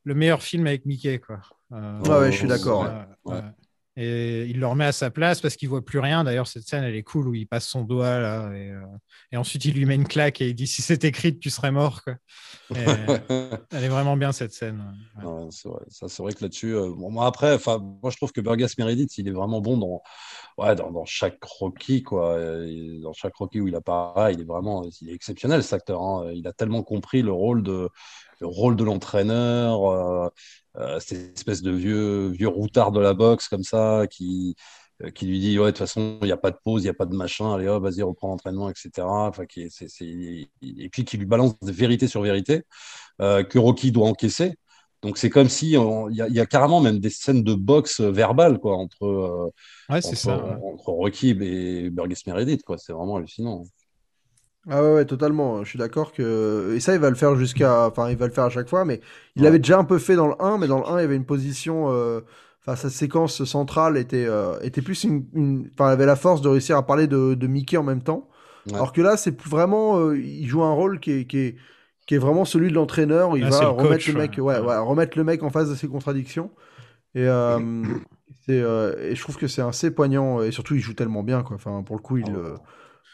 le 0.05 0.15
meilleur 0.15 0.43
film 0.43 0.67
avec 0.67 0.87
Mickey, 0.87 1.19
quoi. 1.19 1.41
Euh, 1.73 2.01
Ouais, 2.01 2.19
ouais, 2.19 2.33
je 2.33 2.39
suis 2.39 2.49
d'accord, 2.49 2.89
ouais. 3.25 3.41
Et 3.97 4.45
il 4.47 4.61
le 4.61 4.67
remet 4.67 4.85
à 4.85 4.93
sa 4.93 5.11
place 5.11 5.41
parce 5.41 5.57
qu'il 5.57 5.69
voit 5.69 5.85
plus 5.85 5.99
rien. 5.99 6.23
D'ailleurs, 6.25 6.47
cette 6.47 6.63
scène, 6.63 6.85
elle 6.85 6.95
est 6.95 7.03
cool 7.03 7.29
où 7.29 7.35
il 7.35 7.47
passe 7.47 7.67
son 7.67 7.83
doigt 7.83 8.21
là, 8.21 8.51
et, 8.55 8.71
euh, 8.71 8.81
et 9.33 9.37
ensuite 9.37 9.65
il 9.65 9.75
lui 9.75 9.85
met 9.85 9.97
une 9.97 10.07
claque 10.07 10.41
et 10.41 10.49
il 10.51 10.55
dit 10.55 10.69
si 10.69 10.81
c'était 10.81 11.09
écrit, 11.09 11.39
tu 11.39 11.51
serais 11.51 11.73
mort. 11.73 12.03
Quoi. 12.05 12.15
Et, 12.77 12.77
elle 13.73 13.85
est 13.85 13.89
vraiment 13.89 14.17
bien 14.17 14.33
cette 14.33 14.53
scène. 14.53 14.83
ouais. 15.19 15.25
Ouais, 15.25 15.49
c'est 15.51 15.69
vrai. 15.69 15.81
Ça, 15.89 16.09
c'est 16.09 16.23
vrai 16.23 16.33
que 16.33 16.43
là-dessus, 16.43 16.75
euh, 16.75 16.89
bon, 16.97 17.11
moi, 17.11 17.27
après, 17.27 17.53
enfin, 17.53 17.79
moi, 17.79 18.11
je 18.11 18.17
trouve 18.17 18.33
que 18.33 18.41
Burgess 18.41 18.79
Meredith, 18.79 19.19
il 19.19 19.27
est 19.29 19.33
vraiment 19.33 19.61
bon 19.61 19.77
dans, 19.77 20.03
ouais, 20.57 20.75
dans, 20.77 20.93
dans 20.93 21.05
chaque 21.05 21.43
Rocky, 21.43 22.03
quoi. 22.03 22.39
Dans 23.03 23.13
chaque 23.13 23.35
Rocky 23.35 23.61
où 23.61 23.69
il 23.69 23.75
apparaît, 23.75 24.35
il 24.35 24.41
est 24.41 24.45
vraiment, 24.45 24.85
il 25.01 25.11
est 25.11 25.15
exceptionnel, 25.15 25.63
cet 25.65 25.73
acteur. 25.75 26.01
hein. 26.01 26.31
Il 26.33 26.47
a 26.47 26.53
tellement 26.53 26.83
compris 26.83 27.23
le 27.23 27.33
rôle 27.33 27.63
de, 27.63 27.89
le 28.41 28.47
rôle 28.47 28.77
de 28.77 28.85
l'entraîneur, 28.85 29.85
euh, 29.91 30.29
euh, 30.77 31.01
cette 31.01 31.37
espèce 31.39 31.63
de 31.63 31.71
vieux, 31.73 32.29
vieux 32.29 32.49
routard 32.49 32.93
de 32.93 33.01
la 33.01 33.15
boxe 33.15 33.49
comme 33.49 33.65
ça, 33.65 34.07
qui, 34.11 34.55
euh, 35.03 35.11
qui 35.11 35.27
lui 35.27 35.41
dit, 35.41 35.59
ouais, 35.59 35.67
de 35.67 35.71
toute 35.71 35.79
façon, 35.79 36.19
il 36.23 36.27
n'y 36.27 36.33
a 36.33 36.37
pas 36.37 36.51
de 36.51 36.59
pause, 36.65 36.83
il 36.83 36.87
n'y 36.87 36.91
a 36.91 36.95
pas 36.95 37.07
de 37.07 37.15
machin, 37.17 37.55
allez, 37.55 37.69
hop, 37.69 37.83
vas-y, 37.83 38.03
reprends 38.03 38.29
l'entraînement, 38.29 38.71
etc. 38.71 39.29
Enfin, 39.29 39.47
qui 39.47 39.63
est- 39.63 39.71
c'est- 39.71 39.89
c'est- 39.89 40.07
et 40.63 40.89
puis 40.91 41.05
qui 41.05 41.17
lui 41.19 41.27
balance 41.27 41.59
des 41.61 41.73
vérités 41.73 42.09
sur 42.09 42.23
vérité 42.23 42.63
euh, 43.21 43.43
que 43.45 43.59
Rocky 43.59 43.93
doit 43.93 44.09
encaisser. 44.09 44.55
Donc 45.03 45.19
c'est 45.19 45.31
comme 45.31 45.49
si 45.49 45.71
il 45.73 45.73
y, 46.17 46.23
a- 46.23 46.29
il 46.29 46.35
y 46.35 46.41
a 46.41 46.47
carrément 46.47 46.81
même 46.81 46.99
des 47.01 47.11
scènes 47.11 47.43
de 47.43 47.55
boxe 47.55 48.01
verbales 48.01 48.59
quoi 48.59 48.77
entre 48.77 49.05
euh, 49.07 49.51
Ouais, 49.89 50.01
entre, 50.03 50.17
ça. 50.17 50.37
ouais. 50.37 50.57
entre 50.75 50.89
Rocky 50.91 51.31
et 51.41 51.91
Burgess 51.91 52.27
Meredith 52.27 52.63
quoi. 52.65 52.79
C'est 52.79 52.93
vraiment 52.93 53.17
hallucinant. 53.17 53.65
Ah 54.69 54.83
ouais, 54.83 54.95
ouais, 54.95 55.05
totalement. 55.07 55.65
Je 55.65 55.69
suis 55.71 55.79
d'accord 55.79 56.13
que 56.13 56.75
et 56.77 56.81
ça, 56.81 56.95
il 56.95 57.01
va 57.01 57.09
le 57.09 57.17
faire 57.17 57.35
jusqu'à, 57.35 57.87
enfin, 57.87 58.11
il 58.11 58.17
va 58.17 58.27
le 58.27 58.33
faire 58.33 58.45
à 58.45 58.51
chaque 58.51 58.69
fois, 58.69 58.85
mais 58.85 59.01
il 59.35 59.43
Ouais. 59.43 59.45
l'avait 59.45 59.59
déjà 59.59 59.79
un 59.79 59.85
peu 59.85 59.99
fait 59.99 60.17
dans 60.17 60.29
le 60.29 60.35
1, 60.41 60.59
mais 60.59 60.67
dans 60.69 60.79
le 60.81 60.87
1, 60.87 60.99
il 60.99 61.03
y 61.03 61.05
avait 61.05 61.17
une 61.17 61.25
position, 61.25 61.87
euh, 61.91 62.21
enfin, 62.61 62.77
sa 62.77 62.91
séquence 62.91 63.43
centrale 63.45 63.97
était, 63.97 64.27
euh, 64.27 64.61
était 64.61 64.83
plus 64.83 65.03
une, 65.05 65.27
une- 65.35 65.71
enfin, 65.73 65.87
elle 65.87 65.93
avait 65.95 66.07
la 66.07 66.17
force 66.17 66.43
de 66.43 66.49
réussir 66.49 66.77
à 66.77 66.87
parler 66.87 67.07
de, 67.07 67.35
de 67.35 67.47
Mickey 67.47 67.79
en 67.79 67.83
même 67.83 68.03
temps. 68.03 68.29
Ouais. 68.67 68.75
Alors 68.75 68.93
que 68.93 69.01
là, 69.01 69.17
c'est 69.17 69.33
plus 69.33 69.49
vraiment, 69.51 69.99
euh, 69.99 70.19
il 70.19 70.47
joue 70.47 70.63
un 70.63 70.73
rôle 70.75 71.01
qui 71.01 71.13
est, 71.13 71.25
qui 71.27 71.39
est, 71.39 71.57
qui 72.07 72.15
est 72.15 72.19
vraiment 72.19 72.45
celui 72.45 72.69
de 72.69 72.75
l'entraîneur. 72.75 73.37
Il 73.39 73.47
va 73.49 73.63
le 73.63 73.69
remettre 73.69 73.89
coach, 73.89 74.09
le 74.09 74.15
mec, 74.15 74.33
ouais. 74.39 74.43
ouais, 74.43 74.59
Ouais. 74.59 74.67
ouais, 74.67 74.77
remettre 74.79 75.17
le 75.17 75.25
mec 75.25 75.43
en 75.43 75.49
face 75.51 75.71
de 75.71 75.75
ses 75.75 75.89
contradictions. 75.89 76.51
Et, 77.15 77.27
euh, 77.27 77.59
c'est, 78.47 78.61
euh, 78.61 79.11
et 79.11 79.15
je 79.17 79.23
trouve 79.23 79.37
que 79.39 79.49
c'est 79.49 79.63
assez 79.63 79.91
poignant. 79.91 80.43
Et 80.43 80.53
surtout, 80.53 80.75
il 80.75 80.81
joue 80.81 80.95
tellement 80.95 81.23
bien, 81.23 81.43
quoi. 81.43 81.57
Enfin, 81.57 81.83
pour 81.83 81.97
le 81.97 82.03
coup, 82.03 82.19
il, 82.19 82.27
Ah 82.27 82.37
euh, 82.37 82.57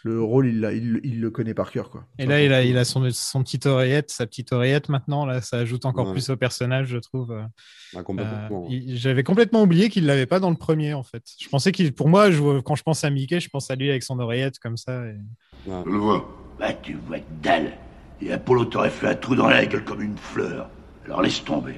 le 0.07 0.23
rôle, 0.23 0.47
il, 0.49 0.61
l'a- 0.61 0.73
il, 0.73 1.01
il 1.05 1.21
le 1.21 1.31
connaît 1.31 1.53
par 1.55 1.71
cœur, 1.71 1.91
quoi. 1.91 2.05
Et 2.19 2.27
là, 2.27 2.43
il 2.43 2.53
a, 2.53 2.63
coup. 2.63 2.69
il 2.69 2.79
a 2.79 2.85
son, 2.85 3.09
son 3.11 3.43
petite 3.43 3.67
oreillette, 3.67 4.11
sa 4.11 4.27
petite 4.27 4.53
oreillette 4.53 4.89
maintenant. 4.89 5.27
Là, 5.27 5.41
ça 5.43 5.59
ajoute 5.59 5.85
encore 5.85 6.07
Ouais. 6.07 6.13
plus 6.13 6.31
au 6.31 6.37
personnage, 6.37 6.87
je 6.89 6.99
trouve. 6.99 7.33
Ah, 7.33 7.99
Euh, 7.99 8.03
complètement. 8.03 8.67
il- 8.71 8.97
J'avais 8.97 9.23
complètement 9.23 9.63
oublié 9.63 9.89
qu'il 9.89 10.07
l'avait 10.07 10.27
pas 10.27 10.41
dans 10.41 10.51
le 10.51 10.57
premier, 10.57 10.95
en 10.95 11.03
fait. 11.03 11.23
Je 11.41 11.49
pensais 11.49 11.73
qu'il, 11.73 11.93
pour 11.93 12.09
moi, 12.09 12.31
je, 12.31 12.61
quand 12.61 12.75
je 12.77 12.83
pense 12.83 13.05
à 13.05 13.11
Mickey, 13.11 13.41
je 13.41 13.49
pense 13.49 13.71
à 13.71 13.75
lui 13.75 13.91
avec 13.91 14.03
son 14.03 14.19
oreillette 14.19 14.59
comme 14.59 14.77
ça. 14.77 15.07
et- 15.07 15.17
Ouais. 15.69 15.83
Je 15.85 15.91
le 15.91 15.99
vois. 15.99 16.29
Bah, 16.59 16.73
tu 16.73 16.95
vois 17.07 17.19
que 17.19 17.25
dalle. 17.43 17.73
Et 18.23 18.33
Apollo 18.33 18.67
t'aurait 18.67 18.91
fait 18.91 19.09
un 19.09 19.15
trou 19.15 19.35
dans 19.35 19.49
la 19.49 19.67
gueule 19.67 19.85
comme 19.85 20.01
une 20.03 20.17
fleur. 20.17 20.71
Alors 21.05 21.21
laisse 21.23 21.45
tomber. 21.45 21.75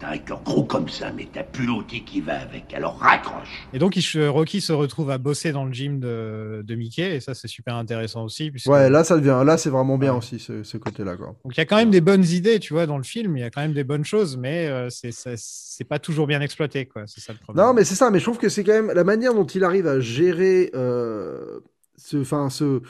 T'as 0.00 0.12
un 0.12 0.18
cœur 0.18 0.42
gros 0.42 0.64
comme 0.64 0.88
ça, 0.88 1.12
mais 1.14 1.28
t'as 1.30 1.42
plus 1.42 1.66
l'outil 1.66 2.02
qui 2.04 2.22
va 2.22 2.40
avec. 2.40 2.72
Alors 2.72 2.98
raccroche. 2.98 3.68
Et 3.74 3.78
donc, 3.78 3.98
Rocky 4.28 4.62
se 4.62 4.72
retrouve 4.72 5.10
à 5.10 5.18
bosser 5.18 5.52
dans 5.52 5.66
le 5.66 5.72
gym 5.74 6.00
de, 6.00 6.62
de 6.64 6.74
Mickey, 6.74 7.16
et 7.16 7.20
ça, 7.20 7.34
c'est 7.34 7.48
super 7.48 7.74
intéressant 7.74 8.24
aussi. 8.24 8.50
puisque- 8.50 8.70
Ouais, 8.70 8.88
là, 8.88 9.04
ça 9.04 9.16
devient, 9.18 9.42
là, 9.44 9.58
c'est 9.58 9.68
vraiment 9.68 9.98
bien 9.98 10.12
Ouais. 10.12 10.18
aussi, 10.18 10.38
ce, 10.38 10.62
ce 10.62 10.78
côté-là, 10.78 11.16
quoi. 11.16 11.36
Donc, 11.44 11.54
il 11.54 11.58
y 11.58 11.60
a 11.60 11.66
quand 11.66 11.76
même 11.76 11.90
des 11.90 12.00
bonnes 12.00 12.24
idées, 12.24 12.58
tu 12.60 12.72
vois, 12.72 12.86
dans 12.86 12.96
le 12.96 13.02
film. 13.04 13.36
Il 13.36 13.40
y 13.40 13.44
a 13.44 13.50
quand 13.50 13.60
même 13.60 13.74
des 13.74 13.84
bonnes 13.84 14.04
choses, 14.06 14.38
mais 14.38 14.68
euh, 14.68 14.88
c'est 14.88 15.12
ça- 15.12 15.34
c'est 15.36 15.84
pas 15.84 15.98
toujours 15.98 16.26
bien 16.26 16.40
exploité, 16.40 16.86
quoi. 16.86 17.02
C'est 17.06 17.20
ça 17.20 17.34
le 17.34 17.38
problème. 17.38 17.62
Non, 17.66 17.74
mais 17.74 17.84
c'est 17.84 17.94
ça, 17.94 18.10
mais 18.10 18.20
je 18.20 18.24
trouve 18.24 18.38
que 18.38 18.48
c'est 18.48 18.64
quand 18.64 18.72
même 18.72 18.92
la 18.94 19.04
manière 19.04 19.34
dont 19.34 19.44
il 19.46 19.64
arrive 19.64 19.86
à 19.86 20.00
gérer 20.00 20.70
euh, 20.74 21.60
ce, 21.96 22.16
enfin, 22.16 22.48
ce, 22.48 22.80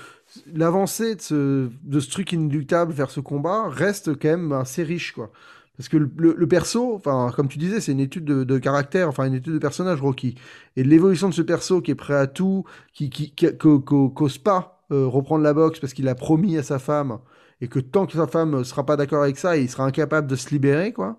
l'avancée 0.53 1.17
de 1.17 1.21
ce, 1.21 1.69
de 1.83 1.99
ce 2.01 2.09
truc 2.09 2.31
inéluctable 2.33 2.93
vers 2.93 3.11
ce 3.11 3.19
combat 3.19 3.69
reste 3.69 4.15
quand 4.17 4.29
même 4.29 4.53
assez 4.53 4.85
riche, 4.85 5.11
quoi. 5.13 5.33
Parce 5.81 5.89
que 5.89 5.97
le, 5.97 6.11
le- 6.19 6.35
le 6.37 6.47
perso, 6.47 6.95
enfin, 6.95 7.33
comme 7.35 7.49
tu 7.49 7.57
disais, 7.57 7.81
c'est 7.81 7.93
une 7.93 8.01
étude 8.01 8.27
de, 8.27 8.45
de 8.45 8.59
caractère, 8.59 9.09
enfin, 9.09 9.25
une 9.25 9.33
étude 9.33 9.55
de 9.55 9.59
personnage, 9.59 9.99
Rocky. 10.03 10.35
Et 10.77 10.85
l'évolution 10.85 11.31
de 11.31 11.33
ce 11.35 11.41
perso 11.41 11.81
qui 11.81 11.91
est 11.91 11.95
prêt 11.95 12.13
à 12.13 12.27
tout, 12.27 12.65
qui, 12.93 13.09
qui, 13.09 13.33
qu'ose 13.35 14.37
pas 14.37 14.83
euh, 14.93 15.07
reprendre 15.07 15.43
la 15.43 15.55
boxe 15.55 15.81
parce 15.81 15.95
qu'il 15.95 16.07
a 16.09 16.15
promis 16.15 16.59
à 16.59 16.63
sa 16.63 16.79
femme, 16.79 17.19
et 17.63 17.69
que 17.69 17.79
tant 17.79 18.05
que 18.05 18.13
sa 18.13 18.27
femme 18.27 18.63
sera 18.63 18.85
pas 18.85 18.99
d'accord 18.99 19.23
avec 19.23 19.39
ça, 19.39 19.57
il 19.57 19.71
sera 19.71 19.85
incapable 19.87 20.27
de 20.27 20.37
se 20.37 20.51
libérer, 20.51 20.93
quoi. 20.93 21.19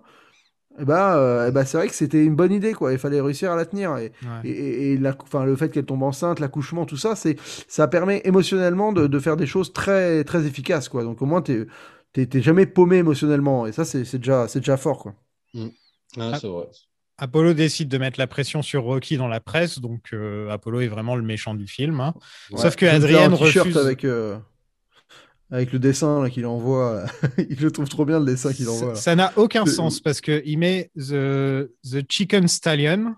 Et 0.78 0.84
bah, 0.84 1.16
euh, 1.16 1.46
eh 1.48 1.50
ben, 1.50 1.64
c'est 1.64 1.76
vrai 1.76 1.88
que 1.88 1.94
c'était 1.94 2.24
une 2.24 2.36
bonne 2.36 2.52
idée, 2.52 2.72
quoi. 2.72 2.92
Il 2.92 2.98
fallait 2.98 3.20
réussir 3.20 3.50
à 3.50 3.56
la 3.56 3.66
tenir. 3.66 3.96
Et, 3.98 4.12
Ouais. 4.22 4.28
et, 4.44 4.50
et- 4.50 4.92
et 4.92 4.96
la, 4.96 5.16
enfin, 5.22 5.44
le 5.44 5.56
fait 5.56 5.70
qu'elle 5.70 5.86
tombe 5.86 6.04
enceinte, 6.04 6.38
l'accouchement, 6.38 6.86
tout 6.86 6.96
ça, 6.96 7.16
c'est, 7.16 7.36
ça 7.66 7.88
permet 7.88 8.22
émotionnellement 8.24 8.92
de, 8.92 9.08
de 9.08 9.18
faire 9.18 9.36
des 9.36 9.46
choses 9.46 9.72
très, 9.72 10.22
très 10.22 10.46
efficaces, 10.46 10.88
quoi. 10.88 11.02
Donc 11.02 11.20
au 11.20 11.26
moins, 11.26 11.42
t'es, 11.42 11.66
t'es, 12.12 12.26
t'es 12.26 12.42
jamais 12.42 12.66
paumé 12.66 12.98
émotionnellement. 12.98 13.66
Et 13.66 13.72
ça, 13.72 13.84
c'est, 13.84 14.04
c'est 14.04 14.18
déjà, 14.18 14.48
c'est 14.48 14.60
déjà 14.60 14.76
fort, 14.76 14.98
quoi. 14.98 15.14
Ouais, 15.54 15.70
Ah. 16.18 16.38
c'est 16.40 16.46
vrai. 16.48 16.66
Apollo 17.18 17.52
décide 17.54 17.88
de 17.88 17.98
mettre 17.98 18.18
la 18.18 18.26
pression 18.26 18.62
sur 18.62 18.82
Rocky 18.84 19.16
dans 19.16 19.28
la 19.28 19.38
presse, 19.40 19.78
donc 19.78 20.08
euh, 20.12 20.48
Apollo 20.50 20.80
est 20.80 20.88
vraiment 20.88 21.14
le 21.14 21.22
méchant 21.22 21.54
du 21.54 21.66
film. 21.68 22.00
hein. 22.00 22.14
Ouais. 22.50 22.58
Sauf 22.60 22.74
que 22.74 22.86
Adrienne 22.86 23.32
refuse. 23.34 23.76
avec, 23.76 24.04
euh, 24.04 24.36
Avec 25.50 25.72
le 25.72 25.78
dessin 25.78 26.22
là, 26.22 26.30
qu'il 26.30 26.46
envoie. 26.46 27.04
il 27.50 27.60
le 27.60 27.70
trouve 27.70 27.88
trop 27.88 28.04
bien 28.06 28.18
le 28.18 28.24
dessin 28.26 28.52
qu'il 28.52 28.68
envoie. 28.68 28.88
là. 28.88 28.94
Ça 28.96 29.14
n'a 29.14 29.32
aucun 29.36 29.66
sens 29.66 30.00
parce 30.00 30.20
qu'il 30.20 30.58
met 30.58 30.90
the, 30.96 31.70
the 31.84 32.02
Chicken 32.08 32.48
Stallion, 32.48 33.14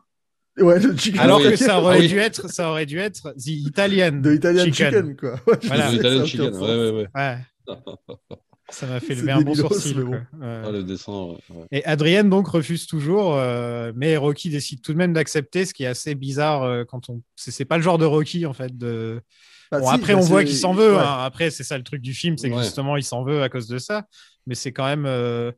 Ouais, 0.59 0.78
le 0.80 0.97
chicken. 0.97 1.18
alors 1.20 1.38
oui. 1.40 1.51
que 1.51 1.57
ça 1.57 1.76
Ah 1.76 1.80
aurait, 1.80 1.99
oui. 2.01 2.09
dû 2.09 2.18
être, 2.18 2.49
ça 2.49 2.70
aurait 2.70 2.86
dû 2.86 2.99
être 2.99 3.32
The 3.32 3.47
Italian. 3.47 4.12
De 4.20 4.34
Italian 4.34 4.64
Chicken, 4.72 5.16
quoi. 5.16 5.32
Ouais, 5.47 5.59
Voilà. 5.64 5.90
que 5.90 5.95
Italian 5.97 6.26
Chicken, 6.26 6.55
ouais, 6.57 6.61
ouais, 6.61 6.90
ouais. 6.90 7.07
Ouais. 7.14 7.38
Ça 8.70 8.86
m'a 8.86 8.98
fait 8.98 9.14
lever 9.14 9.32
un 9.32 9.42
bon 9.42 9.54
sourcil. 9.54 9.94
bon. 10.00 10.12
Ouais. 10.12 10.22
Ah, 10.40 10.70
le 10.70 10.82
dessin, 10.84 11.12
ouais. 11.50 11.66
Et 11.70 11.84
Adrienne 11.84 12.30
donc 12.30 12.48
refuse 12.48 12.86
toujours, 12.86 13.34
euh, 13.36 13.92
mais 13.94 14.16
Rocky 14.16 14.48
décide 14.50 14.80
tout 14.80 14.92
de 14.92 14.98
même 14.98 15.12
d'accepter, 15.12 15.66
ce 15.66 15.74
qui 15.74 15.84
est 15.84 15.88
assez 15.88 16.14
bizarre 16.14 16.62
euh, 16.62 16.84
quand 16.84 17.10
on. 17.10 17.20
C'est 17.36 17.64
pas 17.66 17.76
le 17.76 17.82
genre 17.82 17.98
de 17.98 18.06
Rocky 18.06 18.46
en 18.46 18.54
fait. 18.54 18.76
De... 18.76 19.20
Bah, 19.70 19.80
Bon, 19.80 19.88
si, 19.88 19.94
après 19.94 20.14
bah, 20.14 20.20
on 20.20 20.22
voit 20.22 20.44
qu'il 20.44 20.56
s'en 20.56 20.72
veut. 20.72 20.94
ouais. 20.94 20.98
hein. 21.00 21.18
Après 21.24 21.50
c'est 21.50 21.64
ça 21.64 21.76
le 21.76 21.84
truc 21.84 22.00
du 22.00 22.14
film, 22.14 22.38
c'est 22.38 22.50
que 22.50 22.58
justement 22.62 22.96
il 22.96 23.04
s'en 23.04 23.22
veut 23.22 23.42
à 23.42 23.48
cause 23.48 23.66
de 23.68 23.78
ça. 23.78 24.06
Mais 24.46 24.54
c'est 24.54 24.72
quand 24.72 24.86
même. 24.86 25.04
euh, 25.06 25.52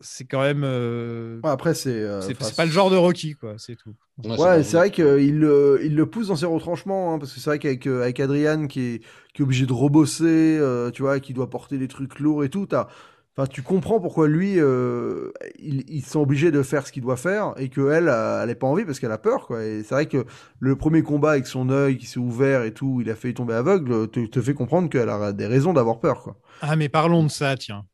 C'est 0.00 0.24
quand 0.24 0.40
même. 0.40 0.62
euh, 0.64 1.40
Ouais, 1.42 1.50
après, 1.50 1.74
c'est. 1.74 1.90
euh, 1.90 2.20
c'est 2.20 2.56
pas 2.56 2.64
le 2.64 2.70
genre 2.70 2.90
de 2.90 2.96
Rocky 2.96 3.34
quoi, 3.34 3.54
c'est 3.58 3.76
tout. 3.76 3.94
Ouais, 4.22 4.62
c'est 4.62 4.76
vrai 4.76 4.90
qu'il 4.90 5.38
le, 5.38 5.80
il 5.82 5.96
le 5.96 6.06
pousse 6.06 6.28
dans 6.28 6.36
ses 6.36 6.44
retranchements, 6.46 7.14
hein, 7.14 7.18
parce 7.18 7.32
que 7.32 7.40
c'est 7.40 7.48
vrai 7.48 7.58
qu'avec 7.58 7.86
euh, 7.86 8.02
avec 8.02 8.20
Adrian 8.20 8.66
qui 8.66 8.80
est, 8.80 8.98
qui 9.32 9.40
est 9.40 9.44
obligé 9.44 9.64
de 9.64 9.72
rebosser, 9.72 10.58
euh, 10.60 10.90
tu 10.90 11.00
vois, 11.02 11.20
qui 11.20 11.32
doit 11.32 11.48
porter 11.48 11.78
des 11.78 11.88
trucs 11.88 12.18
lourds 12.18 12.44
et 12.44 12.50
tout, 12.50 12.66
t'as- 12.66 12.88
enfin, 13.34 13.46
tu 13.46 13.62
comprends 13.62 13.98
pourquoi 13.98 14.28
lui, 14.28 14.60
euh, 14.60 15.30
il- 15.58 15.84
ils 15.88 16.04
sont 16.04 16.20
obligés 16.20 16.50
de 16.50 16.62
faire 16.62 16.86
ce 16.86 16.92
qu'il 16.92 17.02
doit 17.02 17.16
faire 17.16 17.54
et 17.56 17.70
que 17.70 17.90
elle, 17.90 18.08
euh, 18.08 18.42
elle 18.42 18.48
n'a 18.50 18.54
pas 18.54 18.66
envie 18.66 18.84
parce 18.84 19.00
qu'elle 19.00 19.12
a 19.12 19.16
peur, 19.18 19.46
quoi. 19.46 19.64
Et 19.64 19.82
c'est 19.84 19.94
vrai 19.94 20.06
que 20.06 20.26
le 20.58 20.76
premier 20.76 21.02
combat 21.02 21.30
avec 21.32 21.46
son 21.46 21.70
œil 21.70 21.96
qui 21.96 22.04
s'est 22.04 22.18
ouvert 22.20 22.62
et 22.64 22.74
tout, 22.74 23.00
il 23.00 23.08
a 23.10 23.14
failli 23.14 23.32
tomber 23.32 23.54
aveugle, 23.54 24.08
te, 24.10 24.26
te 24.26 24.42
fait 24.42 24.52
comprendre 24.54 24.90
qu'elle 24.90 25.08
a 25.08 25.32
des 25.32 25.46
raisons 25.46 25.72
d'avoir 25.72 25.98
peur, 25.98 26.22
quoi. 26.22 26.36
Ah 26.60 26.76
mais 26.76 26.90
parlons 26.90 27.22
de 27.24 27.28
ça, 27.30 27.56
tiens. 27.56 27.86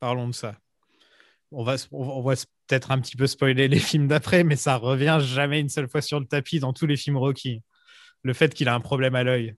Parlons 0.00 0.28
de 0.28 0.34
ça. 0.34 0.54
On 1.52 1.62
va, 1.64 1.76
on 1.92 2.20
va- 2.22 2.34
peut-être 2.66 2.90
un 2.90 3.00
petit 3.00 3.16
peu 3.16 3.26
spoiler 3.26 3.68
les 3.68 3.78
films 3.78 4.08
d'après, 4.08 4.44
mais 4.44 4.56
ça 4.56 4.76
revient 4.76 5.18
jamais 5.22 5.60
une 5.60 5.68
seule 5.68 5.88
fois 5.88 6.02
sur 6.02 6.18
le 6.20 6.26
tapis 6.26 6.60
dans 6.60 6.72
tous 6.72 6.86
les 6.86 6.96
films 6.96 7.16
Rocky. 7.16 7.62
Le 8.22 8.32
fait 8.32 8.52
qu'il 8.54 8.68
a 8.68 8.74
un 8.74 8.80
problème 8.80 9.14
à 9.14 9.22
l'œil. 9.24 9.54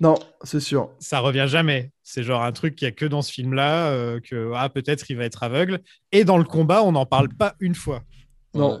Non, 0.00 0.14
c'est 0.42 0.60
sûr. 0.60 0.90
ça 0.98 1.20
revient 1.20 1.44
jamais. 1.46 1.92
C'est 2.02 2.22
genre 2.22 2.42
un 2.42 2.52
truc 2.52 2.74
qu'il 2.74 2.86
n'y 2.86 2.92
a 2.92 2.92
que 2.92 3.04
dans 3.04 3.20
ce 3.22 3.30
film-là, 3.30 3.88
euh, 3.90 4.18
que 4.18 4.52
ah, 4.56 4.68
peut-être 4.70 5.10
il 5.10 5.16
va 5.18 5.24
être 5.26 5.42
aveugle. 5.42 5.80
Et 6.10 6.24
dans 6.24 6.38
le 6.38 6.44
combat, 6.44 6.82
on 6.82 6.92
n'en 6.92 7.04
parle 7.06 7.28
pas 7.28 7.54
une 7.60 7.74
fois. 7.74 8.02
Non. 8.54 8.76
Ouais, 8.76 8.80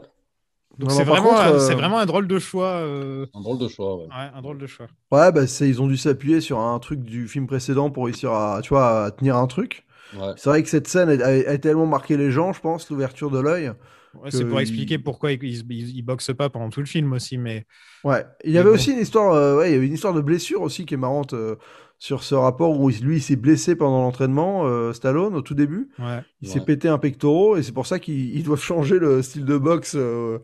Donc 0.78 0.90
c'est 0.92 1.04
vraiment, 1.04 1.38
euh, 1.38 1.58
c'est 1.58 1.74
vraiment 1.74 1.98
un 1.98 2.06
drôle 2.06 2.26
de 2.26 2.38
choix. 2.38 2.68
euh, 2.78 3.26
Un 3.34 3.42
drôle 3.42 3.58
de 3.58 3.68
choix, 3.68 3.96
ouais. 3.98 4.04
ouais, 4.06 4.30
un 4.34 4.40
drôle 4.40 4.56
de 4.58 4.66
choix. 4.66 4.86
Ouais, 5.12 5.30
bah, 5.30 5.42
ils 5.60 5.82
ont 5.82 5.86
dû 5.88 5.98
s'appuyer 5.98 6.40
sur 6.40 6.58
un 6.58 6.78
truc 6.78 7.02
du 7.02 7.28
film 7.28 7.46
précédent 7.46 7.90
pour 7.90 8.06
réussir 8.06 8.32
à, 8.32 8.60
tu 8.62 8.70
vois, 8.70 9.04
à 9.04 9.10
tenir 9.10 9.36
un 9.36 9.46
truc. 9.46 9.84
Ouais. 10.18 10.32
C'est 10.36 10.50
vrai 10.50 10.62
que 10.62 10.68
cette 10.68 10.88
scène 10.88 11.08
a, 11.08 11.24
a- 11.26 11.50
a 11.52 11.58
tellement 11.58 11.86
marqué 11.86 12.16
les 12.16 12.30
gens, 12.30 12.52
je 12.52 12.60
pense, 12.60 12.90
l'ouverture 12.90 13.30
de 13.30 13.38
l'œil. 13.40 13.72
Ouais, 14.14 14.30
c'est 14.32 14.44
pour 14.44 14.58
il- 14.60 14.62
expliquer 14.62 14.98
pourquoi 14.98 15.30
il, 15.32 15.42
il, 15.44 16.02
boxe 16.02 16.32
pas 16.36 16.48
pendant 16.50 16.68
tout 16.70 16.80
le 16.80 16.86
film 16.86 17.12
aussi. 17.12 17.38
Mais 17.38 17.64
Ouais. 18.02 18.24
Il 18.44 18.50
y 18.50 18.54
Mais 18.54 18.60
avait 18.60 18.70
bon. 18.70 18.74
aussi 18.74 18.90
une 18.92 18.98
histoire, 18.98 19.32
euh, 19.34 19.58
ouais, 19.58 19.70
il 19.70 19.74
y 19.74 19.76
avait 19.76 19.86
une 19.86 19.92
histoire 19.94 20.14
de 20.14 20.20
blessure 20.20 20.62
aussi 20.62 20.84
qui 20.84 20.94
est 20.94 20.96
marrante 20.96 21.32
euh, 21.32 21.54
sur 21.98 22.24
ce 22.24 22.34
rapport 22.34 22.80
où 22.80 22.88
lui 22.90 23.16
il 23.18 23.22
s'est 23.22 23.36
blessé 23.36 23.76
pendant 23.76 24.00
l'entraînement, 24.00 24.66
euh, 24.66 24.92
Stallone 24.92 25.36
au 25.36 25.42
tout 25.42 25.54
début. 25.54 25.90
ouais. 26.00 26.22
Il 26.40 26.48
Ouais. 26.48 26.54
s'est 26.54 26.60
pété 26.64 26.88
un 26.88 26.98
pectoral 26.98 27.60
et 27.60 27.62
c'est 27.62 27.70
pour 27.72 27.86
ça 27.86 27.98
qu'ils 28.00 28.34
ils 28.36 28.42
doivent 28.42 28.60
changer 28.62 28.98
le 28.98 29.22
style 29.22 29.44
de 29.44 29.56
boxe. 29.58 29.94
euh, 29.96 30.38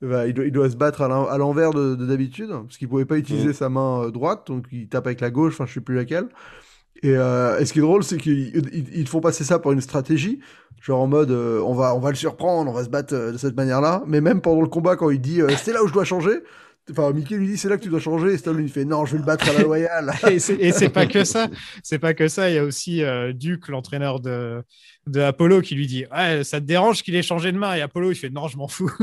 bah, 0.00 0.26
il, 0.26 0.32
doit, 0.32 0.46
il 0.46 0.52
doit 0.52 0.70
se 0.70 0.76
battre 0.76 1.02
à 1.02 1.08
l'en- 1.08 1.26
à 1.28 1.36
l'envers 1.36 1.72
de 1.74 1.94
de 1.94 2.06
d'habitude 2.06 2.48
parce 2.48 2.78
qu'il 2.78 2.88
pouvait 2.88 3.04
pas 3.04 3.18
utiliser 3.18 3.48
Mhm. 3.48 3.52
sa 3.52 3.68
main 3.68 4.04
euh, 4.04 4.10
droite, 4.10 4.46
donc 4.46 4.64
il 4.72 4.88
tape 4.88 5.06
avec 5.06 5.20
la 5.20 5.30
gauche. 5.30 5.52
Enfin, 5.52 5.66
je 5.66 5.74
sais 5.74 5.80
plus 5.82 5.94
laquelle. 5.96 6.28
Et, 7.02 7.16
euh, 7.16 7.58
et 7.58 7.64
ce 7.64 7.72
qui 7.72 7.78
est 7.78 7.82
drôle, 7.82 8.04
c'est 8.04 8.18
qu'ils 8.18 9.08
font 9.08 9.20
passer 9.20 9.44
ça 9.44 9.58
pour 9.58 9.72
une 9.72 9.80
stratégie, 9.80 10.40
genre 10.80 11.00
en 11.00 11.06
mode 11.06 11.30
euh, 11.30 11.60
on 11.60 11.74
va 11.74 11.94
on 11.94 12.00
va 12.00 12.10
le 12.10 12.16
surprendre, 12.16 12.70
on 12.70 12.74
va 12.74 12.84
se 12.84 12.90
battre 12.90 13.14
euh, 13.14 13.32
de 13.32 13.38
cette 13.38 13.56
manière-là. 13.56 14.02
Mais 14.06 14.20
même 14.20 14.40
pendant 14.40 14.60
le 14.60 14.68
combat, 14.68 14.96
quand 14.96 15.10
il 15.10 15.20
dit 15.20 15.40
euh, 15.40 15.48
c'est 15.56 15.72
là 15.72 15.82
où 15.82 15.88
je 15.88 15.94
dois 15.94 16.04
changer, 16.04 16.40
enfin 16.90 17.10
Mickey 17.12 17.36
lui 17.36 17.46
dit 17.46 17.56
c'est 17.56 17.70
là 17.70 17.78
que 17.78 17.82
tu 17.82 17.88
dois 17.88 18.00
changer, 18.00 18.34
et 18.34 18.38
Stallone 18.38 18.64
il 18.64 18.70
fait 18.70 18.84
non, 18.84 19.06
je 19.06 19.12
vais 19.12 19.18
le 19.18 19.24
battre 19.24 19.48
à 19.48 19.54
la 19.54 19.62
loyale. 19.62 20.12
Et 20.30 20.38
c'est 20.38 20.90
pas 20.90 21.06
que 21.06 21.24
ça. 21.24 21.48
C'est 21.82 21.98
pas 21.98 22.12
que 22.12 22.28
ça. 22.28 22.50
Il 22.50 22.56
y 22.56 22.58
a 22.58 22.64
aussi 22.64 23.02
euh, 23.02 23.32
Duke, 23.32 23.68
l'entraîneur 23.68 24.20
de, 24.20 24.62
de 25.06 25.20
Apollo, 25.20 25.62
qui 25.62 25.74
lui 25.74 25.86
dit 25.86 26.04
ouais, 26.12 26.44
ça 26.44 26.60
te 26.60 26.66
dérange 26.66 27.02
qu'il 27.02 27.16
ait 27.16 27.22
changé 27.22 27.50
de 27.52 27.58
main 27.58 27.74
Et 27.74 27.80
Apollo, 27.80 28.10
il 28.10 28.16
fait 28.16 28.30
non, 28.30 28.46
je 28.48 28.58
m'en 28.58 28.68
fous. 28.68 28.92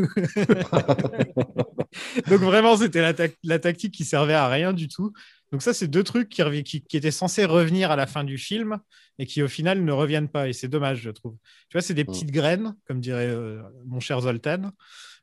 Donc 2.30 2.42
vraiment, 2.42 2.78
c'était 2.78 3.02
la, 3.02 3.14
la 3.44 3.60
tactique 3.60 3.94
qui 3.94 4.06
servait 4.06 4.34
à 4.34 4.48
rien 4.48 4.74
du 4.74 4.88
tout. 4.88 5.14
Donc 5.52 5.62
ça, 5.62 5.74
c'est 5.74 5.88
deux 5.88 6.04
trucs 6.04 6.30
qui, 6.30 6.42
revi- 6.42 6.64
qui, 6.64 6.84
qui 6.84 6.98
étaient 6.98 7.12
censés 7.12 7.46
revenir 7.46 7.92
à 7.92 7.96
la 7.96 8.06
fin 8.08 8.24
du 8.24 8.38
film 8.38 8.78
et 9.20 9.26
qui 9.26 9.42
au 9.42 9.48
final 9.48 9.84
ne 9.84 9.92
reviennent 9.92 10.30
pas. 10.30 10.48
Et 10.50 10.54
c'est 10.54 10.68
dommage, 10.68 11.02
je 11.02 11.10
trouve. 11.10 11.36
Tu 11.70 11.74
vois, 11.78 11.82
c'est 11.82 11.94
des 11.94 12.06
petites 12.06 12.32
graines, 12.32 12.76
comme 12.86 13.00
dirait 13.00 13.28
euh, 13.28 13.62
mon 13.86 14.00
cher 14.00 14.22
Zoltan, 14.22 14.72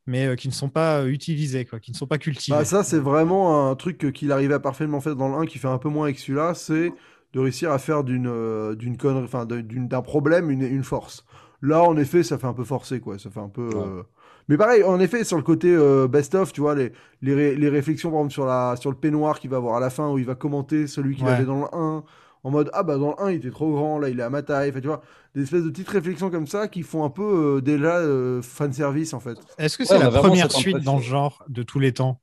mais 0.06 0.26
euh, 0.26 0.36
qui 0.36 0.48
ne 0.48 0.52
sont 0.52 0.70
pas 0.70 1.00
euh, 1.02 1.08
utilisées, 1.08 1.64
quoi, 1.66 1.80
qui 1.80 1.92
ne 1.92 1.96
sont 1.96 2.06
pas 2.06 2.18
cultivées. 2.18 2.56
Bah, 2.58 2.64
ça, 2.64 2.84
c'est 2.84 2.98
vraiment 2.98 3.70
un 3.70 3.76
truc 3.76 4.12
qu'il 4.12 4.32
arrivait 4.32 4.54
à 4.54 4.60
parfaitement 4.60 5.00
faire 5.00 5.16
dans 5.16 5.28
le 5.28 5.34
1 5.34 5.46
qui 5.46 5.58
fait 5.58 5.68
un 5.68 5.78
peu 5.78 5.88
moins 5.88 6.04
avec 6.06 6.18
celui-là, 6.18 6.54
c'est 6.54 6.92
de 7.32 7.40
réussir 7.40 7.70
à 7.72 7.78
faire 7.78 8.04
d'une 8.04 8.74
d'une 8.76 8.96
connerie, 8.96 9.24
enfin 9.24 9.46
d'un 9.46 10.02
problème 10.02 10.50
une, 10.50 10.62
une 10.62 10.84
force. 10.84 11.24
Là, 11.62 11.82
en 11.82 11.96
effet, 11.96 12.22
ça 12.22 12.38
fait 12.38 12.46
un 12.46 12.52
peu 12.52 12.64
forcé, 12.64 13.00
quoi. 13.00 13.18
Ça 13.18 13.30
fait 13.30 13.40
un 13.40 13.48
peu. 13.48 13.62
euh, 13.62 14.02
Mais 14.48 14.56
pareil, 14.56 14.82
en 14.84 15.00
effet, 15.00 15.24
sur 15.24 15.36
le 15.36 15.42
côté 15.42 15.68
euh, 15.74 16.06
best-of, 16.08 16.52
tu 16.52 16.60
vois, 16.60 16.74
les, 16.74 16.92
les, 17.22 17.34
ré- 17.34 17.56
les 17.56 17.68
réflexions, 17.68 18.10
par 18.10 18.20
exemple, 18.20 18.32
sur, 18.34 18.46
la, 18.46 18.76
sur 18.76 18.90
le 18.90 18.96
peignoir 18.96 19.40
qu'il 19.40 19.50
va 19.50 19.56
avoir 19.58 19.76
à 19.76 19.80
la 19.80 19.90
fin, 19.90 20.10
où 20.10 20.18
il 20.18 20.24
va 20.26 20.34
commenter 20.34 20.86
celui 20.86 21.16
qu'il 21.16 21.24
Ouais. 21.24 21.30
avait 21.30 21.44
dans 21.44 21.60
le 21.62 21.66
1, 21.74 22.04
en 22.44 22.50
mode 22.50 22.70
Ah, 22.74 22.82
bah 22.82 22.98
dans 22.98 23.10
le 23.18 23.20
1, 23.22 23.30
il 23.30 23.36
était 23.36 23.50
trop 23.50 23.72
grand, 23.72 23.98
là, 23.98 24.08
il 24.10 24.20
est 24.20 24.22
à 24.22 24.30
ma 24.30 24.42
taille. 24.42 24.70
Enfin, 24.70 24.80
tu 24.80 24.86
vois, 24.88 25.00
des 25.34 25.42
espèces 25.42 25.64
de 25.64 25.70
petites 25.70 25.88
réflexions 25.88 26.30
comme 26.30 26.46
ça 26.46 26.68
qui 26.68 26.82
font 26.82 27.04
un 27.04 27.10
peu 27.10 27.56
euh, 27.58 27.60
déjà 27.62 27.96
euh, 27.98 28.42
fanservice, 28.42 29.14
en 29.14 29.20
fait. 29.20 29.38
Est-ce 29.58 29.78
que 29.78 29.84
c'est 29.84 29.98
la 29.98 30.08
première 30.08 30.50
suite 30.52 30.82
dans 30.82 30.96
le 30.96 31.02
genre 31.02 31.44
de 31.48 31.62
tous 31.62 31.78
les 31.78 31.92
temps? 31.92 32.20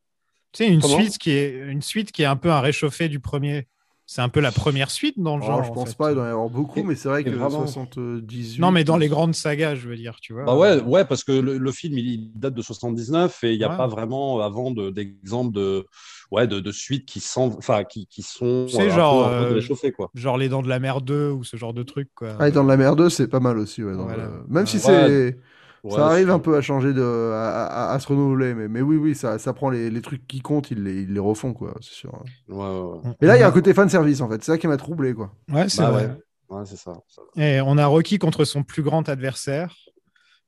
Tu 0.53 0.65
sais, 0.65 0.69
une 0.72 0.82
Comment? 0.82 0.97
suite, 1.03 1.17
qui 1.17 1.32
est, 1.32 1.51
une 1.59 1.82
suite 1.82 2.11
qui 2.11 2.24
est 2.24 2.26
un 2.26 2.38
peu 2.38 2.51
un 2.51 2.61
réchauffé 2.61 3.09
du 3.09 3.19
premier. 3.19 3.67
C'est 4.14 4.22
un 4.22 4.28
peu 4.28 4.41
la 4.41 4.51
première 4.51 4.91
suite 4.91 5.18
dans 5.18 5.38
le 5.38 5.43
Oh, 5.43 5.47
genre. 5.47 5.64
je 5.64 5.70
en 5.70 5.74
pense 5.74 5.89
fait. 5.91 5.97
pas, 5.97 6.12
il 6.12 6.16
doit 6.16 6.26
y 6.26 6.28
en 6.28 6.32
avoir 6.32 6.49
beaucoup, 6.49 6.80
Et- 6.82 6.84
mais 6.84 6.95
c'est 6.95 7.07
vrai 7.07 7.24
que 7.24 7.30
vraiment- 7.30 7.66
78. 7.66 8.59
Non, 8.59 8.70
mais 8.70 8.84
dans 8.84 8.97
les 8.97 9.07
grandes 9.07 9.34
sagas, 9.36 9.76
je 9.76 9.88
veux 9.88 9.95
dire, 9.95 10.18
tu 10.22 10.34
vois. 10.34 10.43
Bah 10.43 10.57
ouais, 10.57 10.82
ouais, 10.82 11.05
parce 11.05 11.24
que 11.24 11.32
le, 11.32 11.57
le 11.57 11.72
film 11.72 11.97
il 11.97 12.30
date 12.36 12.53
de 12.53 12.62
79 12.62 13.41
et 13.45 13.53
il 13.53 13.57
n'y 13.57 13.64
a 13.64 13.70
Ouais. 13.70 13.78
pas 13.78 13.88
vraiment 13.88 14.41
avant 14.41 14.72
de- 14.72 14.89
d'exemples 14.89 15.53
de, 15.53 15.86
ouais, 16.30 16.45
de, 16.45 16.59
de 16.59 16.72
suites 16.74 17.05
qui 17.05 17.22
sont, 17.22 17.55
enfin, 17.57 17.86
qui, 17.86 18.05
qui 18.05 18.22
sont 18.22 18.68
C'est 18.68 18.82
euh, 18.82 18.91
un 18.91 18.95
genre, 18.95 19.30
peu- 19.30 19.34
un 19.36 19.43
peu 19.62 19.86
euh, 19.88 19.91
quoi. 19.91 20.12
Genre 20.14 20.38
Les 20.38 20.49
Dents 20.49 20.62
de 20.62 20.68
la 20.68 20.80
Mer 20.80 20.99
2 20.99 21.30
ou 21.32 21.45
ce 21.45 21.55
genre 21.55 21.74
de 21.74 21.84
truc, 21.84 22.09
quoi. 22.14 22.36
Ah, 22.38 22.49
et 22.49 22.51
dans 22.51 22.66
de 22.66 22.70
la 22.70 22.76
mer 22.76 22.97
2, 22.97 23.09
c'est 23.09 23.30
pas 23.30 23.39
mal 23.39 23.57
aussi. 23.57 23.82
Ouais, 23.82 23.93
dans 23.95 24.03
Voilà. 24.03 24.26
le- 24.26 24.43
Même 24.49 24.68
si 24.68 24.76
Ouais. 24.76 24.82
c'est. 24.84 25.39
Ouais, 25.84 25.90
ça 25.96 26.08
arrive 26.08 26.30
un 26.30 26.40
peu 26.40 26.56
à 26.56 26.62
changer, 26.62 26.94
de... 26.94 27.32
à, 27.34 27.66
à- 27.66 27.94
à 27.94 28.00
se 28.00 28.08
renouveler, 28.08 28.54
mais, 28.54 28.68
mais 28.68 28.82
oui, 28.82 28.98
oui, 28.98 29.16
ça, 29.16 29.40
ça 29.40 29.54
prend 29.54 29.70
les, 29.70 29.90
les 29.90 30.02
trucs 30.02 30.28
qui 30.28 30.42
comptent, 30.42 30.72
ils 30.72 30.84
les, 30.84 31.02
ils 31.04 31.14
les 31.14 31.20
refont, 31.20 31.54
quoi, 31.54 31.74
c'est 31.82 31.94
sûr. 31.94 32.12
Ouais, 32.50 32.56
ouais, 32.58 32.66
ouais. 32.66 33.00
Et 33.22 33.26
là, 33.26 33.36
il 33.38 33.40
y 33.40 33.44
a 33.44 33.48
un 33.48 33.52
côté 33.52 33.74
fan 33.74 33.90
service, 33.90 34.22
en 34.22 34.30
fait, 34.30 34.44
c'est 34.44 34.52
ça 34.52 34.58
qui 34.58 34.68
m'a 34.68 34.78
troublé, 34.78 35.14
quoi. 35.14 35.32
Ouais, 35.50 35.70
c'est 35.70 35.82
Bah 35.82 35.92
vrai. 35.92 36.08
ouais. 36.08 36.58
Ouais, 36.58 36.66
c'est 36.66 36.78
ça. 36.78 36.94
ça. 37.08 37.22
Et 37.38 37.62
on 37.62 37.78
a 37.78 37.86
Rocky 37.86 38.20
contre 38.20 38.44
son 38.46 38.64
plus 38.64 38.84
grand 38.84 39.08
adversaire, 39.10 39.76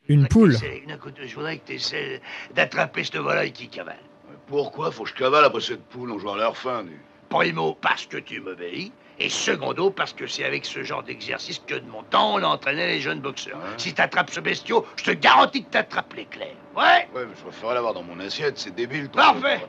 une 0.07 0.27
poule. 0.27 0.57
Je 0.57 1.35
voudrais 1.35 1.57
que 1.57 1.67
tu 1.67 1.73
essaies 1.73 2.21
d'attraper 2.55 3.03
ce 3.03 3.17
volaille 3.17 3.53
qui 3.53 3.67
cavale. 3.69 3.99
Pourquoi 4.47 4.91
faut 4.91 5.03
que 5.03 5.09
je 5.09 5.15
cavale 5.15 5.45
après 5.45 5.61
cette 5.61 5.83
poule? 5.85 6.11
On 6.11 6.19
joue 6.19 6.29
à 6.29 6.37
leur 6.37 6.57
fin, 6.57 6.83
du. 6.83 6.99
Primo, 7.29 7.75
parce 7.81 8.05
que 8.05 8.17
tu 8.17 8.41
m'obéis. 8.41 8.91
Et 9.19 9.29
secondo, 9.29 9.91
parce 9.91 10.11
que 10.13 10.25
c'est 10.27 10.43
avec 10.43 10.65
ce 10.65 10.83
genre 10.83 11.03
d'exercice 11.03 11.59
que 11.65 11.75
de 11.75 11.87
mon 11.87 12.01
temps, 12.03 12.35
on 12.35 12.43
entraînait 12.43 12.87
les 12.87 12.99
jeunes 12.99 13.19
boxeurs. 13.21 13.57
Ouais. 13.57 13.73
Si 13.77 13.93
t'attrapes 13.93 14.31
ce 14.31 14.39
bestiau, 14.39 14.85
je 14.95 15.03
te 15.03 15.11
garantis 15.11 15.63
que 15.63 15.69
t'attrapes 15.69 16.13
l'éclair. 16.15 16.53
Ouais 16.75 17.07
Ouais, 17.13 17.25
mais 17.27 17.33
je 17.37 17.43
préférerais 17.43 17.75
l'avoir 17.75 17.93
dans 17.93 18.01
mon 18.03 18.19
assiette, 18.19 18.57
c'est 18.57 18.73
débile. 18.73 19.09
ton 19.09 19.17
Parfait. 19.19 19.59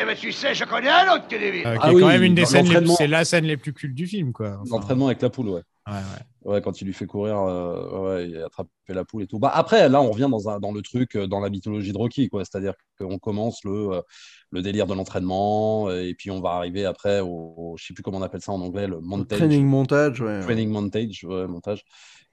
Eh 0.00 0.04
ben 0.04 0.16
tu 0.16 0.30
sais, 0.30 0.54
je 0.54 0.64
connais 0.64 0.88
un 0.88 1.12
autre 1.14 1.26
qui 1.26 1.34
est 1.34 1.38
débile. 1.40 1.66
euh, 1.66 1.74
qui 1.74 1.80
Ah 1.82 1.90
est 1.90 1.94
oui, 1.94 2.00
quand 2.02 2.08
même 2.08 2.22
une 2.22 2.34
des 2.36 2.46
scènes, 2.46 2.68
les- 2.68 2.86
c'est 2.94 3.08
la 3.08 3.24
scène 3.24 3.44
les 3.46 3.56
plus 3.56 3.72
cultes 3.72 3.94
du 3.96 4.06
film, 4.06 4.32
quoi. 4.32 4.58
Enfin, 4.60 4.76
L'entraînement 4.76 5.06
avec 5.06 5.20
la 5.22 5.30
poule, 5.30 5.48
ouais. 5.48 5.62
Ouais, 5.86 5.92
ouais. 5.94 6.24
Ouais, 6.44 6.60
quand 6.60 6.80
il 6.82 6.84
lui 6.86 6.92
fait 6.92 7.06
courir, 7.06 7.38
euh, 7.38 8.16
ouais, 8.16 8.28
il 8.28 8.36
attrape 8.42 8.68
la 8.88 9.04
poule 9.04 9.22
et 9.22 9.26
tout. 9.26 9.38
Bah, 9.38 9.50
après, 9.54 9.88
là, 9.88 10.02
on 10.02 10.10
revient 10.10 10.28
dans, 10.30 10.48
un, 10.50 10.60
dans 10.60 10.72
le 10.72 10.82
truc, 10.82 11.16
euh, 11.16 11.26
dans 11.26 11.40
la 11.40 11.48
mythologie 11.48 11.92
de 11.92 11.96
Rocky, 11.96 12.28
quoi. 12.28 12.44
C'est-à-dire 12.44 12.74
qu'on 12.98 13.18
commence 13.18 13.64
le, 13.64 13.92
euh, 13.94 14.02
le 14.50 14.60
délire 14.60 14.86
de 14.86 14.92
l'entraînement, 14.94 15.88
euh, 15.88 16.02
et 16.04 16.14
puis 16.14 16.30
on 16.30 16.40
va 16.42 16.50
arriver 16.50 16.84
après 16.84 17.20
au, 17.20 17.54
au- 17.56 17.76
je 17.78 17.86
sais 17.86 17.94
plus 17.94 18.02
comment 18.02 18.18
on 18.18 18.22
appelle 18.22 18.42
ça 18.42 18.52
en 18.52 18.60
anglais, 18.60 18.86
le 18.86 19.00
montage. 19.00 19.38
Training 19.38 19.64
montage, 19.64 20.20
ouais. 20.20 20.40
Training 20.42 20.68
montage, 20.68 21.24
ouais, 21.24 21.46
montage. 21.46 21.82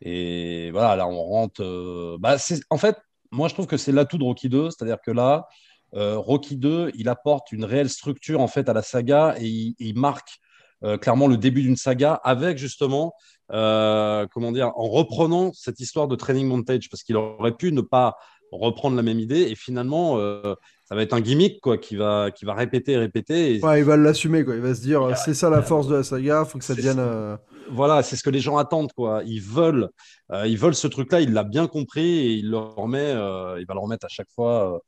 Et 0.01 0.71
voilà, 0.71 0.95
là, 0.97 1.07
on 1.07 1.23
rentre. 1.23 1.61
euh, 1.63 2.17
bah, 2.19 2.37
c'est- 2.37 2.63
en 2.69 2.77
fait, 2.77 2.97
moi, 3.31 3.47
je 3.47 3.53
trouve 3.53 3.67
que 3.67 3.77
c'est 3.77 3.91
l'atout 3.93 4.17
de 4.17 4.23
Rocky 4.25 4.49
2, 4.49 4.69
c'est-à-dire 4.71 4.99
que 5.01 5.11
là, 5.11 5.47
euh, 5.95 6.17
Rocky 6.17 6.57
2, 6.57 6.91
il 6.95 7.07
apporte 7.09 7.51
une 7.51 7.63
réelle 7.65 7.89
structure 7.89 8.41
en 8.41 8.47
fait 8.47 8.69
à 8.69 8.73
la 8.73 8.81
saga 8.81 9.35
et 9.39 9.45
il, 9.47 9.75
il 9.79 9.97
marque 9.97 10.39
euh, 10.83 10.97
clairement 10.97 11.27
le 11.27 11.37
début 11.37 11.61
d'une 11.61 11.75
saga 11.75 12.13
avec 12.23 12.57
justement, 12.57 13.13
euh, 13.51 14.25
comment 14.33 14.51
dire, 14.51 14.71
en 14.75 14.87
reprenant 14.89 15.51
cette 15.53 15.79
histoire 15.79 16.07
de 16.07 16.15
training 16.15 16.47
montage, 16.47 16.89
parce 16.89 17.03
qu'il 17.03 17.15
aurait 17.17 17.55
pu 17.55 17.71
ne 17.71 17.81
pas 17.81 18.15
reprendre 18.51 18.97
la 18.97 19.01
même 19.01 19.19
idée 19.19 19.43
et 19.43 19.55
finalement, 19.55 20.17
euh, 20.17 20.55
ça 20.83 20.93
va 20.95 21.03
être 21.03 21.13
un 21.13 21.21
gimmick 21.21 21.61
quoi, 21.61 21.77
qui 21.77 21.95
va, 21.95 22.31
qui 22.31 22.43
va 22.43 22.53
répéter, 22.53 22.97
répéter. 22.97 23.55
Et 23.55 23.63
Ouais, 23.63 23.79
il 23.79 23.85
va 23.85 23.95
l'assumer, 23.95 24.43
quoi. 24.43 24.55
Il 24.55 24.61
va 24.61 24.75
se 24.75 24.81
dire, 24.81 25.01
Il 25.07 25.13
a- 25.13 25.15
c'est 25.15 25.33
ça 25.33 25.49
la 25.49 25.61
force 25.61 25.87
de 25.87 25.95
la 25.95 26.03
saga, 26.03 26.43
faut 26.43 26.57
que 26.57 26.65
ça 26.65 26.75
devienne. 26.75 26.99
euh, 26.99 27.37
voilà, 27.71 28.03
c'est 28.03 28.17
ce 28.17 28.23
que 28.23 28.29
les 28.29 28.41
gens 28.41 28.57
attendent 28.57 28.91
quoi. 28.91 29.21
Ils 29.25 29.39
veulent, 29.41 29.87
euh, 30.33 30.45
ils 30.47 30.57
veulent 30.57 30.75
ce 30.75 30.87
truc-là. 30.87 31.21
Il 31.21 31.31
l'a 31.31 31.45
bien 31.45 31.67
compris 31.67 32.01
et 32.19 32.31
il 32.33 32.49
le 32.49 32.57
remet, 32.57 32.99
euh, 33.15 33.55
il 33.61 33.65
va 33.65 33.73
le 33.73 33.79
remettre 33.79 34.05
à 34.05 34.09
chaque 34.09 34.27
fois. 34.35 34.81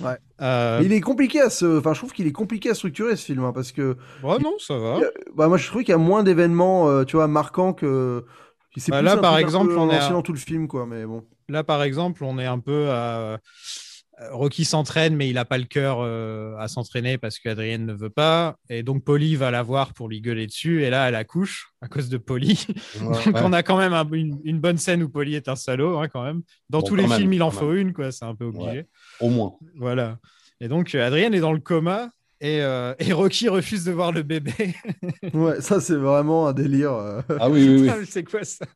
Euh. 0.00 0.04
Ouais. 0.08 0.18
Euh, 0.40 0.80
il 0.82 0.92
est 0.92 1.00
compliqué 1.00 1.40
à 1.40 1.50
se. 1.50 1.78
Enfin, 1.78 1.92
je 1.92 1.98
trouve 2.00 2.12
qu'il 2.12 2.26
est 2.26 2.32
compliqué 2.32 2.70
à 2.70 2.74
structurer 2.74 3.16
ce 3.16 3.24
film, 3.26 3.44
hein, 3.44 3.52
parce 3.54 3.72
que. 3.72 3.96
oh 4.22 4.38
non, 4.40 4.54
ça 4.58 4.78
va. 4.78 4.96
a- 4.96 5.00
Bah, 5.34 5.48
moi, 5.48 5.56
je 5.58 5.66
trouve 5.66 5.82
qu'il 5.82 5.90
y 5.90 5.94
a 5.94 5.98
moins 5.98 6.22
d'événements, 6.22 6.88
euh, 6.88 7.04
tu 7.04 7.16
vois, 7.16 7.26
marquants 7.28 7.72
que. 7.72 8.24
Bah, 8.92 9.02
là, 9.02 9.16
par 9.22 9.32
exemple, 9.38 9.72
on 9.78 9.90
est 9.90 9.96
à- 10.18 10.22
tout 10.22 10.32
le 10.32 10.38
film, 10.38 10.68
quoi. 10.68 10.86
Mais 10.86 11.04
bon. 11.04 11.24
Là, 11.48 11.64
par 11.64 11.82
exemple, 11.82 12.22
on 12.24 12.38
est 12.38 12.46
un 12.46 12.58
peu 12.60 12.90
à. 12.90 13.38
Rocky 14.32 14.64
s'entraîne, 14.64 15.16
mais 15.16 15.28
il 15.28 15.34
n'a 15.34 15.44
pas 15.44 15.56
le 15.58 15.64
cœur 15.64 15.98
euh, 16.00 16.54
à 16.58 16.68
s'entraîner 16.68 17.16
parce 17.18 17.38
qu'Adrienne 17.38 17.86
ne 17.86 17.94
veut 17.94 18.10
pas. 18.10 18.56
Et 18.68 18.82
donc, 18.82 19.02
Polly 19.04 19.34
va 19.36 19.50
la 19.50 19.62
voir 19.62 19.94
pour 19.94 20.08
lui 20.08 20.20
gueuler 20.20 20.46
dessus. 20.46 20.82
Et 20.84 20.90
là, 20.90 21.08
elle 21.08 21.14
accouche 21.14 21.72
à 21.80 21.88
cause 21.88 22.08
de 22.08 22.18
Polly. 22.18 22.66
donc, 23.00 23.14
Ouais. 23.26 23.40
on 23.42 23.52
a 23.52 23.62
quand 23.62 23.78
même 23.78 23.94
un- 23.94 24.08
une, 24.12 24.38
une 24.44 24.60
bonne 24.60 24.76
scène 24.78 25.02
où 25.02 25.08
Polly 25.08 25.34
est 25.36 25.48
un 25.48 25.56
salaud, 25.56 25.98
hein, 25.98 26.08
quand 26.08 26.22
même. 26.22 26.42
Dans 26.68 26.80
Bon, 26.80 26.86
tous 26.88 26.96
les 26.96 27.06
même, 27.06 27.18
films, 27.18 27.32
il 27.32 27.42
en 27.42 27.50
faut 27.50 27.72
une, 27.72 27.92
quoi. 27.92 28.12
C'est 28.12 28.24
un 28.26 28.34
peu 28.34 28.44
obligé. 28.46 28.66
Ouais. 28.66 28.86
Au 29.20 29.30
moins. 29.30 29.54
Voilà. 29.76 30.18
Et 30.60 30.68
donc, 30.68 30.94
euh, 30.94 31.06
Adrienne 31.06 31.32
est 31.34 31.40
dans 31.40 31.52
le 31.52 31.60
coma. 31.60 32.10
Et, 32.42 32.62
euh, 32.62 32.94
et 32.98 33.12
Rocky 33.12 33.48
refuse 33.50 33.84
de 33.84 33.92
voir 33.92 34.12
le 34.12 34.22
bébé. 34.22 34.74
Ouais, 35.34 35.60
ça, 35.60 35.80
c'est 35.80 35.94
vraiment 35.96 36.46
un 36.48 36.52
délire. 36.52 36.92
euh. 36.92 37.20
Ah 37.38 37.48
oui, 37.50 37.66
oui, 37.80 37.90
c'est 38.08 38.24
quoi 38.24 38.44
ça? 38.44 38.66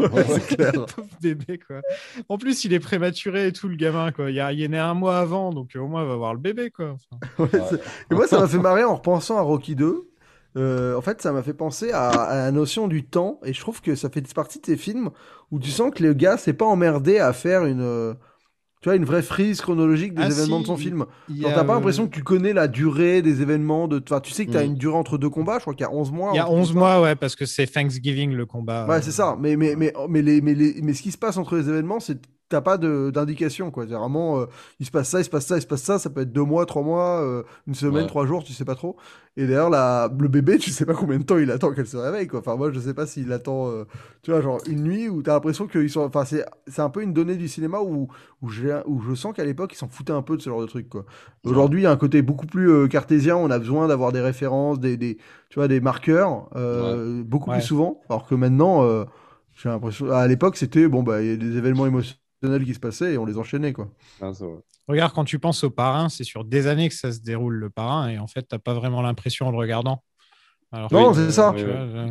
Ouais, 0.00 0.24
c'est 0.28 0.46
clair. 0.56 0.72
Le 0.74 0.86
pauvre 0.86 1.08
bébé, 1.20 1.58
quoi. 1.58 1.80
En 2.28 2.38
plus, 2.38 2.64
il 2.64 2.72
est 2.72 2.80
prématuré 2.80 3.48
et 3.48 3.52
tout, 3.52 3.68
le 3.68 3.76
gamin, 3.76 4.12
quoi. 4.12 4.30
Il, 4.30 4.38
a- 4.40 4.52
il 4.52 4.62
est 4.62 4.68
né 4.68 4.78
un 4.78 4.94
mois 4.94 5.18
avant, 5.18 5.52
donc 5.52 5.74
euh, 5.76 5.80
au 5.80 5.88
moins, 5.88 6.02
il 6.02 6.08
va 6.08 6.16
voir 6.16 6.34
le 6.34 6.40
bébé, 6.40 6.70
quoi. 6.70 6.94
Enfin, 6.94 7.18
Ouais, 7.38 7.62
c'est- 7.70 7.80
Et 8.10 8.14
moi, 8.14 8.26
ça 8.26 8.38
m'a 8.40 8.46
fait 8.48 8.58
marrer 8.58 8.84
en 8.84 8.94
repensant 8.94 9.36
à 9.38 9.40
Rocky 9.42 9.74
2. 9.74 10.08
Euh, 10.56 10.96
en 10.96 11.02
fait, 11.02 11.20
ça 11.20 11.30
m'a 11.32 11.42
fait 11.42 11.52
penser 11.54 11.92
à, 11.92 12.08
à 12.08 12.36
la 12.36 12.50
notion 12.52 12.88
du 12.88 13.04
temps, 13.04 13.38
et 13.44 13.52
je 13.52 13.60
trouve 13.60 13.80
que 13.82 13.94
ça 13.94 14.08
fait 14.08 14.22
partie 14.34 14.60
de 14.60 14.66
ces 14.66 14.76
films 14.76 15.10
où 15.50 15.58
tu 15.60 15.70
sens 15.70 15.90
que 15.94 16.02
le 16.02 16.14
gars 16.14 16.36
s'est 16.36 16.52
pas 16.54 16.64
emmerdé 16.64 17.18
à 17.18 17.32
faire 17.32 17.64
une, 17.64 17.80
euh, 17.82 18.14
tu 18.80 18.88
vois, 18.88 18.96
une 18.96 19.04
vraie 19.04 19.22
frise 19.22 19.60
chronologique 19.60 20.14
des 20.14 20.22
Ah, 20.24 20.30
événements 20.30 20.58
si, 20.58 20.62
de 20.62 20.66
son 20.66 20.76
film. 20.76 21.06
Genre, 21.40 21.52
t'as 21.54 21.64
pas 21.64 21.74
euh, 21.74 21.76
l'impression 21.76 22.06
que 22.08 22.14
tu 22.14 22.22
connais 22.22 22.52
la 22.52 22.68
durée 22.68 23.22
des 23.22 23.42
événements, 23.42 23.88
de... 23.88 24.02
enfin, 24.04 24.20
tu 24.20 24.32
sais 24.32 24.46
que 24.46 24.52
t'as 24.52 24.62
Mm. 24.62 24.66
une 24.66 24.76
durée 24.76 24.96
entre 24.96 25.18
deux 25.18 25.30
combats, 25.30 25.56
je 25.58 25.62
crois 25.62 25.74
qu'il 25.74 25.84
y 25.84 25.88
a 25.88 25.92
11 25.92 26.12
mois. 26.12 26.32
Il 26.32 26.36
y 26.36 26.40
a 26.40 26.44
truc 26.44 26.56
comme 26.56 26.60
11 26.60 26.74
ça. 26.74 26.74
mois, 26.74 27.00
ouais, 27.02 27.16
parce 27.16 27.36
que 27.36 27.46
c'est 27.46 27.66
Thanksgiving, 27.66 28.32
le 28.34 28.46
combat. 28.46 28.86
Ouais, 28.86 29.02
c'est 29.02 29.12
ça. 29.12 29.36
Mais, 29.38 29.56
mais, 29.56 29.76
mais, 29.76 29.92
mais, 30.08 30.22
les, 30.22 30.40
mais, 30.40 30.54
les, 30.54 30.80
mais 30.82 30.94
ce 30.94 31.02
qui 31.02 31.10
se 31.12 31.18
passe 31.18 31.36
entre 31.36 31.56
les 31.56 31.68
événements, 31.68 32.00
c'est 32.00 32.20
t'as 32.48 32.60
pas 32.60 32.78
de- 32.78 33.10
d'indication, 33.10 33.70
quoi. 33.70 33.86
C'est 33.88 33.94
vraiment, 33.94 34.40
euh, 34.40 34.46
il 34.80 34.86
se 34.86 34.90
passe 34.90 35.08
ça, 35.10 35.20
il 35.20 35.24
se 35.24 35.30
passe 35.30 35.46
ça, 35.46 35.56
il 35.56 35.62
se 35.62 35.66
passe 35.66 35.82
ça. 35.82 35.98
Ça 35.98 36.10
peut 36.10 36.22
être 36.22 36.32
deux 36.32 36.44
mois, 36.44 36.66
trois 36.66 36.82
mois, 36.82 37.20
euh, 37.22 37.42
une 37.66 37.74
semaine, 37.74 38.04
Ouais. 38.04 38.06
trois 38.06 38.26
jours, 38.26 38.44
tu 38.44 38.52
sais 38.52 38.64
pas 38.64 38.74
trop. 38.74 38.96
Et 39.36 39.46
d'ailleurs, 39.46 39.70
la, 39.70 40.10
le 40.18 40.28
bébé, 40.28 40.58
tu 40.58 40.70
sais 40.70 40.84
pas 40.86 40.94
combien 40.94 41.18
de 41.18 41.22
temps 41.24 41.38
il 41.38 41.50
attend 41.50 41.72
qu'elle 41.72 41.86
se 41.86 41.96
réveille, 41.96 42.26
quoi. 42.26 42.40
Enfin, 42.40 42.56
moi, 42.56 42.72
je 42.72 42.80
sais 42.80 42.94
pas 42.94 43.06
s'il 43.06 43.32
attend, 43.32 43.68
euh, 43.70 43.84
tu 44.22 44.30
vois, 44.32 44.40
genre 44.40 44.60
une 44.68 44.82
nuit 44.82 45.08
où 45.08 45.22
t'as 45.22 45.34
l'impression 45.34 45.66
qu'ils 45.68 45.90
sont. 45.90 46.00
Enfin, 46.00 46.24
c'est 46.24 46.44
c'est 46.66 46.82
un 46.82 46.90
peu 46.90 47.02
une 47.02 47.12
donnée 47.12 47.36
du 47.36 47.46
cinéma 47.48 47.80
où, 47.80 48.08
où, 48.42 48.48
j'ai- 48.48 48.80
où 48.86 49.00
je 49.00 49.14
sens 49.14 49.34
qu'à 49.34 49.44
l'époque, 49.44 49.72
ils 49.74 49.76
s'en 49.78 49.88
foutaient 49.88 50.12
un 50.12 50.22
peu 50.22 50.36
de 50.36 50.42
ce 50.42 50.50
genre 50.50 50.60
de 50.60 50.66
truc, 50.66 50.88
quoi. 50.88 51.04
Aujourd'hui, 51.44 51.80
il 51.80 51.84
y 51.84 51.86
a 51.86 51.90
un 51.92 51.96
côté 51.96 52.22
beaucoup 52.22 52.46
plus 52.46 52.70
euh, 52.70 52.88
cartésien. 52.88 53.36
On 53.36 53.50
a 53.50 53.58
besoin 53.58 53.86
d'avoir 53.88 54.12
des 54.12 54.20
références, 54.20 54.80
des, 54.80 54.96
des, 54.96 55.16
tu 55.50 55.58
vois, 55.58 55.68
des 55.68 55.80
marqueurs, 55.80 56.48
euh, 56.56 57.22
beaucoup 57.22 57.50
plus 57.50 57.62
souvent. 57.62 58.00
Alors 58.08 58.26
que 58.26 58.34
maintenant, 58.34 58.82
euh, 58.84 59.04
j'ai 59.54 59.68
l'impression. 59.68 60.10
À 60.10 60.26
l'époque, 60.26 60.56
c'était 60.56 60.88
bon, 60.88 61.02
bah, 61.02 61.22
il 61.22 61.28
y 61.28 61.32
a 61.32 61.36
des 61.36 61.56
événements 61.56 61.86
émotionnels 61.86 62.18
qui 62.64 62.74
se 62.74 62.80
passaient 62.80 63.14
et 63.14 63.18
on 63.18 63.24
les 63.24 63.38
enchaînait, 63.38 63.72
quoi. 63.72 63.88
Ah. 64.20 64.30
Regarde, 64.86 65.12
quand 65.12 65.24
tu 65.24 65.38
penses 65.38 65.64
au 65.64 65.70
parrain, 65.70 66.08
c'est 66.08 66.24
sur 66.24 66.44
des 66.44 66.66
années 66.66 66.88
que 66.88 66.94
ça 66.94 67.12
se 67.12 67.20
déroule, 67.20 67.54
le 67.56 67.70
parrain, 67.70 68.08
et 68.08 68.18
en 68.18 68.26
fait, 68.26 68.42
t'as 68.42 68.58
pas 68.58 68.74
vraiment 68.74 69.02
l'impression 69.02 69.48
en 69.48 69.50
le 69.50 69.58
regardant. 69.58 70.02
Alors 70.72 70.92
Non, 70.92 71.14
c'est 71.14 71.30
ça. 71.30 71.50
vois, 71.52 71.60
euh, 71.60 72.10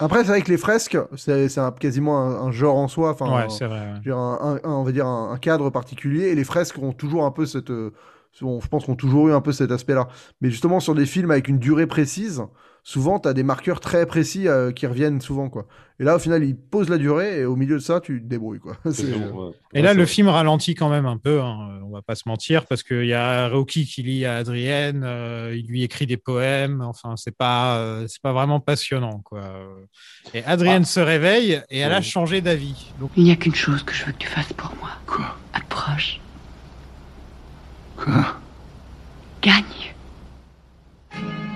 Après, 0.00 0.20
c'est 0.20 0.28
vrai 0.28 0.40
que 0.42 0.50
les 0.50 0.56
fresques, 0.56 0.96
c'est 1.16 1.48
quasiment 1.78 2.18
un, 2.18 2.46
un 2.46 2.50
genre 2.50 2.76
en 2.76 2.88
soi. 2.88 3.10
Enfin, 3.10 3.34
ouais, 3.34 3.42
un- 3.44 3.48
c'est 3.50 3.66
vrai. 3.66 3.80
ouais. 3.92 4.00
dire, 4.00 4.16
un, 4.16 4.58
on 4.64 4.82
va 4.82 4.92
dire 4.92 5.06
un, 5.06 5.30
un 5.32 5.36
cadre 5.38 5.68
particulier. 5.70 6.28
Et 6.28 6.34
les 6.34 6.44
fresques 6.44 6.78
ont 6.78 6.92
toujours 6.92 7.24
un 7.24 7.30
peu 7.30 7.44
cette. 7.44 7.70
euh, 7.70 7.92
sont- 8.32 8.60
je 8.60 8.68
pense 8.68 8.86
qu'on 8.86 8.94
a 8.94 8.96
toujours 8.96 9.28
eu 9.28 9.32
un 9.32 9.40
peu 9.42 9.52
cet 9.52 9.70
aspect-là. 9.72 10.08
Mais 10.40 10.50
justement, 10.50 10.80
sur 10.80 10.94
des 10.94 11.04
films 11.06 11.30
avec 11.30 11.48
une 11.48 11.58
durée 11.58 11.86
précise, 11.86 12.42
souvent, 12.88 13.20
tu 13.20 13.28
as 13.28 13.34
des 13.34 13.42
marqueurs 13.42 13.80
très 13.80 14.06
précis 14.06 14.48
euh, 14.48 14.72
qui 14.72 14.86
reviennent 14.86 15.20
souvent. 15.20 15.50
quoi. 15.50 15.66
Et 16.00 16.04
là, 16.04 16.16
au 16.16 16.18
final, 16.18 16.42
ils 16.42 16.56
posent 16.56 16.88
la 16.88 16.96
durée 16.96 17.40
et 17.40 17.44
au 17.44 17.54
milieu 17.54 17.74
de 17.74 17.82
ça, 17.82 18.00
tu 18.00 18.18
te 18.22 18.26
débrouilles. 18.26 18.60
Quoi. 18.60 18.78
C'est 18.86 18.92
C'est- 18.94 19.12
bon, 19.12 19.48
ouais. 19.48 19.52
Et 19.74 19.82
là, 19.82 19.92
le 19.92 20.04
vrai. 20.04 20.06
film 20.06 20.28
ralentit 20.28 20.74
quand 20.74 20.88
même 20.88 21.04
un 21.04 21.18
peu, 21.18 21.42
hein, 21.42 21.80
on 21.84 21.90
va 21.90 22.00
pas 22.00 22.14
se 22.14 22.22
mentir, 22.26 22.64
parce 22.64 22.82
qu'il 22.82 23.04
y 23.04 23.12
a 23.12 23.48
Rocky 23.50 23.84
qui 23.84 24.02
lit 24.04 24.24
à 24.24 24.36
Adrienne, 24.36 25.02
euh, 25.04 25.54
il 25.54 25.66
lui 25.66 25.82
écrit 25.82 26.06
des 26.06 26.16
poèmes, 26.16 26.80
enfin, 26.80 27.14
c'est 27.16 27.36
pas, 27.36 27.76
euh, 27.76 28.06
c'est 28.08 28.22
pas 28.22 28.32
vraiment 28.32 28.58
passionnant, 28.60 29.20
quoi. 29.22 29.42
Et 30.32 30.42
Adrienne 30.44 30.86
se 30.86 31.00
réveille 31.00 31.60
et 31.68 31.80
elle 31.80 31.92
a 31.92 32.00
changé 32.00 32.40
d'avis. 32.40 32.92
Donc, 33.00 33.10
Il 33.18 33.24
n'y 33.24 33.32
a 33.32 33.36
qu'une 33.36 33.54
chose 33.54 33.82
que 33.82 33.92
je 33.92 34.06
veux 34.06 34.12
que 34.12 34.18
tu 34.18 34.28
fasses 34.28 34.52
pour 34.54 34.72
moi. 34.80 34.92
Quoi? 35.06 35.36
Approche. 35.52 36.20
Quoi? 37.98 38.38
Gagne. 39.42 39.62
Gagne. 41.12 41.47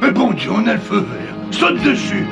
Mais 0.00 0.10
bon 0.10 0.32
Dieu, 0.32 0.50
on 0.52 0.66
a 0.66 0.74
le 0.74 0.78
feu 0.78 1.00
vert. 1.00 1.34
Saute 1.50 1.82
dessus 1.82 2.26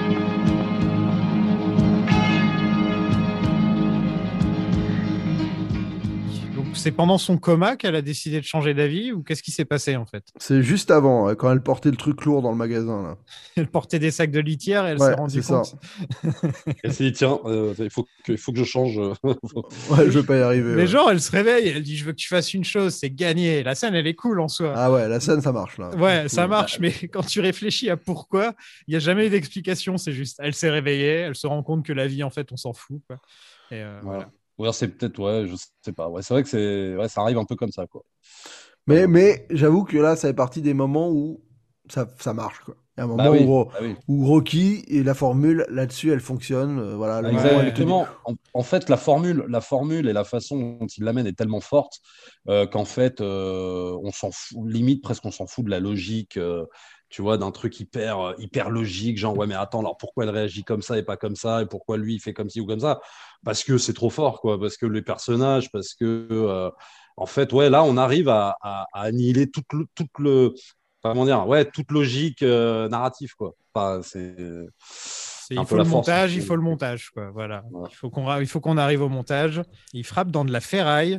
c'est 6.76 6.92
pendant 6.92 7.18
son 7.18 7.38
coma 7.38 7.76
qu'elle 7.76 7.94
a 7.96 8.02
décidé 8.02 8.40
de 8.40 8.44
changer 8.44 8.74
d'avis 8.74 9.12
ou 9.12 9.22
qu'est-ce 9.22 9.42
qui 9.42 9.50
s'est 9.50 9.64
passé 9.64 9.96
en 9.96 10.06
fait? 10.06 10.24
C'est 10.38 10.62
juste 10.62 10.90
avant, 10.90 11.28
euh, 11.28 11.34
quand 11.34 11.50
elle 11.52 11.62
portait 11.62 11.90
le 11.90 11.96
truc 11.96 12.24
lourd 12.24 12.42
dans 12.42 12.50
le 12.50 12.56
magasin. 12.56 13.02
Là. 13.02 13.16
Elle 13.56 13.68
portait 13.68 13.98
des 13.98 14.10
sacs 14.10 14.30
de 14.30 14.40
litière 14.40 14.86
et 14.86 14.90
elle 14.90 15.00
Ouais, 15.00 15.06
s'est 15.08 15.14
rendue 15.14 15.42
compte. 15.42 15.76
Elle 16.84 16.92
s'est 16.92 17.04
dit, 17.04 17.12
tiens, 17.12 17.38
euh, 17.46 17.72
il 17.78 17.88
faut 17.90 18.04
que, 18.24 18.32
il 18.32 18.38
faut 18.38 18.52
que 18.52 18.58
je 18.58 18.64
change. 18.64 18.98
euh, 18.98 19.12
Ouais, 19.24 20.10
je 20.10 20.18
vais 20.18 20.22
pas 20.22 20.36
y 20.36 20.42
arriver. 20.42 20.74
Mais 20.74 20.82
ouais. 20.82 20.86
genre, 20.86 21.10
elle 21.10 21.20
se 21.20 21.30
réveille, 21.30 21.68
elle 21.68 21.82
dit 21.82 21.96
Je 21.96 22.04
veux 22.04 22.12
que 22.12 22.16
tu 22.18 22.28
fasses 22.28 22.52
une 22.54 22.64
chose, 22.64 22.94
c'est 22.94 23.10
gagner. 23.10 23.62
La 23.62 23.74
scène, 23.74 23.94
elle 23.94 24.06
est 24.06 24.14
cool 24.14 24.40
en 24.40 24.48
soi. 24.48 24.72
Ah 24.76 24.92
ouais, 24.92 25.08
la 25.08 25.20
scène, 25.20 25.40
ça 25.40 25.52
marche 25.52 25.78
là. 25.78 25.90
Ouais, 25.96 26.28
ça 26.28 26.46
marche, 26.46 26.78
mais 26.80 26.92
quand 27.12 27.24
tu 27.26 27.40
réfléchis 27.40 27.88
à 27.90 27.96
pourquoi, 27.96 28.54
il 28.86 28.90
n'y 28.92 28.96
a 28.96 29.00
jamais 29.00 29.26
eu 29.26 29.30
d'explication. 29.30 29.96
C'est 29.96 30.12
juste, 30.12 30.38
elle 30.42 30.54
s'est 30.54 30.70
réveillée, 30.70 31.14
elle 31.20 31.34
se 31.36 31.46
rend 31.46 31.62
compte 31.62 31.84
que 31.86 31.92
la 31.92 32.06
vie, 32.06 32.22
en 32.22 32.30
fait, 32.30 32.52
on 32.52 32.56
s'en 32.56 32.72
fout. 32.72 33.00
Quoi. 33.06 33.16
Et 33.70 33.82
euh, 33.82 33.98
voilà. 34.02 34.28
Ouais, 34.58 34.72
c'est 34.72 34.88
peut-être, 34.88 35.18
ouais, 35.18 35.46
je 35.46 35.54
sais 35.82 35.92
pas. 35.92 36.08
Ouais, 36.08 36.22
c'est 36.22 36.32
vrai 36.34 36.42
que 36.42 36.48
c'est, 36.48 36.96
ouais, 36.96 37.08
ça 37.08 37.20
arrive 37.22 37.38
un 37.38 37.44
peu 37.44 37.56
comme 37.56 37.70
ça, 37.72 37.86
quoi. 37.86 38.02
Mais, 38.86 39.06
mais 39.06 39.46
j'avoue 39.50 39.84
que 39.84 39.96
là, 39.96 40.16
ça 40.16 40.28
fait 40.28 40.34
partie 40.34 40.62
des 40.62 40.74
moments 40.74 41.10
où 41.10 41.40
ça, 41.88 42.06
ça 42.20 42.32
marche. 42.34 42.60
Quoi. 42.60 42.76
Il 42.96 43.00
y 43.00 43.02
a 43.02 43.04
un 43.04 43.08
moment 43.08 43.24
Bah 43.24 43.30
oui, 43.32 43.44
où, 43.44 43.66
bah 43.72 43.78
oui. 43.82 43.96
où 44.08 44.26
Rocky 44.26 44.84
et 44.88 45.02
la 45.02 45.14
formule 45.14 45.66
là-dessus, 45.70 46.12
elle 46.12 46.20
fonctionne. 46.20 46.78
euh, 46.78 46.96
voilà, 46.96 47.22
le 47.22 47.30
dit- 47.30 47.38
Exactement. 47.38 48.20
En, 48.24 48.34
en 48.52 48.62
fait, 48.62 48.88
la 48.88 48.96
formule, 48.96 49.44
la 49.48 49.60
formule 49.60 50.06
et 50.08 50.12
la 50.12 50.24
façon 50.24 50.76
dont 50.78 50.86
il 50.86 51.02
l'amène 51.04 51.26
est 51.26 51.32
tellement 51.36 51.60
forte 51.60 52.00
euh, 52.48 52.66
qu'en 52.66 52.84
fait, 52.84 53.20
euh, 53.20 53.98
on 54.02 54.12
s'en 54.12 54.30
fout, 54.30 54.58
limite 54.70 55.02
presque 55.02 55.24
on 55.24 55.30
s'en 55.30 55.46
fout 55.46 55.64
de 55.64 55.70
la 55.70 55.80
logique, 55.80 56.36
euh, 56.36 56.64
tu 57.08 57.22
vois, 57.22 57.38
d'un 57.38 57.50
truc 57.52 57.78
hyper, 57.80 58.18
euh, 58.20 58.34
hyper 58.38 58.70
logique, 58.70 59.18
genre 59.18 59.36
ouais, 59.36 59.46
mais 59.46 59.54
attends, 59.54 59.80
alors 59.80 59.96
pourquoi 59.96 60.24
elle 60.24 60.30
réagit 60.30 60.64
comme 60.64 60.82
ça 60.82 60.98
et 60.98 61.02
pas 61.02 61.16
comme 61.16 61.36
ça, 61.36 61.62
et 61.62 61.66
pourquoi 61.66 61.96
lui 61.98 62.14
il 62.16 62.20
fait 62.20 62.32
comme 62.34 62.50
ci 62.50 62.60
ou 62.60 62.66
comme 62.66 62.80
ça? 62.80 63.00
Parce 63.44 63.64
que 63.64 63.78
c'est 63.78 63.92
trop 63.94 64.10
fort, 64.10 64.40
quoi, 64.40 64.58
parce 64.60 64.76
que 64.76 64.86
les 64.86 65.02
personnages, 65.02 65.70
parce 65.70 65.94
que 65.94 66.28
euh, 66.30 66.70
en 67.16 67.26
fait, 67.26 67.52
ouais, 67.52 67.70
là, 67.70 67.84
on 67.84 67.96
arrive 67.96 68.28
à, 68.28 68.56
à- 68.60 68.86
à 68.92 69.02
annihiler 69.02 69.50
toute 69.50 69.72
le, 69.72 69.86
toute 69.94 70.10
le, 70.18 70.54
comment 71.02 71.24
dire, 71.24 71.46
ouais, 71.46 71.64
toute 71.70 71.90
logique 71.92 72.42
euh, 72.42 72.88
narrative, 72.88 73.34
quoi. 73.36 73.54
Enfin, 73.74 74.00
c'est 74.02 74.34
il 75.50 75.64
faut 75.64 75.76
le 75.76 75.84
force. 75.84 75.94
montage, 75.94 76.34
il 76.34 76.42
faut 76.42 76.56
le 76.56 76.62
montage. 76.62 77.10
Quoi. 77.10 77.30
Voilà. 77.30 77.62
Ouais. 77.70 77.88
Il 77.90 77.94
faut 77.94 78.10
qu'on 78.10 78.24
ra- 78.24 78.40
il 78.40 78.46
faut 78.48 78.60
qu'on 78.60 78.76
arrive 78.76 79.02
au 79.02 79.08
montage. 79.08 79.62
Il 79.92 80.04
frappe 80.04 80.30
dans 80.30 80.44
de 80.44 80.52
la 80.52 80.60
ferraille, 80.60 81.18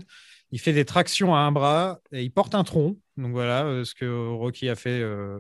il 0.52 0.60
fait 0.60 0.74
des 0.74 0.86
tractions 0.86 1.36
à 1.36 1.40
un 1.40 1.52
bras 1.52 2.00
et 2.12 2.24
il 2.24 2.32
porte 2.32 2.56
un 2.56 2.64
tronc. 2.64 2.96
Donc 3.18 3.32
voilà 3.32 3.66
euh, 3.66 3.84
ce 3.84 3.94
que 3.96 4.06
Rocky 4.30 4.70
a 4.70 4.76
fait 4.76 5.02
euh, 5.02 5.40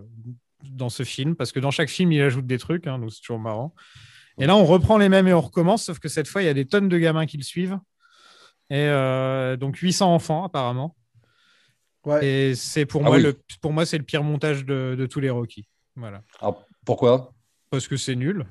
dans 0.64 0.90
ce 0.90 1.04
film, 1.04 1.36
parce 1.36 1.52
que 1.52 1.60
dans 1.60 1.72
chaque 1.72 1.90
film, 1.90 2.12
il 2.12 2.22
ajoute 2.22 2.46
des 2.48 2.58
trucs, 2.58 2.88
hein, 2.88 3.00
donc 3.00 3.12
c'est 3.12 3.22
toujours 3.22 3.40
marrant. 3.40 3.74
Et 4.40 4.46
là, 4.46 4.56
on 4.56 4.66
reprend 4.66 4.98
les 4.98 5.10
mêmes 5.10 5.28
et 5.28 5.34
on 5.34 5.42
recommence, 5.42 5.86
sauf 5.86 6.00
que 6.00 6.10
cette 6.10 6.28
fois, 6.28 6.44
il 6.44 6.46
y 6.46 6.50
a 6.50 6.54
des 6.54 6.66
tonnes 6.66 6.90
de 6.90 6.98
gamins 6.98 7.26
qui 7.26 7.38
le 7.38 7.44
suivent. 7.44 7.80
Et 8.70 8.76
euh, 8.76 9.56
donc 9.56 9.78
800 9.78 10.14
enfants 10.14 10.44
apparemment. 10.44 10.96
Ouais. 12.06 12.26
Et 12.26 12.56
c'est 12.56 12.86
pour 12.86 13.02
Ah 13.02 13.08
moi 13.08 13.16
oui. 13.18 13.24
le 13.24 13.40
pour 13.62 13.72
moi 13.74 13.86
c'est 13.86 13.98
le 13.98 14.04
pire 14.04 14.24
montage 14.24 14.66
de, 14.66 14.96
de 14.98 15.06
tous 15.06 15.20
les 15.22 15.30
Rocky. 15.30 15.68
Voilà. 15.96 16.22
Alors, 16.42 16.66
pourquoi? 16.86 17.34
Parce 17.70 17.88
que 17.88 17.96
c'est 17.98 18.16
nul. 18.16 18.46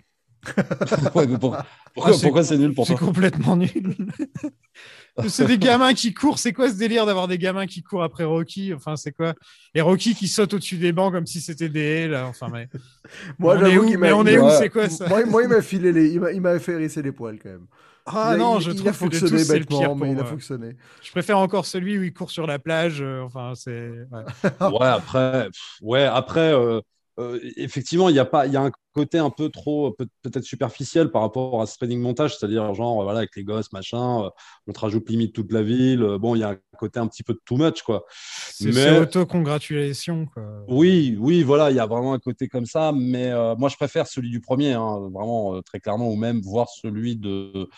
Ouais, 1.15 1.27
mais 1.27 1.39
pour- 1.39 1.57
Pourquoi, 1.95 2.13
Ah, 2.13 2.17
c'est- 2.17 2.23
pourquoi 2.27 2.45
c'est 2.45 2.59
nul 2.59 2.75
pour 2.75 2.87
C'est 2.87 2.95
toi 2.95 3.07
complètement 3.07 3.57
nul. 3.57 3.71
c'est 5.29 5.47
des 5.47 5.59
gamins 5.59 5.95
qui 5.95 6.13
courent. 6.13 6.39
C'est 6.39 6.53
quoi 6.53 6.69
ce 6.69 6.75
délire 6.75 7.07
d'avoir 7.07 7.27
des 7.29 7.39
gamins 7.39 7.67
qui 7.67 7.83
courent 7.83 8.03
après 8.03 8.25
Rocky? 8.25 8.75
Enfin, 8.75 8.97
c'est 8.97 9.13
quoi? 9.13 9.35
Et 9.75 9.81
Rocky 9.81 10.15
qui 10.15 10.29
saute 10.29 10.55
au-dessus 10.55 10.77
des 10.77 10.93
bancs 10.93 11.13
comme 11.13 11.27
si 11.27 11.41
c'était 11.41 11.69
des 11.69 11.81
haies, 11.81 12.09
là. 12.09 12.27
Enfin, 12.27 12.49
mais. 12.53 12.69
Moi, 13.39 13.55
on 13.57 13.65
est 13.65 13.71
j'avoue 13.71 13.85
où 13.85 13.89
qu'il 13.89 13.99
Mais 13.99 14.11
m'a- 14.11 14.17
on 14.17 14.27
est 14.27 14.39
où? 14.39 14.51
C'est 14.51 14.69
quoi 14.71 14.89
ça? 14.89 15.09
Moi, 15.09 15.25
moi, 15.27 15.43
il 15.43 15.49
m'a 15.49 15.63
filé 15.63 15.93
les, 15.93 16.09
il 16.11 16.41
m'a- 16.41 16.59
fait 16.59 16.73
hérisser 16.73 17.03
les 17.03 17.13
poils 17.13 17.39
quand 17.43 17.49
même. 17.51 17.67
Ah 18.09 18.33
Il 18.33 18.35
a- 18.35 18.39
non, 18.39 18.59
il- 18.59 18.63
je 18.63 18.71
il 18.71 18.77
trouve 18.77 18.89
a 18.89 18.93
que 18.93 18.97
fonctionné 18.99 19.31
tous, 19.33 19.39
c'est 19.45 19.53
le 19.55 19.59
bêtement, 19.61 19.79
pire 19.81 19.89
pour 19.89 19.97
mais 19.97 20.13
il 20.13 20.19
a 20.21 20.25
fonctionné. 20.25 20.77
Je 21.03 21.11
préfère 21.11 21.39
encore 21.39 21.67
celui 21.67 21.99
où 21.99 22.03
il 22.05 22.13
court 22.13 22.31
sur 22.31 22.47
la 22.47 22.59
plage. 22.61 23.03
euh, 23.03 23.23
enfin, 23.23 23.53
c'est. 23.57 23.91
ouais. 24.13 24.25
Ouais, 24.61 24.87
après, 24.87 25.47
pff, 25.47 25.79
ouais, 25.83 26.05
après 26.05 26.53
euh, 26.53 26.81
euh, 27.19 27.39
effectivement, 27.57 28.09
il 28.09 28.17
y 28.17 28.19
a 28.19 28.25
pas, 28.25 28.47
il 28.47 28.53
y 28.53 28.57
a 28.57 28.63
un 28.63 28.71
côté 28.95 29.19
un 29.19 29.31
peu 29.31 29.49
trop 29.51 29.93
peut- 29.93 30.07
peut-être 30.23 30.45
superficiel 30.45 31.11
par 31.11 31.23
rapport 31.23 31.61
à 31.63 31.67
ce 31.67 31.77
training 31.77 32.01
montage, 32.01 32.37
c'est-à-dire 32.37 32.73
genre 32.75 33.03
voilà 33.03 33.19
avec 33.21 33.37
les 33.37 33.45
gosses 33.45 33.73
machin, 33.73 34.25
euh, 34.25 34.31
on 34.67 34.73
te 34.73 34.81
rajoute 34.81 35.09
limite 35.11 35.35
toute 35.35 35.53
la 35.53 35.63
ville. 35.63 36.03
euh, 36.03 36.19
bon, 36.19 36.35
il 36.35 36.41
y 36.41 36.43
a 36.45 36.51
un 36.51 36.59
côté 36.79 36.99
un 37.01 37.07
petit 37.07 37.23
peu 37.23 37.33
de 37.35 37.41
too 37.45 37.57
much 37.57 37.83
quoi. 37.83 38.05
C'est 38.53 38.73
Mais- 38.73 38.99
auto-congratulation. 39.01 40.27
quoi. 40.27 40.45
Oui, 40.69 41.17
oui, 41.19 41.43
voilà, 41.43 41.71
il 41.71 41.77
y 41.77 41.81
a 41.81 41.87
vraiment 41.87 42.13
un 42.15 42.19
côté 42.19 42.49
comme 42.49 42.67
ça, 42.67 42.93
mais 42.95 43.31
euh, 43.33 43.55
moi 43.57 43.69
je 43.69 43.77
préfère 43.77 44.07
celui 44.07 44.31
du 44.31 44.41
premier, 44.41 44.73
hein, 44.73 45.09
vraiment 45.13 45.57
euh, 45.57 45.63
très 45.63 45.81
clairement, 45.81 46.09
ou 46.11 46.17
même 46.17 46.41
voir 46.41 46.69
celui 46.69 47.17
de, 47.17 47.69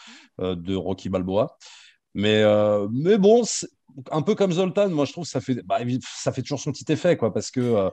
euh, 0.40 0.54
de 0.56 0.74
Rocky 0.74 1.08
Balboa. 1.08 1.56
Mais, 2.18 2.42
euh, 2.42 2.88
mais 2.90 3.16
bon, 3.16 3.44
un 4.10 4.22
peu 4.22 4.34
comme 4.34 4.50
Zoltan, 4.50 4.88
moi 4.88 5.04
je 5.04 5.12
trouve 5.12 5.22
que 5.22 5.30
ça 5.30 5.40
fait, 5.40 5.62
bah, 5.62 5.78
ça 6.02 6.32
fait 6.32 6.42
toujours 6.42 6.58
son 6.58 6.72
petit 6.72 6.90
effet, 6.90 7.16
quoi, 7.16 7.32
parce 7.32 7.52
que 7.52 7.60
euh, 7.60 7.90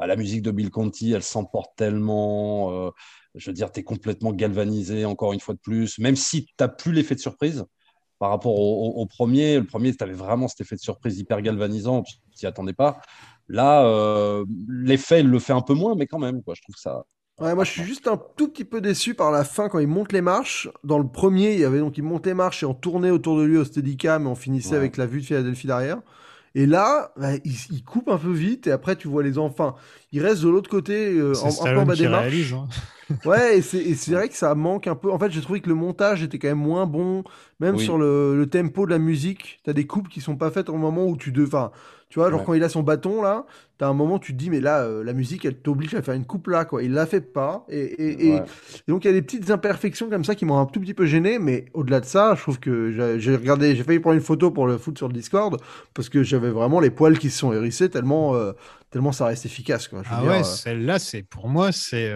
bah, 0.00 0.08
la 0.08 0.16
musique 0.16 0.42
de 0.42 0.50
Bill 0.50 0.68
Conti, 0.68 1.12
elle 1.12 1.22
s'emporte 1.22 1.76
tellement. 1.76 2.72
euh, 2.72 2.90
je 3.36 3.48
veux 3.50 3.54
dire, 3.54 3.70
tu 3.70 3.78
es 3.78 3.84
complètement 3.84 4.32
galvanisé, 4.32 5.04
encore 5.04 5.32
une 5.32 5.38
fois 5.38 5.54
de 5.54 5.60
plus, 5.60 5.98
même 6.00 6.16
si 6.16 6.46
tu 6.46 6.54
n'as 6.58 6.66
plus 6.66 6.92
l'effet 6.92 7.14
de 7.14 7.20
surprise 7.20 7.66
par 8.18 8.30
rapport 8.30 8.58
au, 8.58 9.06
premier. 9.06 9.58
Le 9.58 9.66
premier, 9.66 9.94
tu 9.94 10.02
avais 10.02 10.12
vraiment 10.12 10.48
cet 10.48 10.62
effet 10.62 10.74
de 10.74 10.80
surprise 10.80 11.16
hyper 11.20 11.40
galvanisant, 11.40 12.02
tu 12.02 12.16
t'y 12.34 12.46
attendais 12.48 12.72
pas. 12.72 13.00
Là, 13.48 14.42
l'effet, 14.68 15.20
il 15.20 15.28
le 15.28 15.38
fait 15.38 15.52
un 15.52 15.60
peu 15.62 15.74
moins, 15.74 15.94
mais 15.94 16.08
quand 16.08 16.18
même, 16.18 16.42
quoi, 16.42 16.54
je 16.56 16.62
trouve 16.62 16.74
ça. 16.76 17.04
Ouais, 17.40 17.54
moi 17.54 17.62
je 17.64 17.70
suis 17.70 17.84
juste 17.84 18.08
un 18.08 18.20
tout 18.36 18.48
petit 18.48 18.64
peu 18.64 18.80
déçu 18.80 19.14
par 19.14 19.30
la 19.30 19.44
fin 19.44 19.68
quand 19.68 19.78
il 19.78 19.86
monte 19.86 20.12
les 20.12 20.20
marches. 20.22 20.68
Dans 20.82 20.98
le 20.98 21.06
premier, 21.06 21.52
il 21.54 21.60
y 21.60 21.64
avait 21.64 21.78
donc 21.78 21.96
il 21.96 22.02
monte 22.02 22.26
les 22.26 22.34
marches 22.34 22.62
et 22.64 22.66
on 22.66 22.74
tournait 22.74 23.10
autour 23.10 23.38
de 23.38 23.44
lui 23.44 23.56
au 23.58 23.64
Steadicam 23.64 24.24
et 24.24 24.26
on 24.26 24.34
finissait 24.34 24.70
Ouais. 24.72 24.76
avec 24.78 24.96
la 24.96 25.06
vue 25.06 25.20
de 25.20 25.26
Philadelphie 25.26 25.66
derrière. 25.68 25.98
Et 26.56 26.66
là, 26.66 27.12
bah, 27.16 27.34
il, 27.44 27.52
il 27.70 27.84
coupe 27.84 28.08
un 28.08 28.18
peu 28.18 28.32
vite 28.32 28.66
et 28.66 28.72
après 28.72 28.96
tu 28.96 29.06
vois 29.06 29.22
les 29.22 29.38
enfants. 29.38 29.76
Il 30.10 30.20
reste 30.20 30.42
de 30.42 30.48
l'autre 30.48 30.68
côté, 30.68 31.12
euh, 31.16 31.32
en, 31.36 31.38
un 31.38 31.42
peu 31.42 31.46
en 31.46 31.50
Stallone 31.52 31.84
bas 31.86 31.94
des 31.94 32.08
marches. 32.08 32.22
réalise. 32.22 32.52
hein. 32.54 32.66
Ouais, 33.24 33.58
et 33.58 33.62
c'est 33.62 34.12
vrai 34.12 34.28
que 34.28 34.36
ça 34.36 34.54
manque 34.54 34.86
un 34.86 34.94
peu. 34.94 35.10
En 35.10 35.18
fait, 35.18 35.30
j'ai 35.30 35.40
trouvé 35.40 35.60
que 35.60 35.68
le 35.68 35.74
montage 35.74 36.22
était 36.22 36.38
quand 36.38 36.48
même 36.48 36.58
moins 36.58 36.86
bon, 36.86 37.24
même 37.60 37.76
Oui. 37.76 37.84
sur 37.84 37.96
le, 37.98 38.36
le 38.36 38.46
tempo 38.48 38.84
de 38.86 38.90
la 38.90 38.98
musique. 38.98 39.60
T'as 39.64 39.72
des 39.72 39.86
coupes 39.86 40.08
qui 40.08 40.20
sont 40.20 40.36
pas 40.36 40.50
faites 40.50 40.68
au 40.68 40.76
moment 40.76 41.06
où 41.06 41.16
tu 41.16 41.32
devais. 41.32 41.46
Enfin, 41.46 41.70
tu 42.10 42.18
vois, 42.18 42.30
genre 42.30 42.40
Ouais. 42.40 42.46
quand 42.46 42.54
il 42.54 42.62
a 42.64 42.68
son 42.68 42.82
bâton 42.82 43.22
là, 43.22 43.46
t'as 43.78 43.88
un 43.88 43.92
moment 43.94 44.14
où 44.16 44.18
tu 44.18 44.32
te 44.32 44.38
dis, 44.38 44.50
mais 44.50 44.60
là, 44.60 44.82
euh, 44.82 45.04
la 45.04 45.12
musique, 45.12 45.44
elle 45.44 45.56
t'oblige 45.58 45.94
à 45.94 46.02
faire 46.02 46.14
une 46.14 46.24
coupe 46.26 46.48
là, 46.48 46.64
quoi. 46.64 46.82
Il 46.82 46.92
la 46.92 47.06
fait 47.06 47.20
pas. 47.20 47.64
Et, 47.68 47.80
et, 47.80 48.26
et- 48.28 48.32
Ouais. 48.34 48.44
et 48.86 48.90
donc, 48.90 49.04
il 49.04 49.08
y 49.08 49.10
a 49.10 49.14
des 49.14 49.22
petites 49.22 49.50
imperfections 49.50 50.10
comme 50.10 50.24
ça 50.24 50.34
qui 50.34 50.44
m'ont 50.44 50.58
un 50.58 50.66
tout 50.66 50.80
petit 50.80 50.94
peu 50.94 51.06
gêné, 51.06 51.38
mais 51.38 51.66
au-delà 51.74 52.00
de 52.00 52.06
ça, 52.06 52.34
je 52.34 52.42
trouve 52.42 52.60
que 52.60 52.90
j'ai- 53.18 53.36
regardé, 53.36 53.74
j'ai 53.76 53.84
failli 53.84 54.00
prendre 54.00 54.16
une 54.16 54.22
photo 54.22 54.50
pour 54.50 54.66
le 54.66 54.76
foot 54.78 54.98
sur 54.98 55.08
le 55.08 55.14
Discord 55.14 55.58
parce 55.94 56.08
que 56.08 56.22
j'avais 56.22 56.50
vraiment 56.50 56.80
les 56.80 56.90
poils 56.90 57.18
qui 57.18 57.30
se 57.30 57.38
sont 57.38 57.52
hérissés 57.52 57.88
tellement, 57.90 58.34
euh, 58.34 58.52
tellement 58.90 59.12
ça 59.12 59.26
reste 59.26 59.46
efficace, 59.46 59.88
quoi. 59.88 60.02
Je 60.02 60.08
veux 60.08 60.14
Ah 60.18 60.20
dire, 60.22 60.30
ouais, 60.30 60.40
euh, 60.40 60.42
celle-là, 60.44 60.98
c'est 60.98 61.22
pour 61.22 61.48
moi, 61.48 61.72
c'est. 61.72 62.10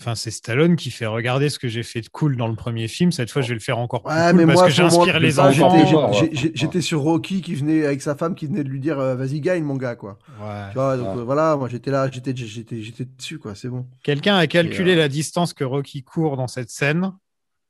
Enfin, 0.00 0.14
c'est 0.14 0.30
Stallone 0.30 0.76
qui 0.76 0.92
fait 0.92 1.06
regarder 1.06 1.48
ce 1.50 1.58
que 1.58 1.66
j'ai 1.66 1.82
fait 1.82 2.00
de 2.00 2.08
cool 2.08 2.36
dans 2.36 2.46
le 2.46 2.54
premier 2.54 2.86
film. 2.86 3.10
Cette 3.10 3.32
fois, 3.32 3.42
je 3.42 3.48
vais 3.48 3.54
le 3.54 3.60
faire 3.60 3.78
encore 3.78 4.04
plus 4.04 4.14
Ouais, 4.14 4.28
cool 4.30 4.36
mais 4.36 4.46
parce 4.46 4.58
moi, 4.58 4.66
que 4.68 4.72
j'inspire 4.72 5.18
les 5.18 5.40
Ah, 5.40 5.48
enfants. 5.48 6.12
j'étais- 6.32 6.80
sur 6.80 7.00
Rocky 7.00 7.42
qui 7.42 7.56
venait 7.56 7.84
avec 7.84 8.00
sa 8.00 8.14
femme 8.14 8.36
qui 8.36 8.46
venait 8.46 8.62
de 8.62 8.68
lui 8.68 8.78
dire 8.78 9.00
euh, 9.00 9.16
vas-y 9.16 9.40
gagne 9.40 9.64
mon 9.64 9.74
gars 9.74 9.96
quoi. 9.96 10.16
Ouais. 10.40 10.68
Tu 10.70 10.74
vois 10.74 10.96
donc 10.96 11.08
Ouais. 11.16 11.20
euh, 11.20 11.24
voilà 11.24 11.56
moi 11.56 11.68
j'étais 11.68 11.90
là 11.90 12.08
j'étais 12.10 12.32
j'étais 12.36 12.80
j'étais 12.80 13.04
dessus 13.06 13.40
quoi 13.40 13.56
c'est 13.56 13.68
bon. 13.68 13.86
Quelqu'un 14.04 14.36
a 14.36 14.46
calculé 14.46 14.92
euh, 14.92 14.98
la 14.98 15.08
distance 15.08 15.52
que 15.52 15.64
Rocky 15.64 16.04
court 16.04 16.36
dans 16.36 16.46
cette 16.46 16.70
scène. 16.70 17.12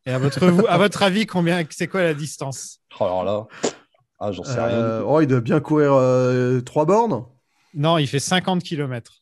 Et 0.04 0.10
à 0.12 0.18
votre, 0.18 0.46
vous- 0.48 0.66
à 0.68 0.76
votre 0.76 1.02
avis, 1.02 1.24
combien 1.26 1.62
c'est 1.70 1.86
quoi 1.88 2.02
la 2.02 2.12
distance? 2.14 2.80
Oh, 3.00 3.04
alors 3.04 3.24
là, 3.24 3.46
ah, 4.20 4.32
j'en 4.32 4.44
sais 4.44 4.52
rien. 4.60 4.68
Euh, 4.76 5.02
oh 5.06 5.20
il 5.22 5.26
doit 5.26 5.40
bien 5.40 5.60
courir 5.60 5.92
euh, 5.94 6.60
trois 6.60 6.84
bornes? 6.84 7.24
Non, 7.74 7.96
il 7.98 8.06
fait 8.06 8.20
50 8.20 8.62
km. 8.62 9.14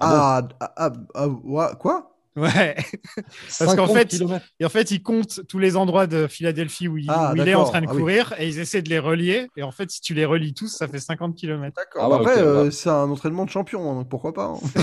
Ah, 0.00 0.42
ah, 0.60 0.72
ah, 0.76 0.92
ah, 1.14 1.28
ouais, 1.28 1.66
quoi? 1.78 2.11
Ouais. 2.34 2.74
Parce 3.58 3.76
qu'en 3.76 3.86
50 3.86 3.96
fait. 3.96 4.22
Et 4.58 4.64
en 4.64 4.68
fait, 4.70 4.90
il 4.90 5.02
compte 5.02 5.40
tous 5.48 5.58
les 5.58 5.76
endroits 5.76 6.06
de 6.06 6.26
Philadelphie 6.26 6.88
où 6.88 6.96
il, 6.96 7.06
Ah, 7.10 7.32
où 7.32 7.36
il 7.36 7.40
est 7.40 7.54
en 7.54 7.58
d'accord. 7.58 7.70
train 7.70 7.80
de 7.82 7.86
Ah 7.88 7.92
oui. 7.92 7.98
courir 8.00 8.34
et 8.38 8.48
ils 8.48 8.58
essaient 8.58 8.80
de 8.82 8.88
les 8.88 8.98
relier. 8.98 9.48
Et 9.56 9.62
en 9.62 9.70
fait, 9.72 9.90
si 9.90 10.00
tu 10.00 10.14
les 10.14 10.24
relis 10.24 10.54
tous, 10.54 10.68
ça 10.68 10.88
fait 10.88 10.98
50 10.98 11.36
km. 11.36 11.74
D'accord. 11.76 12.04
Ah 12.04 12.08
Bah 12.08 12.16
ouais, 12.24 12.30
après 12.30 12.42
euh, 12.42 12.64
ouais. 12.64 12.70
c'est 12.70 12.88
un 12.88 13.10
entraînement 13.10 13.44
de 13.44 13.50
champion 13.50 13.90
hein, 13.90 13.94
donc 13.96 14.08
pourquoi 14.08 14.32
pas. 14.32 14.44
hein. 14.46 14.58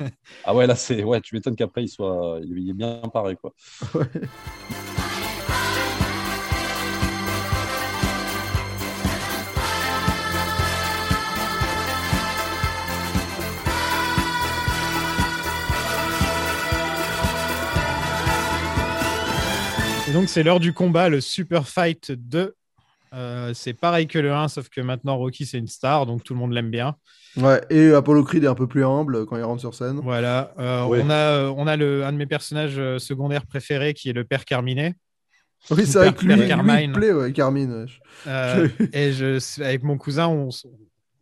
Ouais, 0.00 0.10
ah 0.44 0.54
ouais, 0.54 0.66
là, 0.66 0.74
c'est. 0.74 1.04
Ouais, 1.04 1.20
tu 1.20 1.34
m'étonnes 1.34 1.56
qu'après, 1.56 1.82
il 1.84 1.88
soit. 1.88 2.40
Il 2.44 2.70
est 2.70 2.72
bien 2.74 3.00
paré, 3.12 3.36
quoi. 3.36 3.52
Et 3.94 3.98
donc, 20.14 20.28
c'est 20.28 20.44
l'heure 20.44 20.60
du 20.60 20.72
combat, 20.72 21.08
le 21.08 21.20
Super 21.20 21.66
Fight 21.66 22.12
2. 22.12 22.54
Euh, 23.14 23.52
c'est 23.52 23.74
pareil 23.74 24.06
que 24.06 24.18
le 24.18 24.32
1, 24.32 24.46
sauf 24.46 24.68
que 24.68 24.80
maintenant 24.80 25.16
Rocky, 25.16 25.44
c'est 25.44 25.58
une 25.58 25.66
star, 25.66 26.06
donc 26.06 26.22
tout 26.22 26.34
le 26.34 26.38
monde 26.38 26.52
l'aime 26.52 26.70
bien. 26.70 26.94
Ouais 27.36 27.60
et 27.68 27.90
Apollo 27.90 28.22
Creed 28.22 28.44
est 28.44 28.48
un 28.48 28.54
peu 28.54 28.68
plus 28.68 28.84
humble 28.84 29.26
quand 29.26 29.36
il 29.36 29.42
rentre 29.42 29.60
sur 29.60 29.74
scène. 29.74 30.00
Voilà. 30.04 30.54
Euh. 30.60 30.82
On 30.82 31.10
a, 31.10 31.14
euh, 31.14 31.54
on 31.56 31.66
a 31.66 31.76
le, 31.76 32.04
un 32.04 32.12
de 32.12 32.16
mes 32.16 32.26
personnages 32.26 32.80
secondaires 32.98 33.44
préférés 33.44 33.92
qui 33.92 34.08
est 34.08 34.12
le 34.12 34.22
père 34.24 34.44
Carminet. 34.44 34.94
Oui 35.70 35.84
c'est 35.84 36.14
que 36.14 36.20
lui, 36.20 36.28
Père 36.28 36.36
lui, 36.36 36.44
il 36.44 36.48
Carmine. 36.48 36.92
plaît 36.92 37.12
ouais, 37.12 37.32
Carmine. 37.32 37.86
Euh, 38.28 38.68
et 38.92 39.12
je, 39.12 39.62
avec 39.62 39.82
mon 39.82 39.96
cousin, 39.96 40.28
on 40.28 40.50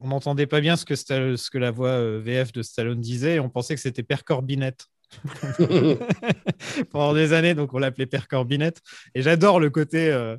on 0.00 0.08
n'entendait 0.08 0.48
pas 0.48 0.60
bien 0.60 0.76
ce 0.76 0.84
que, 0.84 0.96
ce 0.96 1.50
que 1.50 1.58
la 1.58 1.70
voix 1.70 2.18
VF 2.18 2.52
de 2.52 2.60
Stallone 2.60 3.00
disait 3.00 3.36
et 3.36 3.40
on 3.40 3.48
pensait 3.48 3.74
que 3.74 3.80
c'était 3.80 4.02
Père 4.02 4.24
Corbinette. 4.24 4.86
pendant 6.90 7.14
des 7.14 7.32
années, 7.32 7.54
donc 7.54 7.74
on 7.74 7.78
l'appelait 7.78 8.06
Père 8.06 8.28
Corbinette. 8.28 8.80
Et 9.14 9.22
j'adore 9.22 9.60
le 9.60 9.70
côté 9.70 10.10
euh, 10.10 10.36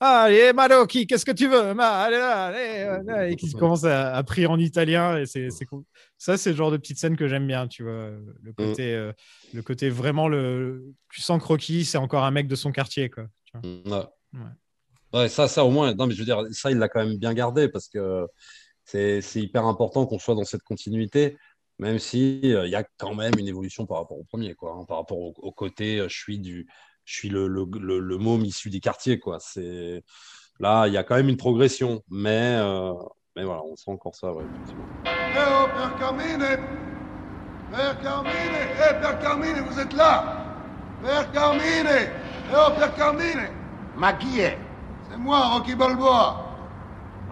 allez, 0.00 0.52
Madoki, 0.52 1.06
qu'est-ce 1.06 1.24
que 1.24 1.32
tu 1.32 1.48
veux? 1.48 1.74
Ma, 1.74 2.02
allez 2.02 2.16
allez, 2.16 3.00
euh, 3.08 3.28
et 3.28 3.36
qui 3.36 3.52
commence 3.52 3.84
à, 3.84 4.14
à 4.14 4.22
prier 4.22 4.46
en 4.46 4.58
italien. 4.58 5.18
Et 5.18 5.26
c'est 5.26 5.64
cool. 5.66 5.84
Ça, 6.18 6.36
c'est 6.36 6.50
le 6.50 6.56
genre 6.56 6.70
de 6.70 6.76
petite 6.76 6.98
scène 6.98 7.16
que 7.16 7.28
j'aime 7.28 7.46
bien, 7.46 7.66
tu 7.66 7.82
vois. 7.82 8.10
Le 8.42 8.52
côté, 8.52 8.94
euh, 8.94 9.12
le 9.54 9.62
côté 9.62 9.88
vraiment, 9.88 10.28
le... 10.28 10.84
tu 11.10 11.20
sens 11.20 11.42
Rocky, 11.42 11.84
c'est 11.84 11.98
encore 11.98 12.24
un 12.24 12.30
mec 12.30 12.46
de 12.48 12.56
son 12.56 12.72
quartier, 12.72 13.10
quoi. 13.10 13.24
tu 13.44 13.58
vois. 13.84 14.12
Ouais. 14.34 14.40
Ouais. 14.40 15.20
Ouais, 15.20 15.28
ça, 15.28 15.48
ça 15.48 15.64
au 15.64 15.70
moins, 15.70 15.94
non, 15.94 16.06
mais 16.06 16.14
je 16.14 16.18
veux 16.18 16.24
dire, 16.24 16.42
ça, 16.50 16.70
il 16.70 16.78
l'a 16.78 16.88
quand 16.88 17.04
même 17.04 17.16
bien 17.16 17.32
gardé 17.32 17.68
parce 17.68 17.88
que 17.88 18.26
c'est 18.84 19.20
hyper 19.36 19.64
important 19.64 20.06
qu'on 20.06 20.18
soit 20.18 20.34
dans 20.34 20.44
cette 20.44 20.62
continuité, 20.62 21.36
même 21.78 21.98
si 21.98 22.40
euh, 22.44 22.66
il 22.66 22.70
y 22.70 22.74
a 22.76 22.84
quand 22.98 23.14
même 23.14 23.38
une 23.38 23.48
évolution 23.48 23.86
par 23.86 23.98
rapport 23.98 24.18
au 24.18 24.24
premier, 24.24 24.54
quoi, 24.54 24.72
hein, 24.78 24.84
par 24.86 24.98
rapport 24.98 25.18
au, 25.18 25.34
au 25.38 25.52
côté, 25.52 25.98
euh, 26.00 26.08
je 26.08 26.16
suis 26.16 26.38
du, 26.38 26.66
je 27.04 27.14
suis 27.14 27.28
le, 27.28 27.48
le, 27.48 27.66
le, 27.80 27.98
le 28.00 28.18
môme 28.18 28.44
issu 28.44 28.70
des 28.70 28.80
quartiers, 28.80 29.18
quoi. 29.18 29.38
C'est 29.40 30.02
là, 30.60 30.86
il 30.88 30.94
y 30.94 30.96
a 30.96 31.04
quand 31.04 31.16
même 31.16 31.28
une 31.28 31.36
progression, 31.36 32.02
mais 32.10 32.56
euh, 32.58 32.92
mais 33.36 33.44
voilà, 33.44 33.62
on 33.64 33.76
sent 33.76 33.90
encore 33.90 34.14
ça, 34.16 34.32
ouais, 34.32 34.44
effectivement. 34.46 34.90
Eh 35.04 35.08
oh, 35.10 35.66
Père 35.74 35.96
Carmine 35.98 36.58
Père 37.70 38.00
Carmine 38.00 38.32
Eh, 38.78 39.00
Père 39.00 39.18
Carmine, 39.20 39.60
vous 39.68 39.78
êtes 39.80 39.92
là 39.92 40.44
Père 41.02 41.30
Carmine 41.32 41.62
Eh 41.88 42.08
oh, 42.54 42.70
Père 42.78 42.94
Carmine 42.94 43.48
Ma? 43.96 44.18
C'est 45.08 45.16
moi, 45.16 45.48
Rocky 45.48 45.74
Balboa 45.74 46.45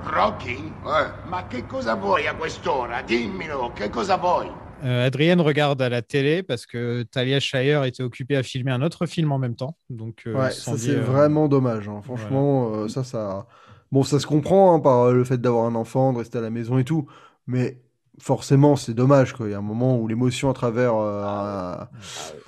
Rocky? 0.04 0.72
Ouais. 0.84 1.10
Ma 1.28 1.46
che 1.46 1.66
cosa 1.66 1.94
vuoi 1.94 2.26
a 2.26 2.34
quest'ora? 2.34 3.02
Dimmelo, 3.02 3.72
che 3.74 3.88
cosa 3.90 4.16
vuoi? 4.16 4.50
Euh, 4.82 5.06
Adrienne 5.06 5.40
regarde 5.40 5.80
à 5.82 5.88
la 5.88 6.02
télé 6.02 6.42
parce 6.42 6.66
que 6.66 7.04
Talia 7.04 7.40
Shire 7.40 7.84
était 7.84 8.02
occupée 8.02 8.36
à 8.36 8.42
filmer 8.42 8.70
un 8.72 8.82
autre 8.82 9.06
film 9.06 9.32
en 9.32 9.38
même 9.38 9.54
temps. 9.56 9.76
Donc, 9.88 10.24
euh, 10.26 10.34
Ouais, 10.34 10.50
ça 10.50 10.76
c'est 10.76 10.96
euh, 10.96 11.00
vraiment 11.00 11.48
dommage. 11.48 11.88
hein. 11.88 12.00
Franchement, 12.02 12.72
euh, 12.74 12.88
ça, 12.88 13.02
ça. 13.04 13.46
Bon, 13.92 14.02
ça 14.02 14.18
se 14.18 14.26
comprend 14.26 14.74
hein, 14.74 14.80
par 14.80 15.10
le 15.12 15.24
fait 15.24 15.38
d'avoir 15.40 15.64
un 15.66 15.74
enfant, 15.74 16.12
de 16.12 16.18
rester 16.18 16.38
à 16.38 16.40
la 16.42 16.50
maison 16.50 16.76
et 16.78 16.84
tout, 16.84 17.06
mais 17.46 17.80
forcément, 18.20 18.76
c'est 18.76 18.94
dommage. 18.94 19.32
Quoi. 19.32 19.46
Il 19.48 19.52
y 19.52 19.54
a 19.54 19.58
un 19.58 19.62
moment 19.62 19.98
où 19.98 20.06
l'émotion 20.08 20.50
à 20.50 20.54
travers, 20.54 20.94
euh, 20.96 21.22
à 21.24 21.90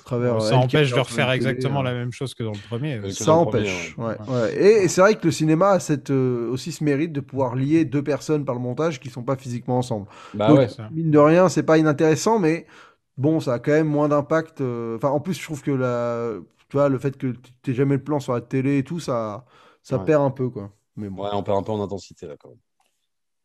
travers. 0.05 0.41
ça 0.41 0.57
empêche 0.57 0.91
de 0.93 0.99
refaire 0.99 1.31
exactement 1.31 1.81
euh, 1.81 1.83
la 1.83 1.93
même 1.93 2.11
chose 2.11 2.33
que 2.33 2.43
dans 2.43 2.51
le 2.51 2.67
premier. 2.67 2.99
Ça 3.11 3.25
premier, 3.25 3.37
empêche. 3.37 3.95
ouais. 3.97 4.05
ouais, 4.27 4.33
ouais. 4.35 4.55
Et, 4.55 4.83
et 4.83 4.87
c'est 4.87 5.01
vrai 5.01 5.15
que 5.15 5.25
le 5.25 5.31
cinéma 5.31 5.69
a 5.71 5.79
cette, 5.79 6.09
euh, 6.11 6.49
aussi 6.51 6.71
ce 6.71 6.83
mérite 6.83 7.11
de 7.13 7.19
pouvoir 7.21 7.55
lier 7.55 7.85
deux 7.85 8.03
personnes 8.03 8.45
par 8.45 8.55
le 8.55 8.61
montage 8.61 8.99
qui 8.99 9.09
sont 9.09 9.23
pas 9.23 9.35
physiquement 9.35 9.77
ensemble. 9.79 10.07
Bah 10.33 10.47
Donc, 10.47 10.57
ouais, 10.59 10.67
ça. 10.69 10.89
Mine 10.91 11.11
de 11.11 11.19
rien, 11.19 11.49
c'est 11.49 11.63
pas 11.63 11.77
inintéressant, 11.77 12.39
mais 12.39 12.65
bon, 13.17 13.39
ça 13.39 13.53
a 13.55 13.59
quand 13.59 13.71
même 13.71 13.87
moins 13.87 14.07
d'impact. 14.09 14.61
euh, 14.61 14.95
Enfin, 14.97 15.09
en 15.09 15.19
plus, 15.19 15.33
je 15.35 15.43
trouve 15.43 15.61
que 15.61 15.71
la, 15.71 16.31
tu 16.69 16.77
vois, 16.77 16.89
le 16.89 16.97
fait 16.99 17.17
que 17.17 17.33
tu 17.63 17.73
jamais 17.73 17.95
le 17.95 18.03
plan 18.03 18.19
sur 18.19 18.33
la 18.33 18.41
télé 18.41 18.79
et 18.79 18.83
tout, 18.83 18.99
ça, 18.99 19.45
ça 19.83 19.97
Ouais. 19.97 20.05
perd 20.05 20.23
un 20.23 20.31
peu, 20.31 20.49
quoi. 20.49 20.71
Mais 20.95 21.09
bon. 21.09 21.23
ouais, 21.23 21.29
on 21.33 21.43
perd 21.43 21.57
un 21.57 21.63
peu 21.63 21.71
en 21.71 21.81
intensité 21.83 22.25
là 22.27 22.35
quand 22.39 22.49
même. 22.49 22.57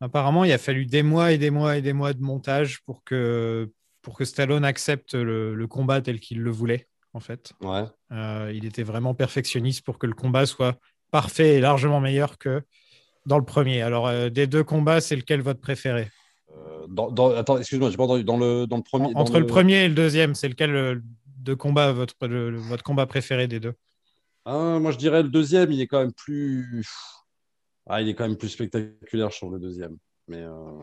Apparemment, 0.02 0.42
il 0.42 0.50
a 0.50 0.58
fallu 0.58 0.84
des 0.84 1.04
mois 1.04 1.30
et 1.30 1.38
des 1.38 1.50
mois 1.50 1.78
et 1.78 1.80
des 1.80 1.92
mois 1.92 2.12
de 2.12 2.20
montage 2.20 2.80
pour 2.84 3.04
que, 3.04 3.70
pour 4.02 4.18
que 4.18 4.24
Stallone 4.24 4.64
accepte 4.64 5.14
le, 5.14 5.54
le 5.54 5.66
combat 5.68 6.00
tel 6.02 6.18
qu'il 6.18 6.40
le 6.40 6.50
voulait. 6.50 6.88
en 7.14 7.20
fait. 7.20 7.52
Ouais. 7.60 7.84
Euh, 8.10 8.52
il 8.52 8.64
était 8.64 8.82
vraiment 8.82 9.14
perfectionniste 9.14 9.84
pour 9.84 9.98
que 9.98 10.06
le 10.06 10.14
combat 10.14 10.44
soit 10.44 10.76
parfait 11.12 11.54
et 11.54 11.60
largement 11.60 12.00
meilleur 12.00 12.36
que 12.36 12.62
dans 13.26 13.38
le 13.38 13.44
premier. 13.44 13.82
Alors, 13.82 14.08
euh, 14.08 14.28
des 14.28 14.48
deux 14.48 14.64
combats, 14.64 15.00
c'est 15.00 15.14
lequel 15.14 15.40
votre 15.40 15.60
préféré? 15.60 16.10
Euh, 16.50 16.86
dans, 16.88 17.10
dans- 17.10 17.34
attends, 17.36 17.58
excuse-moi, 17.58 17.90
j'ai 17.90 17.96
pas 17.96 18.04
entendu. 18.04 18.24
Dans 18.24 18.38
le, 18.38 18.66
dans 18.66 18.78
le 18.78 18.82
premier. 18.82 19.14
Entre 19.14 19.38
le... 19.38 19.46
premier 19.46 19.84
et 19.84 19.88
le 19.88 19.94
deuxième, 19.94 20.34
c'est 20.34 20.48
lequel 20.48 21.00
de 21.38 21.54
combat 21.54 21.92
votre, 21.92 22.14
le- 22.26 22.50
le- 22.50 22.58
votre 22.58 22.82
combat 22.82 23.06
préféré 23.06 23.46
des 23.46 23.60
deux? 23.60 23.74
Ah, 24.44 24.78
moi, 24.80 24.90
je 24.90 24.98
dirais 24.98 25.22
le 25.22 25.28
deuxième, 25.28 25.70
il 25.70 25.80
est 25.80 25.86
quand 25.86 26.00
même 26.00 26.12
plus. 26.12 26.84
Ah, 27.86 28.00
il 28.02 28.08
est 28.08 28.14
quand 28.14 28.26
même 28.28 28.36
plus 28.36 28.48
spectaculaire, 28.48 29.30
trouve, 29.30 29.54
le 29.54 29.60
deuxième. 29.60 29.98
Mais. 30.28 30.38
euh, 30.42 30.78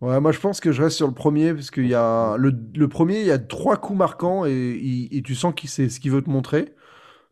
Ouais, 0.00 0.20
moi 0.20 0.32
je 0.32 0.40
pense 0.40 0.60
que 0.60 0.72
je 0.72 0.82
reste 0.82 0.96
sur 0.96 1.06
le 1.06 1.14
premier 1.14 1.54
parce 1.54 1.70
qu'il 1.70 1.86
y 1.86 1.94
a 1.94 2.36
le, 2.36 2.50
premier, 2.88 3.20
il 3.20 3.26
y 3.26 3.30
a 3.30 3.38
trois 3.38 3.76
coups 3.78 3.98
marquants 3.98 4.44
et, 4.44 5.22
tu 5.24 5.34
sens 5.34 5.54
qu'il 5.54 5.70
sait 5.70 5.88
ce 5.88 6.00
qu'il 6.00 6.10
veut 6.12 6.22
te 6.22 6.28
montrer. 6.30 6.74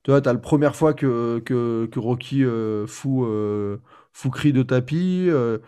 Tu 0.05 0.12
vois, 0.12 0.20
t'as 0.22 0.32
la 0.34 0.40
première 0.40 0.76
fois 0.76 0.95
que, 0.95 1.40
que, 1.47 1.88
Rocky 2.01 2.45
euh, 2.45 2.86
fout, 2.88 3.26
euh, 3.28 3.78
cri 4.32 4.53
de 4.55 4.62
tapis. 4.64 5.26
Euh, 5.30 5.59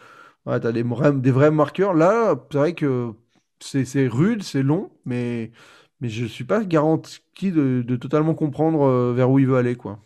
ouais, 0.46 0.60
t'as 0.60 0.72
des, 0.72 0.84
vrais- 0.84 1.12
des 1.20 1.32
vrais 1.32 1.52
marqueurs. 1.52 1.94
Là, 1.94 2.36
c'est 2.52 2.58
vrai 2.58 2.74
que 2.74 3.12
c'est 3.60 3.84
c'est 3.86 4.08
rude, 4.08 4.42
c'est 4.44 4.62
long, 4.64 4.90
mais, 5.06 5.52
mais 6.00 6.10
je 6.10 6.26
suis 6.26 6.44
pas 6.44 6.64
garanti 6.64 7.20
de, 7.52 7.82
de 7.86 7.96
totalement 7.96 8.34
comprendre 8.34 8.82
euh, 8.84 9.14
vers 9.14 9.30
où 9.30 9.38
il 9.40 9.48
veut 9.48 9.56
aller, 9.58 9.76
quoi. 9.76 10.00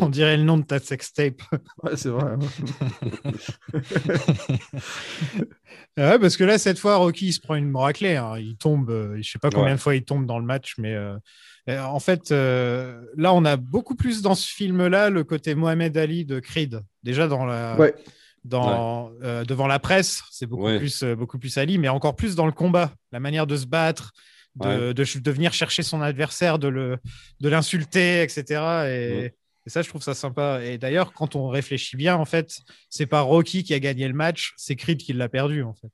On 0.00 0.08
dirait 0.08 0.36
le 0.36 0.42
nom 0.42 0.58
de 0.58 0.64
ta 0.64 0.78
sextape. 0.78 1.40
Ouais, 1.82 1.96
c'est 1.96 2.08
vrai. 2.08 2.34
Ouais, 5.96 6.18
parce 6.18 6.36
que 6.36 6.44
là, 6.44 6.56
cette 6.58 6.78
fois, 6.78 6.96
Rocky 6.96 7.26
il 7.28 7.32
se 7.32 7.40
prend 7.40 7.54
une 7.56 7.74
raclée. 7.76 8.16
hein. 8.16 8.34
Il 8.38 8.56
tombe, 8.56 8.90
euh, 8.90 9.16
je 9.20 9.30
sais 9.30 9.38
pas 9.38 9.50
combien 9.50 9.70
Ouais. 9.70 9.74
de 9.74 9.80
fois 9.80 9.94
il 9.94 10.04
tombe 10.04 10.24
dans 10.26 10.38
le 10.38 10.44
match, 10.44 10.74
mais 10.78 10.94
euh, 10.94 11.16
euh, 11.68 11.80
en 11.82 12.00
fait, 12.00 12.30
euh, 12.32 13.02
là, 13.16 13.34
on 13.34 13.44
a 13.44 13.56
beaucoup 13.56 13.94
plus 13.96 14.22
dans 14.22 14.34
ce 14.34 14.46
film-là 14.48 15.10
le 15.10 15.24
côté 15.24 15.54
Mohamed 15.54 15.96
Ali 15.96 16.24
de 16.24 16.38
Creed. 16.40 16.80
Déjà 17.02 17.28
dans 17.28 17.44
la, 17.44 17.76
Ouais. 17.76 17.94
dans, 18.44 19.10
euh, 19.22 19.44
devant 19.44 19.66
la 19.66 19.78
presse, 19.78 20.22
c'est 20.30 20.46
beaucoup, 20.46 20.64
Ouais. 20.64 20.78
plus, 20.78 21.02
euh, 21.02 21.14
beaucoup 21.16 21.38
plus 21.38 21.56
Ali, 21.58 21.76
mais 21.78 21.88
encore 21.88 22.16
plus 22.16 22.34
dans 22.34 22.46
le 22.46 22.52
combat, 22.52 22.92
la 23.12 23.20
manière 23.20 23.46
de 23.46 23.56
se 23.56 23.66
battre, 23.66 24.12
de, 24.56 24.66
Ouais. 24.88 24.94
de, 24.94 25.04
ch- 25.04 25.22
de 25.22 25.30
venir 25.30 25.52
chercher 25.52 25.82
son 25.82 26.00
adversaire, 26.02 26.58
de 26.58 26.68
le- 26.68 26.98
de 27.40 27.48
l'insulter, 27.48 28.22
etc. 28.22 28.42
Et, 28.42 28.54
Ouais. 28.54 29.34
Et 29.70 29.72
ça, 29.72 29.82
je 29.82 29.88
trouve 29.88 30.02
ça 30.02 30.14
sympa. 30.14 30.60
Et 30.64 30.78
d'ailleurs, 30.78 31.12
quand 31.12 31.36
on 31.36 31.48
réfléchit 31.48 31.96
bien, 31.96 32.16
en 32.16 32.24
fait, 32.24 32.58
c'est 32.88 33.06
pas 33.06 33.20
Rocky 33.20 33.62
qui 33.62 33.72
a 33.72 33.78
gagné 33.78 34.08
le 34.08 34.14
match, 34.14 34.52
c'est 34.56 34.74
Creed 34.74 34.98
qui 34.98 35.12
l'a 35.12 35.28
perdu, 35.28 35.62
en 35.62 35.74
fait. 35.74 35.92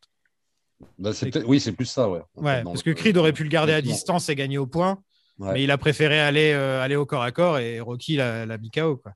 bah, 0.98 1.12
c'est 1.12 1.30
peut-être- 1.30 1.46
Oui, 1.46 1.60
c'est 1.60 1.72
plus 1.72 1.84
ça, 1.86 2.08
ouais. 2.10 2.20
en 2.36 2.42
Ouais, 2.42 2.56
fait, 2.56 2.62
dans 2.62 2.72
parce 2.72 2.84
le- 2.84 2.92
que 2.94 2.98
Creed 2.98 3.16
aurait 3.18 3.32
pu 3.34 3.42
le 3.44 3.48
garder 3.50 3.72
à 3.74 3.82
distance 3.82 4.28
et 4.30 4.34
gagner 4.34 4.58
au 4.58 4.66
point, 4.66 4.98
Ouais. 5.38 5.52
mais 5.52 5.62
il 5.64 5.70
a 5.70 5.76
préféré 5.78 6.18
aller, 6.20 6.52
euh, 6.52 6.80
aller 6.82 6.96
au 6.96 7.04
corps 7.06 7.22
à 7.22 7.32
corps 7.32 7.58
et 7.58 7.80
Rocky 7.80 8.16
l'a 8.16 8.46
l'a 8.46 8.56
mis 8.58 8.70
KO. 8.70 8.96
Quoi. 8.96 9.12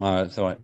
Ouais, 0.00 0.28
c'est 0.30 0.40
vrai. 0.42 0.58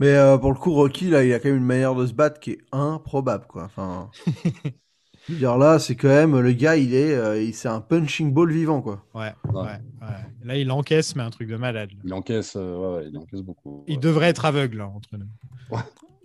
Mais 0.00 0.08
euh, 0.08 0.38
pour 0.38 0.52
le 0.52 0.58
coup, 0.58 0.72
Rocky, 0.74 1.08
là, 1.08 1.24
il 1.24 1.32
a 1.32 1.38
quand 1.38 1.48
même 1.48 1.58
une 1.58 1.64
manière 1.64 1.94
de 1.94 2.06
se 2.06 2.12
battre 2.12 2.40
qui 2.40 2.50
est 2.52 2.58
improbable, 2.72 3.46
quoi. 3.48 3.64
Enfin, 3.64 4.10
dire 5.28 5.56
là, 5.56 5.78
c'est 5.78 5.96
quand 5.96 6.08
même 6.08 6.38
le 6.38 6.52
gars, 6.52 6.76
il 6.76 6.94
est, 6.94 7.14
euh, 7.14 7.42
il- 7.42 7.54
c'est 7.54 7.68
un 7.68 7.80
punching 7.80 8.32
ball 8.32 8.52
vivant, 8.52 8.82
quoi. 8.82 9.04
Ouais, 9.14 9.32
Ouais. 9.52 9.60
ouais, 9.62 9.62
ouais. 10.02 10.06
Là, 10.44 10.56
il 10.56 10.70
encaisse, 10.70 11.16
mais 11.16 11.22
un 11.22 11.30
truc 11.30 11.48
de 11.48 11.56
malade. 11.56 11.90
là. 11.92 11.98
Il 12.04 12.12
encaisse, 12.12 12.54
euh, 12.56 12.76
ouais, 12.76 12.98
ouais, 13.04 13.08
il 13.10 13.18
encaisse 13.18 13.40
beaucoup. 13.42 13.84
Il 13.88 13.98
devrait 14.00 14.28
être 14.28 14.44
aveugle 14.44 14.78
là, 14.78 14.88
entre 14.88 15.16
nous. 15.16 15.78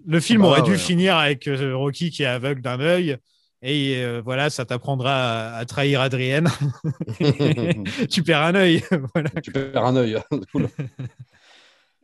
Le 0.05 0.19
film 0.19 0.41
Ah 0.41 0.45
bah 0.45 0.49
aurait 0.51 0.61
dû 0.63 0.71
ouais. 0.71 0.77
finir 0.77 1.17
avec 1.17 1.47
euh, 1.47 1.75
Rocky 1.75 2.09
qui 2.09 2.23
est 2.23 2.27
aveugle 2.27 2.61
d'un 2.61 2.79
œil. 2.79 3.17
Et 3.61 3.97
euh, 3.97 4.21
voilà, 4.23 4.49
ça 4.49 4.63
t'apprendra 4.65 5.49
à, 5.51 5.57
à 5.57 5.65
trahir 5.65 5.99
Adrienne. 6.01 6.47
tu 8.09 8.23
perds 8.23 8.41
un 8.43 8.55
œil. 8.55 8.81
voilà. 9.13 9.29
tu 9.41 9.51
perds 9.51 9.85
un 9.85 9.95
œil. 9.97 10.17
Cool. 10.51 10.67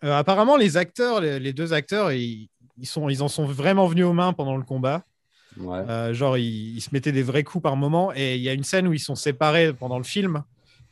Euh, 0.04 0.14
apparemment, 0.18 0.58
les 0.58 0.78
acteurs, 0.78 1.22
les, 1.22 1.40
les 1.40 1.54
deux 1.54 1.74
acteurs, 1.74 2.12
ils, 2.12 2.50
ils, 2.78 2.86
sont, 2.86 3.10
ils 3.10 3.24
en 3.24 3.28
sont 3.28 3.46
vraiment 3.46 3.88
venus 3.88 4.06
aux 4.06 4.14
mains 4.14 4.34
pendant 4.34 4.58
le 4.58 4.64
combat. 4.64 5.04
Ouais. 5.58 5.80
Euh, 5.90 6.14
genre, 6.14 6.38
ils, 6.38 6.76
ils 6.78 6.82
se 6.82 6.90
mettaient 6.92 7.12
des 7.12 7.24
vrais 7.24 7.44
coups 7.44 7.64
par 7.64 7.76
moment. 7.76 8.12
Et 8.16 8.36
il 8.36 8.42
y 8.42 8.50
a 8.50 8.54
une 8.54 8.64
scène 8.64 8.88
où 8.88 8.94
ils 8.94 9.00
sont 9.00 9.16
séparés 9.16 9.74
pendant 9.74 9.98
le 9.98 10.04
film. 10.04 10.44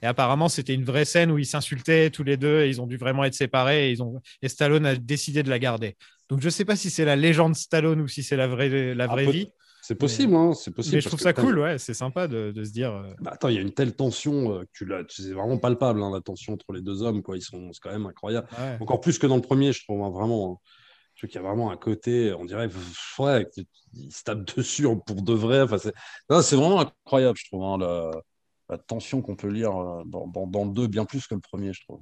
Et 0.02 0.06
apparemment, 0.06 0.50
c'était 0.50 0.74
une 0.74 0.84
vraie 0.84 1.06
scène 1.06 1.32
où 1.32 1.38
ils 1.38 1.46
s'insultaient 1.46 2.10
tous 2.10 2.24
les 2.24 2.38
deux. 2.38 2.62
Et 2.62 2.70
ils 2.70 2.82
ont 2.82 2.88
dû 2.88 2.98
vraiment 2.98 3.24
être 3.24 3.34
séparés. 3.36 3.90
Et, 3.90 3.92
ils 3.92 4.04
ont... 4.04 4.22
et 4.42 4.50
Stallone 4.50 4.86
a 4.86 4.96
décidé 4.96 5.44
de 5.44 5.50
la 5.50 5.60
garder. 5.60 5.96
Donc, 6.30 6.42
je 6.42 6.50
sais 6.50 6.66
pas 6.66 6.76
si 6.76 6.90
c'est 6.90 7.06
la 7.06 7.16
légende 7.16 7.56
Stallone 7.56 8.02
ou 8.02 8.08
si 8.08 8.24
c'est 8.24 8.36
la 8.38 8.48
vraie, 8.48 8.94
la 8.96 9.06
Ah, 9.06 9.08
vraie 9.08 9.26
peut- 9.26 9.32
vie. 9.32 9.48
C'est 9.86 9.96
possible, 9.96 10.34
hein, 10.34 10.54
c'est 10.54 10.72
possible. 10.74 10.96
Mais 10.96 11.02
je 11.02 11.10
trouve 11.10 11.20
ça 11.20 11.34
cool, 11.34 11.60
ouais. 11.60 11.78
C'est 11.78 11.94
sympa 11.94 12.30
de, 12.30 12.52
de 12.52 12.64
se 12.64 12.72
dire. 12.72 12.94
euh, 12.94 13.12
Bah, 13.20 13.32
attends, 13.34 13.50
il 13.50 13.56
y 13.56 13.58
a 13.58 13.62
une 13.62 13.74
telle 13.74 13.94
tension, 13.94 14.54
euh, 14.60 14.64
que 14.74 14.86
c'est 15.10 15.34
vraiment 15.34 15.58
palpable, 15.58 16.02
hein, 16.02 16.10
la 16.14 16.22
tension 16.22 16.54
entre 16.54 16.72
les 16.72 16.82
deux 16.82 17.02
hommes, 17.04 17.22
quoi. 17.22 17.36
Ils 17.36 17.42
sont, 17.42 17.70
c'est 17.74 17.82
quand 17.82 17.92
même 17.92 18.06
incroyable. 18.06 18.48
ouais. 18.58 18.78
Encore 18.80 19.02
plus 19.02 19.20
que 19.20 19.28
dans 19.28 19.36
le 19.36 19.42
premier, 19.42 19.74
je 19.74 19.84
trouve, 19.84 20.02
hein, 20.02 20.10
vraiment. 20.10 20.62
Qu'il 21.28 21.42
y 21.42 21.44
a 21.44 21.48
vraiment 21.48 21.72
un 21.72 21.78
côté, 21.78 22.34
on 22.34 22.46
dirait, 22.46 22.70
ouais, 23.20 23.48
ils 23.94 24.12
se 24.12 24.24
tapent 24.24 24.46
dessus 24.58 24.88
pour 25.06 25.22
de 25.22 25.34
vrai. 25.34 25.62
Enfin, 25.62 25.78
c'est, 25.78 26.56
vraiment 26.56 26.80
incroyable, 26.82 27.38
je 27.38 27.48
trouve, 27.48 27.64
hein, 27.64 28.12
tension 28.78 29.22
qu'on 29.22 29.36
peut 29.36 29.48
lire 29.48 29.72
euh, 29.76 30.04
dans, 30.06 30.28
dans, 30.28 30.48
dans 30.48 30.66
le 30.66 30.72
2, 30.72 30.88
bien 30.88 31.06
plus 31.06 31.28
que 31.28 31.36
le 31.36 31.42
premier, 31.42 31.74
je 31.74 31.82
trouve. 31.84 32.00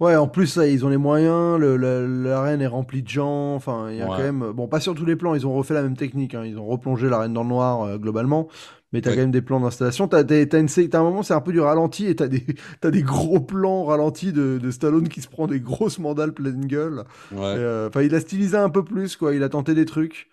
Ouais, 0.00 0.16
en 0.16 0.28
plus, 0.28 0.56
là, 0.56 0.66
ils 0.66 0.84
ont 0.84 0.88
les 0.88 0.96
moyens, 0.96 1.58
l'arène 1.60 2.60
est 2.60 2.66
remplie 2.66 3.02
de 3.02 3.08
gens, 3.08 3.54
enfin, 3.54 3.90
il 3.90 3.96
y 3.96 4.02
a 4.02 4.08
Ouais. 4.08 4.16
quand 4.16 4.22
même... 4.22 4.52
Bon, 4.52 4.68
pas 4.68 4.80
sur 4.80 4.94
tous 4.94 5.04
les 5.04 5.16
plans, 5.16 5.34
ils 5.34 5.46
ont 5.46 5.54
refait 5.54 5.74
la 5.74 5.82
même 5.82 5.96
technique, 5.96 6.34
hein, 6.34 6.44
ils 6.44 6.58
ont 6.58 6.66
replongé 6.66 7.08
l'arène 7.08 7.32
dans 7.32 7.42
le 7.42 7.48
noir, 7.48 7.82
euh, 7.82 7.98
globalement, 7.98 8.48
mais 8.92 9.00
t'as 9.00 9.10
Ouais. 9.10 9.16
quand 9.16 9.22
même 9.22 9.30
des 9.30 9.42
plans 9.42 9.60
d'installation, 9.60 10.08
t'as, 10.08 10.24
t'as 10.24 10.98
un 10.98 11.02
moment, 11.02 11.22
c'est 11.22 11.34
un 11.34 11.40
peu 11.40 11.52
du 11.52 11.60
ralenti, 11.60 12.06
et 12.06 12.14
t'as 12.16 12.28
des, 12.28 12.44
t'as 12.80 12.90
des 12.90 13.02
gros 13.02 13.40
plans 13.40 13.84
ralentis 13.84 14.32
de, 14.32 14.58
de 14.62 14.70
Stallone 14.70 15.08
qui 15.08 15.20
se 15.20 15.28
prend 15.28 15.46
des 15.46 15.60
grosses 15.60 15.98
mandales 15.98 16.32
pleine 16.34 16.66
gueule. 16.66 17.04
Ouais. 17.32 17.38
Et, 17.38 17.42
euh, 17.58 17.88
Enfin, 17.88 18.02
il 18.02 18.14
a 18.14 18.20
stylisé 18.20 18.56
un 18.56 18.70
peu 18.70 18.84
plus, 18.84 19.16
quoi, 19.16 19.34
il 19.34 19.42
a 19.42 19.48
tenté 19.48 19.74
des 19.74 19.84
trucs. 19.84 20.28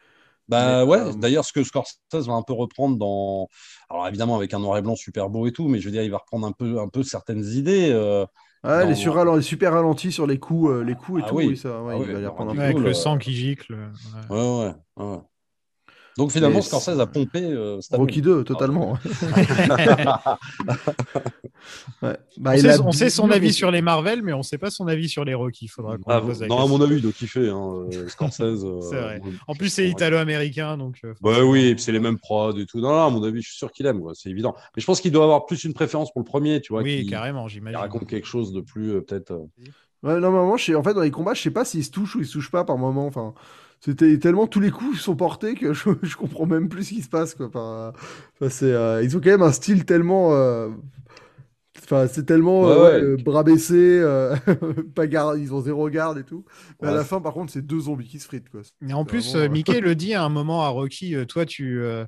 Bah 0.52 0.86
Mais, 0.86 0.92
ouais, 0.92 1.00
euh, 1.00 1.14
d'ailleurs, 1.14 1.46
ce 1.46 1.54
que 1.54 1.64
Scorsese 1.64 1.98
va 2.14 2.34
un 2.34 2.44
peu 2.44 2.54
reprendre 2.54 2.98
dans. 2.98 3.48
Alors 3.90 4.08
évidemment, 4.08 4.36
avec 4.36 4.54
un 4.54 4.60
noir 4.60 4.78
et 4.78 4.82
blanc 4.82 4.96
super 4.96 5.30
beau 5.30 5.48
et 5.48 5.52
tout, 5.54 5.68
mais 5.68 5.80
je 5.80 5.86
veux 5.86 5.92
dire, 5.92 6.04
il 6.04 6.12
va 6.12 6.18
reprendre 6.20 6.46
un 6.48 6.52
peu, 6.52 6.80
un 6.80 6.90
peu 6.90 7.04
certaines 7.04 7.44
idées. 7.46 7.90
euh, 7.92 8.26
les, 8.86 8.96
sur, 8.96 9.16
non. 9.26 9.36
les 9.36 9.42
super 9.42 9.74
ralentis 9.74 10.12
sur 10.12 10.28
les 10.28 10.40
coups, 10.40 10.70
euh, 10.72 10.84
les 10.84 10.96
coups 10.96 11.22
et 11.22 11.24
Ah 11.24 11.30
tout, 11.30 11.36
oui. 11.36 11.48
oui, 11.48 11.58
ça, 11.58 11.82
ouais, 11.82 11.94
Ah 11.96 11.98
il 11.98 12.04
oui, 12.04 12.14
va 12.14 12.20
les 12.20 12.28
reprendre 12.28 12.52
un 12.52 12.54
du 12.54 12.60
peu. 12.60 12.64
avec 12.66 12.76
cool, 12.76 12.86
le 12.86 12.90
euh, 12.90 12.94
sang 12.94 13.18
qui 13.18 13.34
gicle. 13.34 13.74
ouais. 13.74 13.90
Ouais, 14.30 14.74
ouais, 14.98 15.06
ouais. 15.06 15.18
Donc 16.18 16.32
finalement, 16.32 16.62
Scorsese 16.62 17.00
a 17.00 17.08
pompé 17.08 17.42
euh. 17.44 17.80
Rocky 17.92 18.22
2, 18.22 18.44
totalement. 18.44 18.98
Ouais. 22.02 22.18
Bah, 22.38 22.52
On, 22.52 22.54
il 22.56 22.62
sait, 22.62 22.70
a 22.70 22.82
on 22.82 22.92
sait 22.92 23.10
son 23.10 23.30
avis 23.30 23.54
sur 23.54 23.70
les 23.72 23.82
Marvel, 23.82 24.24
mais 24.24 24.34
on 24.34 24.42
sait 24.42 24.58
pas 24.58 24.72
son 24.72 24.88
avis 24.88 25.08
sur 25.08 25.24
les 25.24 25.34
Rocky. 25.36 25.66
Il 25.66 25.68
faudra 25.68 25.98
qu'on 25.98 26.10
Ah, 26.12 26.22
non, 26.48 26.60
à 26.60 26.68
mon 26.68 26.82
avis, 26.82 26.96
il 26.96 27.02
doit 27.02 27.12
kiffer, 27.12 27.50
hein, 27.50 27.86
euh, 27.94 28.08
Scorsese. 28.08 28.42
euh, 28.66 28.82
C'est 28.82 29.00
vrai. 29.00 29.20
moi, 29.20 29.32
En 29.48 29.54
plus, 29.56 29.70
c'est 29.70 29.88
italo-américain, 29.88 30.78
donc. 30.78 30.98
euh, 31.04 31.14
Bah 31.22 31.44
oui, 31.44 31.66
et 31.68 31.76
puis 31.76 31.84
c'est 31.84 31.92
les 31.92 32.00
mêmes 32.00 32.18
prods 32.18 32.58
et 32.58 32.66
tout. 32.66 32.80
Non, 32.80 32.90
non, 32.90 33.06
à 33.06 33.10
mon 33.10 33.24
avis, 33.24 33.42
je 33.42 33.50
suis 33.50 33.58
sûr 33.58 33.72
qu'il 33.72 33.86
aime, 33.86 34.02
quoi, 34.02 34.14
c'est 34.16 34.30
évident. 34.30 34.56
Mais 34.76 34.82
je 34.82 34.86
pense 34.86 35.02
qu'il 35.02 35.12
doit 35.12 35.24
avoir 35.24 35.46
plus 35.46 35.64
une 35.64 35.74
préférence 35.74 36.12
pour 36.12 36.22
le 36.22 36.26
premier, 36.26 36.62
tu 36.62 36.74
vois. 36.74 36.82
oui, 36.82 37.02
qui, 37.04 37.08
carrément, 37.12 37.48
j'imagine. 37.48 37.78
raconte 37.80 38.08
quelque 38.08 38.28
chose 38.28 38.52
de 38.54 38.62
plus, 38.62 38.94
euh, 38.96 39.02
peut-être. 39.02 39.32
euh, 39.32 39.46
Ouais, 40.04 40.20
non, 40.20 40.32
mais 40.32 40.58
sais- 40.58 40.74
en 40.74 40.82
fait, 40.82 40.96
dans 40.96 41.02
les 41.02 41.12
combats, 41.12 41.36
je 41.36 41.42
sais 41.44 41.52
pas 41.52 41.64
s'ils 41.64 41.86
se 41.86 41.92
touchent 41.92 42.16
ou 42.16 42.22
ils 42.22 42.26
se 42.26 42.34
touchent 42.34 42.50
pas 42.50 42.64
par 42.64 42.78
moment. 42.80 43.06
Enfin, 43.06 43.36
c'était 43.82 44.18
tellement 44.20 44.48
tous 44.48 44.60
les 44.60 44.72
coups 44.72 45.00
sont 45.02 45.16
portés 45.16 45.56
que 45.56 45.74
je, 45.74 45.90
je 46.04 46.16
comprends 46.16 46.46
même 46.46 46.70
plus 46.70 46.84
ce 46.86 46.90
qui 46.96 47.02
se 47.02 47.10
passe. 47.10 47.36
Quoi. 47.36 47.48
Enfin, 47.48 47.94
c'est, 48.50 48.72
euh, 48.72 49.04
ils 49.04 49.18
ont 49.18 49.22
quand 49.22 49.32
même 49.32 49.42
un 49.42 49.52
style 49.52 49.86
tellement. 49.86 50.34
euh, 50.34 50.70
Enfin, 51.84 52.08
c'est 52.08 52.26
tellement 52.26 52.64
Ouais, 52.64 52.70
euh, 52.70 52.78
ouais. 52.78 53.06
euh, 53.14 53.18
bras 53.18 53.44
baissés, 53.44 54.00
euh, 54.02 54.36
pas 54.96 55.08
garde, 55.08 55.40
ils 55.40 55.54
ont 55.54 55.62
zéro 55.62 55.90
garde 55.90 56.18
et 56.20 56.24
tout. 56.24 56.46
Mais 56.82 56.90
à 56.90 56.92
la 56.92 57.04
fin, 57.06 57.22
par 57.22 57.34
contre, 57.34 57.52
c'est 57.52 57.66
deux 57.66 57.82
zombies 57.82 58.08
qui 58.08 58.20
se 58.20 58.26
fritent. 58.26 58.50
Quoi. 58.50 58.62
Et 58.88 58.94
en 58.94 59.06
plus, 59.06 59.36
vraiment, 59.36 59.46
euh, 59.46 59.50
Mickey 59.50 59.80
le 59.82 59.96
dit 59.96 60.14
à 60.14 60.24
un 60.24 60.30
moment 60.30 60.64
à 60.64 60.70
Rocky 60.70 61.16
euh, 61.16 61.26
Toi, 61.26 61.46
tu. 61.46 61.82
euh, 61.82 62.06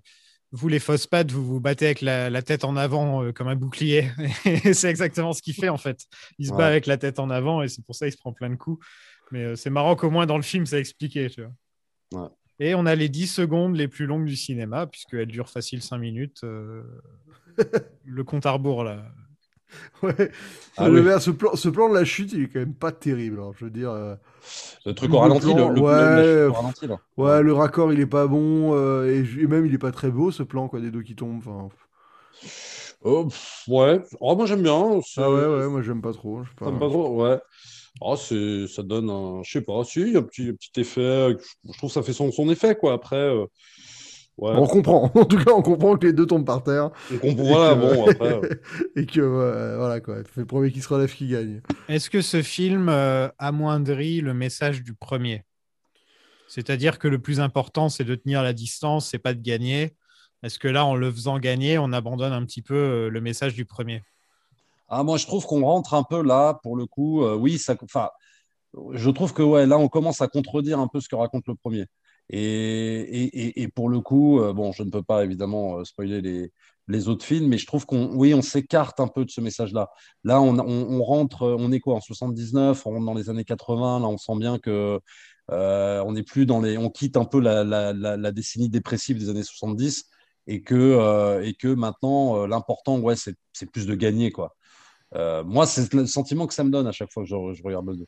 vous, 0.53 0.69
les 0.69 0.80
fausses 0.80 1.07
pattes, 1.07 1.32
vous 1.32 1.43
vous 1.45 1.59
battez 1.59 1.86
avec 1.88 2.01
la, 2.01 2.30
la 2.30 2.41
tête 2.43 2.63
en 2.63 2.78
avant 2.78 3.24
euh, 3.24 3.34
comme 3.34 3.47
un 3.49 3.55
bouclier. 3.55 4.09
C'est 4.74 4.89
exactement 4.89 5.34
ce 5.34 5.41
qu'il 5.41 5.55
fait, 5.55 5.69
en 5.69 5.78
fait. 5.78 6.01
Il 6.39 6.47
se 6.47 6.53
bat 6.53 6.67
avec 6.67 6.86
la 6.88 6.97
tête 6.97 7.19
en 7.19 7.30
avant 7.30 7.63
et 7.63 7.69
c'est 7.69 7.84
pour 7.86 7.95
ça 7.95 8.05
qu'il 8.07 8.13
se 8.13 8.19
prend 8.19 8.34
plein 8.34 8.49
de 8.51 8.55
coups. 8.55 8.86
Mais 9.32 9.43
euh, 9.43 9.55
c'est 9.55 9.71
marrant 9.71 9.95
qu'au 9.95 10.11
moins 10.11 10.28
dans 10.28 10.37
le 10.37 10.43
film, 10.43 10.66
ça 10.67 10.79
expliqué. 10.79 11.29
Tu 11.29 11.41
vois. 11.41 11.51
Ouais. 12.13 12.29
Et 12.59 12.75
on 12.75 12.85
a 12.85 12.95
les 12.95 13.09
10 13.09 13.27
secondes 13.27 13.75
les 13.75 13.87
plus 13.87 14.05
longues 14.05 14.25
du 14.25 14.35
cinéma, 14.35 14.87
puisqu'elles 14.87 15.27
durent 15.27 15.49
facile 15.49 15.81
5 15.81 15.97
minutes. 15.99 16.41
euh, 16.43 16.83
le 18.05 18.23
compte 18.23 18.45
à 18.45 18.51
rebours, 18.51 18.83
là. 18.83 19.03
Ouais. 20.01 20.31
Ah 20.77 20.89
Le 20.89 21.01
oui. 21.01 21.19
ce, 21.19 21.31
plan, 21.31 21.55
ce 21.55 21.69
plan 21.69 21.89
de 21.89 21.95
la 21.95 22.05
chute, 22.05 22.31
il 22.33 22.43
est 22.43 22.47
quand 22.47 22.59
même 22.59 22.75
pas 22.75 22.91
terrible. 22.91 23.39
hein, 23.39 23.51
je 23.57 23.65
veux 23.65 23.71
dire. 23.71 23.89
euh, 23.91 24.15
Le 24.85 24.93
truc 24.93 25.13
au 25.13 25.19
ralenti, 25.19 25.53
plan, 25.53 25.69
le, 25.69 25.75
le, 25.75 25.81
ouais, 25.81 26.47
le- 26.47 26.51
ralenti, 26.51 26.87
là. 26.87 26.97
Ouais, 27.17 27.41
le 27.43 27.53
raccord, 27.53 27.93
il 27.93 27.99
est 27.99 28.05
pas 28.07 28.27
bon. 28.27 28.73
euh, 28.75 29.23
et, 29.39 29.47
même, 29.47 29.65
il 29.65 29.73
est 29.73 29.77
pas 29.77 29.91
très 29.91 30.11
beau, 30.11 30.31
ce 30.31 30.43
plan, 30.43 30.67
quoi, 30.67 30.79
des 30.81 30.91
deux 30.91 31.03
qui 31.03 31.15
tombent. 31.15 31.37
Enfin, 31.39 31.69
Oh, 33.03 33.25
pff, 33.29 33.63
ouais. 33.67 34.01
Oh, 34.19 34.35
moi, 34.35 34.45
j'aime 34.45 34.63
bien. 34.63 34.99
Ah 35.17 35.29
ouais, 35.31 35.45
ouais, 35.45 35.67
moi, 35.69 35.81
j'aime 35.81 36.01
pas 36.01 36.13
trop. 36.13 36.43
pas. 36.57 36.71
Pas 36.71 36.89
trop 36.89 37.21
Ouais. 37.23 37.39
Oh, 38.01 38.15
c'est, 38.15 38.67
ça 38.67 38.83
donne 38.83 39.09
un, 39.09 39.41
je 39.43 39.51
sais 39.51 39.61
pas, 39.61 39.83
si, 39.83 40.13
un 40.15 40.24
petit, 40.24 40.49
un 40.49 40.53
petit 40.55 40.79
effet. 40.82 41.36
Je 41.63 41.78
trouve 41.78 41.89
que 41.89 41.93
ça 41.93 42.03
fait 42.03 42.13
son, 42.13 42.32
son 42.32 42.49
effet, 42.49 42.75
quoi. 42.75 42.93
Après, 42.93 43.15
euh, 43.15 43.45
Ouais. 44.36 44.51
On 44.55 44.65
comprend. 44.65 45.11
En 45.15 45.25
tout 45.25 45.37
cas, 45.37 45.51
on 45.51 45.61
comprend 45.61 45.95
que 45.95 46.07
les 46.07 46.13
deux 46.13 46.25
tombent 46.25 46.45
par 46.45 46.63
terre. 46.63 46.89
On 47.11 47.17
comprend, 47.20 47.43
Et 47.43 47.47
voilà, 47.49 47.75
que- 47.75 47.79
bon, 47.95 48.07
après. 48.09 48.33
euh, 48.33 48.49
et 48.95 49.05
que 49.05 49.20
euh, 49.21 49.78
voilà 49.78 49.99
quoi. 50.01 50.24
Le 50.36 50.45
premier 50.45 50.71
qui 50.71 50.82
se 50.82 50.89
relève 50.91 51.13
qui 51.13 51.28
gagne. 51.28 51.61
Est-ce 51.87 52.09
que 52.09 52.20
ce 52.21 52.41
film 52.41 52.89
euh, 52.89 53.28
amoindrit 53.37 54.21
le 54.21 54.33
message 54.33 54.82
du 54.82 54.95
premier? 54.95 55.43
C'est-à-dire 56.47 56.99
que 56.99 57.07
le 57.07 57.20
plus 57.20 57.39
important, 57.39 57.89
c'est 57.89 58.03
de 58.03 58.15
tenir 58.15 58.41
la 58.43 58.53
distance, 58.53 59.07
c'est 59.09 59.20
pas 59.20 59.33
de 59.36 59.41
gagner. 59.41 59.93
Est-ce 60.41 60.59
que 60.59 60.67
là, 60.67 60.83
en 60.86 60.95
le 60.95 61.11
faisant 61.11 61.37
gagner, 61.39 61.78
on 61.78 61.93
abandonne 61.93 62.33
un 62.33 62.43
petit 62.45 62.61
peu 62.63 62.75
euh, 62.75 63.09
le 63.09 63.21
message 63.21 63.53
du 63.53 63.65
premier? 63.65 64.01
Ah, 64.95 65.03
moi, 65.03 65.17
je 65.17 65.25
trouve 65.25 65.45
qu'on 65.45 65.63
rentre 65.65 65.93
un 65.95 66.03
peu 66.03 66.21
là, 66.21 66.59
pour 66.63 66.75
le 66.75 66.86
coup. 66.86 67.24
euh, 67.24 67.36
oui, 67.36 67.57
ça, 67.57 67.75
je 68.93 69.09
trouve 69.09 69.33
que 69.33 69.43
ouais, 69.43 69.65
là, 69.67 69.78
on 69.78 69.87
commence 69.87 70.21
à 70.21 70.28
contredire 70.28 70.79
un 70.79 70.87
peu 70.87 70.99
ce 71.01 71.07
que 71.09 71.15
raconte 71.15 71.47
le 71.47 71.55
premier. 71.55 71.86
Et, 72.29 72.39
et, 72.41 73.61
et- 73.63 73.67
pour 73.67 73.89
le 73.89 73.99
coup, 74.01 74.39
euh, 74.39 74.53
bon, 74.53 74.71
je 74.71 74.83
ne 74.83 74.89
peux 74.89 75.03
pas 75.03 75.24
évidemment 75.25 75.79
euh, 75.79 75.83
spoiler 75.86 76.21
les, 76.21 76.51
les 76.87 77.07
autres 77.09 77.25
films, 77.25 77.47
mais 77.49 77.57
je 77.57 77.67
trouve 77.67 77.86
qu'on, 77.86 78.13
oui, 78.15 78.33
on 78.33 78.41
s'écarte 78.41 78.99
un 78.99 79.07
peu 79.07 79.25
de 79.25 79.29
ce 79.32 79.41
message-là. 79.41 79.89
Là, 80.24 80.41
on, 80.41 80.57
on, 80.59 81.03
rentre, 81.03 81.43
on 81.59 81.71
est 81.71 81.79
quoi, 81.79 81.95
en 81.95 82.01
79, 82.01 82.86
on 82.87 82.91
rentre 82.91 83.05
dans 83.05 83.13
les 83.13 83.29
années 83.29 83.43
80. 83.45 83.99
Là, 83.99 84.07
on 84.07 84.17
sent 84.17 84.37
bien 84.37 84.57
que 84.59 84.99
on 85.49 86.11
n'est 86.13 86.24
plus 86.24 86.45
dans 86.45 86.61
les, 86.61 86.78
on 86.78 86.89
quitte 86.89 87.17
un 87.17 87.25
peu 87.25 87.39
la, 87.39 87.63
la, 87.63 88.32
décennie 88.32 88.70
dépressive 88.70 89.20
des 89.20 89.29
années 89.29 89.43
70 89.43 90.05
et 90.47 90.61
que, 90.63 91.41
et 91.43 91.53
que 91.55 91.67
maintenant, 91.67 92.45
l'important, 92.47 92.99
ouais, 92.99 93.15
c'est 93.15 93.36
c'est 93.53 93.70
plus 93.71 93.86
de 93.86 93.95
gagner, 93.95 94.32
quoi. 94.32 94.55
Euh, 95.15 95.43
moi, 95.43 95.65
c'est 95.67 95.93
le 95.93 96.05
sentiment 96.05 96.47
que 96.47 96.53
ça 96.53 96.63
me 96.63 96.71
donne 96.71 96.87
à 96.87 96.91
chaque 96.91 97.11
fois 97.11 97.23
que 97.23 97.29
je, 97.29 97.35
je 97.53 97.63
regarde 97.63 97.87
le 97.87 97.97
2. 97.97 98.05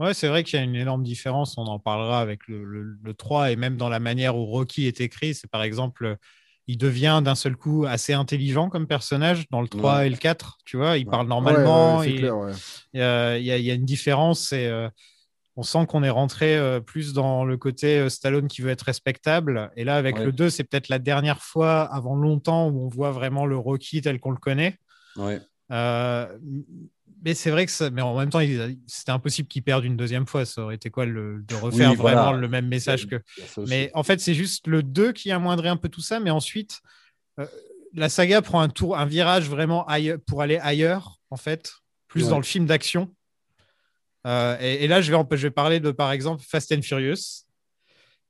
Ouais, 0.00 0.12
c'est 0.12 0.28
vrai 0.28 0.42
qu'il 0.42 0.58
y 0.58 0.62
a 0.62 0.64
une 0.64 0.74
énorme 0.74 1.02
différence. 1.02 1.56
On 1.56 1.62
en 1.66 1.78
parlera 1.78 2.20
avec 2.20 2.46
le, 2.48 2.64
le- 2.64 2.98
le 3.02 3.14
3 3.14 3.52
et 3.52 3.56
même 3.56 3.76
dans 3.76 3.88
la 3.88 4.00
manière 4.00 4.36
où 4.36 4.44
Rocky 4.44 4.86
est 4.86 5.00
écrit. 5.00 5.34
C'est 5.34 5.48
par 5.48 5.62
exemple, 5.62 6.16
il 6.66 6.76
devient 6.78 7.22
d'un 7.24 7.36
seul 7.36 7.56
coup 7.56 7.84
assez 7.86 8.12
intelligent 8.12 8.68
comme 8.70 8.86
personnage 8.88 9.48
dans 9.50 9.62
le 9.62 9.68
3 9.68 9.98
Ouais. 9.98 10.06
et 10.08 10.10
le 10.10 10.16
4. 10.16 10.58
Tu 10.64 10.76
vois, 10.76 10.98
il 10.98 11.04
Ouais. 11.06 11.10
parle 11.10 11.28
normalement. 11.28 11.98
Ouais, 11.98 12.06
ouais, 12.06 12.16
c'est 12.18 12.98
il- 12.98 13.00
ouais. 13.00 13.42
y 13.42 13.50
a, 13.52 13.58
y 13.58 13.70
une 13.70 13.84
différence. 13.84 14.52
Et, 14.52 14.66
euh, 14.66 14.88
on 15.56 15.62
sent 15.62 15.86
qu'on 15.86 16.02
est 16.02 16.10
rentré 16.10 16.56
euh, 16.56 16.80
plus 16.80 17.12
dans 17.12 17.44
le 17.44 17.56
côté 17.56 17.98
euh, 18.00 18.08
Stallone 18.08 18.48
qui 18.48 18.60
veut 18.62 18.70
être 18.70 18.82
respectable. 18.82 19.70
Et 19.76 19.84
là, 19.84 19.94
avec 19.96 20.16
Ouais. 20.16 20.24
le 20.24 20.32
2, 20.32 20.50
c'est 20.50 20.64
peut-être 20.64 20.88
la 20.88 20.98
dernière 20.98 21.40
fois 21.40 21.82
avant 21.82 22.16
longtemps 22.16 22.68
où 22.68 22.84
on 22.84 22.88
voit 22.88 23.12
vraiment 23.12 23.46
le 23.46 23.56
Rocky 23.56 24.00
tel 24.02 24.18
qu'on 24.18 24.32
le 24.32 24.36
connaît. 24.38 24.76
Ouais. 25.16 25.40
Euh, 25.72 26.26
mais 27.24 27.32
c'est 27.34 27.50
vrai 27.50 27.64
que 27.64 27.72
ça, 27.72 27.88
mais 27.90 28.02
en 28.02 28.18
même 28.18 28.28
temps, 28.30 28.40
c'était 28.86 29.12
impossible 29.12 29.48
qu'il 29.48 29.62
perde 29.62 29.84
une 29.84 29.96
deuxième 29.96 30.26
fois. 30.26 30.44
Ça 30.44 30.62
aurait 30.62 30.74
été 30.74 30.90
quoi 30.90 31.06
le- 31.06 31.42
de 31.42 31.54
refaire 31.54 31.90
Oui, 31.92 31.96
voilà. 31.96 32.22
vraiment 32.24 32.38
le 32.38 32.48
même 32.48 32.66
message 32.68 33.06
que. 33.08 33.20
Ça 33.46 33.62
aussi. 33.62 33.70
Mais 33.70 33.90
en 33.94 34.02
fait, 34.02 34.20
c'est 34.20 34.34
juste 34.34 34.66
le 34.66 34.82
2 34.82 35.12
qui 35.12 35.30
amoindrait 35.32 35.70
un 35.70 35.76
peu 35.78 35.88
tout 35.88 36.02
ça. 36.02 36.20
Mais 36.20 36.30
ensuite, 36.30 36.80
euh, 37.40 37.46
la 37.94 38.08
saga 38.10 38.42
prend 38.42 38.60
un 38.60 38.68
tour, 38.68 38.98
un 38.98 39.06
virage 39.06 39.48
vraiment 39.48 39.86
aille- 39.86 40.18
pour 40.26 40.42
aller 40.42 40.58
ailleurs, 40.58 41.18
en 41.30 41.36
fait, 41.36 41.72
plus 42.08 42.24
Ouais. 42.24 42.30
dans 42.30 42.36
le 42.38 42.42
film 42.44 42.66
d'action. 42.66 43.14
Euh, 44.26 44.56
et, 44.60 44.84
et 44.84 44.88
là, 44.88 45.00
je 45.00 45.10
vais, 45.10 45.16
en- 45.16 45.26
je 45.30 45.36
vais 45.36 45.50
parler 45.50 45.80
de, 45.80 45.90
par 45.90 46.12
exemple, 46.12 46.42
Fast 46.46 46.72
and 46.72 46.82
Furious, 46.82 47.44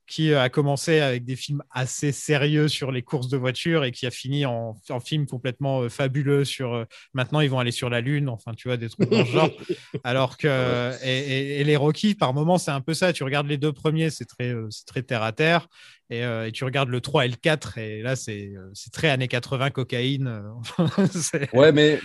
qui 0.06 0.32
euh, 0.32 0.42
a 0.42 0.48
commencé 0.48 1.00
avec 1.00 1.24
des 1.24 1.36
films 1.36 1.62
assez 1.70 2.12
sérieux 2.12 2.68
sur 2.68 2.92
les 2.92 3.02
courses 3.02 3.28
de 3.28 3.36
voitures 3.36 3.84
et 3.84 3.92
qui 3.92 4.06
a 4.06 4.10
fini 4.10 4.44
en, 4.46 4.76
en 4.90 5.00
film 5.00 5.26
complètement 5.26 5.82
euh, 5.82 5.88
fabuleux 5.88 6.44
sur. 6.44 6.74
euh, 6.74 6.84
maintenant, 7.14 7.40
ils 7.40 7.48
vont 7.50 7.58
aller 7.58 7.70
sur 7.70 7.88
la 7.90 8.00
Lune, 8.00 8.28
enfin, 8.28 8.52
tu 8.54 8.68
vois, 8.68 8.76
des 8.76 8.88
trucs 8.88 9.08
dans 9.10 9.24
ce 9.24 9.30
genre. 9.32 9.50
Alors 10.04 10.36
que. 10.36 10.92
Et, 11.04 11.18
et- 11.18 11.60
et 11.60 11.64
les 11.64 11.76
Rocky, 11.76 12.14
par 12.14 12.34
moments, 12.34 12.58
c'est 12.58 12.70
un 12.70 12.80
peu 12.80 12.94
ça. 12.94 13.12
Tu 13.12 13.24
regardes 13.24 13.46
les 13.46 13.58
deux 13.58 13.72
premiers, 13.72 14.10
c'est 14.10 14.24
très, 14.26 14.50
euh, 14.52 14.66
c'est 14.70 14.84
très 14.86 15.02
terre 15.02 15.22
à 15.22 15.32
terre. 15.32 15.68
Et, 16.10 16.22
euh, 16.22 16.46
et 16.48 16.52
tu 16.52 16.64
regardes 16.64 16.90
le 16.90 17.00
3 17.00 17.24
et 17.24 17.28
le 17.28 17.36
4, 17.36 17.78
et 17.78 18.02
là, 18.02 18.14
c'est 18.14 18.52
c'est 18.74 18.92
très 18.92 19.08
années 19.08 19.26
80, 19.28 19.70
cocaïne. 19.70 20.42
Ouais, 21.54 21.72
mais 21.72 21.98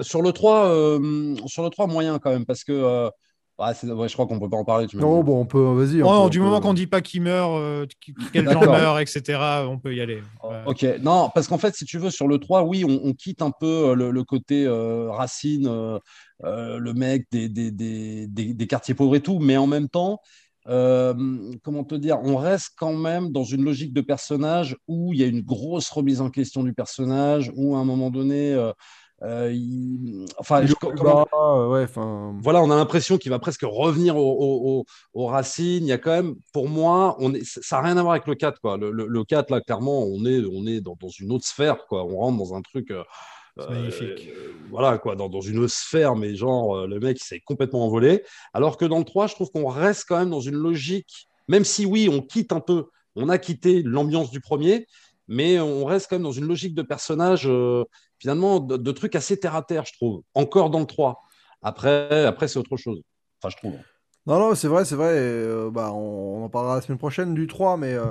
sur, 0.00 0.22
le 0.22 0.32
3, 0.32 0.68
euh, 0.70 1.34
sur 1.46 1.62
le 1.64 1.70
3, 1.70 1.86
moyen 1.86 2.18
quand 2.18 2.30
même, 2.30 2.46
parce 2.46 2.62
que 2.64 3.10
ouais, 3.58 3.90
ouais, 3.92 4.08
je 4.08 4.12
crois 4.14 4.26
qu'on 4.26 4.38
peut 4.38 4.48
pas 4.48 4.56
en 4.56 4.64
parler. 4.64 4.86
Tu 4.86 4.96
Non, 4.96 5.18
dit. 5.18 5.24
bon, 5.26 5.40
on 5.40 5.46
peut, 5.46 5.60
vas-y. 5.60 6.02
Oh, 6.02 6.28
du 6.28 6.40
moment 6.40 6.60
qu'on 6.60 6.74
dit 6.74 6.86
pas 6.86 7.00
qui 7.00 7.20
meurt, 7.20 7.52
euh, 7.56 7.86
qui- 8.00 8.14
gens 8.34 8.42
D'accord. 8.42 8.72
meurent, 8.72 8.98
etc., 8.98 9.38
on 9.68 9.78
peut 9.78 9.94
y 9.94 10.00
aller. 10.00 10.22
Ouais. 10.42 10.62
Ok, 10.66 10.84
non, 11.02 11.30
parce 11.34 11.48
qu'en 11.48 11.58
fait, 11.58 11.74
si 11.74 11.84
tu 11.84 11.98
veux, 11.98 12.10
sur 12.10 12.28
le 12.28 12.38
3, 12.38 12.64
oui, 12.64 12.84
on, 12.84 13.00
on 13.04 13.12
quitte 13.12 13.42
un 13.42 13.50
peu 13.50 13.90
euh, 13.90 13.94
le, 13.94 14.10
le 14.10 14.24
côté 14.24 14.66
euh, 14.66 15.10
racine, 15.10 15.66
euh, 15.66 15.98
le 16.78 16.92
mec 16.94 17.26
des, 17.30 17.48
des, 17.48 17.70
des, 17.70 18.26
des, 18.26 18.54
des 18.54 18.66
quartiers 18.66 18.94
pauvres 18.94 19.16
et 19.16 19.20
tout, 19.22 19.38
mais 19.38 19.56
en 19.56 19.66
même 19.66 19.88
temps, 19.88 20.20
euh, 20.68 21.14
comment 21.62 21.84
te 21.84 21.94
dire, 21.94 22.18
on 22.24 22.36
reste 22.36 22.70
quand 22.76 22.92
même 22.94 23.30
dans 23.30 23.44
une 23.44 23.62
logique 23.64 23.92
de 23.92 24.00
personnage 24.00 24.76
où 24.88 25.12
il 25.12 25.20
y 25.20 25.22
a 25.22 25.26
une 25.26 25.42
grosse 25.42 25.88
remise 25.90 26.20
en 26.20 26.28
question 26.28 26.62
du 26.64 26.72
personnage, 26.72 27.52
où 27.54 27.76
à 27.76 27.78
un 27.78 27.84
moment 27.84 28.10
donné, 28.10 28.52
euh, 29.22 29.46
euh, 29.46 29.52
il- 29.52 30.26
enfin, 30.38 30.60
Il 30.62 30.66
je- 30.68 30.72
est 30.72 30.84
au 30.84 30.88
plus 30.88 30.98
comment- 30.98 31.26
bas, 31.32 31.68
ouais, 31.68 31.84
enfin. 31.84 32.34
voilà, 32.42 32.62
on 32.62 32.70
a 32.70 32.76
l'impression 32.76 33.16
qu'il 33.18 33.30
va 33.30 33.38
presque 33.38 33.62
revenir 33.64 34.16
au- 34.16 34.20
au- 34.20 34.78
au- 34.80 34.84
aux 35.14 35.26
racines. 35.26 35.84
Il 35.84 35.88
y 35.88 35.92
a 35.92 35.98
quand 35.98 36.10
même, 36.10 36.34
pour 36.52 36.68
moi, 36.68 37.16
on 37.18 37.32
est, 37.34 37.42
ça 37.44 37.76
n'a 37.76 37.82
rien 37.82 37.96
à 37.96 38.02
voir 38.02 38.12
avec 38.14 38.26
le 38.26 38.34
4. 38.34 38.60
Quoi. 38.60 38.76
Le, 38.76 38.90
le, 38.90 39.06
le 39.06 39.24
4, 39.24 39.50
là, 39.50 39.60
clairement, 39.60 40.02
on 40.04 40.24
est, 40.26 40.42
on 40.52 40.66
est 40.66 40.80
dans, 40.80 40.96
dans 41.00 41.08
une 41.08 41.32
autre 41.32 41.46
sphère. 41.46 41.86
Quoi. 41.88 42.04
On 42.04 42.16
rentre 42.18 42.38
dans 42.38 42.54
un 42.54 42.62
truc. 42.62 42.90
euh, 42.90 43.02
C'est 43.58 43.70
magnifique. 43.70 44.28
euh, 44.28 44.52
voilà, 44.70 44.98
quoi, 44.98 45.16
dans, 45.16 45.30
dans 45.30 45.40
une 45.40 45.58
autre 45.60 45.72
sphère, 45.72 46.14
mais 46.14 46.34
genre, 46.34 46.76
euh, 46.76 46.86
le 46.86 47.00
mec, 47.00 47.16
il 47.18 47.24
s'est 47.24 47.40
complètement 47.40 47.86
envolé. 47.86 48.22
Alors 48.52 48.76
que 48.76 48.84
dans 48.84 48.98
le 48.98 49.04
3, 49.04 49.28
je 49.28 49.34
trouve 49.34 49.50
qu'on 49.50 49.66
reste 49.68 50.04
quand 50.06 50.18
même 50.18 50.28
dans 50.28 50.40
une 50.40 50.56
logique, 50.56 51.26
même 51.48 51.64
si 51.64 51.86
oui, 51.86 52.10
on 52.12 52.20
quitte 52.20 52.52
un 52.52 52.60
peu, 52.60 52.84
on 53.14 53.30
a 53.30 53.38
quitté 53.38 53.82
l'ambiance 53.82 54.30
du 54.30 54.40
premier, 54.42 54.86
mais 55.26 55.58
on 55.58 55.86
reste 55.86 56.08
quand 56.10 56.16
même 56.16 56.22
dans 56.24 56.32
une 56.32 56.44
logique 56.46 56.74
de 56.74 56.82
personnage, 56.82 57.48
euh, 57.48 57.84
finalement, 58.18 58.60
de, 58.60 58.76
de 58.76 58.92
trucs 58.92 59.14
assez 59.14 59.38
terre 59.38 59.54
à 59.56 59.62
terre, 59.62 59.84
je 59.86 59.92
trouve. 59.92 60.22
Encore 60.34 60.70
dans 60.70 60.80
le 60.80 60.86
3. 60.86 61.22
Après, 61.62 62.24
après 62.24 62.48
c'est 62.48 62.58
autre 62.58 62.76
chose. 62.76 63.02
Enfin, 63.42 63.50
je 63.50 63.56
trouve. 63.56 63.76
Non, 64.26 64.38
non, 64.40 64.54
c'est 64.54 64.68
vrai, 64.68 64.84
c'est 64.84 64.96
vrai. 64.96 65.14
et, 65.14 65.18
euh, 65.20 65.70
bah, 65.70 65.92
on, 65.92 66.40
on 66.40 66.44
en 66.44 66.48
parlera 66.48 66.76
la 66.76 66.80
semaine 66.80 66.98
prochaine 66.98 67.34
du 67.34 67.46
3, 67.46 67.76
mais, 67.76 67.94
euh, 67.94 68.06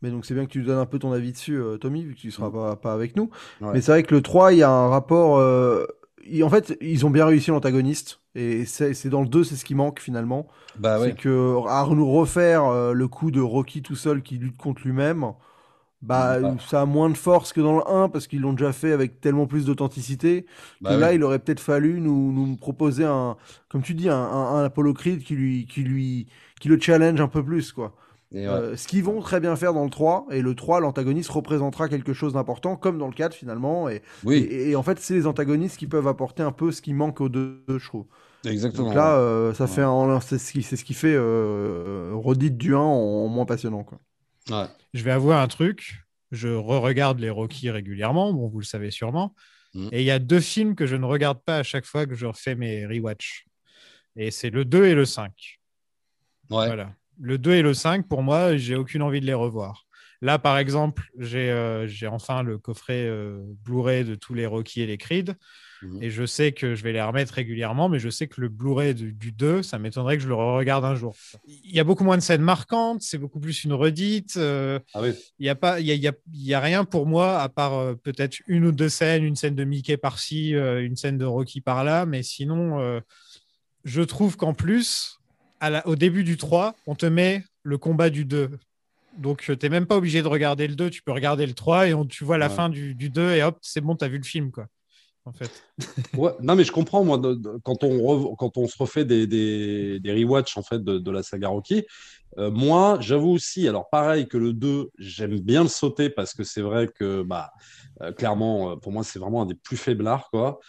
mais 0.00 0.10
donc 0.10 0.24
c'est 0.24 0.34
bien 0.34 0.46
que 0.46 0.50
tu 0.50 0.62
donnes 0.62 0.78
un 0.78 0.86
peu 0.86 0.98
ton 0.98 1.12
avis 1.12 1.32
dessus, 1.32 1.56
euh, 1.56 1.76
Tommy, 1.76 2.04
vu 2.04 2.14
que 2.14 2.20
tu 2.20 2.30
seras 2.30 2.50
pas, 2.50 2.76
pas 2.76 2.92
avec 2.92 3.16
nous. 3.16 3.30
Ouais. 3.60 3.70
Mais 3.74 3.80
c'est 3.80 3.90
vrai 3.92 4.02
que 4.04 4.14
le 4.14 4.22
3, 4.22 4.52
il 4.52 4.58
y 4.58 4.62
a 4.62 4.70
un 4.70 4.88
rapport. 4.88 5.38
en 5.38 6.50
fait, 6.50 6.76
ils 6.80 7.04
ont 7.04 7.10
bien 7.10 7.26
réussi 7.26 7.50
l'antagoniste. 7.50 8.20
Et 8.34 8.64
c'est 8.66 8.92
c'est 8.92 9.08
dans 9.08 9.22
le 9.22 9.28
2, 9.28 9.44
c'est 9.44 9.56
ce 9.56 9.64
qui 9.64 9.74
manque 9.74 9.98
finalement. 9.98 10.46
Bah 10.78 11.00
ouais. 11.00 11.08
C'est 11.08 11.16
que 11.16 11.56
à 11.68 11.86
nous 11.90 12.10
refaire 12.12 12.92
le 12.92 13.08
coup 13.08 13.30
de 13.30 13.40
Rocky 13.40 13.82
tout 13.82 13.96
seul 13.96 14.22
qui 14.22 14.36
lutte 14.36 14.58
contre 14.58 14.82
lui-même, 14.84 15.32
bah, 16.02 16.38
Bah. 16.40 16.56
ça 16.68 16.82
a 16.82 16.86
moins 16.86 17.10
de 17.10 17.16
force 17.16 17.52
que 17.52 17.60
dans 17.60 17.76
le 17.78 17.88
1 17.88 18.08
parce 18.08 18.26
qu'ils 18.26 18.40
l'ont 18.40 18.52
déjà 18.52 18.72
fait 18.72 18.92
avec 18.92 19.20
tellement 19.20 19.46
plus 19.46 19.66
d'authenticité 19.66 20.46
que 20.84 20.92
Bah 20.92 20.96
là, 20.96 21.12
il 21.14 21.22
aurait 21.24 21.38
peut-être 21.38 21.60
fallu 21.60 22.00
nous, 22.00 22.32
nous 22.32 22.56
proposer 22.56 23.04
un, 23.04 23.36
comme 23.68 23.82
tu 23.82 23.94
dis, 23.94 24.08
un, 24.08 24.14
un, 24.16 24.54
un 24.56 24.64
Apollo 24.64 24.94
Creed 24.94 25.22
qui 25.24 25.34
lui, 25.34 25.66
qui 25.66 25.82
lui, 25.82 26.26
qui 26.60 26.68
le 26.68 26.78
challenge 26.80 27.20
un 27.20 27.28
peu 27.28 27.44
plus, 27.44 27.72
quoi. 27.72 27.94
Ouais. 28.32 28.46
Euh, 28.46 28.76
ce 28.76 28.86
qu'ils 28.86 29.02
vont 29.02 29.20
très 29.20 29.40
bien 29.40 29.56
faire 29.56 29.72
dans 29.74 29.84
le 29.84 29.90
3, 29.90 30.26
et 30.30 30.42
le 30.42 30.54
3, 30.54 30.80
l'antagoniste 30.80 31.30
représentera 31.30 31.88
quelque 31.88 32.12
chose 32.12 32.34
d'important, 32.34 32.76
comme 32.76 32.98
dans 32.98 33.08
le 33.08 33.12
4 33.14 33.34
finalement, 33.34 33.88
et, 33.88 34.02
oui, 34.22 34.50
et, 34.50 34.70
et 34.70 34.76
en 34.76 34.82
fait, 34.84 34.98
c'est 35.00 35.14
les 35.14 35.26
antagonistes 35.26 35.76
qui 35.78 35.86
peuvent 35.88 36.06
apporter 36.08 36.42
un 36.42 36.52
peu 36.52 36.70
ce 36.70 36.80
qui 36.82 36.94
manque 36.94 37.20
aux 37.20 37.28
deux, 37.28 37.64
je 37.68 37.86
trouve. 37.86 38.06
exactement. 38.44 38.92
Donc 38.92 38.94
là, 38.94 39.16
euh, 39.18 39.54
ça 39.54 39.66
Ouais. 39.66 39.68
fait 39.68 39.82
c'est 40.22 40.38
ce 40.38 40.52
qui, 40.52 40.62
c'est 40.62 40.76
ce 40.76 40.84
qui 40.84 40.94
fait 40.94 41.14
euh, 41.14 42.12
redite 42.14 42.56
du 42.58 42.74
1 42.74 42.78
en, 42.78 42.82
en 43.24 43.28
moins 43.28 43.46
passionnant, 43.46 43.84
quoi. 43.84 43.98
Ouais. 44.50 44.66
Je 44.94 45.02
vais 45.02 45.10
avouer 45.10 45.34
un 45.34 45.48
truc. 45.48 46.02
Je 46.32 46.48
re-regarde 46.48 47.20
les 47.20 47.30
Rocky 47.30 47.70
régulièrement. 47.70 48.32
Bon, 48.32 48.48
vous 48.48 48.58
le 48.58 48.64
savez 48.64 48.90
sûrement. 48.90 49.34
Mhm. 49.74 49.88
Et 49.92 50.00
il 50.00 50.06
y 50.06 50.10
a 50.10 50.18
deux 50.18 50.40
films 50.40 50.74
que 50.74 50.86
je 50.86 50.96
ne 50.96 51.04
regarde 51.04 51.40
pas 51.44 51.58
à 51.58 51.62
chaque 51.62 51.84
fois 51.84 52.06
que 52.06 52.14
je 52.14 52.26
refais 52.26 52.54
mes 52.54 52.86
rewatch. 52.86 53.46
Et 54.16 54.30
c'est 54.30 54.50
le 54.50 54.64
2 54.64 54.86
et 54.86 54.94
le 54.94 55.04
5. 55.04 55.60
Ouais. 56.50 56.66
Voilà. 56.66 56.92
Le 57.20 57.38
2 57.38 57.52
et 57.52 57.62
le 57.62 57.74
5, 57.74 58.08
pour 58.08 58.22
moi, 58.22 58.56
j'ai 58.56 58.76
aucune 58.76 59.02
envie 59.02 59.20
de 59.20 59.26
les 59.26 59.34
revoir. 59.34 59.86
Là, 60.22 60.38
par 60.38 60.58
exemple, 60.58 61.04
j'ai 61.18 61.50
euh, 61.50 61.86
enfin 62.08 62.42
le 62.42 62.58
coffret 62.58 63.06
euh, 63.06 63.42
Blu-ray 63.64 64.04
de 64.04 64.14
tous 64.14 64.34
les 64.34 64.46
Rocky 64.46 64.80
et 64.80 64.86
les 64.86 64.96
Creed. 64.96 65.36
Mhm. 65.82 66.02
Et 66.02 66.10
je 66.10 66.24
sais 66.24 66.52
que 66.52 66.74
je 66.74 66.82
vais 66.82 66.92
les 66.92 67.02
remettre 67.02 67.34
régulièrement, 67.34 67.88
mais 67.88 67.98
je 67.98 68.08
sais 68.08 68.26
que 68.26 68.40
le 68.40 68.48
Blu-ray 68.48 68.94
du, 68.94 69.12
du 69.12 69.30
2, 69.32 69.62
ça 69.62 69.78
m'étonnerait 69.78 70.16
que 70.16 70.22
je 70.22 70.28
le 70.28 70.34
regarde 70.34 70.84
un 70.84 70.94
jour. 70.94 71.14
Il 71.46 71.70
y 71.74 71.80
a 71.80 71.84
beaucoup 71.84 72.04
moins 72.04 72.16
de 72.16 72.22
scènes 72.22 72.40
marquantes, 72.42 73.02
c'est 73.02 73.18
beaucoup 73.18 73.40
plus 73.40 73.64
une 73.64 73.72
redite. 73.74 74.36
euh, 74.36 74.78
Ah 74.94 75.02
oui. 75.02 75.10
il 75.38 75.42
n'y 75.42 75.48
a, 75.50 75.54
pas- 75.54 75.80
il 75.80 75.86
y 75.86 75.90
a, 75.90 75.94
il 75.94 76.00
y 76.02 76.08
a- 76.08 76.14
il 76.32 76.46
y 76.46 76.54
a 76.54 76.60
rien 76.60 76.84
pour 76.84 77.06
moi, 77.06 77.38
à 77.40 77.48
part 77.48 77.74
euh, 77.74 77.94
peut-être 77.94 78.38
une 78.46 78.64
ou 78.64 78.72
deux 78.72 78.88
scènes, 78.88 79.22
une 79.24 79.36
scène 79.36 79.54
de 79.54 79.64
Mickey 79.64 79.96
par-ci, 79.96 80.54
euh, 80.54 80.82
une 80.84 80.96
scène 80.96 81.18
de 81.18 81.24
Rocky 81.24 81.60
par-là, 81.60 82.06
mais 82.06 82.22
sinon, 82.22 83.00
je 83.84 84.02
trouve 84.02 84.36
qu'en 84.36 84.54
plus, 84.54 85.18
à 85.60 85.70
la- 85.70 85.86
au 85.86 85.96
début 85.96 86.24
du 86.24 86.36
3, 86.36 86.74
on 86.86 86.94
te 86.94 87.06
met 87.06 87.44
le 87.62 87.78
combat 87.78 88.10
du 88.10 88.24
2. 88.24 88.50
Donc, 89.18 89.42
tu 89.42 89.56
n'es 89.62 89.68
même 89.68 89.86
pas 89.86 89.96
obligé 89.96 90.22
de 90.22 90.28
regarder 90.28 90.66
le 90.68 90.74
2, 90.74 90.90
tu 90.90 91.02
peux 91.02 91.12
regarder 91.12 91.46
le 91.46 91.54
3 91.54 91.88
et 91.88 91.94
on- 91.94 92.04
tu 92.04 92.24
vois 92.24 92.36
la 92.38 92.48
Ouais. 92.48 92.54
fin 92.54 92.68
du, 92.68 92.94
du 92.94 93.08
2 93.08 93.32
et 93.32 93.42
hop, 93.42 93.58
c'est 93.62 93.80
bon, 93.80 93.96
tu 93.96 94.04
as 94.04 94.08
vu 94.08 94.18
le 94.18 94.24
film, 94.24 94.50
quoi. 94.50 94.66
En 95.26 95.32
fait. 95.32 95.50
Non, 96.40 96.54
mais 96.54 96.62
je 96.64 96.70
comprends, 96.70 97.04
moi, 97.04 97.20
quand, 97.64 97.82
on 97.82 98.36
quand 98.36 98.56
on 98.56 98.68
se 98.68 98.78
refait 98.78 99.04
des, 99.04 99.26
des, 99.26 99.98
des 99.98 100.12
rewatch 100.12 100.56
en 100.56 100.62
fait, 100.62 100.82
de 100.82 101.10
la 101.10 101.22
saga 101.24 101.48
Rocky, 101.48 101.84
Euh, 102.38 102.50
moi, 102.50 102.98
j'avoue 103.00 103.30
aussi, 103.30 103.66
alors 103.66 103.88
pareil 103.88 104.28
que 104.28 104.36
le 104.36 104.52
2, 104.52 104.90
j'aime 104.98 105.40
bien 105.40 105.62
le 105.62 105.68
sauter 105.68 106.10
parce 106.10 106.34
que 106.34 106.44
c'est 106.44 106.60
vrai 106.60 106.86
que, 106.88 107.22
bah, 107.22 107.52
euh, 108.02 108.12
clairement, 108.12 108.72
euh, 108.72 108.76
pour 108.76 108.92
moi, 108.92 109.04
c'est 109.04 109.18
vraiment 109.18 109.42
un 109.42 109.46
des 109.46 109.54
plus 109.54 109.76
faiblards, 109.76 110.28
quoi. 110.30 110.60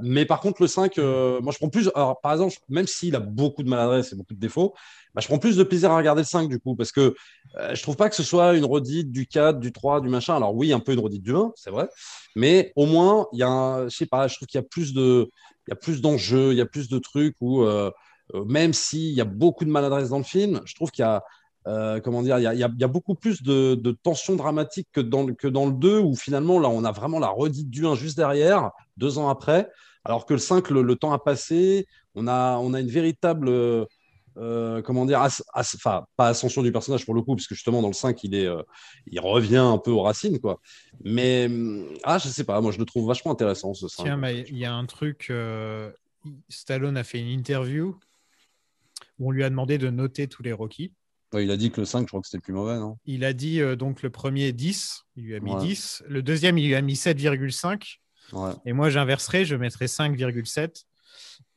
Mais 0.00 0.26
par 0.26 0.40
contre, 0.40 0.60
le 0.62 0.68
5, 0.68 0.98
euh, 0.98 1.40
moi, 1.40 1.52
je 1.52 1.58
prends 1.58 1.68
plus. 1.70 1.90
Alors, 1.94 2.20
par 2.20 2.32
exemple, 2.32 2.54
même 2.68 2.86
s'il 2.86 3.16
a 3.16 3.20
beaucoup 3.20 3.62
de 3.62 3.68
maladresse 3.68 4.12
et 4.12 4.16
beaucoup 4.16 4.34
de 4.34 4.40
défauts, 4.40 4.74
bah, 5.14 5.20
je 5.22 5.26
prends 5.28 5.38
plus 5.38 5.56
de 5.56 5.62
plaisir 5.62 5.90
à 5.90 5.96
regarder 5.96 6.22
le 6.22 6.26
5, 6.26 6.48
du 6.48 6.58
coup, 6.60 6.76
parce 6.76 6.92
que 6.92 7.14
je 7.72 7.82
trouve 7.82 7.96
pas 7.96 8.08
que 8.10 8.14
ce 8.14 8.22
soit 8.22 8.54
une 8.54 8.64
redite 8.64 9.10
du 9.10 9.26
4, 9.26 9.58
du 9.58 9.72
3, 9.72 10.00
du 10.00 10.08
machin. 10.08 10.36
Alors, 10.36 10.54
oui, 10.54 10.72
un 10.72 10.80
peu 10.80 10.92
une 10.92 11.00
redite 11.00 11.22
du 11.22 11.34
1, 11.34 11.52
c'est 11.56 11.70
vrai. 11.70 11.88
Mais 12.36 12.72
au 12.76 12.86
moins, 12.86 13.26
il 13.32 13.38
y 13.38 13.42
a 13.42 13.48
un. 13.48 13.88
Je 13.88 13.96
sais 13.96 14.06
pas, 14.06 14.28
je 14.28 14.36
trouve 14.36 14.46
qu'il 14.48 14.58
y 14.58 14.64
a 14.64 14.66
plus 14.68 14.92
de. 14.92 15.30
Il 15.66 15.70
y 15.70 15.72
a 15.72 15.76
plus 15.76 16.00
d'enjeux, 16.00 16.52
il 16.52 16.58
y 16.58 16.60
a 16.60 16.66
plus 16.66 16.88
de 16.88 16.98
trucs 16.98 17.36
où. 17.40 17.64
Euh, 18.34 18.44
même 18.44 18.72
s'il 18.72 19.12
y 19.12 19.20
a 19.20 19.24
beaucoup 19.24 19.64
de 19.64 19.70
maladresse 19.70 20.10
dans 20.10 20.18
le 20.18 20.24
film, 20.24 20.60
je 20.64 20.74
trouve 20.74 20.90
qu'il 20.90 21.02
y 21.02 21.06
a, 21.06 21.22
euh, 21.66 22.00
comment 22.00 22.22
dire, 22.22 22.38
il 22.38 22.58
y 22.58 22.84
a, 22.84 22.88
beaucoup 22.88 23.14
plus 23.14 23.42
de, 23.42 23.74
de 23.74 23.90
tension 23.90 24.36
dramatique 24.36 24.88
que 24.92 25.00
dans, 25.00 25.26
que 25.34 25.48
dans 25.48 25.66
le 25.66 25.72
2, 25.72 25.98
où 25.98 26.14
finalement, 26.14 26.58
là, 26.58 26.68
on 26.68 26.84
a 26.84 26.92
vraiment 26.92 27.18
la 27.18 27.28
redite 27.28 27.70
du 27.70 27.86
1 27.86 27.94
juste 27.94 28.16
derrière, 28.16 28.70
deux 28.96 29.18
ans 29.18 29.28
après, 29.28 29.68
alors 30.04 30.26
que 30.26 30.34
le 30.34 30.40
5, 30.40 30.70
le, 30.70 30.96
temps 30.96 31.12
a 31.12 31.18
passé, 31.18 31.86
on 32.14 32.26
a, 32.26 32.56
on 32.58 32.72
a 32.74 32.80
une 32.80 32.88
véritable, 32.88 33.50
euh, 34.38 34.82
comment 34.82 35.04
dire, 35.04 35.26
enfin, 35.52 36.04
pas 36.16 36.28
ascension 36.28 36.62
du 36.62 36.72
personnage 36.72 37.04
pour 37.04 37.14
le 37.14 37.22
coup, 37.22 37.34
parce 37.34 37.46
que 37.46 37.54
justement, 37.54 37.82
dans 37.82 37.88
le 37.88 37.94
5, 37.94 38.22
il, 38.24 38.34
est, 38.34 38.48
il 39.06 39.20
revient 39.20 39.56
un 39.56 39.78
peu 39.78 39.90
aux 39.90 40.02
racines, 40.02 40.38
quoi. 40.38 40.60
Mais, 41.04 41.50
ah, 42.04 42.18
je 42.18 42.28
sais 42.28 42.44
pas, 42.44 42.60
moi, 42.60 42.72
je 42.72 42.78
le 42.78 42.84
trouve 42.84 43.06
vachement 43.06 43.32
intéressant, 43.32 43.74
ce 43.74 43.88
5. 43.88 44.04
Tiens, 44.04 44.20
il 44.48 44.56
y 44.56 44.64
a 44.64 44.72
un 44.72 44.86
truc. 44.86 45.32
Stallone 46.48 46.96
a 46.96 47.04
fait 47.04 47.20
une 47.20 47.28
interview 47.28 47.98
où 49.18 49.28
on 49.28 49.30
lui 49.30 49.44
a 49.44 49.50
demandé 49.50 49.78
de 49.78 49.90
noter 49.90 50.28
tous 50.28 50.42
les 50.42 50.52
Rocky. 50.52 50.92
Ouais, 51.34 51.44
il 51.44 51.50
a 51.50 51.56
dit 51.58 51.70
que 51.70 51.80
le 51.80 51.84
5, 51.84 52.02
je 52.02 52.06
crois 52.06 52.20
que 52.20 52.26
c'était 52.26 52.38
le 52.38 52.42
plus 52.42 52.54
mauvais, 52.54 52.78
non? 52.78 52.96
Il 53.04 53.22
a 53.24 53.32
dit 53.34 53.60
euh, 53.60 53.76
donc 53.76 54.02
le 54.02 54.08
premier 54.10 54.52
10, 54.52 55.02
il 55.16 55.24
lui 55.24 55.34
a 55.36 55.40
mis 55.40 55.52
Ouais. 55.52 55.60
10. 55.60 56.04
Le 56.08 56.22
deuxième, 56.22 56.56
il 56.58 56.66
lui 56.66 56.74
a 56.74 56.80
mis 56.80 56.94
7,5. 56.94 57.98
Ouais. 58.32 58.52
Et 58.64 58.72
moi, 58.72 58.88
j'inverserai, 58.90 59.44
je 59.44 59.54
mettrai 59.56 59.86
5,7. 59.86 60.84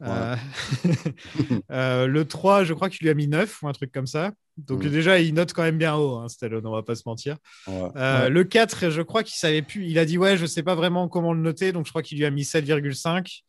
Euh, 0.04 0.36
euh, 1.72 2.08
le 2.08 2.28
3, 2.28 2.64
je 2.64 2.74
crois 2.74 2.90
qu'il 2.90 3.04
lui 3.06 3.10
a 3.10 3.14
mis 3.14 3.28
9 3.28 3.62
ou 3.64 3.68
un 3.68 3.72
truc 3.74 3.92
comme 3.92 4.08
ça. 4.08 4.32
Donc 4.58 4.84
Mm. 4.84 4.90
déjà, 4.90 5.20
il 5.20 5.34
note 5.34 5.54
quand 5.54 5.64
même 5.64 5.78
bien 5.78 5.96
haut, 5.96 6.18
hein, 6.18 6.28
Stallone, 6.28 6.66
on 6.66 6.72
va 6.72 6.84
pas 6.84 6.96
se 6.96 7.04
mentir. 7.06 7.38
Le 7.68 8.42
4, 8.44 8.90
je 8.90 9.02
crois 9.02 9.24
qu'il 9.24 9.36
savait 9.36 9.62
plus. 9.62 9.88
Il 9.88 9.98
a 10.00 10.06
dit 10.06 10.18
ouais, 10.18 10.36
je 10.38 10.46
sais 10.46 10.64
pas 10.64 10.76
vraiment 10.76 11.08
comment 11.08 11.34
le 11.34 11.42
noter, 11.42 11.72
donc 11.72 11.86
je 11.86 11.92
crois 11.92 12.02
qu'il 12.02 12.18
lui 12.18 12.26
a 12.26 12.32
mis 12.32 12.44
7,5. 12.44 13.44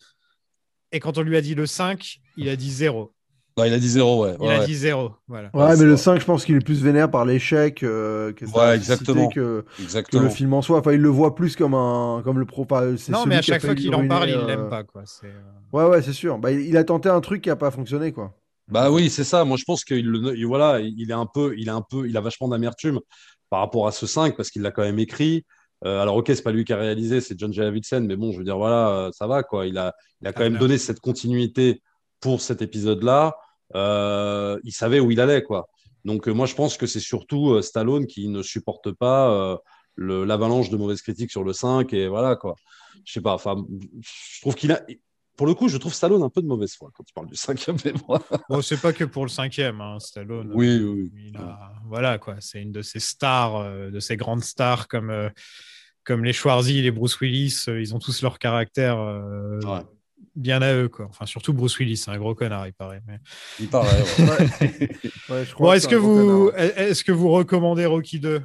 Et 0.93 1.01
quand 1.01 1.19
on 1.19 1.23
lui 1.23 1.37
a 1.37 1.41
dit 1.41 1.55
le 1.55 1.67
5, 1.67 2.19
il 2.37 2.49
a 2.49 2.57
dit 2.57 2.71
0. 2.71 3.13
Non, 3.57 3.65
il 3.65 3.73
a 3.75 3.79
dit 3.79 3.89
0, 3.89 4.25
ouais. 4.25 4.35
Il 4.41 4.47
ouais, 4.47 4.55
a 4.55 4.65
dit 4.65 4.75
0. 4.75 5.13
Voilà. 5.29 5.51
Ouais, 5.53 5.77
mais 5.77 5.85
le 5.85 5.97
5, 5.97 6.21
je 6.21 6.25
pense 6.25 6.45
qu'il 6.45 6.57
est 6.57 6.65
plus 6.65 6.83
vénère 6.83 7.11
par 7.11 7.25
l'échec 7.27 7.83
euh, 7.83 8.33
que, 8.33 8.47
Ouais, 8.47 8.75
exactement. 8.77 9.29
le 9.35 10.29
film 10.31 10.55
en 10.55 10.63
soi. 10.63 10.79
Enfin, 10.79 10.93
il 10.93 11.01
le 11.01 11.09
voit 11.11 11.35
plus 11.35 11.55
comme 11.57 11.75
un 11.75 12.23
comme 12.25 12.39
le 12.39 12.47
pro. 12.47 12.67
Non, 12.71 12.97
celui 12.97 13.27
mais 13.27 13.37
à 13.37 13.43
chaque 13.43 13.61
fois 13.63 13.75
qu'il 13.75 13.95
en 13.95 14.07
parle, 14.09 14.31
il 14.31 14.35
euh, 14.37 14.47
l'aime 14.47 14.69
pas. 14.69 14.85
Quoi. 14.85 15.03
Euh, 15.25 15.29
Ouais, 15.73 15.85
ouais, 15.85 16.03
c'est 16.03 16.13
sûr. 16.13 16.39
Bah, 16.39 16.51
il, 16.51 16.61
il 16.61 16.77
a 16.77 16.85
tenté 16.85 17.09
un 17.09 17.21
truc 17.21 17.43
qui 17.43 17.51
a 17.51 17.57
pas 17.57 17.71
fonctionné, 17.71 18.13
quoi. 18.13 18.35
Bah 18.69 18.91
oui, 18.91 19.11
c'est 19.11 19.25
ça. 19.25 19.45
Moi, 19.45 19.57
je 19.59 19.65
pense 19.65 19.85
qu'il 19.85 19.99
il- 20.37 20.47
voilà, 20.47 20.81
il 20.81 21.11
est 21.11 21.15
un 21.15 21.27
peu, 21.27 21.55
il 21.59 21.69
est 21.69 21.73
un 21.73 21.83
peu, 21.83 22.09
il 22.09 22.17
a 22.17 22.21
vachement 22.21 22.49
d'amertume 22.49 23.01
par 23.51 23.61
rapport 23.61 23.87
à 23.87 23.93
ce 23.93 24.07
5 24.07 24.35
parce 24.37 24.51
qu'il 24.51 24.63
l'a 24.63 24.71
quand 24.71 24.83
même 24.83 24.99
écrit. 24.99 25.45
Euh, 25.85 26.01
alors, 26.01 26.17
ok, 26.17 26.27
c'est 26.29 26.43
pas 26.43 26.53
lui 26.53 26.65
qui 26.65 26.73
a 26.73 26.77
réalisé, 26.77 27.21
c'est 27.21 27.39
John 27.39 27.53
J. 27.53 27.61
Avildsen, 27.61 28.07
mais 28.07 28.17
bon, 28.17 28.33
je 28.33 28.39
veux 28.39 28.45
dire, 28.45 28.57
voilà, 28.57 29.11
ça 29.13 29.27
va 29.27 29.43
quoi. 29.43 29.67
Il 29.67 29.77
a, 29.79 29.93
il 30.21 30.29
a 30.29 30.33
quand 30.33 30.43
Ah, 30.45 30.49
même 30.49 30.59
donné 30.59 30.79
cette 30.79 31.01
continuité 31.01 31.83
pour 32.23 32.41
cet 32.41 32.63
épisode-là. 32.63 33.37
Euh, 33.75 34.59
il 34.65 34.73
savait 34.73 35.01
où 35.01 35.11
il 35.11 35.21
allait 35.21 35.43
quoi. 35.43 35.69
Donc, 36.05 36.27
euh, 36.29 36.33
moi, 36.33 36.47
je 36.47 36.55
pense 36.55 36.77
que 36.77 36.87
c'est 36.87 37.01
surtout 37.01 37.51
euh, 37.53 37.63
Stallone 37.63 38.07
qui 38.07 38.29
ne 38.29 38.43
supporte 38.43 38.93
pas 38.93 39.59
l'avalanche 39.99 40.71
de 40.71 40.77
mauvaises 40.79 41.03
critiques 41.03 41.31
sur 41.31 41.45
le 41.45 41.53
5 41.53 41.93
et 41.93 42.09
voilà 42.09 42.37
quoi. 42.37 42.55
Je 43.05 43.13
sais 43.13 43.21
pas. 43.21 43.35
Enfin, 43.35 43.57
je 44.01 44.41
trouve 44.41 44.55
qu'il 44.55 44.73
a. 44.73 44.81
Pour 45.37 45.47
le 45.47 45.55
coup, 45.55 45.69
je 45.69 45.79
trouve 45.79 45.95
Stallone 45.95 46.23
un 46.23 46.29
peu 46.29 46.43
de 46.43 46.47
mauvaise 46.47 46.75
foi 46.75 46.91
quand 46.95 47.05
il 47.09 47.13
parle 47.15 47.27
du 47.27 47.37
cinquième 47.37 47.77
moi. 48.07 48.21
Bon, 48.51 48.61
c'est 48.63 48.81
pas 48.81 48.93
que 48.93 49.05
pour 49.05 49.25
le 49.25 49.31
cinquième, 49.31 49.81
hein, 49.81 49.99
Stallone. 49.99 50.51
Oui, 50.55 50.79
oui, 50.79 51.11
oui. 51.15 51.23
Il 51.29 51.37
a- 51.39 51.73
Voilà, 51.87 52.19
quoi. 52.19 52.37
C'est 52.41 52.61
une 52.61 52.71
de 52.73 52.83
ces 52.83 53.01
stars, 53.01 53.91
de 53.91 53.99
ces 54.01 54.17
grandes 54.17 54.45
stars 54.45 54.89
comme, 54.89 55.31
comme 56.05 56.25
les 56.25 56.33
Schwarzy, 56.35 56.83
les 56.83 56.91
Bruce 56.91 57.19
Willis. 57.21 57.65
ils 57.69 57.95
ont 57.95 57.99
tous 57.99 58.21
leur 58.23 58.39
caractère 58.39 58.99
Ouais. 58.99 59.81
Bien 60.37 60.63
à 60.63 60.75
eux, 60.75 60.89
quoi. 60.89 61.07
Enfin, 61.09 61.27
surtout 61.27 61.53
Bruce 61.53 61.79
Willis, 61.79 61.97
c'est 61.99 62.11
un 62.11 62.19
gros 62.19 62.35
connard, 62.35 62.67
il 62.67 62.73
paraît. 62.73 63.03
mais- 63.07 63.19
Il 63.61 63.69
paraît. 63.69 64.03
ouais. 64.19 64.29
Ouais, 65.29 65.45
je 65.47 65.53
crois 65.55 65.67
Bon, 65.69 65.73
est-ce 65.73 65.89
que 65.89 65.97
vous, 65.97 66.51
est-ce 66.57 67.05
que 67.05 67.13
vous 67.13 67.29
recommandez 67.31 67.87
Rocky 67.87 68.19
2 68.21 68.43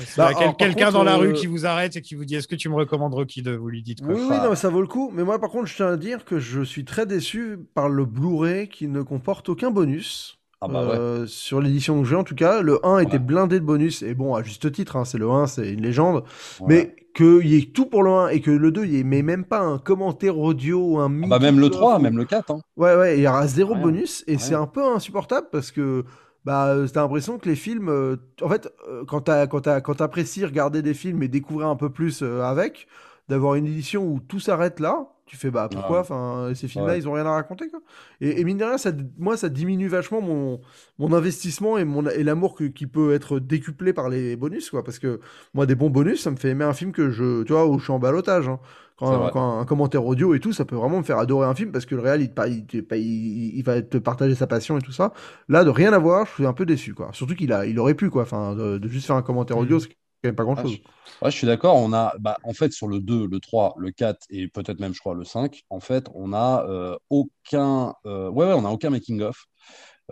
S'il 0.00 0.18
y 0.18 0.20
a 0.20 0.32
Bah, 0.32 0.34
quel- 0.38 0.54
quelqu'un 0.56 0.86
contre, 0.86 0.98
dans 0.98 1.04
la 1.04 1.16
rue 1.16 1.28
euh, 1.28 1.32
qui 1.32 1.46
vous 1.46 1.64
arrête 1.66 1.96
et 1.96 2.02
qui 2.02 2.14
vous 2.14 2.24
dit 2.24 2.34
est-ce 2.34 2.48
que 2.48 2.56
tu 2.56 2.68
me 2.68 2.74
recommandes 2.74 3.14
Rocky 3.14 3.42
2 3.42 3.56
Vous 3.56 3.68
lui 3.68 3.82
dites 3.82 4.00
quoi? 4.04 4.14
Oui, 4.14 4.20
oui, 4.22 4.36
non, 4.36 4.50
mais 4.50 4.56
ça 4.56 4.68
vaut 4.68 4.80
le 4.80 4.86
coup. 4.88 5.10
Mais 5.14 5.22
moi, 5.24 5.38
par 5.40 5.50
contre, 5.50 5.66
je 5.66 5.76
tiens 5.76 5.86
à 5.88 5.96
dire 5.96 6.24
que 6.24 6.38
je 6.38 6.62
suis 6.62 6.84
très 6.84 7.06
déçu 7.06 7.58
par 7.74 7.88
le 7.88 8.04
Blu-ray 8.04 8.68
qui 8.68 8.88
ne 8.88 9.02
comporte 9.02 9.48
aucun 9.48 9.70
bonus. 9.70 10.37
Ah 10.60 10.68
bah 10.68 10.84
ouais. 10.84 10.94
Euh, 10.96 11.26
Sur 11.26 11.60
l'édition 11.60 12.00
que 12.02 12.08
j'ai, 12.08 12.16
en 12.16 12.24
tout 12.24 12.34
cas, 12.34 12.62
le 12.62 12.84
1 12.84 12.98
était 12.98 13.18
blindé 13.18 13.60
de 13.60 13.64
bonus. 13.64 14.02
Et 14.02 14.14
bon, 14.14 14.34
à 14.34 14.42
juste 14.42 14.70
titre, 14.72 14.96
hein, 14.96 15.04
c'est 15.04 15.18
le 15.18 15.30
1, 15.30 15.46
c'est 15.46 15.72
une 15.72 15.82
légende. 15.82 16.24
Ouais. 16.60 16.66
Mais 16.68 16.96
qu'il 17.14 17.46
y 17.46 17.56
ait 17.56 17.66
tout 17.72 17.86
pour 17.86 18.02
le 18.02 18.10
1 18.10 18.28
et 18.28 18.40
que 18.40 18.50
le 18.50 18.70
2, 18.72 18.84
il 18.84 18.90
n'y 18.92 18.98
ait 19.00 19.04
mais 19.04 19.22
même 19.22 19.44
pas 19.44 19.60
un 19.60 19.78
commentaire 19.78 20.38
audio 20.38 20.80
ou 20.94 20.98
un 20.98 21.10
Ah 21.24 21.26
bah 21.28 21.38
même 21.38 21.58
le 21.60 21.68
clip, 21.68 21.78
3, 21.80 21.98
ou- 21.98 22.02
même 22.02 22.16
le 22.16 22.24
4. 22.24 22.50
Hein. 22.50 22.60
Ouais, 22.76 22.94
ouais, 22.96 23.18
il 23.18 23.22
y 23.22 23.28
aura 23.28 23.46
zéro 23.46 23.74
bonus 23.76 24.24
et 24.26 24.38
c'est 24.38 24.54
un 24.54 24.66
peu 24.66 24.84
insupportable 24.84 25.48
parce 25.52 25.70
que 25.70 26.04
bah, 26.44 26.66
euh, 26.68 26.86
t'as 26.92 27.02
l'impression 27.02 27.38
que 27.38 27.48
les 27.48 27.56
films. 27.56 27.88
euh, 27.88 28.16
en 28.42 28.48
fait, 28.48 28.68
euh, 28.88 29.04
quand 29.06 29.94
t'apprécies 29.96 30.44
regarder 30.44 30.82
des 30.82 30.94
films 30.94 31.22
et 31.22 31.28
découvrir 31.28 31.68
un 31.68 31.76
peu 31.76 31.90
plus 31.90 32.22
avec, 32.22 32.86
d'avoir 33.28 33.54
une 33.56 33.66
édition 33.66 34.04
où 34.06 34.20
tout 34.20 34.40
s'arrête 34.40 34.80
là, 34.80 35.08
tu 35.28 35.36
fais 35.36 35.50
bah 35.50 35.68
pourquoi. 35.70 36.00
Enfin, 36.00 36.50
ces 36.54 36.68
films-là, 36.68 36.94
Ouais. 36.94 36.98
ils 36.98 37.08
ont 37.08 37.12
rien 37.12 37.26
à 37.26 37.32
raconter 37.32 37.68
quoi. 37.68 37.80
Et, 38.20 38.40
et 38.40 38.44
mine 38.44 38.58
de 38.58 38.64
rien, 38.64 38.78
ça, 38.78 38.90
moi, 39.18 39.36
ça 39.36 39.48
diminue 39.48 39.88
vachement 39.88 40.20
mon, 40.20 40.60
mon 40.98 41.12
investissement 41.12 41.78
et, 41.78 41.84
mon, 41.84 42.06
et 42.08 42.24
l'amour 42.24 42.54
que- 42.54 42.64
qui 42.64 42.86
peut 42.86 43.12
être 43.14 43.38
décuplé 43.40 43.92
par 43.92 44.08
les 44.08 44.36
bonus 44.36 44.70
quoi. 44.70 44.82
Parce 44.84 44.98
que 44.98 45.20
moi, 45.54 45.66
des 45.66 45.74
bons 45.74 45.90
bonus, 45.90 46.22
ça 46.22 46.30
me 46.30 46.36
fait 46.36 46.50
aimer 46.50 46.64
un 46.64 46.72
film 46.74 46.92
que 46.92 47.10
je. 47.10 47.42
Tu 47.44 47.52
vois, 47.52 47.66
où 47.66 47.78
je 47.78 47.84
suis 47.84 47.92
en 47.92 47.98
balotage. 47.98 48.48
hein. 48.48 48.60
Quand, 48.96 49.60
un 49.60 49.64
commentaire 49.64 50.04
audio 50.04 50.34
et 50.34 50.40
tout, 50.40 50.52
ça 50.52 50.64
peut 50.64 50.74
vraiment 50.74 50.98
me 50.98 51.04
faire 51.04 51.18
adorer 51.18 51.46
un 51.46 51.54
film 51.54 51.70
parce 51.70 51.86
que 51.86 51.94
le 51.94 52.00
réel, 52.02 52.20
il, 52.22 52.32
il, 52.48 52.96
il- 52.96 53.56
il 53.58 53.62
va 53.64 53.80
te 53.80 53.96
partager 53.98 54.34
sa 54.34 54.46
passion 54.48 54.76
et 54.78 54.82
tout 54.82 54.90
ça. 54.92 55.12
Là, 55.48 55.62
de 55.64 55.70
rien 55.70 55.92
avoir, 55.92 56.26
je 56.26 56.32
suis 56.32 56.46
un 56.46 56.52
peu 56.52 56.66
déçu, 56.66 56.94
quoi. 56.94 57.10
Surtout 57.12 57.34
qu'il 57.36 57.52
a, 57.52 57.64
il 57.66 57.78
aurait 57.78 57.94
pu, 57.94 58.10
quoi. 58.10 58.22
Enfin, 58.22 58.54
de, 58.56 58.78
de 58.78 58.88
juste 58.88 59.06
faire 59.06 59.16
un 59.16 59.22
commentaire 59.22 59.56
audio, 59.58 59.78
Mhm. 59.78 59.82
C'est 60.22 60.28
quand 60.28 60.28
même 60.28 60.36
pas 60.36 60.44
grand 60.44 60.56
Ah, 60.56 60.64
chose. 60.64 60.64
je, 60.64 60.76
ouais, 61.22 61.30
je 61.30 61.36
suis 61.36 61.46
d'accord. 61.46 61.76
On 61.76 61.92
a, 61.92 62.14
bah, 62.18 62.38
en 62.42 62.52
fait, 62.52 62.72
sur 62.72 62.88
le 62.88 63.00
2, 63.00 63.26
le 63.26 63.40
3, 63.40 63.74
le 63.78 63.90
4 63.92 64.26
et 64.30 64.48
peut-être 64.48 64.80
même, 64.80 64.92
je 64.94 64.98
crois, 65.00 65.14
le 65.14 65.24
5, 65.24 65.62
en 65.70 65.80
fait, 65.80 66.06
on 66.14 66.32
a 66.32 66.64
euh, 66.68 66.96
aucun, 67.10 67.94
euh, 68.06 68.28
ouais, 68.30 68.46
ouais, 68.46 68.52
on 68.54 68.64
a 68.64 68.70
aucun 68.70 68.90
making-of. 68.90 69.36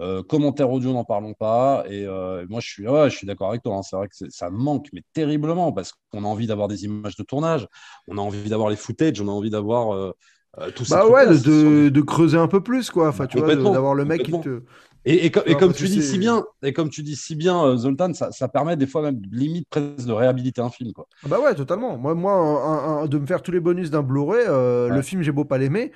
Euh, 0.00 0.22
commentaire 0.22 0.70
audio, 0.70 0.92
n'en 0.92 1.04
parlons 1.04 1.34
pas. 1.34 1.84
Et 1.88 2.04
euh, 2.06 2.46
moi, 2.50 2.60
je 2.60 2.68
suis, 2.68 2.86
ouais, 2.88 3.10
je 3.10 3.16
suis 3.16 3.26
d'accord 3.26 3.50
avec 3.50 3.62
toi. 3.62 3.76
hein. 3.76 3.82
C'est 3.82 3.96
vrai 3.96 4.08
que 4.08 4.14
ça 4.30 4.50
manque, 4.50 4.88
mais 4.92 5.02
terriblement, 5.14 5.72
parce 5.72 5.92
qu'on 6.12 6.24
a 6.24 6.28
envie 6.28 6.46
d'avoir 6.46 6.68
des 6.68 6.84
images 6.84 7.16
de 7.16 7.22
tournage, 7.24 7.66
on 8.08 8.18
a 8.18 8.20
envie 8.20 8.48
d'avoir 8.50 8.70
les 8.70 8.76
footage, 8.76 9.20
on 9.20 9.28
a 9.28 9.32
envie 9.32 9.50
d'avoir 9.50 9.94
euh, 9.94 10.12
euh, 10.58 10.70
ces 10.84 10.84
Bah 10.88 11.06
ouais, 11.06 11.26
de, 11.26 11.38
de, 11.38 11.88
des- 11.88 11.90
de 11.90 12.00
creuser 12.00 12.38
un 12.38 12.46
peu 12.48 12.62
plus, 12.62 12.90
quoi. 12.90 13.08
Enfin, 13.08 13.26
tu 13.26 13.38
vois, 13.38 13.50
d'avoir 13.56 13.94
le 13.94 14.04
mec 14.04 14.22
qui 14.22 14.38
te. 14.38 14.62
Et, 15.08 15.30
comme 15.30 15.72
tu 15.72 15.86
dis 15.86 16.02
si 16.02 16.18
bien, 16.18 16.44
et 16.62 16.72
comme 16.72 16.90
tu 16.90 17.02
dis 17.04 17.14
si 17.14 17.36
bien, 17.36 17.64
euh, 17.64 17.76
Zoltan, 17.76 18.12
ça, 18.12 18.32
ça 18.32 18.48
permet 18.48 18.76
des 18.76 18.88
fois 18.88 19.02
même 19.02 19.22
limite 19.30 19.68
presque 19.70 20.04
de 20.04 20.12
réhabiliter 20.12 20.60
un 20.60 20.68
film, 20.70 20.92
quoi. 20.92 21.06
Ah 21.24 21.28
Bah 21.28 21.38
ouais, 21.40 21.54
totalement. 21.54 21.96
Moi, 21.96 22.14
moi 22.16 22.32
un- 22.32 23.02
un- 23.04 23.06
de 23.06 23.18
me 23.18 23.26
faire 23.26 23.40
tous 23.40 23.52
les 23.52 23.60
bonus 23.60 23.90
d'un 23.90 24.02
Blu-ray, 24.02 24.44
euh, 24.48 24.88
Ouais. 24.88 24.96
le 24.96 25.02
film, 25.02 25.22
j'ai 25.22 25.30
beau 25.30 25.44
pas 25.44 25.58
l'aimer. 25.58 25.92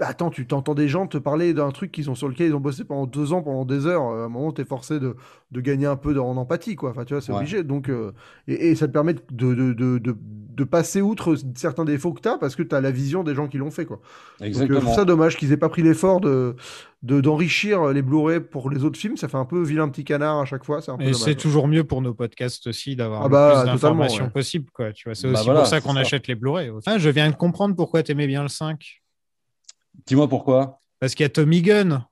Attends, 0.00 0.30
tu 0.30 0.46
t'entends 0.46 0.74
des 0.74 0.88
gens 0.88 1.06
te 1.06 1.18
parler 1.18 1.52
d'un 1.54 1.70
truc 1.70 1.92
qu'ils 1.92 2.10
ont 2.10 2.14
sur 2.14 2.28
lequel 2.28 2.48
ils 2.48 2.54
ont 2.54 2.60
bossé 2.60 2.84
pendant 2.84 3.06
deux 3.06 3.32
ans, 3.32 3.42
pendant 3.42 3.64
des 3.64 3.86
heures. 3.86 4.02
euh, 4.08 4.22
À 4.22 4.26
un 4.26 4.28
moment, 4.28 4.50
t'es 4.52 4.64
forcé 4.64 4.98
de, 4.98 5.14
de 5.50 5.60
gagner 5.60 5.86
un 5.86 5.96
peu 5.96 6.18
en 6.20 6.36
empathie, 6.36 6.76
quoi. 6.76 6.90
Enfin, 6.90 7.04
tu 7.04 7.14
vois, 7.14 7.20
c'est 7.20 7.32
Ouais. 7.32 7.38
obligé. 7.38 7.62
Donc, 7.64 7.88
euh, 7.88 8.12
et, 8.48 8.70
et 8.70 8.74
ça 8.74 8.86
te 8.88 8.92
permet 8.92 9.14
de, 9.14 9.20
de, 9.30 9.72
de, 9.72 9.98
de, 9.98 10.16
de 10.18 10.64
passer 10.64 11.00
outre 11.00 11.36
certains 11.54 11.84
défauts 11.84 12.12
que 12.12 12.20
t'as 12.20 12.38
parce 12.38 12.56
que 12.56 12.62
t'as 12.62 12.80
la 12.80 12.90
vision 12.90 13.22
des 13.24 13.34
gens 13.34 13.46
qui 13.48 13.58
l'ont 13.58 13.70
fait, 13.70 13.84
quoi. 13.86 13.96
Donc, 13.96 14.02
euh, 14.02 14.44
je 14.44 14.46
Exactement. 14.48 14.80
trouve 14.80 14.94
ça 14.94 15.04
dommage 15.04 15.36
qu'ils 15.36 15.52
aient 15.52 15.56
pas 15.56 15.68
pris 15.68 15.82
l'effort 15.82 16.20
de 16.20 16.56
de- 17.02 17.20
d'enrichir 17.22 17.86
les 17.94 18.02
Blu-ray 18.02 18.40
pour 18.40 18.68
les 18.68 18.84
autres 18.84 18.98
films. 18.98 19.16
Ça 19.16 19.26
fait 19.28 19.38
un 19.38 19.46
peu 19.46 19.62
vilain 19.62 19.88
petit 19.88 20.04
canard 20.04 20.38
à 20.40 20.44
chaque 20.44 20.64
fois. 20.64 20.82
C'est 20.82 20.92
Et 21.00 21.14
c'est 21.14 21.34
toujours 21.34 21.66
mieux 21.66 21.82
pour 21.84 22.02
nos 22.02 22.12
podcasts 22.12 22.66
aussi 22.66 22.94
d'avoir 22.94 23.22
Ah 23.22 23.24
le 23.24 23.30
bah, 23.30 23.60
plus 23.62 23.70
d'informations 23.72 24.24
ouais. 24.24 24.30
possible. 24.30 24.70
Quoi. 24.70 24.92
Tu 24.92 25.08
vois, 25.08 25.14
c'est 25.14 25.26
Bah 25.28 25.34
aussi 25.34 25.44
voilà, 25.44 25.60
pour 25.60 25.68
ça 25.68 25.80
qu'on 25.80 25.96
achète 25.96 26.26
les 26.28 26.34
Blu-ray. 26.34 26.68
Enfin, 26.70 26.98
je 26.98 27.08
viens 27.08 27.30
de 27.30 27.36
comprendre 27.36 27.74
pourquoi 27.74 28.02
tu 28.02 28.12
aimais 28.12 28.26
bien 28.26 28.42
le 28.42 28.48
5. 28.48 29.00
Dis-moi 30.06 30.28
pourquoi. 30.28 30.80
Parce 30.98 31.14
qu'il 31.14 31.24
y 31.24 31.26
a 31.26 31.30
Tommy 31.30 31.62
Gunn. 31.62 32.04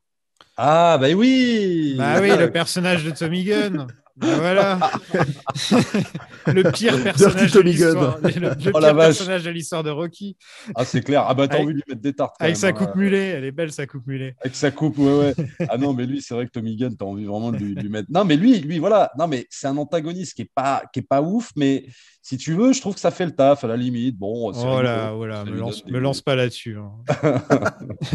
Ah, 0.56 0.98
bah 1.01 1.09
oui 1.15 1.94
Bah 1.97 2.20
oui, 2.20 2.36
le 2.36 2.51
personnage 2.51 3.05
de 3.05 3.10
Tommy 3.10 3.44
Gunn. 3.44 3.86
Ben 4.20 4.36
voilà. 4.39 4.78
le 6.47 6.70
pire 6.73 7.03
personnage 7.03 7.53
de 7.53 7.59
Tommy 7.61 7.74
Gunn. 7.74 7.89
l'histoire. 7.89 8.19
Le, 8.23 8.28
le 8.31 8.51
Oh 8.74 8.78
pire 8.81 8.95
vache. 8.95 9.07
personnage 9.16 9.45
de 9.45 9.51
l'histoire 9.51 9.82
de 9.85 9.90
Rocky. 9.90 10.36
Ah, 10.74 10.85
c'est 10.85 11.03
clair. 11.03 11.24
Ah, 11.28 11.35
bah, 11.35 11.47
t'as 11.49 11.59
envie 11.59 11.66
de 11.69 11.73
lui 11.78 11.82
mettre 11.89 12.01
des 12.01 12.12
tartes. 12.12 12.35
Avec 12.40 12.55
même, 12.55 12.61
sa 12.61 12.66
hein. 12.69 12.73
coupe 12.73 12.95
mulet. 12.97 13.27
Elle 13.28 13.45
est 13.45 13.53
belle, 13.53 13.70
sa 13.73 13.86
coupe 13.86 14.07
mulet. 14.07 14.35
Avec 14.40 14.55
sa 14.57 14.70
coupe, 14.70 14.99
ouais, 14.99 15.19
ouais. 15.19 15.35
Ah 15.69 15.77
non, 15.78 15.93
mais 15.93 16.05
lui, 16.07 16.20
c'est 16.20 16.35
vrai 16.35 16.47
que 16.47 16.51
Tommy 16.51 16.77
Gunn, 16.77 16.97
t'as 16.97 17.05
envie 17.05 17.24
vraiment 17.27 17.53
de 17.53 17.59
lui, 17.59 17.89
mettre. 17.89 18.09
Non, 18.11 18.24
mais 18.24 18.36
lui, 18.36 18.59
lui, 18.61 18.78
voilà. 18.78 19.11
Non, 19.19 19.28
mais 19.28 19.47
c'est 19.51 19.66
un 19.69 19.77
antagoniste 19.77 20.35
qui 20.35 20.43
est 20.43 20.51
pas, 20.55 20.82
qui 20.93 21.01
est 21.01 21.07
pas 21.09 21.23
ouf, 21.23 21.51
mais 21.57 21.86
si 22.23 22.36
tu 22.36 22.55
veux, 22.55 22.73
je 22.73 22.81
trouve 22.81 22.95
que 22.95 23.01
ça 23.01 23.11
fait 23.11 23.24
le 23.27 23.32
taf 23.32 23.65
à 23.65 23.69
la 23.69 23.77
limite. 23.77 24.19
Bon, 24.19 24.53
c'est 24.53 24.61
Oh 24.66 24.82
là, 24.82 25.11
rigolo. 25.11 25.35
oh 25.47 25.51
me 25.51 25.57
lance, 25.59 25.86
me 25.86 25.99
lance 25.99 26.20
pas 26.23 26.35
là-dessus. 26.35 26.77
hein. 26.77 26.90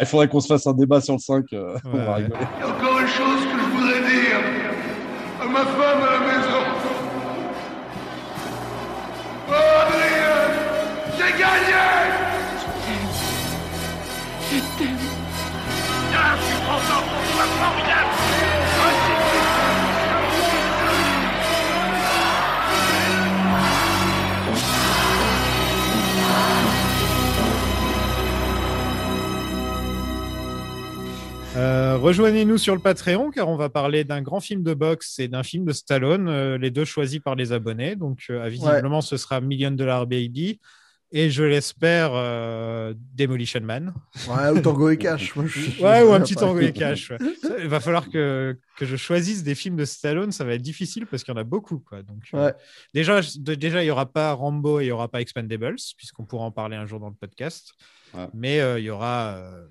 Il 0.00 0.06
faudrait 0.06 0.28
qu'on 0.28 0.40
se 0.40 0.46
fasse 0.48 0.66
un 0.66 0.72
débat 0.74 1.00
sur 1.00 1.14
le 1.14 1.18
5. 1.20 1.44
euh, 1.52 1.76
on 1.84 1.92
Ouais, 1.92 2.04
va 2.04 2.14
rigoler. 2.16 2.34
Il 2.56 2.60
y 2.60 2.62
a 2.62 2.68
encore 2.68 3.00
une 3.00 3.06
chose 3.06 3.42
que 3.44 3.58
je 3.58 3.76
voudrais 3.76 4.00
dire 4.00 4.40
à 5.62 5.91
Euh, 31.56 31.98
Rejoignez-nous 31.98 32.56
sur 32.56 32.74
le 32.74 32.80
Patreon 32.80 33.30
car 33.30 33.48
on 33.48 33.56
va 33.56 33.68
parler 33.68 34.04
d'un 34.04 34.22
grand 34.22 34.40
film 34.40 34.62
de 34.62 34.72
boxe 34.72 35.18
et 35.18 35.28
d'un 35.28 35.42
film 35.42 35.64
de 35.66 35.72
Stallone, 35.72 36.28
euh, 36.28 36.56
les 36.56 36.70
deux 36.70 36.86
choisis 36.86 37.20
par 37.20 37.34
les 37.34 37.52
abonnés. 37.52 37.94
Donc, 37.94 38.24
euh, 38.30 38.48
visiblement, 38.48 39.02
ce 39.02 39.18
sera 39.18 39.40
Million 39.42 39.70
Dollar 39.70 40.06
Baby 40.06 40.60
et 41.14 41.28
je 41.28 41.44
l'espère 41.44 42.12
euh, 42.14 42.94
Demolition 43.14 43.60
Man. 43.60 43.92
Ouais, 44.28 44.48
ou 44.48 44.60
Tango 44.62 44.88
et 44.88 44.96
Cash. 44.96 45.36
Moi, 45.36 45.44
je- 45.46 45.60
je- 45.60 45.82
Ouais, 45.82 46.00
je- 46.00 46.04
ou 46.06 46.12
un 46.14 46.18
je- 46.20 46.22
petit 46.22 46.34
Tango 46.36 46.58
et 46.60 46.72
Cash. 46.72 47.10
ouais. 47.10 47.18
Il 47.60 47.68
va 47.68 47.80
falloir 47.80 48.08
que, 48.08 48.56
que 48.78 48.86
je 48.86 48.96
choisisse 48.96 49.42
des 49.42 49.54
films 49.54 49.76
de 49.76 49.84
Stallone. 49.84 50.32
Ça 50.32 50.44
va 50.44 50.54
être 50.54 50.62
difficile 50.62 51.04
parce 51.06 51.22
qu'il 51.22 51.34
y 51.34 51.36
en 51.36 51.40
a 51.40 51.44
beaucoup. 51.44 51.80
Quoi. 51.80 52.02
Donc, 52.02 52.22
euh, 52.32 52.46
Ouais. 52.46 52.54
déjà, 52.94 53.20
déjà, 53.38 53.82
il 53.82 53.84
n'y 53.84 53.90
aura 53.90 54.06
pas 54.10 54.32
Rambo 54.32 54.80
et 54.80 54.84
il 54.84 54.86
n'y 54.86 54.92
aura 54.92 55.08
pas 55.08 55.20
Expendables, 55.20 55.76
puisqu'on 55.98 56.24
pourra 56.24 56.46
en 56.46 56.50
parler 56.50 56.76
un 56.76 56.86
jour 56.86 56.98
dans 56.98 57.10
le 57.10 57.14
podcast. 57.14 57.72
Ouais. 58.14 58.26
Mais 58.32 58.60
euh, 58.60 58.78
il 58.78 58.86
y 58.86 58.90
aura 58.90 59.34
euh, 59.36 59.66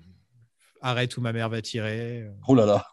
Arrête 0.82 1.16
où 1.16 1.20
ma 1.20 1.32
mère 1.32 1.48
va 1.48 1.62
tirer. 1.62 2.28
Oh 2.46 2.54
là 2.54 2.66
là. 2.66 2.86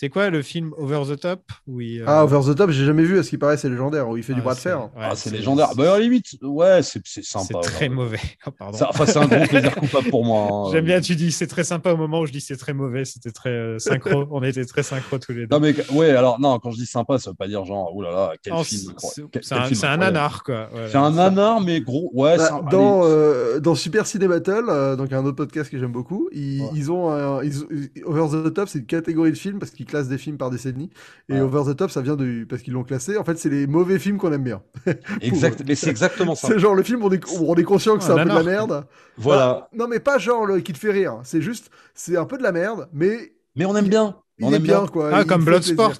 C'est 0.00 0.08
quoi 0.08 0.30
le 0.30 0.40
film 0.40 0.72
Over 0.78 1.02
the 1.14 1.20
Top 1.20 1.42
où 1.66 1.82
il, 1.82 2.00
euh, 2.00 2.04
Ah, 2.06 2.24
Over 2.24 2.40
the 2.50 2.56
Top, 2.56 2.70
j'ai 2.70 2.86
jamais 2.86 3.02
vu, 3.02 3.18
à 3.18 3.22
ce 3.22 3.28
qui 3.28 3.36
paraît, 3.36 3.58
c'est 3.58 3.68
légendaire, 3.68 4.08
où 4.08 4.16
il 4.16 4.22
fait 4.22 4.32
du 4.32 4.40
bras 4.40 4.54
de 4.54 4.58
fer. 4.58 4.80
ouais, 4.84 4.88
Ah, 4.98 5.12
c'est 5.14 5.28
légendaire. 5.30 5.68
Bah, 5.76 5.92
à 5.92 5.98
la 5.98 6.00
limite, 6.02 6.38
ouais, 6.40 6.82
c'est 6.82 7.02
c'est 7.04 7.22
C'est 7.22 7.38
sympa. 7.38 7.60
très 7.60 7.90
mauvais. 7.90 8.18
Oh, 8.46 8.50
pardon. 8.50 8.78
Ça- 8.78 8.88
Enfin, 8.88 9.04
c'est 9.04 9.18
un 9.18 9.26
gros 9.26 9.46
plaisir 9.46 9.74
coupable 9.74 10.08
pour 10.08 10.24
moi. 10.24 10.48
hein. 10.50 10.70
J'aime 10.72 10.86
bien, 10.86 11.02
tu 11.02 11.16
dis 11.16 11.30
c'est 11.32 11.46
très 11.48 11.64
sympa 11.64 11.92
au 11.92 11.98
moment 11.98 12.20
où 12.20 12.26
je 12.26 12.32
dis 12.32 12.40
c'est 12.40 12.56
très 12.56 12.72
mauvais. 12.72 13.04
C'était 13.04 13.30
très 13.30 13.50
euh, 13.50 13.78
synchro. 13.78 14.24
On 14.30 14.42
était 14.42 14.64
très 14.64 14.82
synchro 14.82 15.18
tous 15.18 15.32
les 15.32 15.46
deux. 15.46 15.54
Non, 15.54 15.60
mais 15.60 15.74
ouais, 15.92 16.08
alors, 16.12 16.40
non, 16.40 16.58
quand 16.60 16.70
je 16.70 16.78
dis 16.78 16.86
sympa, 16.86 17.18
ça 17.18 17.28
veut 17.32 17.36
pas 17.36 17.46
dire 17.46 17.66
genre, 17.66 17.92
oh 17.94 18.00
là 18.00 18.10
là, 18.10 18.32
quel 18.42 18.54
Non, 18.54 18.64
film. 18.64 18.94
c'est- 19.42 19.52
un, 19.52 19.90
un 19.92 19.96
nanar, 19.98 20.42
quoi. 20.44 20.70
Ouais, 20.72 20.88
C'est 20.90 20.96
un 20.96 21.10
nanar, 21.10 21.60
mais 21.60 21.82
gros. 21.82 22.10
Ouais, 22.14 22.38
Bah, 22.38 22.46
c'est 22.46 22.52
un- 22.54 22.62
dans, 22.62 23.02
euh, 23.04 23.60
dans 23.60 23.74
Super 23.74 24.06
Ciné 24.06 24.26
Battle, 24.28 24.64
euh, 24.70 24.96
donc 24.96 25.12
un 25.12 25.22
autre 25.26 25.36
podcast 25.36 25.70
que 25.70 25.78
j'aime 25.78 25.92
beaucoup, 25.92 26.30
ils, 26.32 26.62
Ouais. 26.62 26.68
ils 26.74 26.90
ont 26.90 27.10
un- 27.10 27.42
ils- 27.44 27.52
ils- 27.94 28.04
Over 28.06 28.28
the 28.48 28.54
Top, 28.54 28.70
c'est 28.70 28.78
une 28.78 28.86
catégorie 28.86 29.32
de 29.32 29.36
films 29.36 29.58
parce 29.58 29.72
qu'ils 29.72 29.89
classent 29.90 30.08
des 30.08 30.16
films 30.16 30.38
par 30.38 30.48
décennie. 30.50 30.88
Et 31.28 31.34
Ouais. 31.34 31.40
Over 31.40 31.70
the 31.72 31.76
Top, 31.76 31.90
ça 31.90 32.00
vient 32.00 32.16
de 32.16 32.44
parce 32.48 32.62
qu'ils 32.62 32.72
l'ont 32.72 32.84
classé. 32.84 33.18
En 33.18 33.24
fait, 33.24 33.36
c'est 33.38 33.50
les 33.50 33.66
mauvais 33.66 33.98
films 33.98 34.16
qu'on 34.16 34.32
aime 34.32 34.44
bien. 34.44 34.62
Exact, 35.20 35.62
mais 35.66 35.74
c'est 35.74 35.90
exactement 35.96 36.34
ça. 36.34 36.48
C'est 36.48 36.58
genre 36.58 36.74
le 36.74 36.82
film, 36.82 37.02
on 37.04 37.10
est, 37.12 37.20
on 37.40 37.54
est 37.56 37.62
conscient 37.64 37.96
que 37.96 38.00
Ouais, 38.00 38.06
c'est 38.06 38.12
un 38.18 38.24
peu 38.24 38.30
de 38.30 38.34
la 38.34 38.42
merde. 38.42 38.86
Voilà. 39.18 39.46
Bah, 39.46 39.68
non, 39.74 39.86
mais 39.88 40.00
pas 40.00 40.16
genre 40.18 40.46
le 40.46 40.60
qui 40.60 40.72
te 40.72 40.78
fait 40.78 40.92
rire. 40.92 41.18
C'est 41.24 41.42
juste, 41.42 41.70
c'est 41.94 42.16
un 42.16 42.24
peu 42.24 42.38
de 42.38 42.42
la 42.42 42.52
merde, 42.52 42.88
mais 42.94 43.32
Mais 43.56 43.66
on 43.66 43.76
aime 43.76 43.88
bien. 43.88 44.16
il 44.38 44.46
On 44.46 44.52
est 44.52 44.56
aime 44.56 44.62
bien, 44.62 44.86
quoi. 44.86 45.10
Ah, 45.12 45.20
Il 45.22 45.26
comme 45.26 45.44
Bloodsport. 45.44 45.92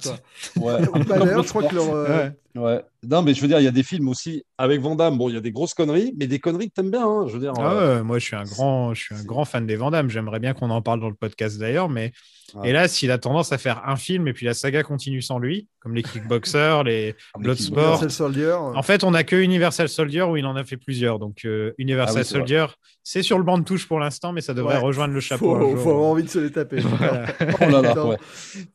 Ouais. 0.59 0.79
D'ailleurs, 1.07 1.43
je 1.43 1.49
crois 1.49 1.63
que 1.63 1.75
leur. 1.75 1.93
euh, 1.93 2.07
Ouais. 2.07 2.31
Ouais. 2.53 2.81
Non, 3.07 3.21
mais 3.21 3.33
je 3.33 3.41
veux 3.41 3.47
dire, 3.47 3.59
il 3.59 3.63
y 3.63 3.67
a 3.67 3.71
des 3.71 3.83
films 3.83 4.09
aussi 4.09 4.43
avec 4.57 4.81
Van 4.81 4.95
Damme. 4.95 5.17
Bon, 5.17 5.29
il 5.29 5.35
y 5.35 5.37
a 5.37 5.41
des 5.41 5.53
grosses 5.53 5.73
conneries, 5.73 6.13
mais 6.19 6.27
des 6.27 6.39
conneries 6.39 6.69
que 6.69 6.73
t'aimes 6.73 6.91
bien. 6.91 7.07
hein. 7.07 7.25
Je 7.27 7.33
veux 7.33 7.39
dire. 7.39 7.53
Ah 7.57 7.71
euh, 7.73 7.97
ouais, 7.97 8.03
moi, 8.03 8.19
je 8.19 8.25
suis 8.25 8.35
un 8.35 8.43
grand, 8.43 8.93
je 8.93 9.01
suis 9.03 9.15
un 9.15 9.23
grand 9.23 9.45
fan 9.45 9.65
des 9.65 9.75
Van 9.77 9.89
Damme. 9.91 10.09
J'aimerais 10.09 10.39
bien 10.39 10.53
qu'on 10.53 10.69
en 10.69 10.81
parle 10.81 10.99
dans 10.99 11.07
le 11.09 11.15
podcast 11.15 11.57
d'ailleurs, 11.59 11.87
mais 11.87 12.11
Ouais. 12.55 12.69
hélas, 12.69 13.01
il 13.01 13.11
a 13.11 13.17
tendance 13.17 13.51
à 13.51 13.57
faire 13.57 13.83
un 13.87 13.95
film 13.95 14.27
et 14.27 14.33
puis 14.33 14.45
la 14.45 14.53
saga 14.53 14.83
continue 14.83 15.21
sans 15.21 15.39
lui, 15.39 15.67
comme 15.79 15.95
les 15.95 16.03
Kickboxers, 16.03 16.83
les 16.83 17.15
Bloodsport. 17.39 17.79
Universal 17.83 18.11
Soldier. 18.11 18.53
En 18.53 18.83
fait, 18.83 19.03
on 19.03 19.11
n'a 19.11 19.23
que 19.23 19.35
Universal 19.35 19.87
Soldier 19.89 20.23
où 20.23 20.37
il 20.37 20.45
en 20.45 20.55
a 20.55 20.63
fait 20.63 20.77
plusieurs. 20.77 21.19
Donc, 21.19 21.45
euh, 21.45 21.71
Universal 21.77 22.17
Ah 22.17 22.21
oui. 22.21 22.25
Soldier, 22.25 22.65
c'est 23.03 23.23
sur 23.23 23.37
le 23.37 23.43
banc 23.43 23.57
de 23.57 23.63
touche 23.63 23.87
pour 23.87 23.99
l'instant, 23.99 24.31
mais 24.33 24.41
ça 24.41 24.53
devrait 24.53 24.75
Ouais. 24.75 24.81
rejoindre 24.81 25.13
le 25.13 25.19
chapeau. 25.19 25.55
Faut, 25.55 25.55
un 25.55 25.69
jour. 25.71 25.79
faut 25.83 25.89
avoir 25.91 26.05
envie 26.11 26.23
de 26.23 26.29
se 26.29 26.39
les 26.39 26.51
taper. 26.51 26.79
Voilà. 26.81 27.25
Oh 27.61 27.69
là 27.69 27.81
là, 27.81 27.93
Non. 27.95 28.09
ouais. 28.09 28.17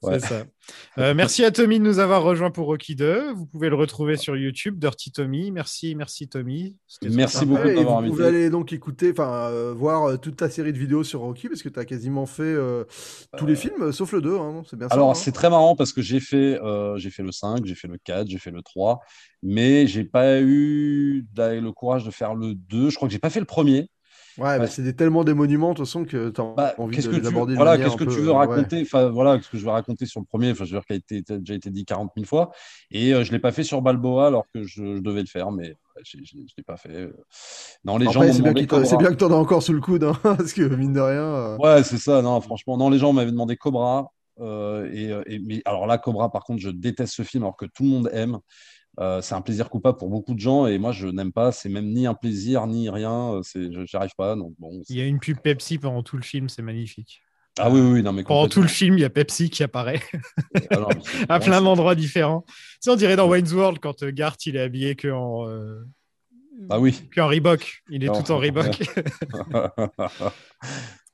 Ouais. 0.02 0.18
C'est 0.20 0.26
ça. 0.26 0.44
Euh, 0.98 1.14
merci 1.14 1.44
à 1.44 1.50
Tommy 1.50 1.78
de 1.78 1.84
nous 1.84 1.98
avoir 1.98 2.22
rejoint 2.22 2.50
pour 2.50 2.66
Rocky 2.66 2.96
2. 2.96 3.32
Vous 3.34 3.46
pouvez 3.46 3.68
le 3.68 3.74
retrouver 3.76 4.16
sur 4.16 4.36
YouTube, 4.36 4.78
Dirty 4.78 5.12
Tommy. 5.12 5.50
Merci, 5.50 5.94
merci 5.94 6.28
Tommy. 6.28 6.76
Merci 7.02 7.38
sympa. 7.38 7.46
beaucoup 7.46 7.68
de 7.68 7.74
m'avoir 7.74 7.96
vous 7.96 7.98
invité. 8.00 8.16
pouvez 8.16 8.26
aller 8.26 8.50
donc 8.50 8.72
écouter, 8.72 9.10
enfin 9.12 9.50
euh, 9.50 9.74
voir 9.76 10.04
euh, 10.04 10.16
toute 10.16 10.36
ta 10.36 10.48
série 10.48 10.72
de 10.72 10.78
vidéos 10.78 11.04
sur 11.04 11.20
Rocky 11.20 11.48
parce 11.48 11.62
que 11.62 11.68
tu 11.68 11.78
as 11.78 11.84
quasiment 11.84 12.26
fait 12.26 12.42
euh, 12.42 12.84
tous 13.36 13.46
les 13.46 13.56
films 13.56 13.92
sauf 13.92 14.12
le 14.12 14.20
2, 14.20 14.36
hein, 14.36 14.62
c'est 14.68 14.78
bien. 14.78 14.88
Alors, 14.90 15.10
hein 15.10 15.14
c'est 15.14 15.32
très 15.32 15.50
marrant 15.50 15.76
parce 15.76 15.92
que 15.92 16.02
j'ai 16.02 16.20
fait, 16.20 16.60
euh, 16.62 16.96
j'ai 16.96 17.10
fait 17.10 17.22
le 17.22 17.32
5, 17.32 17.64
j'ai 17.64 17.74
fait 17.74 17.88
le 17.88 17.98
4, 18.02 18.28
j'ai 18.28 18.38
fait 18.38 18.50
le 18.50 18.62
3, 18.62 19.00
mais 19.42 19.86
j'ai 19.86 20.04
pas 20.04 20.40
eu 20.40 21.26
le 21.36 21.70
courage 21.70 22.04
de 22.04 22.10
faire 22.10 22.34
le 22.34 22.54
2. 22.54 22.90
Je 22.90 22.96
crois 22.96 23.08
que 23.08 23.12
j'ai 23.12 23.18
pas 23.18 23.30
fait 23.30 23.40
le 23.40 23.46
premier. 23.46 23.88
Ouais, 24.38 24.58
bah, 24.58 24.66
c'est 24.66 24.94
tellement 24.96 25.24
des 25.24 25.34
monuments 25.34 25.70
de 25.72 25.76
toute 25.78 25.86
façon 25.86 26.04
que 26.04 26.28
tu 26.30 26.40
as 26.40 26.44
Bah, 26.56 26.74
envie 26.78 27.00
de 27.00 27.08
que 27.08 27.16
les 27.16 27.26
tu, 27.26 27.26
aborder 27.26 27.58
de 27.58 27.64
voilà, 27.64 27.76
qu'est-ce 27.76 27.96
que 27.96 28.04
un 28.04 28.04
tu 28.04 28.20
peu, 28.20 28.22
veux 28.22 28.32
euh, 28.32 28.44
ouais. 28.46 28.64
raconter? 28.64 28.80
Enfin, 28.80 29.10
voilà, 29.10 29.40
ce 29.42 29.50
que 29.50 29.58
je 29.58 29.64
veux 29.64 29.70
raconter 29.70 30.06
sur 30.06 30.20
le 30.20 30.26
premier? 30.26 30.52
Enfin, 30.52 30.64
je 30.64 30.74
veux 30.74 30.80
dire, 30.80 30.86
qui 30.86 30.94
a 30.94 30.96
été, 30.96 31.20
déjà 31.38 31.54
été 31.54 31.70
dit 31.70 31.84
40 31.84 32.12
000 32.16 32.26
fois. 32.26 32.50
Et 32.90 33.12
euh, 33.12 33.24
je 33.24 33.32
l'ai 33.32 33.38
pas 33.38 33.52
fait 33.52 33.62
sur 33.62 33.82
Balboa 33.82 34.26
alors 34.28 34.46
que 34.54 34.62
je, 34.62 34.96
je 34.96 35.00
devais 35.02 35.20
le 35.20 35.26
faire, 35.26 35.52
mais 35.52 35.68
ouais, 35.70 36.02
je 36.04 36.16
l'ai 36.56 36.62
pas 36.64 36.78
fait. 36.78 37.10
Non, 37.84 37.98
les 37.98 38.08
gens 38.08 38.24
Après, 38.24 38.26
m'ont 38.26 38.34
c'est 38.34 38.42
bien, 38.42 38.52
bien 38.96 39.10
que 39.10 39.16
tu 39.16 39.24
en 39.24 39.32
as 39.32 39.34
encore 39.36 39.62
sous 39.62 39.72
le 39.74 39.80
coude, 39.80 40.04
hein, 40.04 40.18
parce 40.22 40.52
que 40.52 40.62
mine 40.62 40.92
de 40.94 41.00
rien. 41.00 41.22
euh, 41.22 41.58
Ouais, 41.58 41.82
c'est 41.84 41.98
ça. 41.98 42.20
Non, 42.22 42.40
franchement, 42.40 42.76
non, 42.76 42.90
les 42.90 42.98
gens 42.98 43.12
m'avaient 43.12 43.30
demandé 43.30 43.56
Cobra. 43.56 44.12
euh, 44.40 44.90
et, 44.92 45.10
euh, 45.10 45.22
et- 45.26 45.38
mais 45.38 45.62
alors 45.64 45.86
là, 45.86 45.96
Cobra, 45.96 46.30
par 46.30 46.44
contre, 46.44 46.60
je 46.60 46.68
déteste 46.68 47.14
ce 47.14 47.22
film 47.22 47.44
alors 47.44 47.56
que 47.56 47.64
tout 47.64 47.82
le 47.84 47.88
monde 47.88 48.10
aime. 48.12 48.38
Euh, 48.98 49.20
c'est 49.20 49.34
un 49.34 49.42
plaisir 49.42 49.68
coupable 49.68 49.98
pour 49.98 50.08
beaucoup 50.08 50.34
de 50.34 50.40
gens 50.40 50.66
et 50.66 50.78
moi, 50.78 50.90
je 50.92 51.06
n'aime 51.06 51.32
pas. 51.32 51.52
C'est 51.52 51.68
même 51.68 51.92
ni 51.92 52.06
un 52.06 52.14
plaisir 52.14 52.66
ni 52.66 52.88
rien. 52.88 53.34
euh, 53.34 53.40
C'est, 53.42 53.70
je 53.72 53.80
n'y 53.80 53.86
arrive 53.92 54.14
pas. 54.16 54.34
Donc 54.36 54.54
bon. 54.58 54.82
Il 54.88 54.96
y 54.96 55.00
a 55.02 55.04
une 55.06 55.18
pub 55.20 55.38
Pepsi 55.40 55.78
pendant 55.78 56.02
tout 56.02 56.16
le 56.16 56.22
film, 56.22 56.48
c'est 56.48 56.62
magnifique. 56.62 57.22
Ah 57.58 57.70
oui, 57.70 57.80
oui, 57.80 57.90
oui, 57.92 58.02
non, 58.02 58.12
mais 58.12 58.22
Pendant 58.22 58.48
tout 58.48 58.60
le 58.60 58.68
film, 58.68 58.98
il 58.98 59.00
y 59.00 59.04
a 59.04 59.10
Pepsi 59.10 59.48
qui 59.48 59.62
apparaît 59.62 60.02
Ah 60.70 60.76
non, 60.78 60.88
à 61.28 61.40
plein 61.40 61.62
d'endroits 61.62 61.94
différents. 61.94 62.42
Tu 62.46 62.54
sais, 62.80 62.90
on 62.90 62.96
dirait 62.96 63.16
dans 63.16 63.28
Wayne's 63.28 63.52
World 63.52 63.78
quand 63.80 64.02
euh, 64.02 64.10
Garth 64.10 64.44
il 64.46 64.56
est 64.56 64.60
habillé 64.60 64.94
que 64.94 65.08
en, 65.08 65.48
euh, 65.48 65.82
Ah 66.68 66.78
oui. 66.78 67.08
que 67.10 67.20
en 67.22 67.28
Reebok. 67.28 67.82
Il 67.88 68.04
est 68.04 68.08
Non. 68.08 68.22
tout 68.22 68.30
en 68.30 68.38
Reebok. 68.38 68.78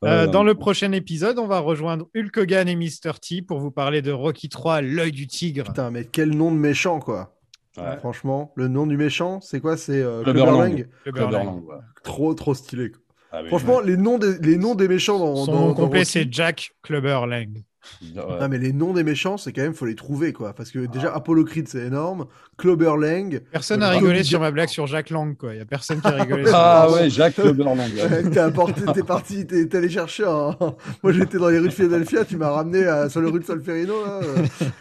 Euh, 0.05 0.27
dans 0.27 0.43
le 0.43 0.57
prochain 0.57 0.91
épisode, 0.91 1.39
on 1.39 1.47
va 1.47 1.61
rejoindre 1.61 2.09
Hulk 2.17 2.37
Hogan 2.37 2.69
et 2.69 2.75
Mr. 2.75 3.13
T 3.21 3.41
pour 3.41 3.61
vous 3.61 3.71
parler 3.71 4.03
de 4.03 4.11
Rocky 4.11 4.49
3, 4.49 4.81
l'œil 4.83 5.13
du 5.13 5.29
tigre. 5.29 5.67
Putain, 5.67 5.93
mais 5.93 6.05
quel 6.05 6.31
nom 6.31 6.51
de 6.51 6.57
méchant, 6.57 6.99
quoi. 6.99 7.37
Ouais. 7.79 7.97
Franchement, 7.99 8.53
le 8.55 8.69
nom 8.69 8.87
du 8.87 8.97
méchant, 8.97 9.41
c'est 9.41 9.61
quoi? 9.61 9.77
C'est 9.77 10.03
euh, 10.03 10.23
Clubber 10.23 10.43
Clubber 10.43 10.59
Lang. 10.59 10.73
Lang. 10.79 10.89
Le 11.07 11.13
Clubber 11.13 11.31
Berlin. 11.31 11.45
Lang, 11.53 11.65
ouais. 11.65 11.77
Trop, 12.03 12.35
trop 12.35 12.55
stylé. 12.55 12.91
quoi. 12.91 13.01
Ah 13.35 13.41
oui, 13.43 13.49
Franchement, 13.49 13.81
les, 13.81 13.97
noms 13.97 14.19
des, 14.19 14.39
les 14.39 14.57
noms 14.59 14.75
des 14.75 14.89
méchants 14.89 15.19
dans. 15.19 15.37
Son 15.37 15.53
dans- 15.53 15.67
nom 15.69 15.75
complet, 15.75 16.05
c'est 16.05 16.29
Jack 16.31 16.73
Clubber 16.83 17.27
Lang. 17.27 17.65
ouais. 18.03 18.11
Non, 18.15 18.49
mais 18.49 18.59
les 18.59 18.73
noms 18.73 18.93
des 18.93 19.03
méchants, 19.03 19.37
c'est 19.39 19.53
quand 19.53 19.63
même, 19.63 19.75
faut 19.75 19.87
les 19.87 19.95
trouver, 19.97 20.33
quoi. 20.33 20.53
Parce 20.55 20.71
que 20.71 20.87
déjà, 20.87 21.13
Apollo 21.15 21.45
Creed, 21.47 21.67
c'est 21.67 21.87
énorme. 21.87 22.27
Clubber 22.59 22.97
Lang. 22.97 23.41
Personne 23.51 23.81
n'a 23.81 23.89
Euh, 23.91 23.95
rigolé 23.95 24.23
sur 24.23 24.39
ma 24.39 24.51
blague 24.53 24.69
sur 24.69 24.87
Jack 24.87 25.11
Lang, 25.11 25.37
quoi. 25.37 25.53
Il 25.53 25.57
n'y 25.57 25.63
a 25.63 25.65
personne 25.65 26.01
qui 26.01 26.07
a 26.07 26.11
rigolé 26.11 26.45
sur 26.47 26.55
Ah 26.55 26.87
ma 26.89 26.95
ouais, 26.95 27.11
Jacques 27.11 27.35
Clubber 27.35 27.65
Lang. 27.65 27.79
ouais. 27.79 28.23
Ouais, 28.87 28.93
T'es 28.93 29.03
parti, 29.03 29.47
t'es 29.47 29.75
allé 29.77 29.89
chercher 29.89 30.25
un... 30.27 30.57
Moi 31.03 31.13
j'étais 31.13 31.39
dans 31.39 31.49
les 31.49 31.59
rues 31.59 31.69
de 31.69 31.73
Philadelphia, 31.73 32.25
tu 32.25 32.37
m'as 32.37 32.51
ramené 32.51 32.85
à, 32.87 33.09
sur 33.09 33.21
les 33.23 33.31
rues 33.31 33.41
de 33.41 33.45
Solferino 33.47 33.95
là. 34.05 34.21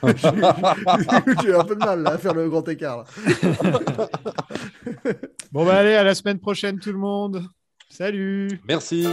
euh, 0.03 0.13
J'ai 0.15 1.47
j'ai 1.47 1.55
un 1.55 1.63
peu 1.63 1.75
de 1.75 1.79
mal 1.85 2.03
là, 2.03 2.11
à 2.11 2.17
faire 2.17 2.33
le 2.33 2.49
grand 2.49 2.67
écart. 2.67 2.97
là. 2.97 4.07
Bon, 5.51 5.65
bah 5.65 5.75
allez, 5.77 5.93
à 5.93 6.03
la 6.03 6.13
semaine 6.15 6.39
prochaine, 6.39 6.79
tout 6.79 6.91
le 6.91 6.97
monde. 6.99 7.43
Salut 7.91 8.47
Merci. 8.69 9.05